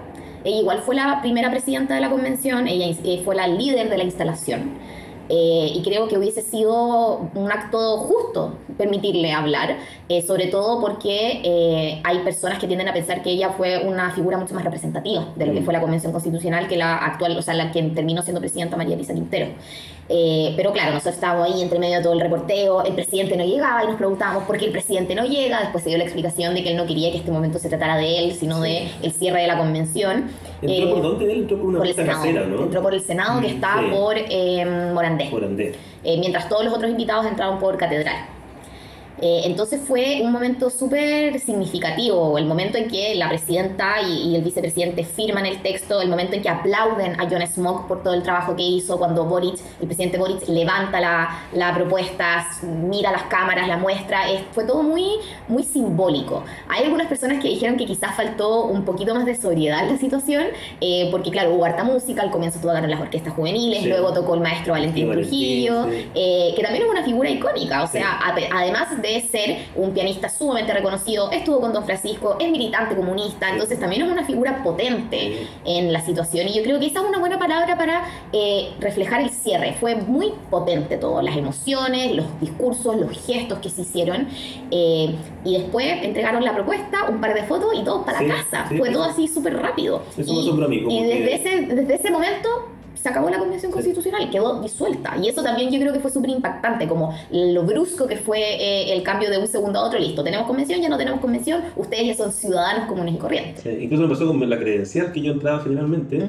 Ella 0.43 0.59
igual 0.59 0.79
fue 0.79 0.95
la 0.95 1.21
primera 1.21 1.49
presidenta 1.49 1.95
de 1.95 2.01
la 2.01 2.09
convención, 2.09 2.67
ella 2.67 2.95
eh, 3.03 3.21
fue 3.25 3.35
la 3.35 3.47
líder 3.47 3.89
de 3.89 3.97
la 3.97 4.03
instalación. 4.03 4.71
Eh, 5.29 5.71
y 5.75 5.81
creo 5.83 6.07
que 6.07 6.17
hubiese 6.17 6.41
sido 6.41 7.29
un 7.33 7.51
acto 7.51 7.97
justo 7.97 8.55
permitirle 8.77 9.33
hablar, 9.33 9.77
eh, 10.09 10.21
sobre 10.21 10.47
todo 10.47 10.79
porque 10.79 11.41
eh, 11.43 12.01
hay 12.03 12.19
personas 12.19 12.59
que 12.59 12.67
tienden 12.67 12.87
a 12.87 12.93
pensar 12.93 13.21
que 13.21 13.31
ella 13.31 13.51
fue 13.51 13.83
una 13.85 14.11
figura 14.11 14.37
mucho 14.37 14.53
más 14.53 14.63
representativa 14.63 15.27
de 15.35 15.45
lo 15.45 15.53
que 15.53 15.61
mm. 15.61 15.65
fue 15.65 15.73
la 15.73 15.81
Convención 15.81 16.11
Constitucional 16.11 16.67
que 16.67 16.77
la 16.77 16.97
actual, 16.97 17.37
o 17.37 17.41
sea, 17.41 17.53
la 17.53 17.71
que 17.71 17.81
terminó 17.83 18.21
siendo 18.21 18.39
presidenta 18.39 18.77
María 18.77 18.95
Elisa 18.95 19.13
Quintero. 19.13 19.47
Eh, 20.09 20.53
pero 20.55 20.71
claro, 20.71 20.91
nosotros 20.93 21.15
estábamos 21.15 21.47
ahí 21.47 21.61
entre 21.61 21.79
medio 21.79 21.97
de 21.97 22.03
todo 22.03 22.13
el 22.13 22.21
reporteo, 22.21 22.83
el 22.83 22.93
presidente 22.93 23.35
no 23.35 23.43
llegaba 23.43 23.83
y 23.83 23.87
nos 23.87 23.97
preguntábamos 23.97 24.43
por 24.43 24.57
qué 24.57 24.65
el 24.65 24.71
presidente 24.71 25.15
no 25.15 25.25
llega, 25.25 25.59
después 25.59 25.83
se 25.83 25.89
dio 25.89 25.97
la 25.97 26.05
explicación 26.05 26.53
de 26.55 26.63
que 26.63 26.71
él 26.71 26.77
no 26.77 26.85
quería 26.85 27.11
que 27.11 27.17
este 27.17 27.31
momento 27.31 27.59
se 27.59 27.67
tratara 27.67 27.97
de 27.97 28.19
él, 28.19 28.33
sino 28.33 28.61
de 28.61 28.89
el 29.01 29.11
cierre 29.11 29.41
de 29.41 29.47
la 29.47 29.57
convención. 29.57 30.29
¿Entró 30.61 30.93
por 30.93 31.03
dónde? 31.03 31.33
Entró 31.33 31.57
por 31.57 31.67
una 31.67 31.79
por 31.79 31.87
el 31.87 31.93
Senado, 31.93 32.47
¿no? 32.47 32.63
Entró 32.63 32.81
por 32.81 32.93
el 32.93 33.01
Senado 33.01 33.41
que 33.41 33.47
mm, 33.47 33.55
está 33.55 33.81
por 33.91 34.15
eh, 34.17 34.91
Morandé. 34.93 35.29
Morandé. 35.29 35.75
Eh, 36.03 36.17
mientras 36.19 36.47
todos 36.47 36.63
los 36.63 36.73
otros 36.73 36.89
invitados 36.89 37.25
entraron 37.25 37.59
por 37.59 37.77
Catedral. 37.77 38.36
Eh, 39.19 39.41
entonces 39.45 39.81
fue 39.85 40.21
un 40.23 40.31
momento 40.31 40.69
súper 40.69 41.39
significativo, 41.39 42.37
el 42.37 42.45
momento 42.45 42.77
en 42.77 42.87
que 42.87 43.15
la 43.15 43.29
presidenta 43.29 44.01
y, 44.01 44.35
el 44.35 44.43
vicepresidente 44.43 45.03
firman 45.03 45.45
el 45.45 45.61
texto, 45.61 46.01
el 46.01 46.09
momento 46.09 46.35
en 46.35 46.43
que 46.43 46.49
aplauden 46.49 47.19
a 47.19 47.27
John 47.29 47.45
Smoke 47.47 47.87
por 47.87 48.03
todo 48.03 48.13
el 48.13 48.21
trabajo 48.21 48.55
que 48.55 48.61
hizo, 48.61 48.97
cuando 48.97 49.25
Boric, 49.25 49.57
el 49.81 49.87
presidente 49.87 50.19
Boric 50.19 50.47
levanta 50.47 50.99
la, 50.99 51.47
la 51.53 51.73
propuesta, 51.73 52.47
mira 52.61 53.11
las 53.11 53.23
cámaras, 53.23 53.67
la 53.67 53.77
muestra, 53.77 54.21
fue 54.51 54.65
todo 54.65 54.83
muy, 54.83 55.13
muy 55.47 55.63
simbólico. 55.63 56.43
Hay 56.69 56.83
algunas 56.83 57.07
personas 57.07 57.41
que 57.41 57.49
dijeron 57.49 57.77
que 57.77 57.85
quizás 57.85 58.15
faltó 58.15 58.65
un 58.65 58.85
poquito 58.85 59.15
más 59.15 59.25
de 59.25 59.35
sobriedad 59.35 59.83
en 59.83 59.93
la 59.93 59.97
situación, 59.97 60.45
eh, 60.79 61.07
porque 61.11 61.31
claro, 61.31 61.55
hubo 61.55 61.65
harta 61.65 61.83
música, 61.83 62.21
al 62.21 62.29
comienzo 62.29 62.59
tocaron 62.59 62.89
las 62.89 63.01
orquestas 63.01 63.33
juveniles, 63.33 63.83
luego 63.85 64.13
tocó 64.13 64.35
el 64.35 64.41
maestro 64.41 64.73
Valentín 64.73 65.11
Trujillo, 65.11 65.87
eh, 66.13 66.53
que 66.55 66.61
también 66.61 66.83
es 66.83 66.89
una 66.89 67.03
figura 67.03 67.29
icónica, 67.29 67.83
o 67.83 67.87
sea, 67.87 68.19
además 68.53 69.01
de 69.01 69.06
ser 69.21 69.57
un 69.75 69.91
pianista 69.91 70.29
sumamente 70.29 70.73
reconocido, 70.73 71.31
estuvo 71.31 71.59
con 71.59 71.73
Don 71.73 71.85
Francisco, 71.85 72.37
es 72.39 72.49
militante 72.49 72.95
comunista, 72.95 73.49
entonces 73.49 73.79
también 73.79 74.03
es 74.03 74.11
una 74.11 74.25
figura 74.25 74.63
potente 74.63 75.47
en 75.65 75.93
la 75.93 76.01
situación. 76.01 76.47
Y 76.47 76.53
yo 76.53 76.63
creo 76.63 76.79
que 76.79 76.87
esa 76.87 76.99
es 76.99 77.05
una 77.05 77.19
buena 77.19 77.39
palabra 77.39 77.77
para 77.77 78.03
eh, 78.33 78.71
reflejar 78.79 79.21
el 79.21 79.29
cierre. 79.29 79.73
Fue 79.79 79.95
muy 79.95 80.33
potente 80.49 80.97
todo, 80.97 81.21
las 81.21 81.35
emociones, 81.35 82.15
los 82.15 82.25
discursos, 82.39 82.97
los 82.97 83.11
gestos 83.25 83.59
que 83.59 83.69
se 83.69 83.81
hicieron. 83.81 84.27
Eh, 84.71 85.15
y 85.43 85.57
después 85.57 85.85
entregaron 86.03 86.43
la 86.43 86.53
propuesta, 86.53 87.09
un 87.09 87.21
par 87.21 87.33
de 87.33 87.43
fotos 87.43 87.73
y 87.75 87.83
todos 87.83 88.05
para 88.05 88.19
casa. 88.25 88.69
Fue 88.77 88.89
todo 88.89 89.03
así 89.03 89.27
súper 89.27 89.57
rápido. 89.57 90.03
y, 90.17 91.03
desde, 91.03 91.35
ese, 91.35 91.61
desde 91.75 91.95
ese 91.95 92.11
momento 92.11 92.76
se 93.01 93.09
acabó 93.09 93.29
la 93.29 93.39
convención 93.39 93.71
constitucional, 93.71 94.29
quedó 94.29 94.61
disuelta. 94.61 95.15
Y 95.21 95.29
eso 95.29 95.43
también 95.43 95.71
yo 95.71 95.79
creo 95.79 95.93
que 95.93 95.99
fue 95.99 96.11
súper 96.11 96.31
impactante, 96.31 96.87
como 96.87 97.13
lo 97.31 97.63
brusco 97.63 98.07
que 98.07 98.17
fue 98.17 98.39
eh, 98.39 98.93
el 98.93 99.03
cambio 99.03 99.29
de 99.29 99.37
un 99.37 99.47
segundo 99.47 99.79
a 99.79 99.83
otro. 99.85 99.99
Listo, 99.99 100.23
tenemos 100.23 100.47
convención, 100.47 100.81
ya 100.81 100.89
no 100.89 100.97
tenemos 100.97 101.19
convención, 101.19 101.61
ustedes 101.75 102.07
ya 102.07 102.13
son 102.15 102.31
ciudadanos 102.31 102.87
comunes 102.87 103.15
y 103.15 103.17
corrientes. 103.17 103.65
incluso 103.79 104.03
me 104.03 104.09
pasó 104.09 104.27
con 104.27 104.49
la 104.49 104.57
credencial 104.57 105.11
que 105.11 105.21
yo 105.21 105.33
entraba 105.33 105.61
generalmente. 105.61 106.27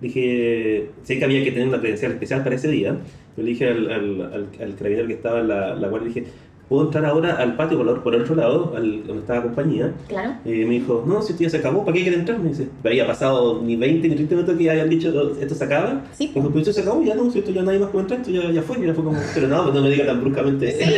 Dije, 0.00 0.90
sé 1.02 1.18
que 1.18 1.24
había 1.24 1.44
que 1.44 1.52
tener 1.52 1.68
una 1.68 1.78
credencial 1.78 2.12
especial 2.12 2.42
para 2.42 2.56
ese 2.56 2.68
día. 2.68 2.96
Yo 3.36 3.42
le 3.42 3.50
dije 3.50 3.68
al, 3.68 3.90
al, 3.90 4.48
al, 4.60 4.74
carabinero 4.74 5.06
que 5.06 5.14
estaba 5.14 5.40
en 5.40 5.48
la, 5.48 5.74
la 5.74 5.88
guardia, 5.88 6.08
dije, 6.08 6.24
puedo 6.70 6.84
entrar 6.84 7.04
ahora 7.04 7.34
al 7.34 7.56
patio 7.56 7.76
por, 7.78 8.00
por 8.00 8.14
el 8.14 8.22
otro 8.22 8.36
lado, 8.36 8.72
al, 8.76 9.04
donde 9.04 9.22
estaba 9.22 9.40
la 9.40 9.44
compañía. 9.46 9.92
Claro. 10.06 10.34
Y 10.44 10.50
me 10.50 10.74
dijo, 10.74 11.02
no, 11.04 11.20
si 11.20 11.32
esto 11.32 11.42
ya 11.42 11.50
se 11.50 11.56
acabó, 11.56 11.84
¿para 11.84 11.96
qué 11.96 12.02
quiere 12.02 12.18
entrar? 12.18 12.38
Me 12.38 12.50
dice, 12.50 12.68
había 12.84 13.08
pasado 13.08 13.60
ni 13.60 13.74
20 13.74 14.08
ni 14.08 14.14
30 14.14 14.34
minutos 14.36 14.56
que 14.56 14.64
ya 14.64 14.70
habían 14.70 14.88
dicho, 14.88 15.36
esto 15.40 15.54
se 15.56 15.64
acaba. 15.64 16.02
Sí. 16.16 16.30
Dijo, 16.32 16.46
pero 16.46 16.60
esto 16.60 16.72
se 16.72 16.82
acabó, 16.82 17.02
ya 17.02 17.16
no, 17.16 17.28
si 17.28 17.40
esto 17.40 17.50
ya 17.50 17.62
nadie 17.62 17.80
más 17.80 17.90
puede 17.90 18.02
entrar, 18.04 18.20
esto 18.20 18.30
ya, 18.30 18.52
ya 18.52 18.62
fue. 18.62 18.78
Y 18.78 18.86
ya 18.86 18.94
fue 18.94 19.02
como, 19.02 19.18
pero 19.34 19.48
no, 19.48 19.64
pues 19.64 19.74
no 19.74 19.82
me 19.82 19.90
diga 19.90 20.06
tan 20.06 20.20
bruscamente. 20.20 20.70
Sí, 20.70 20.90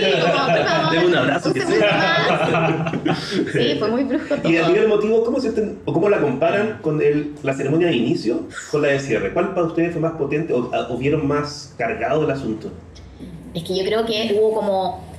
Deme 0.93 1.07
un 1.07 1.15
abrazo, 1.15 1.55
que 1.55 1.63
sea. 1.63 2.93
sí, 3.51 3.77
fue 3.79 3.91
muy 3.91 4.05
brusco 4.05 4.37
todo. 4.37 4.53
Y 4.53 4.57
el 4.57 4.89
motivo, 4.89 5.25
¿cómo, 5.25 5.41
se 5.41 5.55
o 5.87 5.93
cómo 5.95 6.11
la 6.11 6.21
comparan 6.21 6.81
con 6.83 7.01
el, 7.01 7.33
la 7.43 7.55
ceremonia 7.55 7.87
de 7.87 7.97
inicio 7.97 8.41
con 8.71 8.83
la 8.83 8.89
de 8.89 9.01
cierre? 9.01 9.33
¿Cuál 9.33 9.55
para 9.55 9.69
ustedes 9.69 9.93
fue 9.93 10.03
más 10.03 10.13
potente 10.13 10.53
o, 10.53 10.71
o 10.71 10.99
vieron 10.99 11.27
más 11.27 11.75
cargado 11.79 12.25
el 12.25 12.31
asunto? 12.31 12.69
Es 13.55 13.65
que 13.65 13.75
yo 13.75 13.85
creo 13.87 14.05
que 14.05 14.35
hubo 14.39 14.53
como 14.55 15.12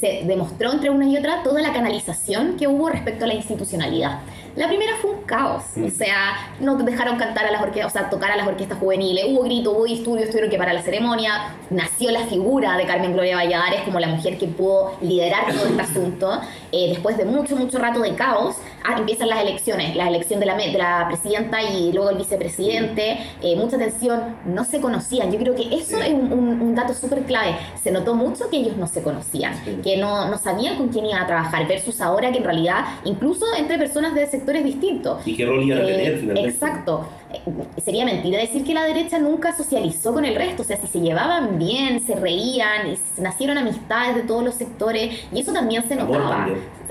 se 0.00 0.22
demostró 0.24 0.72
entre 0.72 0.90
una 0.90 1.06
y 1.06 1.16
otra 1.16 1.42
toda 1.42 1.60
la 1.62 1.72
canalización 1.72 2.56
que 2.56 2.66
hubo 2.66 2.88
respecto 2.88 3.24
a 3.24 3.28
la 3.28 3.34
institucionalidad. 3.34 4.20
La 4.56 4.68
primera 4.68 4.92
fue 5.02 5.10
un 5.10 5.22
caos, 5.24 5.64
o 5.76 5.80
mm. 5.80 5.90
sea, 5.90 6.54
no 6.60 6.76
dejaron 6.76 7.18
cantar 7.18 7.44
a 7.44 7.50
las 7.50 7.60
orquestas, 7.60 7.94
o 7.94 7.98
sea, 7.98 8.08
tocar 8.08 8.30
a 8.30 8.36
las 8.36 8.46
orquestas 8.46 8.78
juveniles, 8.78 9.26
hubo 9.28 9.42
grito, 9.42 9.72
hubo 9.72 9.84
disturbios, 9.84 10.30
tuvieron 10.30 10.50
que 10.50 10.56
para 10.56 10.72
la 10.72 10.80
ceremonia, 10.80 11.54
nació 11.68 12.10
la 12.10 12.20
figura 12.20 12.76
de 12.78 12.86
Carmen 12.86 13.12
Gloria 13.12 13.36
Valladares 13.36 13.82
como 13.82 14.00
la 14.00 14.08
mujer 14.08 14.38
que 14.38 14.46
pudo 14.46 14.96
liderar 15.02 15.52
todo 15.52 15.66
este 15.66 15.82
asunto. 15.82 16.40
Eh, 16.72 16.88
después 16.88 17.18
de 17.18 17.26
mucho, 17.26 17.54
mucho 17.54 17.78
rato 17.78 18.00
de 18.00 18.14
caos, 18.14 18.56
ah, 18.86 18.98
empiezan 18.98 19.28
las 19.28 19.42
elecciones, 19.42 19.94
la 19.94 20.08
elección 20.08 20.40
de 20.40 20.46
la, 20.46 20.56
de 20.56 20.72
la 20.72 21.06
presidenta 21.08 21.62
y 21.62 21.92
luego 21.92 22.10
el 22.10 22.18
vicepresidente, 22.18 23.18
eh, 23.42 23.56
mucha 23.56 23.78
tensión, 23.78 24.36
no 24.46 24.64
se 24.64 24.80
conocían. 24.80 25.30
Yo 25.30 25.38
creo 25.38 25.54
que 25.54 25.74
eso 25.74 26.00
es 26.00 26.12
un, 26.12 26.32
un, 26.32 26.74
dato 26.74 26.94
súper 26.94 27.22
clave. 27.22 27.56
Se 27.82 27.90
notó 27.90 28.14
mucho 28.14 28.48
que 28.50 28.58
ellos 28.58 28.76
no 28.76 28.86
se 28.86 29.02
conocían, 29.02 29.54
que 29.82 29.96
no, 29.96 30.28
no 30.28 30.38
sabían 30.38 30.76
con 30.76 30.88
quién 30.88 31.06
iban 31.06 31.22
a 31.22 31.26
trabajar, 31.26 31.66
versus 31.66 32.00
ahora 32.00 32.32
que 32.32 32.38
en 32.38 32.44
realidad, 32.44 32.84
incluso 33.04 33.44
entre 33.56 33.78
personas 33.78 34.14
de 34.14 34.24
ese 34.24 34.38
distintos. 34.62 35.26
¿Y 35.26 35.36
qué 35.36 35.46
rol 35.46 35.62
iban 35.62 35.78
a 35.78 35.86
tener 35.86 36.14
eh, 36.14 36.18
finalmente? 36.18 36.50
Exacto. 36.50 37.08
Eh, 37.32 37.40
sería 37.84 38.04
mentira 38.04 38.38
decir 38.38 38.64
que 38.64 38.74
la 38.74 38.84
derecha 38.84 39.18
nunca 39.18 39.56
socializó 39.56 40.12
con 40.12 40.24
el 40.24 40.34
resto, 40.34 40.62
o 40.62 40.64
sea, 40.64 40.76
si 40.76 40.86
se 40.86 41.00
llevaban 41.00 41.58
bien, 41.58 42.04
se 42.06 42.14
reían, 42.14 42.88
y 42.88 43.20
nacieron 43.20 43.58
amistades 43.58 44.16
de 44.16 44.22
todos 44.22 44.44
los 44.44 44.54
sectores, 44.54 45.26
y 45.32 45.40
eso 45.40 45.52
también 45.52 45.86
se 45.88 45.96
notaba 45.96 46.48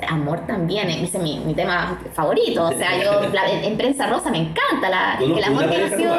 amor 0.08 0.46
también, 0.48 0.90
ese 0.90 1.18
es 1.18 1.24
mi, 1.24 1.40
mi, 1.40 1.54
tema 1.54 2.00
favorito. 2.14 2.66
O 2.66 2.72
sea, 2.72 3.02
yo 3.04 3.22
en, 3.24 3.78
prensa 3.78 4.08
rosa 4.08 4.32
me 4.32 4.40
encanta 4.40 4.90
la, 4.90 5.18
el 5.20 5.44
amor 5.44 5.70
que 5.70 5.78
nació. 5.78 6.14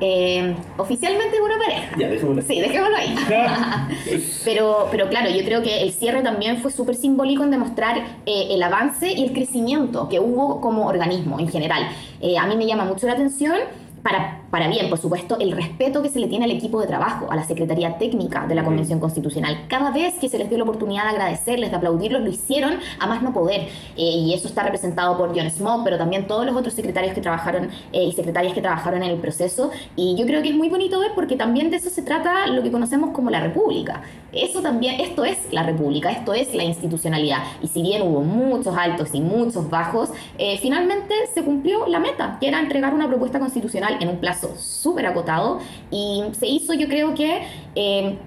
Eh, 0.00 0.54
oficialmente 0.76 1.36
es 1.36 1.42
una 1.42 1.58
pareja. 1.58 1.96
Ya, 1.98 2.08
dejémoslo. 2.08 2.42
Sí, 2.42 2.60
dejémoslo 2.60 2.96
ahí. 2.96 3.14
pero, 4.44 4.88
pero 4.90 5.08
claro, 5.08 5.30
yo 5.30 5.44
creo 5.44 5.62
que 5.62 5.82
el 5.82 5.92
cierre 5.92 6.22
también 6.22 6.58
fue 6.58 6.70
súper 6.70 6.96
simbólico 6.96 7.44
en 7.44 7.50
demostrar 7.50 7.98
eh, 8.26 8.48
el 8.50 8.62
avance 8.62 9.12
y 9.12 9.24
el 9.24 9.32
crecimiento 9.32 10.08
que 10.08 10.20
hubo 10.20 10.60
como 10.60 10.86
organismo 10.86 11.38
en 11.38 11.48
general. 11.48 11.88
Eh, 12.20 12.38
a 12.38 12.46
mí 12.46 12.56
me 12.56 12.66
llama 12.66 12.84
mucho 12.84 13.06
la 13.06 13.14
atención 13.14 13.56
para, 14.02 14.39
para, 14.50 14.66
bien, 14.68 14.88
por 14.88 14.98
supuesto, 14.98 15.38
el 15.38 15.52
respeto 15.52 16.02
que 16.02 16.08
se 16.08 16.18
le 16.18 16.26
tiene 16.26 16.44
al 16.44 16.50
equipo 16.50 16.80
de 16.80 16.88
trabajo, 16.88 17.30
a 17.30 17.36
la 17.36 17.44
Secretaría 17.44 17.98
Técnica 17.98 18.46
de 18.48 18.56
la 18.56 18.64
Convención 18.64 18.98
Constitucional. 18.98 19.66
Cada 19.68 19.92
vez 19.92 20.14
que 20.14 20.28
se 20.28 20.38
les 20.38 20.48
dio 20.48 20.58
la 20.58 20.64
oportunidad 20.64 21.04
de 21.04 21.10
agradecerles, 21.10 21.70
de 21.70 21.76
aplaudirlos, 21.76 22.22
lo 22.22 22.30
hicieron 22.30 22.74
a 22.98 23.06
más 23.06 23.22
no 23.22 23.32
poder. 23.32 23.68
Eh, 23.96 24.02
y 24.02 24.34
eso 24.34 24.48
está 24.48 24.64
representado 24.64 25.16
por 25.16 25.36
John 25.36 25.48
Smoke, 25.50 25.84
pero 25.84 25.98
también 25.98 26.26
todos 26.26 26.44
los 26.44 26.56
otros 26.56 26.74
secretarios 26.74 27.14
que 27.14 27.20
trabajaron 27.20 27.70
eh, 27.92 28.04
y 28.04 28.12
secretarias 28.12 28.52
que 28.52 28.60
trabajaron 28.60 29.04
en 29.04 29.10
el 29.10 29.18
proceso. 29.18 29.70
Y 29.94 30.16
yo 30.16 30.26
creo 30.26 30.42
que 30.42 30.48
es 30.48 30.56
muy 30.56 30.68
bonito 30.68 30.98
ver 30.98 31.12
porque 31.14 31.36
también 31.36 31.70
de 31.70 31.76
eso 31.76 31.90
se 31.90 32.02
trata 32.02 32.48
lo 32.48 32.62
que 32.62 32.72
conocemos 32.72 33.10
como 33.10 33.30
la 33.30 33.40
República. 33.40 34.02
Eso 34.32 34.62
también, 34.62 35.00
esto 35.00 35.24
es 35.24 35.38
la 35.52 35.62
República, 35.62 36.10
esto 36.10 36.34
es 36.34 36.54
la 36.54 36.64
institucionalidad. 36.64 37.38
Y 37.62 37.68
si 37.68 37.82
bien 37.82 38.02
hubo 38.02 38.22
muchos 38.22 38.76
altos 38.76 39.10
y 39.12 39.20
muchos 39.20 39.70
bajos, 39.70 40.10
eh, 40.38 40.58
finalmente 40.60 41.14
se 41.32 41.42
cumplió 41.44 41.86
la 41.86 42.00
meta, 42.00 42.36
que 42.40 42.48
era 42.48 42.58
entregar 42.58 42.94
una 42.94 43.08
propuesta 43.08 43.38
constitucional 43.38 43.96
en 44.00 44.08
un 44.08 44.18
plazo 44.18 44.39
súper 44.58 45.06
acotado. 45.06 45.58
Y 45.90 46.22
se 46.38 46.46
hizo, 46.46 46.74
yo 46.74 46.88
creo 46.88 47.14
que... 47.14 47.42
Eh, 47.74 48.18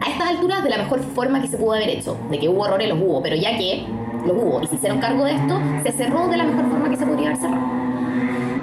a 0.00 0.10
estas 0.10 0.28
alturas 0.28 0.62
de 0.62 0.70
la 0.70 0.78
mejor 0.78 1.00
forma 1.00 1.42
que 1.42 1.48
se 1.48 1.56
pudo 1.56 1.72
haber 1.72 1.88
hecho, 1.88 2.16
de 2.30 2.38
que 2.38 2.48
hubo 2.48 2.64
errores, 2.66 2.88
los 2.88 3.00
hubo, 3.00 3.20
pero 3.20 3.34
ya 3.34 3.56
que 3.58 3.84
los 4.24 4.36
hubo 4.36 4.62
y 4.62 4.66
se 4.68 4.76
hicieron 4.76 5.00
cargo 5.00 5.24
de 5.24 5.32
esto, 5.32 5.60
se 5.82 5.90
cerró 5.92 6.28
de 6.28 6.36
la 6.36 6.44
mejor 6.44 6.70
forma 6.70 6.88
que 6.88 6.96
se 6.96 7.04
podría 7.04 7.30
haber 7.30 7.40
cerrado. 7.40 7.78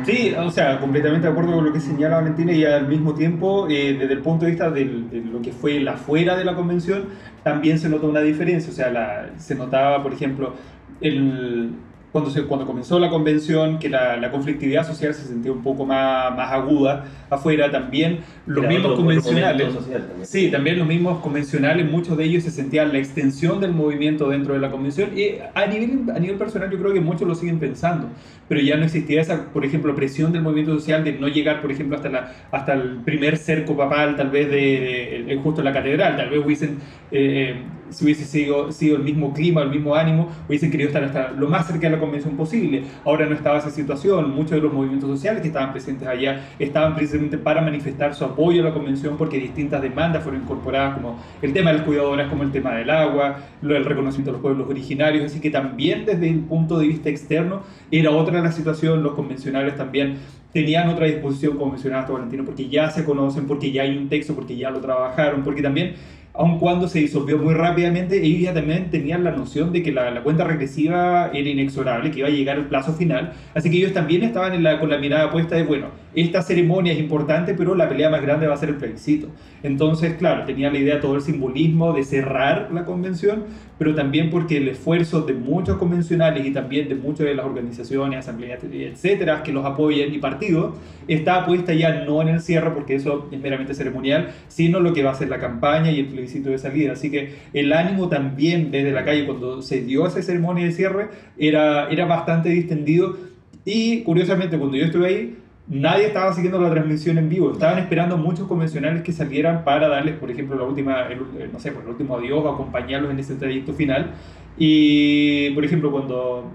Sí, 0.06 0.36
o 0.38 0.52
sea, 0.52 0.80
completamente 0.80 1.26
de 1.26 1.32
acuerdo 1.32 1.56
con 1.56 1.66
lo 1.66 1.74
que 1.74 1.80
señala 1.80 2.18
Valentina 2.18 2.52
y 2.52 2.64
al 2.64 2.88
mismo 2.88 3.16
tiempo, 3.16 3.68
eh, 3.68 3.98
desde 4.00 4.14
el 4.14 4.22
punto 4.22 4.46
de 4.46 4.52
vista 4.52 4.70
de 4.70 4.86
lo 4.86 5.42
que 5.42 5.52
fue 5.52 5.80
la 5.80 5.94
fuera 5.94 6.38
de 6.38 6.46
la 6.46 6.56
convención, 6.56 7.06
también 7.44 7.80
se 7.80 7.90
notó 7.90 8.08
una 8.08 8.20
diferencia. 8.20 8.72
O 8.72 8.76
sea, 8.76 9.32
se 9.38 9.56
notaba, 9.56 10.04
por 10.04 10.14
ejemplo, 10.14 10.54
el, 11.02 11.72
cuando, 12.16 12.32
se, 12.32 12.44
cuando 12.44 12.66
comenzó 12.66 12.98
la 12.98 13.10
convención, 13.10 13.78
que 13.78 13.90
la, 13.90 14.16
la, 14.16 14.32
conflictividad 14.32 14.88
social 14.88 15.14
se 15.14 15.28
sentía 15.28 15.52
un 15.52 15.62
poco 15.62 15.86
más, 15.86 16.34
más 16.34 16.50
aguda 16.50 17.04
afuera, 17.30 17.70
también 17.70 18.20
los 18.46 18.66
mismos 18.66 18.94
convencionales. 18.94 19.74
sí, 20.22 20.50
también 20.50 20.80
los 20.80 20.88
mismos 20.88 21.20
convencionales, 21.20 21.92
muchos 21.92 22.16
de 22.16 22.24
ellos 22.24 22.44
se 22.44 22.52
sentían 22.52 22.94
la 22.94 23.00
extensión 23.00 23.60
del 23.60 23.74
movimiento 23.74 24.30
dentro 24.30 24.54
de 24.54 24.62
la 24.62 24.72
convención. 24.72 25.10
Y 25.14 25.40
a 25.54 25.66
nivel, 25.66 26.10
a 26.16 26.18
nivel 26.18 26.38
personal, 26.38 26.72
yo 26.72 26.80
creo 26.80 26.94
que 26.94 27.02
muchos 27.02 27.28
lo 27.28 27.36
siguen 27.36 27.60
pensando, 27.60 28.08
pero 28.48 28.62
ya 28.62 28.78
no 28.78 28.86
existía 28.86 29.22
esa, 29.22 29.46
por 29.46 29.66
ejemplo, 29.66 29.96
presión 29.96 30.32
del 30.32 30.42
movimiento 30.42 30.74
social 30.76 31.04
de 31.04 31.14
no 31.14 31.28
llegar, 31.28 31.62
por 31.62 31.72
ejemplo, 31.72 31.96
hasta, 31.96 32.10
la, 32.10 32.34
hasta 32.52 32.74
el 32.74 32.98
primer 33.04 33.38
cerco 33.38 33.76
papal, 33.76 34.16
tal 34.16 34.30
vez 34.30 34.50
de, 34.50 35.26
de, 35.28 35.36
justo 35.38 35.64
la 35.64 35.74
catedral, 35.74 36.16
tal 36.16 36.30
vez 36.30 36.46
hubiesen. 36.46 36.78
Eh, 37.12 37.56
si 37.90 38.04
hubiese 38.04 38.26
sido, 38.26 38.72
sido 38.72 38.98
el 38.98 39.04
mismo 39.04 39.34
clima, 39.34 39.62
el 39.62 39.70
mismo 39.70 39.96
ánimo, 39.96 40.30
hubiesen 40.48 40.72
querido 40.72 40.88
estar 40.88 41.04
hasta 41.04 41.32
lo 41.32 41.48
más 41.48 41.68
cerca 41.68 41.88
de 41.88 41.96
la 41.96 42.00
convención 42.00 42.36
posible. 42.36 42.84
Ahora 43.04 43.26
no 43.26 43.36
estaba 43.36 43.60
esa 43.60 43.70
situación. 43.70 44.32
Muchos 44.32 44.52
de 44.52 44.62
los 44.62 44.74
movimientos 44.74 45.10
sociales 45.10 45.42
que 45.42 45.48
estaban 45.48 45.72
presentes 45.72 46.08
allá 46.08 46.42
estaban 46.60 46.96
precisamente 46.96 47.38
para 47.38 47.62
manifestar 47.62 48.16
su 48.16 48.26
apoyo 48.26 48.62
a 48.62 48.66
la 48.66 48.74
convención 48.74 49.18
porque 49.18 49.38
distintas 49.38 49.82
demandas 49.82 50.24
fueron 50.24 50.42
incorporadas, 50.42 50.96
como 50.96 51.20
el 51.42 51.54
tema 51.54 51.72
de 51.72 51.78
las 51.78 51.86
cuidadoras, 51.86 52.28
como 52.28 52.44
el 52.44 52.52
tema 52.52 52.74
del 52.76 52.90
agua, 52.90 53.38
del 53.62 53.86
reconocimiento 53.86 54.32
de 54.32 54.34
los 54.34 54.42
pueblos 54.42 54.70
originarios. 54.70 55.26
Así 55.26 55.40
que 55.40 55.50
también 55.50 56.06
desde 56.06 56.30
el 56.30 56.40
punto 56.40 56.80
de 56.80 56.88
vista 56.88 57.10
externo 57.10 57.62
era 57.92 58.12
otra 58.12 58.35
la 58.44 58.52
situación. 58.52 59.04
Los 59.04 59.14
convencionales 59.14 59.76
también 59.76 60.18
tenían 60.54 60.90
otra 60.90 61.06
disposición, 61.06 61.58
como 61.58 61.76
Valentino, 61.76 62.46
porque 62.46 62.70
ya 62.70 62.90
se 62.90 63.04
conocen, 63.04 63.46
porque 63.46 63.72
ya 63.72 63.84
hay 63.84 63.98
un 63.98 64.10
texto, 64.10 64.34
porque 64.36 64.56
ya 64.56 64.70
lo 64.70 64.80
trabajaron, 64.80 65.44
porque 65.44 65.62
también 65.62 65.96
aun 66.38 66.60
cuando 66.60 66.88
se 66.88 67.00
disolvió 67.00 67.38
muy 67.38 67.54
rápidamente, 67.54 68.24
ellos 68.24 68.42
ya 68.42 68.54
también 68.54 68.90
tenían 68.90 69.24
la 69.24 69.32
noción 69.32 69.72
de 69.72 69.82
que 69.84 69.92
la, 69.92 70.22
cuenta 70.22 70.44
regresiva 70.44 71.30
era 71.34 71.50
inexorable, 71.50 72.12
que 72.12 72.20
iba 72.20 72.28
a 72.28 72.32
llegar 72.32 72.58
el 72.58 72.66
plazo 72.66 72.94
final, 72.94 73.34
así 73.54 73.70
que 73.70 73.78
ellos 73.78 73.94
también 73.94 74.24
estaban 74.24 74.54
con 74.80 74.90
la 74.90 74.98
mirada 74.98 75.32
puesta 75.32 75.56
de, 75.56 75.64
bueno, 75.64 75.88
esta 76.16 76.42
ceremonia 76.42 76.94
es 76.94 77.00
importante, 77.00 77.54
pero 77.54 77.76
la 77.76 77.90
pelea 77.90 78.10
más 78.10 78.22
grande 78.22 78.48
va 78.48 78.54
a 78.54 78.58
ser 78.58 78.70
el 78.70 78.76
plebiscito. 78.76 79.28
Entonces, 79.64 80.16
claro, 80.16 80.46
tenía 80.46 80.72
la 80.72 80.78
idea 80.78 81.00
todo 81.00 81.16
el 81.16 81.22
simbolismo 81.22 81.94
de 81.94 82.04
cerrar 82.04 82.70
la 82.72 82.86
convención, 82.86 83.44
pero 83.78 83.94
también 83.94 84.30
porque 84.30 84.58
el 84.58 84.70
esfuerzo 84.70 85.22
de 85.22 85.34
muchos 85.34 85.78
convencionales 85.78 86.46
y 86.46 86.52
también 86.52 86.88
de 86.88 86.96
muchas 86.96 87.26
de 87.26 87.36
las 87.36 87.46
organizaciones, 87.46 88.20
asambleas, 88.20 88.64
etcétera, 88.64 89.44
que 89.44 89.52
los 89.52 89.66
apoyan 89.66 90.14
y 90.14 90.20
partidos, 90.20 90.76
está 91.08 91.46
puesta 91.46 91.74
ya 91.74 92.06
no 92.06 92.22
en 92.22 92.30
el 92.30 92.40
cierre, 92.40 92.72
porque 92.72 92.96
eso 92.96 93.28
es 93.32 93.40
meramente 93.40 93.74
ceremonial, 93.74 94.30
sino 94.48 94.80
lo 94.80 94.94
que 94.94 95.04
va 95.04 95.12
a 95.12 95.16
ser 95.16 95.30
la 95.30 95.40
campaña 95.40 95.92
y 95.92 96.00
el 96.00 96.08
plebiscito 96.08 96.50
de 96.50 96.58
salida. 96.58 96.94
Así 96.94 97.12
que 97.12 97.36
el 97.54 97.74
ánimo 97.74 98.08
también 98.08 98.72
desde 98.72 98.92
la 98.92 99.04
calle 99.04 99.26
cuando 99.26 99.62
se 99.62 99.82
dio 99.82 100.08
esa 100.08 100.22
ceremonia 100.22 100.66
de 100.66 100.72
cierre 100.72 101.08
era, 101.38 101.90
era 101.90 102.06
bastante 102.06 102.50
distendido 102.50 103.18
y 103.66 104.02
curiosamente 104.04 104.58
cuando 104.58 104.78
yo 104.78 104.86
estuve 104.86 105.08
ahí, 105.08 105.38
nadie 105.68 106.08
estaba 106.08 106.34
siguiendo 106.34 106.60
la 106.60 106.70
transmisión 106.70 107.18
en 107.18 107.30
vivo. 107.30 107.52
Estaban 107.52 107.80
esperando 107.80 108.18
muchos 108.18 108.48
convencionales 108.48 109.04
que 109.04 109.12
salieran 109.12 109.64
para 109.64 109.88
darles, 109.88 110.16
por 110.16 110.30
ejemplo, 110.30 110.58
la 110.58 110.64
última, 110.64 111.08
el, 111.08 111.52
no 111.52 111.60
sé, 111.60 111.70
el 111.70 111.88
último 111.88 112.18
adiós 112.18 112.46
acompañarlos 112.46 113.12
en 113.12 113.20
ese 113.20 113.36
trayecto 113.36 113.74
final. 113.74 114.12
Y, 114.58 115.50
por 115.52 115.66
ejemplo, 115.66 115.92
cuando 115.92 116.52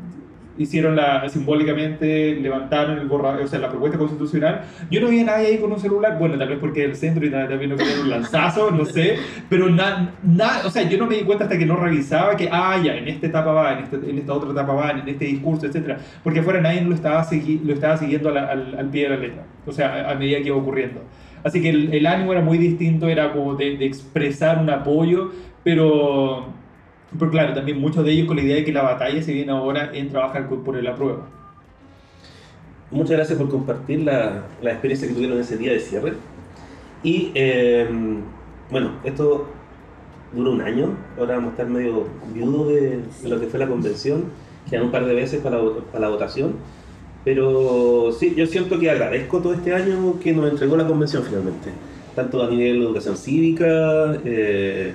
hicieron 0.61 0.95
la, 0.95 1.27
simbólicamente, 1.31 2.37
levantaron 2.37 2.99
el 2.99 3.09
borra, 3.09 3.39
o 3.43 3.47
sea, 3.47 3.59
la 3.59 3.71
propuesta 3.71 3.97
constitucional. 3.97 4.61
Yo 4.91 5.01
no 5.01 5.09
vi 5.09 5.21
a 5.21 5.25
nadie 5.25 5.47
ahí 5.47 5.59
con 5.59 5.73
un 5.73 5.81
celular, 5.81 6.19
bueno, 6.19 6.37
tal 6.37 6.51
vez 6.51 6.59
porque 6.59 6.85
el 6.85 6.97
centro 6.97 7.25
y 7.25 7.31
también 7.31 7.71
no 7.71 7.77
querían 7.77 8.01
un 8.01 8.11
lanzazo, 8.11 8.71
no 8.71 8.85
sé, 8.85 9.17
pero 9.49 9.71
nada, 9.71 10.13
nada, 10.23 10.67
o 10.67 10.71
sea, 10.71 10.83
yo 10.83 10.99
no 10.99 11.07
me 11.07 11.17
di 11.17 11.23
cuenta 11.23 11.45
hasta 11.45 11.57
que 11.57 11.65
no 11.65 11.77
revisaba 11.77 12.37
que, 12.37 12.51
ah, 12.53 12.79
ya, 12.83 12.95
en 12.95 13.09
esta 13.09 13.27
etapa 13.27 13.53
va, 13.53 13.73
en, 13.73 13.85
este, 13.85 13.97
en 13.97 14.19
esta 14.19 14.35
otra 14.35 14.51
etapa 14.51 14.75
va, 14.75 14.91
en 14.91 15.09
este 15.09 15.25
discurso, 15.25 15.65
etcétera, 15.65 15.99
porque 16.23 16.41
afuera 16.41 16.61
nadie 16.61 16.83
lo 16.83 16.95
estaba, 16.95 17.27
lo 17.65 17.73
estaba 17.73 17.97
siguiendo 17.97 18.29
al, 18.29 18.37
al, 18.37 18.91
pie 18.91 19.05
de 19.05 19.09
la 19.09 19.17
letra, 19.17 19.45
o 19.67 19.73
sea, 19.73 20.11
a, 20.11 20.15
medida 20.15 20.39
que 20.41 20.49
iba 20.49 20.57
ocurriendo. 20.57 21.01
Así 21.43 21.63
que 21.63 21.71
el, 21.71 21.95
el, 21.95 22.07
ánimo 22.07 22.33
era 22.33 22.43
muy 22.43 22.59
distinto, 22.59 23.09
era 23.09 23.33
como 23.33 23.55
de, 23.55 23.79
de 23.79 23.87
expresar 23.87 24.59
un 24.59 24.69
apoyo, 24.69 25.31
pero 25.65 26.60
pero 27.19 27.31
claro, 27.31 27.55
también 27.55 27.81
muchos 27.81 28.05
de 28.05 28.13
ellos 28.13 28.27
con 28.27 28.37
la 28.37 28.43
idea 28.43 28.57
de 28.57 28.65
que 28.65 28.73
la 28.73 28.83
batalla 28.83 29.23
se 29.23 29.33
viene 29.33 29.51
ahora 29.51 29.91
en 29.93 30.09
trabajar 30.09 30.49
por 30.49 30.77
el 30.77 30.87
apruebo. 30.87 31.25
Muchas 32.91 33.13
gracias 33.13 33.39
por 33.39 33.49
compartir 33.49 34.01
la, 34.01 34.45
la 34.63 34.71
experiencia 34.73 35.07
que 35.07 35.15
tuvieron 35.15 35.39
ese 35.39 35.57
día 35.57 35.73
de 35.73 35.81
cierre. 35.81 36.15
Y 37.03 37.31
em, 37.35 38.21
bueno, 38.71 38.93
esto 39.05 39.49
duró 40.33 40.53
un 40.53 40.61
año, 40.61 40.97
ahora 41.19 41.37
vamos 41.37 41.49
a 41.49 41.51
estar 41.53 41.67
medio 41.67 42.07
viudos 42.33 42.69
de, 42.69 43.01
lo 43.29 43.41
que 43.41 43.47
fue 43.47 43.59
la 43.59 43.67
convención, 43.67 44.25
quedan 44.69 44.85
un 44.85 44.91
par 44.91 45.07
de 45.07 45.15
veces 45.15 45.41
para, 45.41 45.59
para 45.93 46.01
la 46.01 46.09
votación, 46.09 46.55
pero 47.25 48.13
sí, 48.13 48.35
yo 48.37 48.47
siento 48.47 48.79
que 48.79 48.91
agradezco 48.91 49.41
todo 49.41 49.55
este 49.55 49.75
año 49.75 50.19
que 50.21 50.33
nos 50.33 50.51
entregó 50.51 50.77
la 50.77 50.87
convención 50.87 51.23
finalmente, 51.23 51.71
tanto 52.15 52.43
a 52.43 52.49
nivel 52.49 52.79
de 52.79 52.85
educación 52.85 53.17
cívica, 53.17 54.19
eh, 54.25 54.93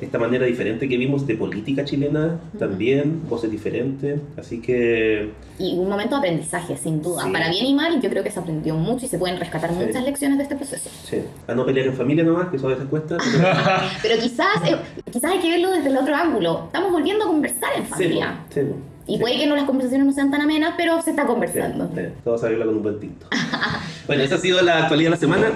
esta 0.00 0.18
manera 0.18 0.46
diferente 0.46 0.88
que 0.88 0.96
vimos 0.96 1.26
de 1.26 1.34
política 1.34 1.84
chilena 1.84 2.38
también, 2.58 3.22
voces 3.28 3.50
diferentes, 3.50 4.20
así 4.36 4.60
que... 4.60 5.30
Y 5.58 5.76
un 5.76 5.88
momento 5.88 6.14
de 6.14 6.18
aprendizaje, 6.18 6.76
sin 6.76 7.02
duda, 7.02 7.26
para 7.32 7.50
bien 7.50 7.66
y 7.66 7.74
mal, 7.74 8.00
yo 8.00 8.08
creo 8.08 8.22
que 8.22 8.30
se 8.30 8.38
aprendió 8.38 8.74
mucho 8.74 9.06
y 9.06 9.08
se 9.08 9.18
pueden 9.18 9.38
rescatar 9.38 9.72
muchas 9.72 10.04
lecciones 10.04 10.38
de 10.38 10.44
este 10.44 10.56
proceso. 10.56 10.88
Sí, 11.04 11.18
a 11.46 11.54
no 11.54 11.66
pelear 11.66 11.86
en 11.88 11.94
familia 11.94 12.22
nomás, 12.22 12.48
que 12.48 12.56
eso 12.56 12.68
a 12.68 12.70
veces 12.70 12.86
cuesta. 12.88 13.16
Pero, 14.02 14.20
quizás, 14.20 14.68
eh, 14.68 14.76
quizás 15.10 15.32
hay 15.32 15.38
que 15.40 15.50
verlo 15.50 15.70
desde 15.72 15.88
el 15.88 15.96
otro 15.96 16.14
ángulo, 16.14 16.64
estamos 16.66 16.92
volviendo 16.92 17.24
a 17.24 17.28
conversar 17.28 17.70
en 17.76 17.86
familia. 17.86 18.38
Sí, 18.50 18.60
y 19.08 19.18
puede 19.18 19.38
que 19.38 19.46
no 19.46 19.56
las 19.56 19.64
conversaciones 19.64 20.06
no 20.06 20.12
sean 20.12 20.30
tan 20.30 20.42
amenas, 20.42 20.74
pero 20.76 21.00
se 21.00 21.10
está 21.10 21.26
conversando. 21.26 21.90
Sí, 21.94 22.02
Todos 22.22 22.44
a 22.44 22.48
con 22.48 22.68
un 22.68 22.82
buen 22.82 23.00
tinto. 23.00 23.26
bueno, 24.06 24.22
esa 24.22 24.34
ha 24.34 24.38
sido 24.38 24.60
la 24.60 24.82
actualidad 24.82 25.08
de 25.08 25.10
la 25.12 25.16
semana 25.16 25.46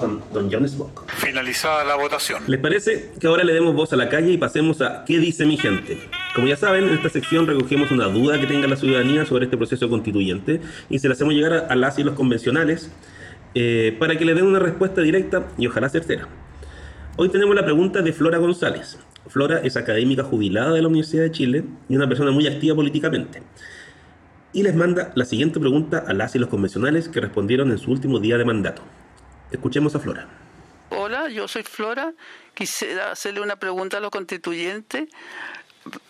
con 0.00 0.20
Don 0.32 0.50
John. 0.50 0.66
Finalizada 1.18 1.84
la 1.84 1.94
votación. 1.94 2.42
¿Les 2.46 2.58
parece 2.58 3.12
que 3.20 3.26
ahora 3.26 3.44
le 3.44 3.52
demos 3.52 3.74
voz 3.74 3.92
a 3.92 3.96
la 3.96 4.08
calle 4.08 4.32
y 4.32 4.38
pasemos 4.38 4.80
a 4.80 5.04
¿Qué 5.04 5.18
dice 5.18 5.44
mi 5.44 5.56
gente? 5.56 5.98
Como 6.34 6.48
ya 6.48 6.56
saben, 6.56 6.84
en 6.84 6.94
esta 6.94 7.10
sección 7.10 7.46
recogemos 7.46 7.90
una 7.90 8.06
duda 8.06 8.40
que 8.40 8.46
tenga 8.46 8.66
la 8.66 8.76
ciudadanía 8.76 9.26
sobre 9.26 9.44
este 9.44 9.56
proceso 9.56 9.88
constituyente 9.88 10.60
y 10.88 10.98
se 10.98 11.08
la 11.08 11.14
hacemos 11.14 11.34
llegar 11.34 11.66
a, 11.68 11.76
las 11.76 11.98
y 11.98 12.02
los 12.02 12.14
convencionales 12.14 12.90
eh, 13.54 13.94
para 13.98 14.16
que 14.16 14.24
le 14.24 14.34
den 14.34 14.46
una 14.46 14.58
respuesta 14.58 15.02
directa 15.02 15.46
y 15.58 15.66
ojalá 15.66 15.88
certera. 15.88 16.26
Hoy 17.16 17.28
tenemos 17.28 17.54
la 17.54 17.64
pregunta 17.64 18.00
de 18.00 18.12
Flora 18.12 18.38
González. 18.38 18.98
Flora 19.28 19.60
es 19.62 19.76
académica 19.76 20.24
jubilada 20.24 20.72
de 20.72 20.82
la 20.82 20.88
Universidad 20.88 21.24
de 21.24 21.30
Chile 21.30 21.64
y 21.88 21.96
una 21.96 22.08
persona 22.08 22.30
muy 22.30 22.46
activa 22.46 22.74
políticamente. 22.74 23.42
Y 24.52 24.62
les 24.62 24.74
manda 24.74 25.12
la 25.14 25.24
siguiente 25.24 25.60
pregunta 25.60 26.02
a 26.06 26.12
las 26.14 26.34
y 26.34 26.38
los 26.38 26.48
convencionales 26.48 27.08
que 27.08 27.20
respondieron 27.20 27.70
en 27.70 27.78
su 27.78 27.90
último 27.90 28.18
día 28.18 28.38
de 28.38 28.44
mandato. 28.44 28.82
Escuchemos 29.50 29.94
a 29.94 29.98
Flora. 30.00 30.28
Hola, 30.90 31.28
yo 31.28 31.46
soy 31.48 31.62
Flora. 31.62 32.12
Quisiera 32.54 33.12
hacerle 33.12 33.40
una 33.40 33.56
pregunta 33.56 33.98
a 33.98 34.00
los 34.00 34.10
constituyentes. 34.10 35.08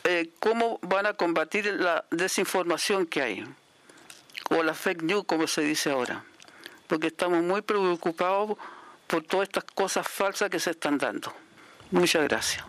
Eh, 0.05 0.31
¿Cómo 0.41 0.79
van 0.83 1.07
a 1.07 1.13
combatir 1.15 1.67
la 1.79 2.05
desinformación 2.11 3.07
que 3.07 3.23
hay? 3.23 3.45
O 4.51 4.63
la 4.63 4.75
fake 4.75 5.03
news, 5.03 5.25
como 5.27 5.47
se 5.47 5.63
dice 5.63 5.91
ahora. 5.91 6.25
Porque 6.87 7.09
estamos 7.09 7.43
muy 7.43 7.63
preocupados 7.63 8.57
por 9.07 9.23
todas 9.23 9.49
estas 9.49 9.65
cosas 9.65 10.09
falsas 10.09 10.51
que 10.51 10.59
se 10.59 10.71
están 10.71 10.99
dando. 10.99 11.33
Muchas 11.91 12.25
gracias. 12.25 12.65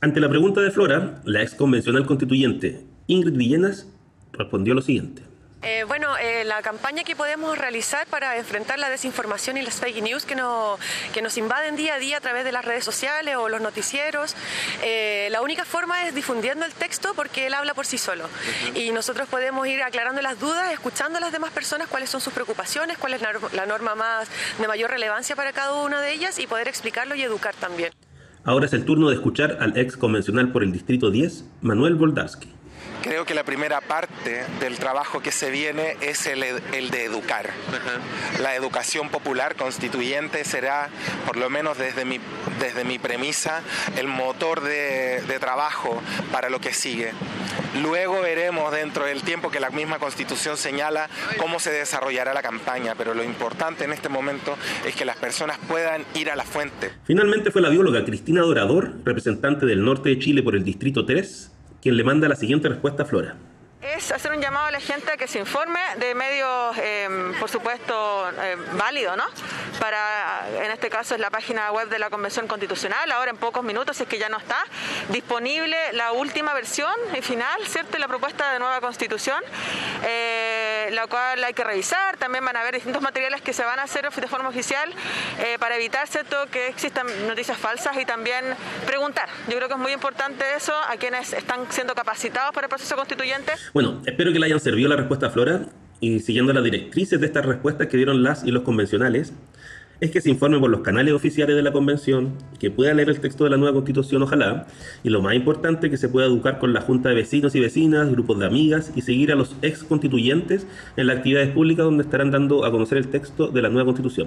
Ante 0.00 0.20
la 0.20 0.28
pregunta 0.28 0.60
de 0.60 0.70
Flora, 0.70 1.20
la 1.24 1.42
ex 1.42 1.54
convencional 1.54 2.06
constituyente 2.06 2.84
Ingrid 3.06 3.36
Villenas 3.36 3.86
respondió 4.32 4.74
lo 4.74 4.82
siguiente. 4.82 5.22
Eh, 5.62 5.84
bueno, 5.86 6.16
eh, 6.18 6.42
la 6.44 6.60
campaña 6.60 7.04
que 7.04 7.14
podemos 7.14 7.56
realizar 7.56 8.08
para 8.08 8.36
enfrentar 8.36 8.80
la 8.80 8.90
desinformación 8.90 9.56
y 9.56 9.62
las 9.62 9.78
fake 9.78 10.02
news 10.02 10.24
que, 10.24 10.34
no, 10.34 10.76
que 11.14 11.22
nos 11.22 11.38
invaden 11.38 11.76
día 11.76 11.94
a 11.94 11.98
día 12.00 12.16
a 12.16 12.20
través 12.20 12.44
de 12.44 12.50
las 12.50 12.64
redes 12.64 12.84
sociales 12.84 13.36
o 13.36 13.48
los 13.48 13.60
noticieros, 13.60 14.34
eh, 14.82 15.28
la 15.30 15.40
única 15.40 15.64
forma 15.64 16.08
es 16.08 16.16
difundiendo 16.16 16.66
el 16.66 16.72
texto 16.72 17.12
porque 17.14 17.46
él 17.46 17.54
habla 17.54 17.74
por 17.74 17.86
sí 17.86 17.96
solo. 17.96 18.24
Y 18.74 18.90
nosotros 18.90 19.28
podemos 19.28 19.64
ir 19.68 19.82
aclarando 19.82 20.20
las 20.20 20.40
dudas, 20.40 20.72
escuchando 20.72 21.18
a 21.18 21.20
las 21.20 21.30
demás 21.30 21.52
personas 21.52 21.86
cuáles 21.86 22.10
son 22.10 22.20
sus 22.20 22.32
preocupaciones, 22.32 22.98
cuál 22.98 23.14
es 23.14 23.22
la 23.52 23.66
norma 23.66 23.94
más 23.94 24.28
de 24.58 24.66
mayor 24.66 24.90
relevancia 24.90 25.36
para 25.36 25.52
cada 25.52 25.74
una 25.74 26.00
de 26.00 26.12
ellas 26.12 26.40
y 26.40 26.48
poder 26.48 26.66
explicarlo 26.66 27.14
y 27.14 27.22
educar 27.22 27.54
también. 27.54 27.92
Ahora 28.44 28.66
es 28.66 28.72
el 28.72 28.84
turno 28.84 29.08
de 29.10 29.14
escuchar 29.14 29.58
al 29.60 29.78
ex 29.78 29.96
convencional 29.96 30.50
por 30.50 30.64
el 30.64 30.72
Distrito 30.72 31.12
10, 31.12 31.44
Manuel 31.60 31.94
Boldarsky. 31.94 32.61
Creo 33.02 33.24
que 33.24 33.34
la 33.34 33.44
primera 33.44 33.80
parte 33.80 34.44
del 34.60 34.78
trabajo 34.78 35.20
que 35.20 35.32
se 35.32 35.50
viene 35.50 35.96
es 36.00 36.26
el, 36.26 36.40
de 36.40 37.04
educar. 37.04 37.50
La 38.40 38.54
educación 38.54 39.08
popular 39.08 39.56
constituyente 39.56 40.44
será, 40.44 40.88
por 41.26 41.36
lo 41.36 41.50
menos 41.50 41.78
desde 41.78 42.04
mi, 42.04 42.20
desde 42.60 42.84
mi 42.84 42.98
premisa, 42.98 43.62
el 43.96 44.06
motor 44.06 44.60
de, 44.62 45.22
de 45.26 45.38
trabajo 45.40 46.00
para 46.30 46.48
lo 46.48 46.60
que 46.60 46.72
sigue. 46.72 47.12
Luego 47.82 48.20
veremos 48.20 48.70
dentro 48.70 49.04
del 49.04 49.22
tiempo 49.22 49.50
que 49.50 49.58
la 49.58 49.70
misma 49.70 49.98
constitución 49.98 50.56
señala 50.56 51.08
cómo 51.38 51.58
se 51.58 51.70
desarrollará 51.70 52.34
la 52.34 52.42
campaña, 52.42 52.94
pero 52.96 53.14
lo 53.14 53.24
importante 53.24 53.84
en 53.84 53.92
este 53.92 54.08
momento 54.08 54.56
es 54.86 54.94
que 54.94 55.04
las 55.04 55.16
personas 55.16 55.58
puedan 55.68 56.04
ir 56.14 56.30
a 56.30 56.36
la 56.36 56.44
fuente. 56.44 56.90
Finalmente 57.04 57.50
fue 57.50 57.62
la 57.62 57.70
bióloga 57.70 58.04
Cristina 58.04 58.42
Dorador, 58.42 58.92
representante 59.04 59.66
del 59.66 59.84
norte 59.84 60.10
de 60.10 60.18
Chile 60.18 60.42
por 60.42 60.54
el 60.54 60.64
Distrito 60.64 61.06
3, 61.06 61.50
quien 61.82 61.96
le 61.96 62.04
manda 62.04 62.28
la 62.28 62.36
siguiente 62.36 62.68
respuesta 62.68 63.02
a 63.02 63.06
Flora 63.06 63.34
hacer 64.10 64.32
un 64.32 64.40
llamado 64.40 64.66
a 64.66 64.70
la 64.70 64.80
gente 64.80 65.12
a 65.12 65.16
que 65.16 65.28
se 65.28 65.38
informe 65.38 65.80
de 65.98 66.14
medios, 66.14 66.76
em, 66.78 67.38
por 67.38 67.48
supuesto, 67.48 68.30
eh, 68.30 68.56
válidos, 68.72 69.16
¿no? 69.16 69.24
Para, 69.78 70.46
en 70.62 70.70
este 70.70 70.90
caso 70.90 71.14
es 71.14 71.20
la 71.20 71.30
página 71.30 71.70
web 71.72 71.88
de 71.88 71.98
la 71.98 72.10
Convención 72.10 72.46
Constitucional, 72.46 73.10
ahora 73.12 73.30
en 73.30 73.36
pocos 73.36 73.62
minutos, 73.62 73.96
si 73.96 74.04
es 74.04 74.08
que 74.08 74.18
ya 74.18 74.28
no 74.28 74.38
está, 74.38 74.64
disponible 75.08 75.76
la 75.92 76.12
última 76.12 76.54
versión 76.54 76.94
y 77.16 77.22
final, 77.22 77.66
¿cierto? 77.66 77.98
La 77.98 78.08
propuesta 78.08 78.52
de 78.52 78.58
nueva 78.58 78.80
Constitución, 78.80 79.42
eh, 80.04 80.88
la 80.92 81.06
cual 81.06 81.42
hay 81.44 81.54
que 81.54 81.64
revisar, 81.64 82.16
también 82.16 82.44
van 82.44 82.56
a 82.56 82.60
haber 82.60 82.74
distintos 82.74 83.02
materiales 83.02 83.42
que 83.42 83.52
se 83.52 83.64
van 83.64 83.78
a 83.78 83.82
hacer 83.84 84.10
de 84.10 84.28
forma 84.28 84.48
oficial 84.48 84.92
eh, 85.38 85.56
para 85.58 85.76
evitar, 85.76 86.06
¿cierto?, 86.08 86.46
que 86.50 86.68
existan 86.68 87.06
noticias 87.26 87.58
falsas 87.58 87.96
y 87.96 88.04
también 88.04 88.44
preguntar. 88.86 89.28
Yo 89.48 89.56
creo 89.56 89.68
que 89.68 89.74
es 89.74 89.80
muy 89.80 89.92
importante 89.92 90.44
eso 90.56 90.74
a 90.74 90.96
quienes 90.96 91.32
están 91.32 91.70
siendo 91.70 91.94
capacitados 91.94 92.52
para 92.52 92.66
el 92.66 92.68
proceso 92.68 92.96
constituyente. 92.96 93.52
Bueno, 93.72 93.91
espero 94.06 94.32
que 94.32 94.38
le 94.38 94.46
hayan 94.46 94.60
servido 94.60 94.88
la 94.88 94.96
respuesta 94.96 95.26
a 95.26 95.30
Flora 95.30 95.66
y 96.00 96.20
siguiendo 96.20 96.52
las 96.52 96.64
directrices 96.64 97.20
de 97.20 97.26
estas 97.26 97.46
respuestas 97.46 97.86
que 97.86 97.96
dieron 97.96 98.22
las 98.22 98.44
y 98.44 98.50
los 98.50 98.62
convencionales, 98.62 99.32
es 100.02 100.10
que 100.10 100.20
se 100.20 100.30
informe 100.30 100.58
por 100.58 100.68
los 100.68 100.80
canales 100.80 101.14
oficiales 101.14 101.54
de 101.54 101.62
la 101.62 101.70
convención, 101.70 102.32
que 102.58 102.72
pueda 102.72 102.92
leer 102.92 103.08
el 103.08 103.20
texto 103.20 103.44
de 103.44 103.50
la 103.50 103.56
nueva 103.56 103.74
constitución, 103.74 104.20
ojalá, 104.24 104.66
y 105.04 105.10
lo 105.10 105.22
más 105.22 105.34
importante, 105.34 105.90
que 105.90 105.96
se 105.96 106.08
pueda 106.08 106.26
educar 106.26 106.58
con 106.58 106.72
la 106.72 106.80
junta 106.80 107.08
de 107.10 107.14
vecinos 107.14 107.54
y 107.54 107.60
vecinas, 107.60 108.10
grupos 108.10 108.40
de 108.40 108.46
amigas, 108.46 108.90
y 108.96 109.02
seguir 109.02 109.30
a 109.30 109.36
los 109.36 109.54
ex 109.62 109.84
constituyentes 109.84 110.66
en 110.96 111.06
las 111.06 111.18
actividades 111.18 111.50
públicas 111.50 111.84
donde 111.84 112.02
estarán 112.02 112.32
dando 112.32 112.64
a 112.64 112.72
conocer 112.72 112.98
el 112.98 113.08
texto 113.08 113.46
de 113.46 113.62
la 113.62 113.68
nueva 113.68 113.84
constitución. 113.84 114.26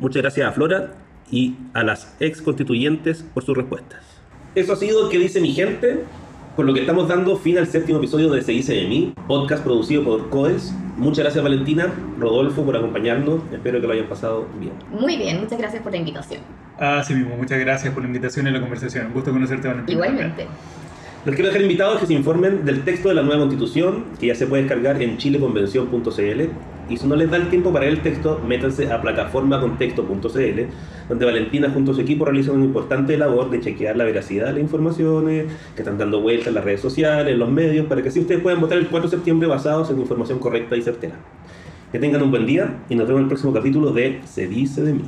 Muchas 0.00 0.22
gracias 0.22 0.48
a 0.48 0.52
Flora 0.52 0.94
y 1.30 1.54
a 1.72 1.84
las 1.84 2.16
ex 2.18 2.42
constituyentes 2.42 3.24
por 3.32 3.44
sus 3.44 3.56
respuestas. 3.56 4.00
Eso 4.56 4.72
ha 4.72 4.76
sido 4.76 5.08
¿Qué 5.08 5.18
dice 5.18 5.40
mi 5.40 5.52
gente? 5.52 6.00
Por 6.56 6.66
lo 6.66 6.74
que 6.74 6.80
estamos 6.80 7.08
dando 7.08 7.36
fin 7.36 7.58
al 7.58 7.66
séptimo 7.66 7.98
episodio 7.98 8.28
de 8.30 8.42
Se 8.42 8.52
dice 8.52 8.74
de 8.74 8.88
mí, 8.88 9.14
podcast 9.28 9.62
producido 9.62 10.04
por 10.04 10.28
COES. 10.30 10.74
Muchas 10.96 11.24
gracias 11.24 11.42
Valentina, 11.42 11.92
Rodolfo 12.18 12.62
por 12.64 12.76
acompañarnos, 12.76 13.40
espero 13.52 13.80
que 13.80 13.86
lo 13.86 13.92
hayan 13.92 14.08
pasado 14.08 14.46
bien. 14.58 14.72
Muy 14.90 15.16
bien, 15.16 15.40
muchas 15.40 15.58
gracias 15.58 15.82
por 15.82 15.92
la 15.92 15.98
invitación. 15.98 16.42
Ah, 16.78 17.02
sí 17.06 17.14
mismo, 17.14 17.36
muchas 17.36 17.58
gracias 17.60 17.94
por 17.94 18.02
la 18.02 18.08
invitación 18.08 18.46
y 18.48 18.50
la 18.50 18.60
conversación. 18.60 19.06
Un 19.06 19.12
gusto 19.12 19.30
conocerte 19.30 19.68
Valentina. 19.68 19.92
Igualmente. 19.92 20.46
Los 21.22 21.34
quiero 21.34 21.48
dejar 21.48 21.60
invitados 21.60 22.00
que 22.00 22.06
se 22.06 22.14
informen 22.14 22.64
del 22.64 22.82
texto 22.82 23.10
de 23.10 23.14
la 23.14 23.22
nueva 23.22 23.40
constitución, 23.40 24.04
que 24.18 24.28
ya 24.28 24.34
se 24.34 24.46
puede 24.46 24.62
descargar 24.62 25.02
en 25.02 25.18
chileconvención.cl. 25.18 26.40
Y 26.88 26.96
si 26.96 27.06
no 27.06 27.14
les 27.14 27.30
da 27.30 27.36
el 27.36 27.50
tiempo 27.50 27.70
para 27.74 27.86
el 27.86 28.00
texto, 28.00 28.40
métanse 28.48 28.90
a 28.90 29.02
plataformacontexto.cl, 29.02 30.60
donde 31.10 31.24
Valentina 31.26 31.68
junto 31.68 31.92
a 31.92 31.94
su 31.94 32.00
equipo 32.00 32.24
realizan 32.24 32.54
una 32.54 32.64
importante 32.64 33.18
labor 33.18 33.50
de 33.50 33.60
chequear 33.60 33.98
la 33.98 34.04
veracidad 34.04 34.46
de 34.46 34.52
las 34.52 34.62
informaciones 34.62 35.44
que 35.76 35.82
están 35.82 35.98
dando 35.98 36.22
vueltas 36.22 36.48
en 36.48 36.54
las 36.54 36.64
redes 36.64 36.80
sociales, 36.80 37.34
en 37.34 37.38
los 37.38 37.50
medios, 37.50 37.86
para 37.86 38.00
que 38.00 38.08
así 38.08 38.20
ustedes 38.20 38.40
puedan 38.40 38.58
votar 38.58 38.78
el 38.78 38.86
4 38.86 39.10
de 39.10 39.16
septiembre 39.16 39.46
basados 39.46 39.90
en 39.90 40.00
información 40.00 40.38
correcta 40.38 40.74
y 40.74 40.80
certera. 40.80 41.16
Que 41.92 41.98
tengan 41.98 42.22
un 42.22 42.30
buen 42.30 42.46
día 42.46 42.78
y 42.88 42.94
nos 42.94 43.06
vemos 43.06 43.18
en 43.18 43.24
el 43.24 43.28
próximo 43.28 43.52
capítulo 43.52 43.92
de 43.92 44.20
Se 44.24 44.46
dice 44.46 44.80
de 44.80 44.94
mí. 44.94 45.02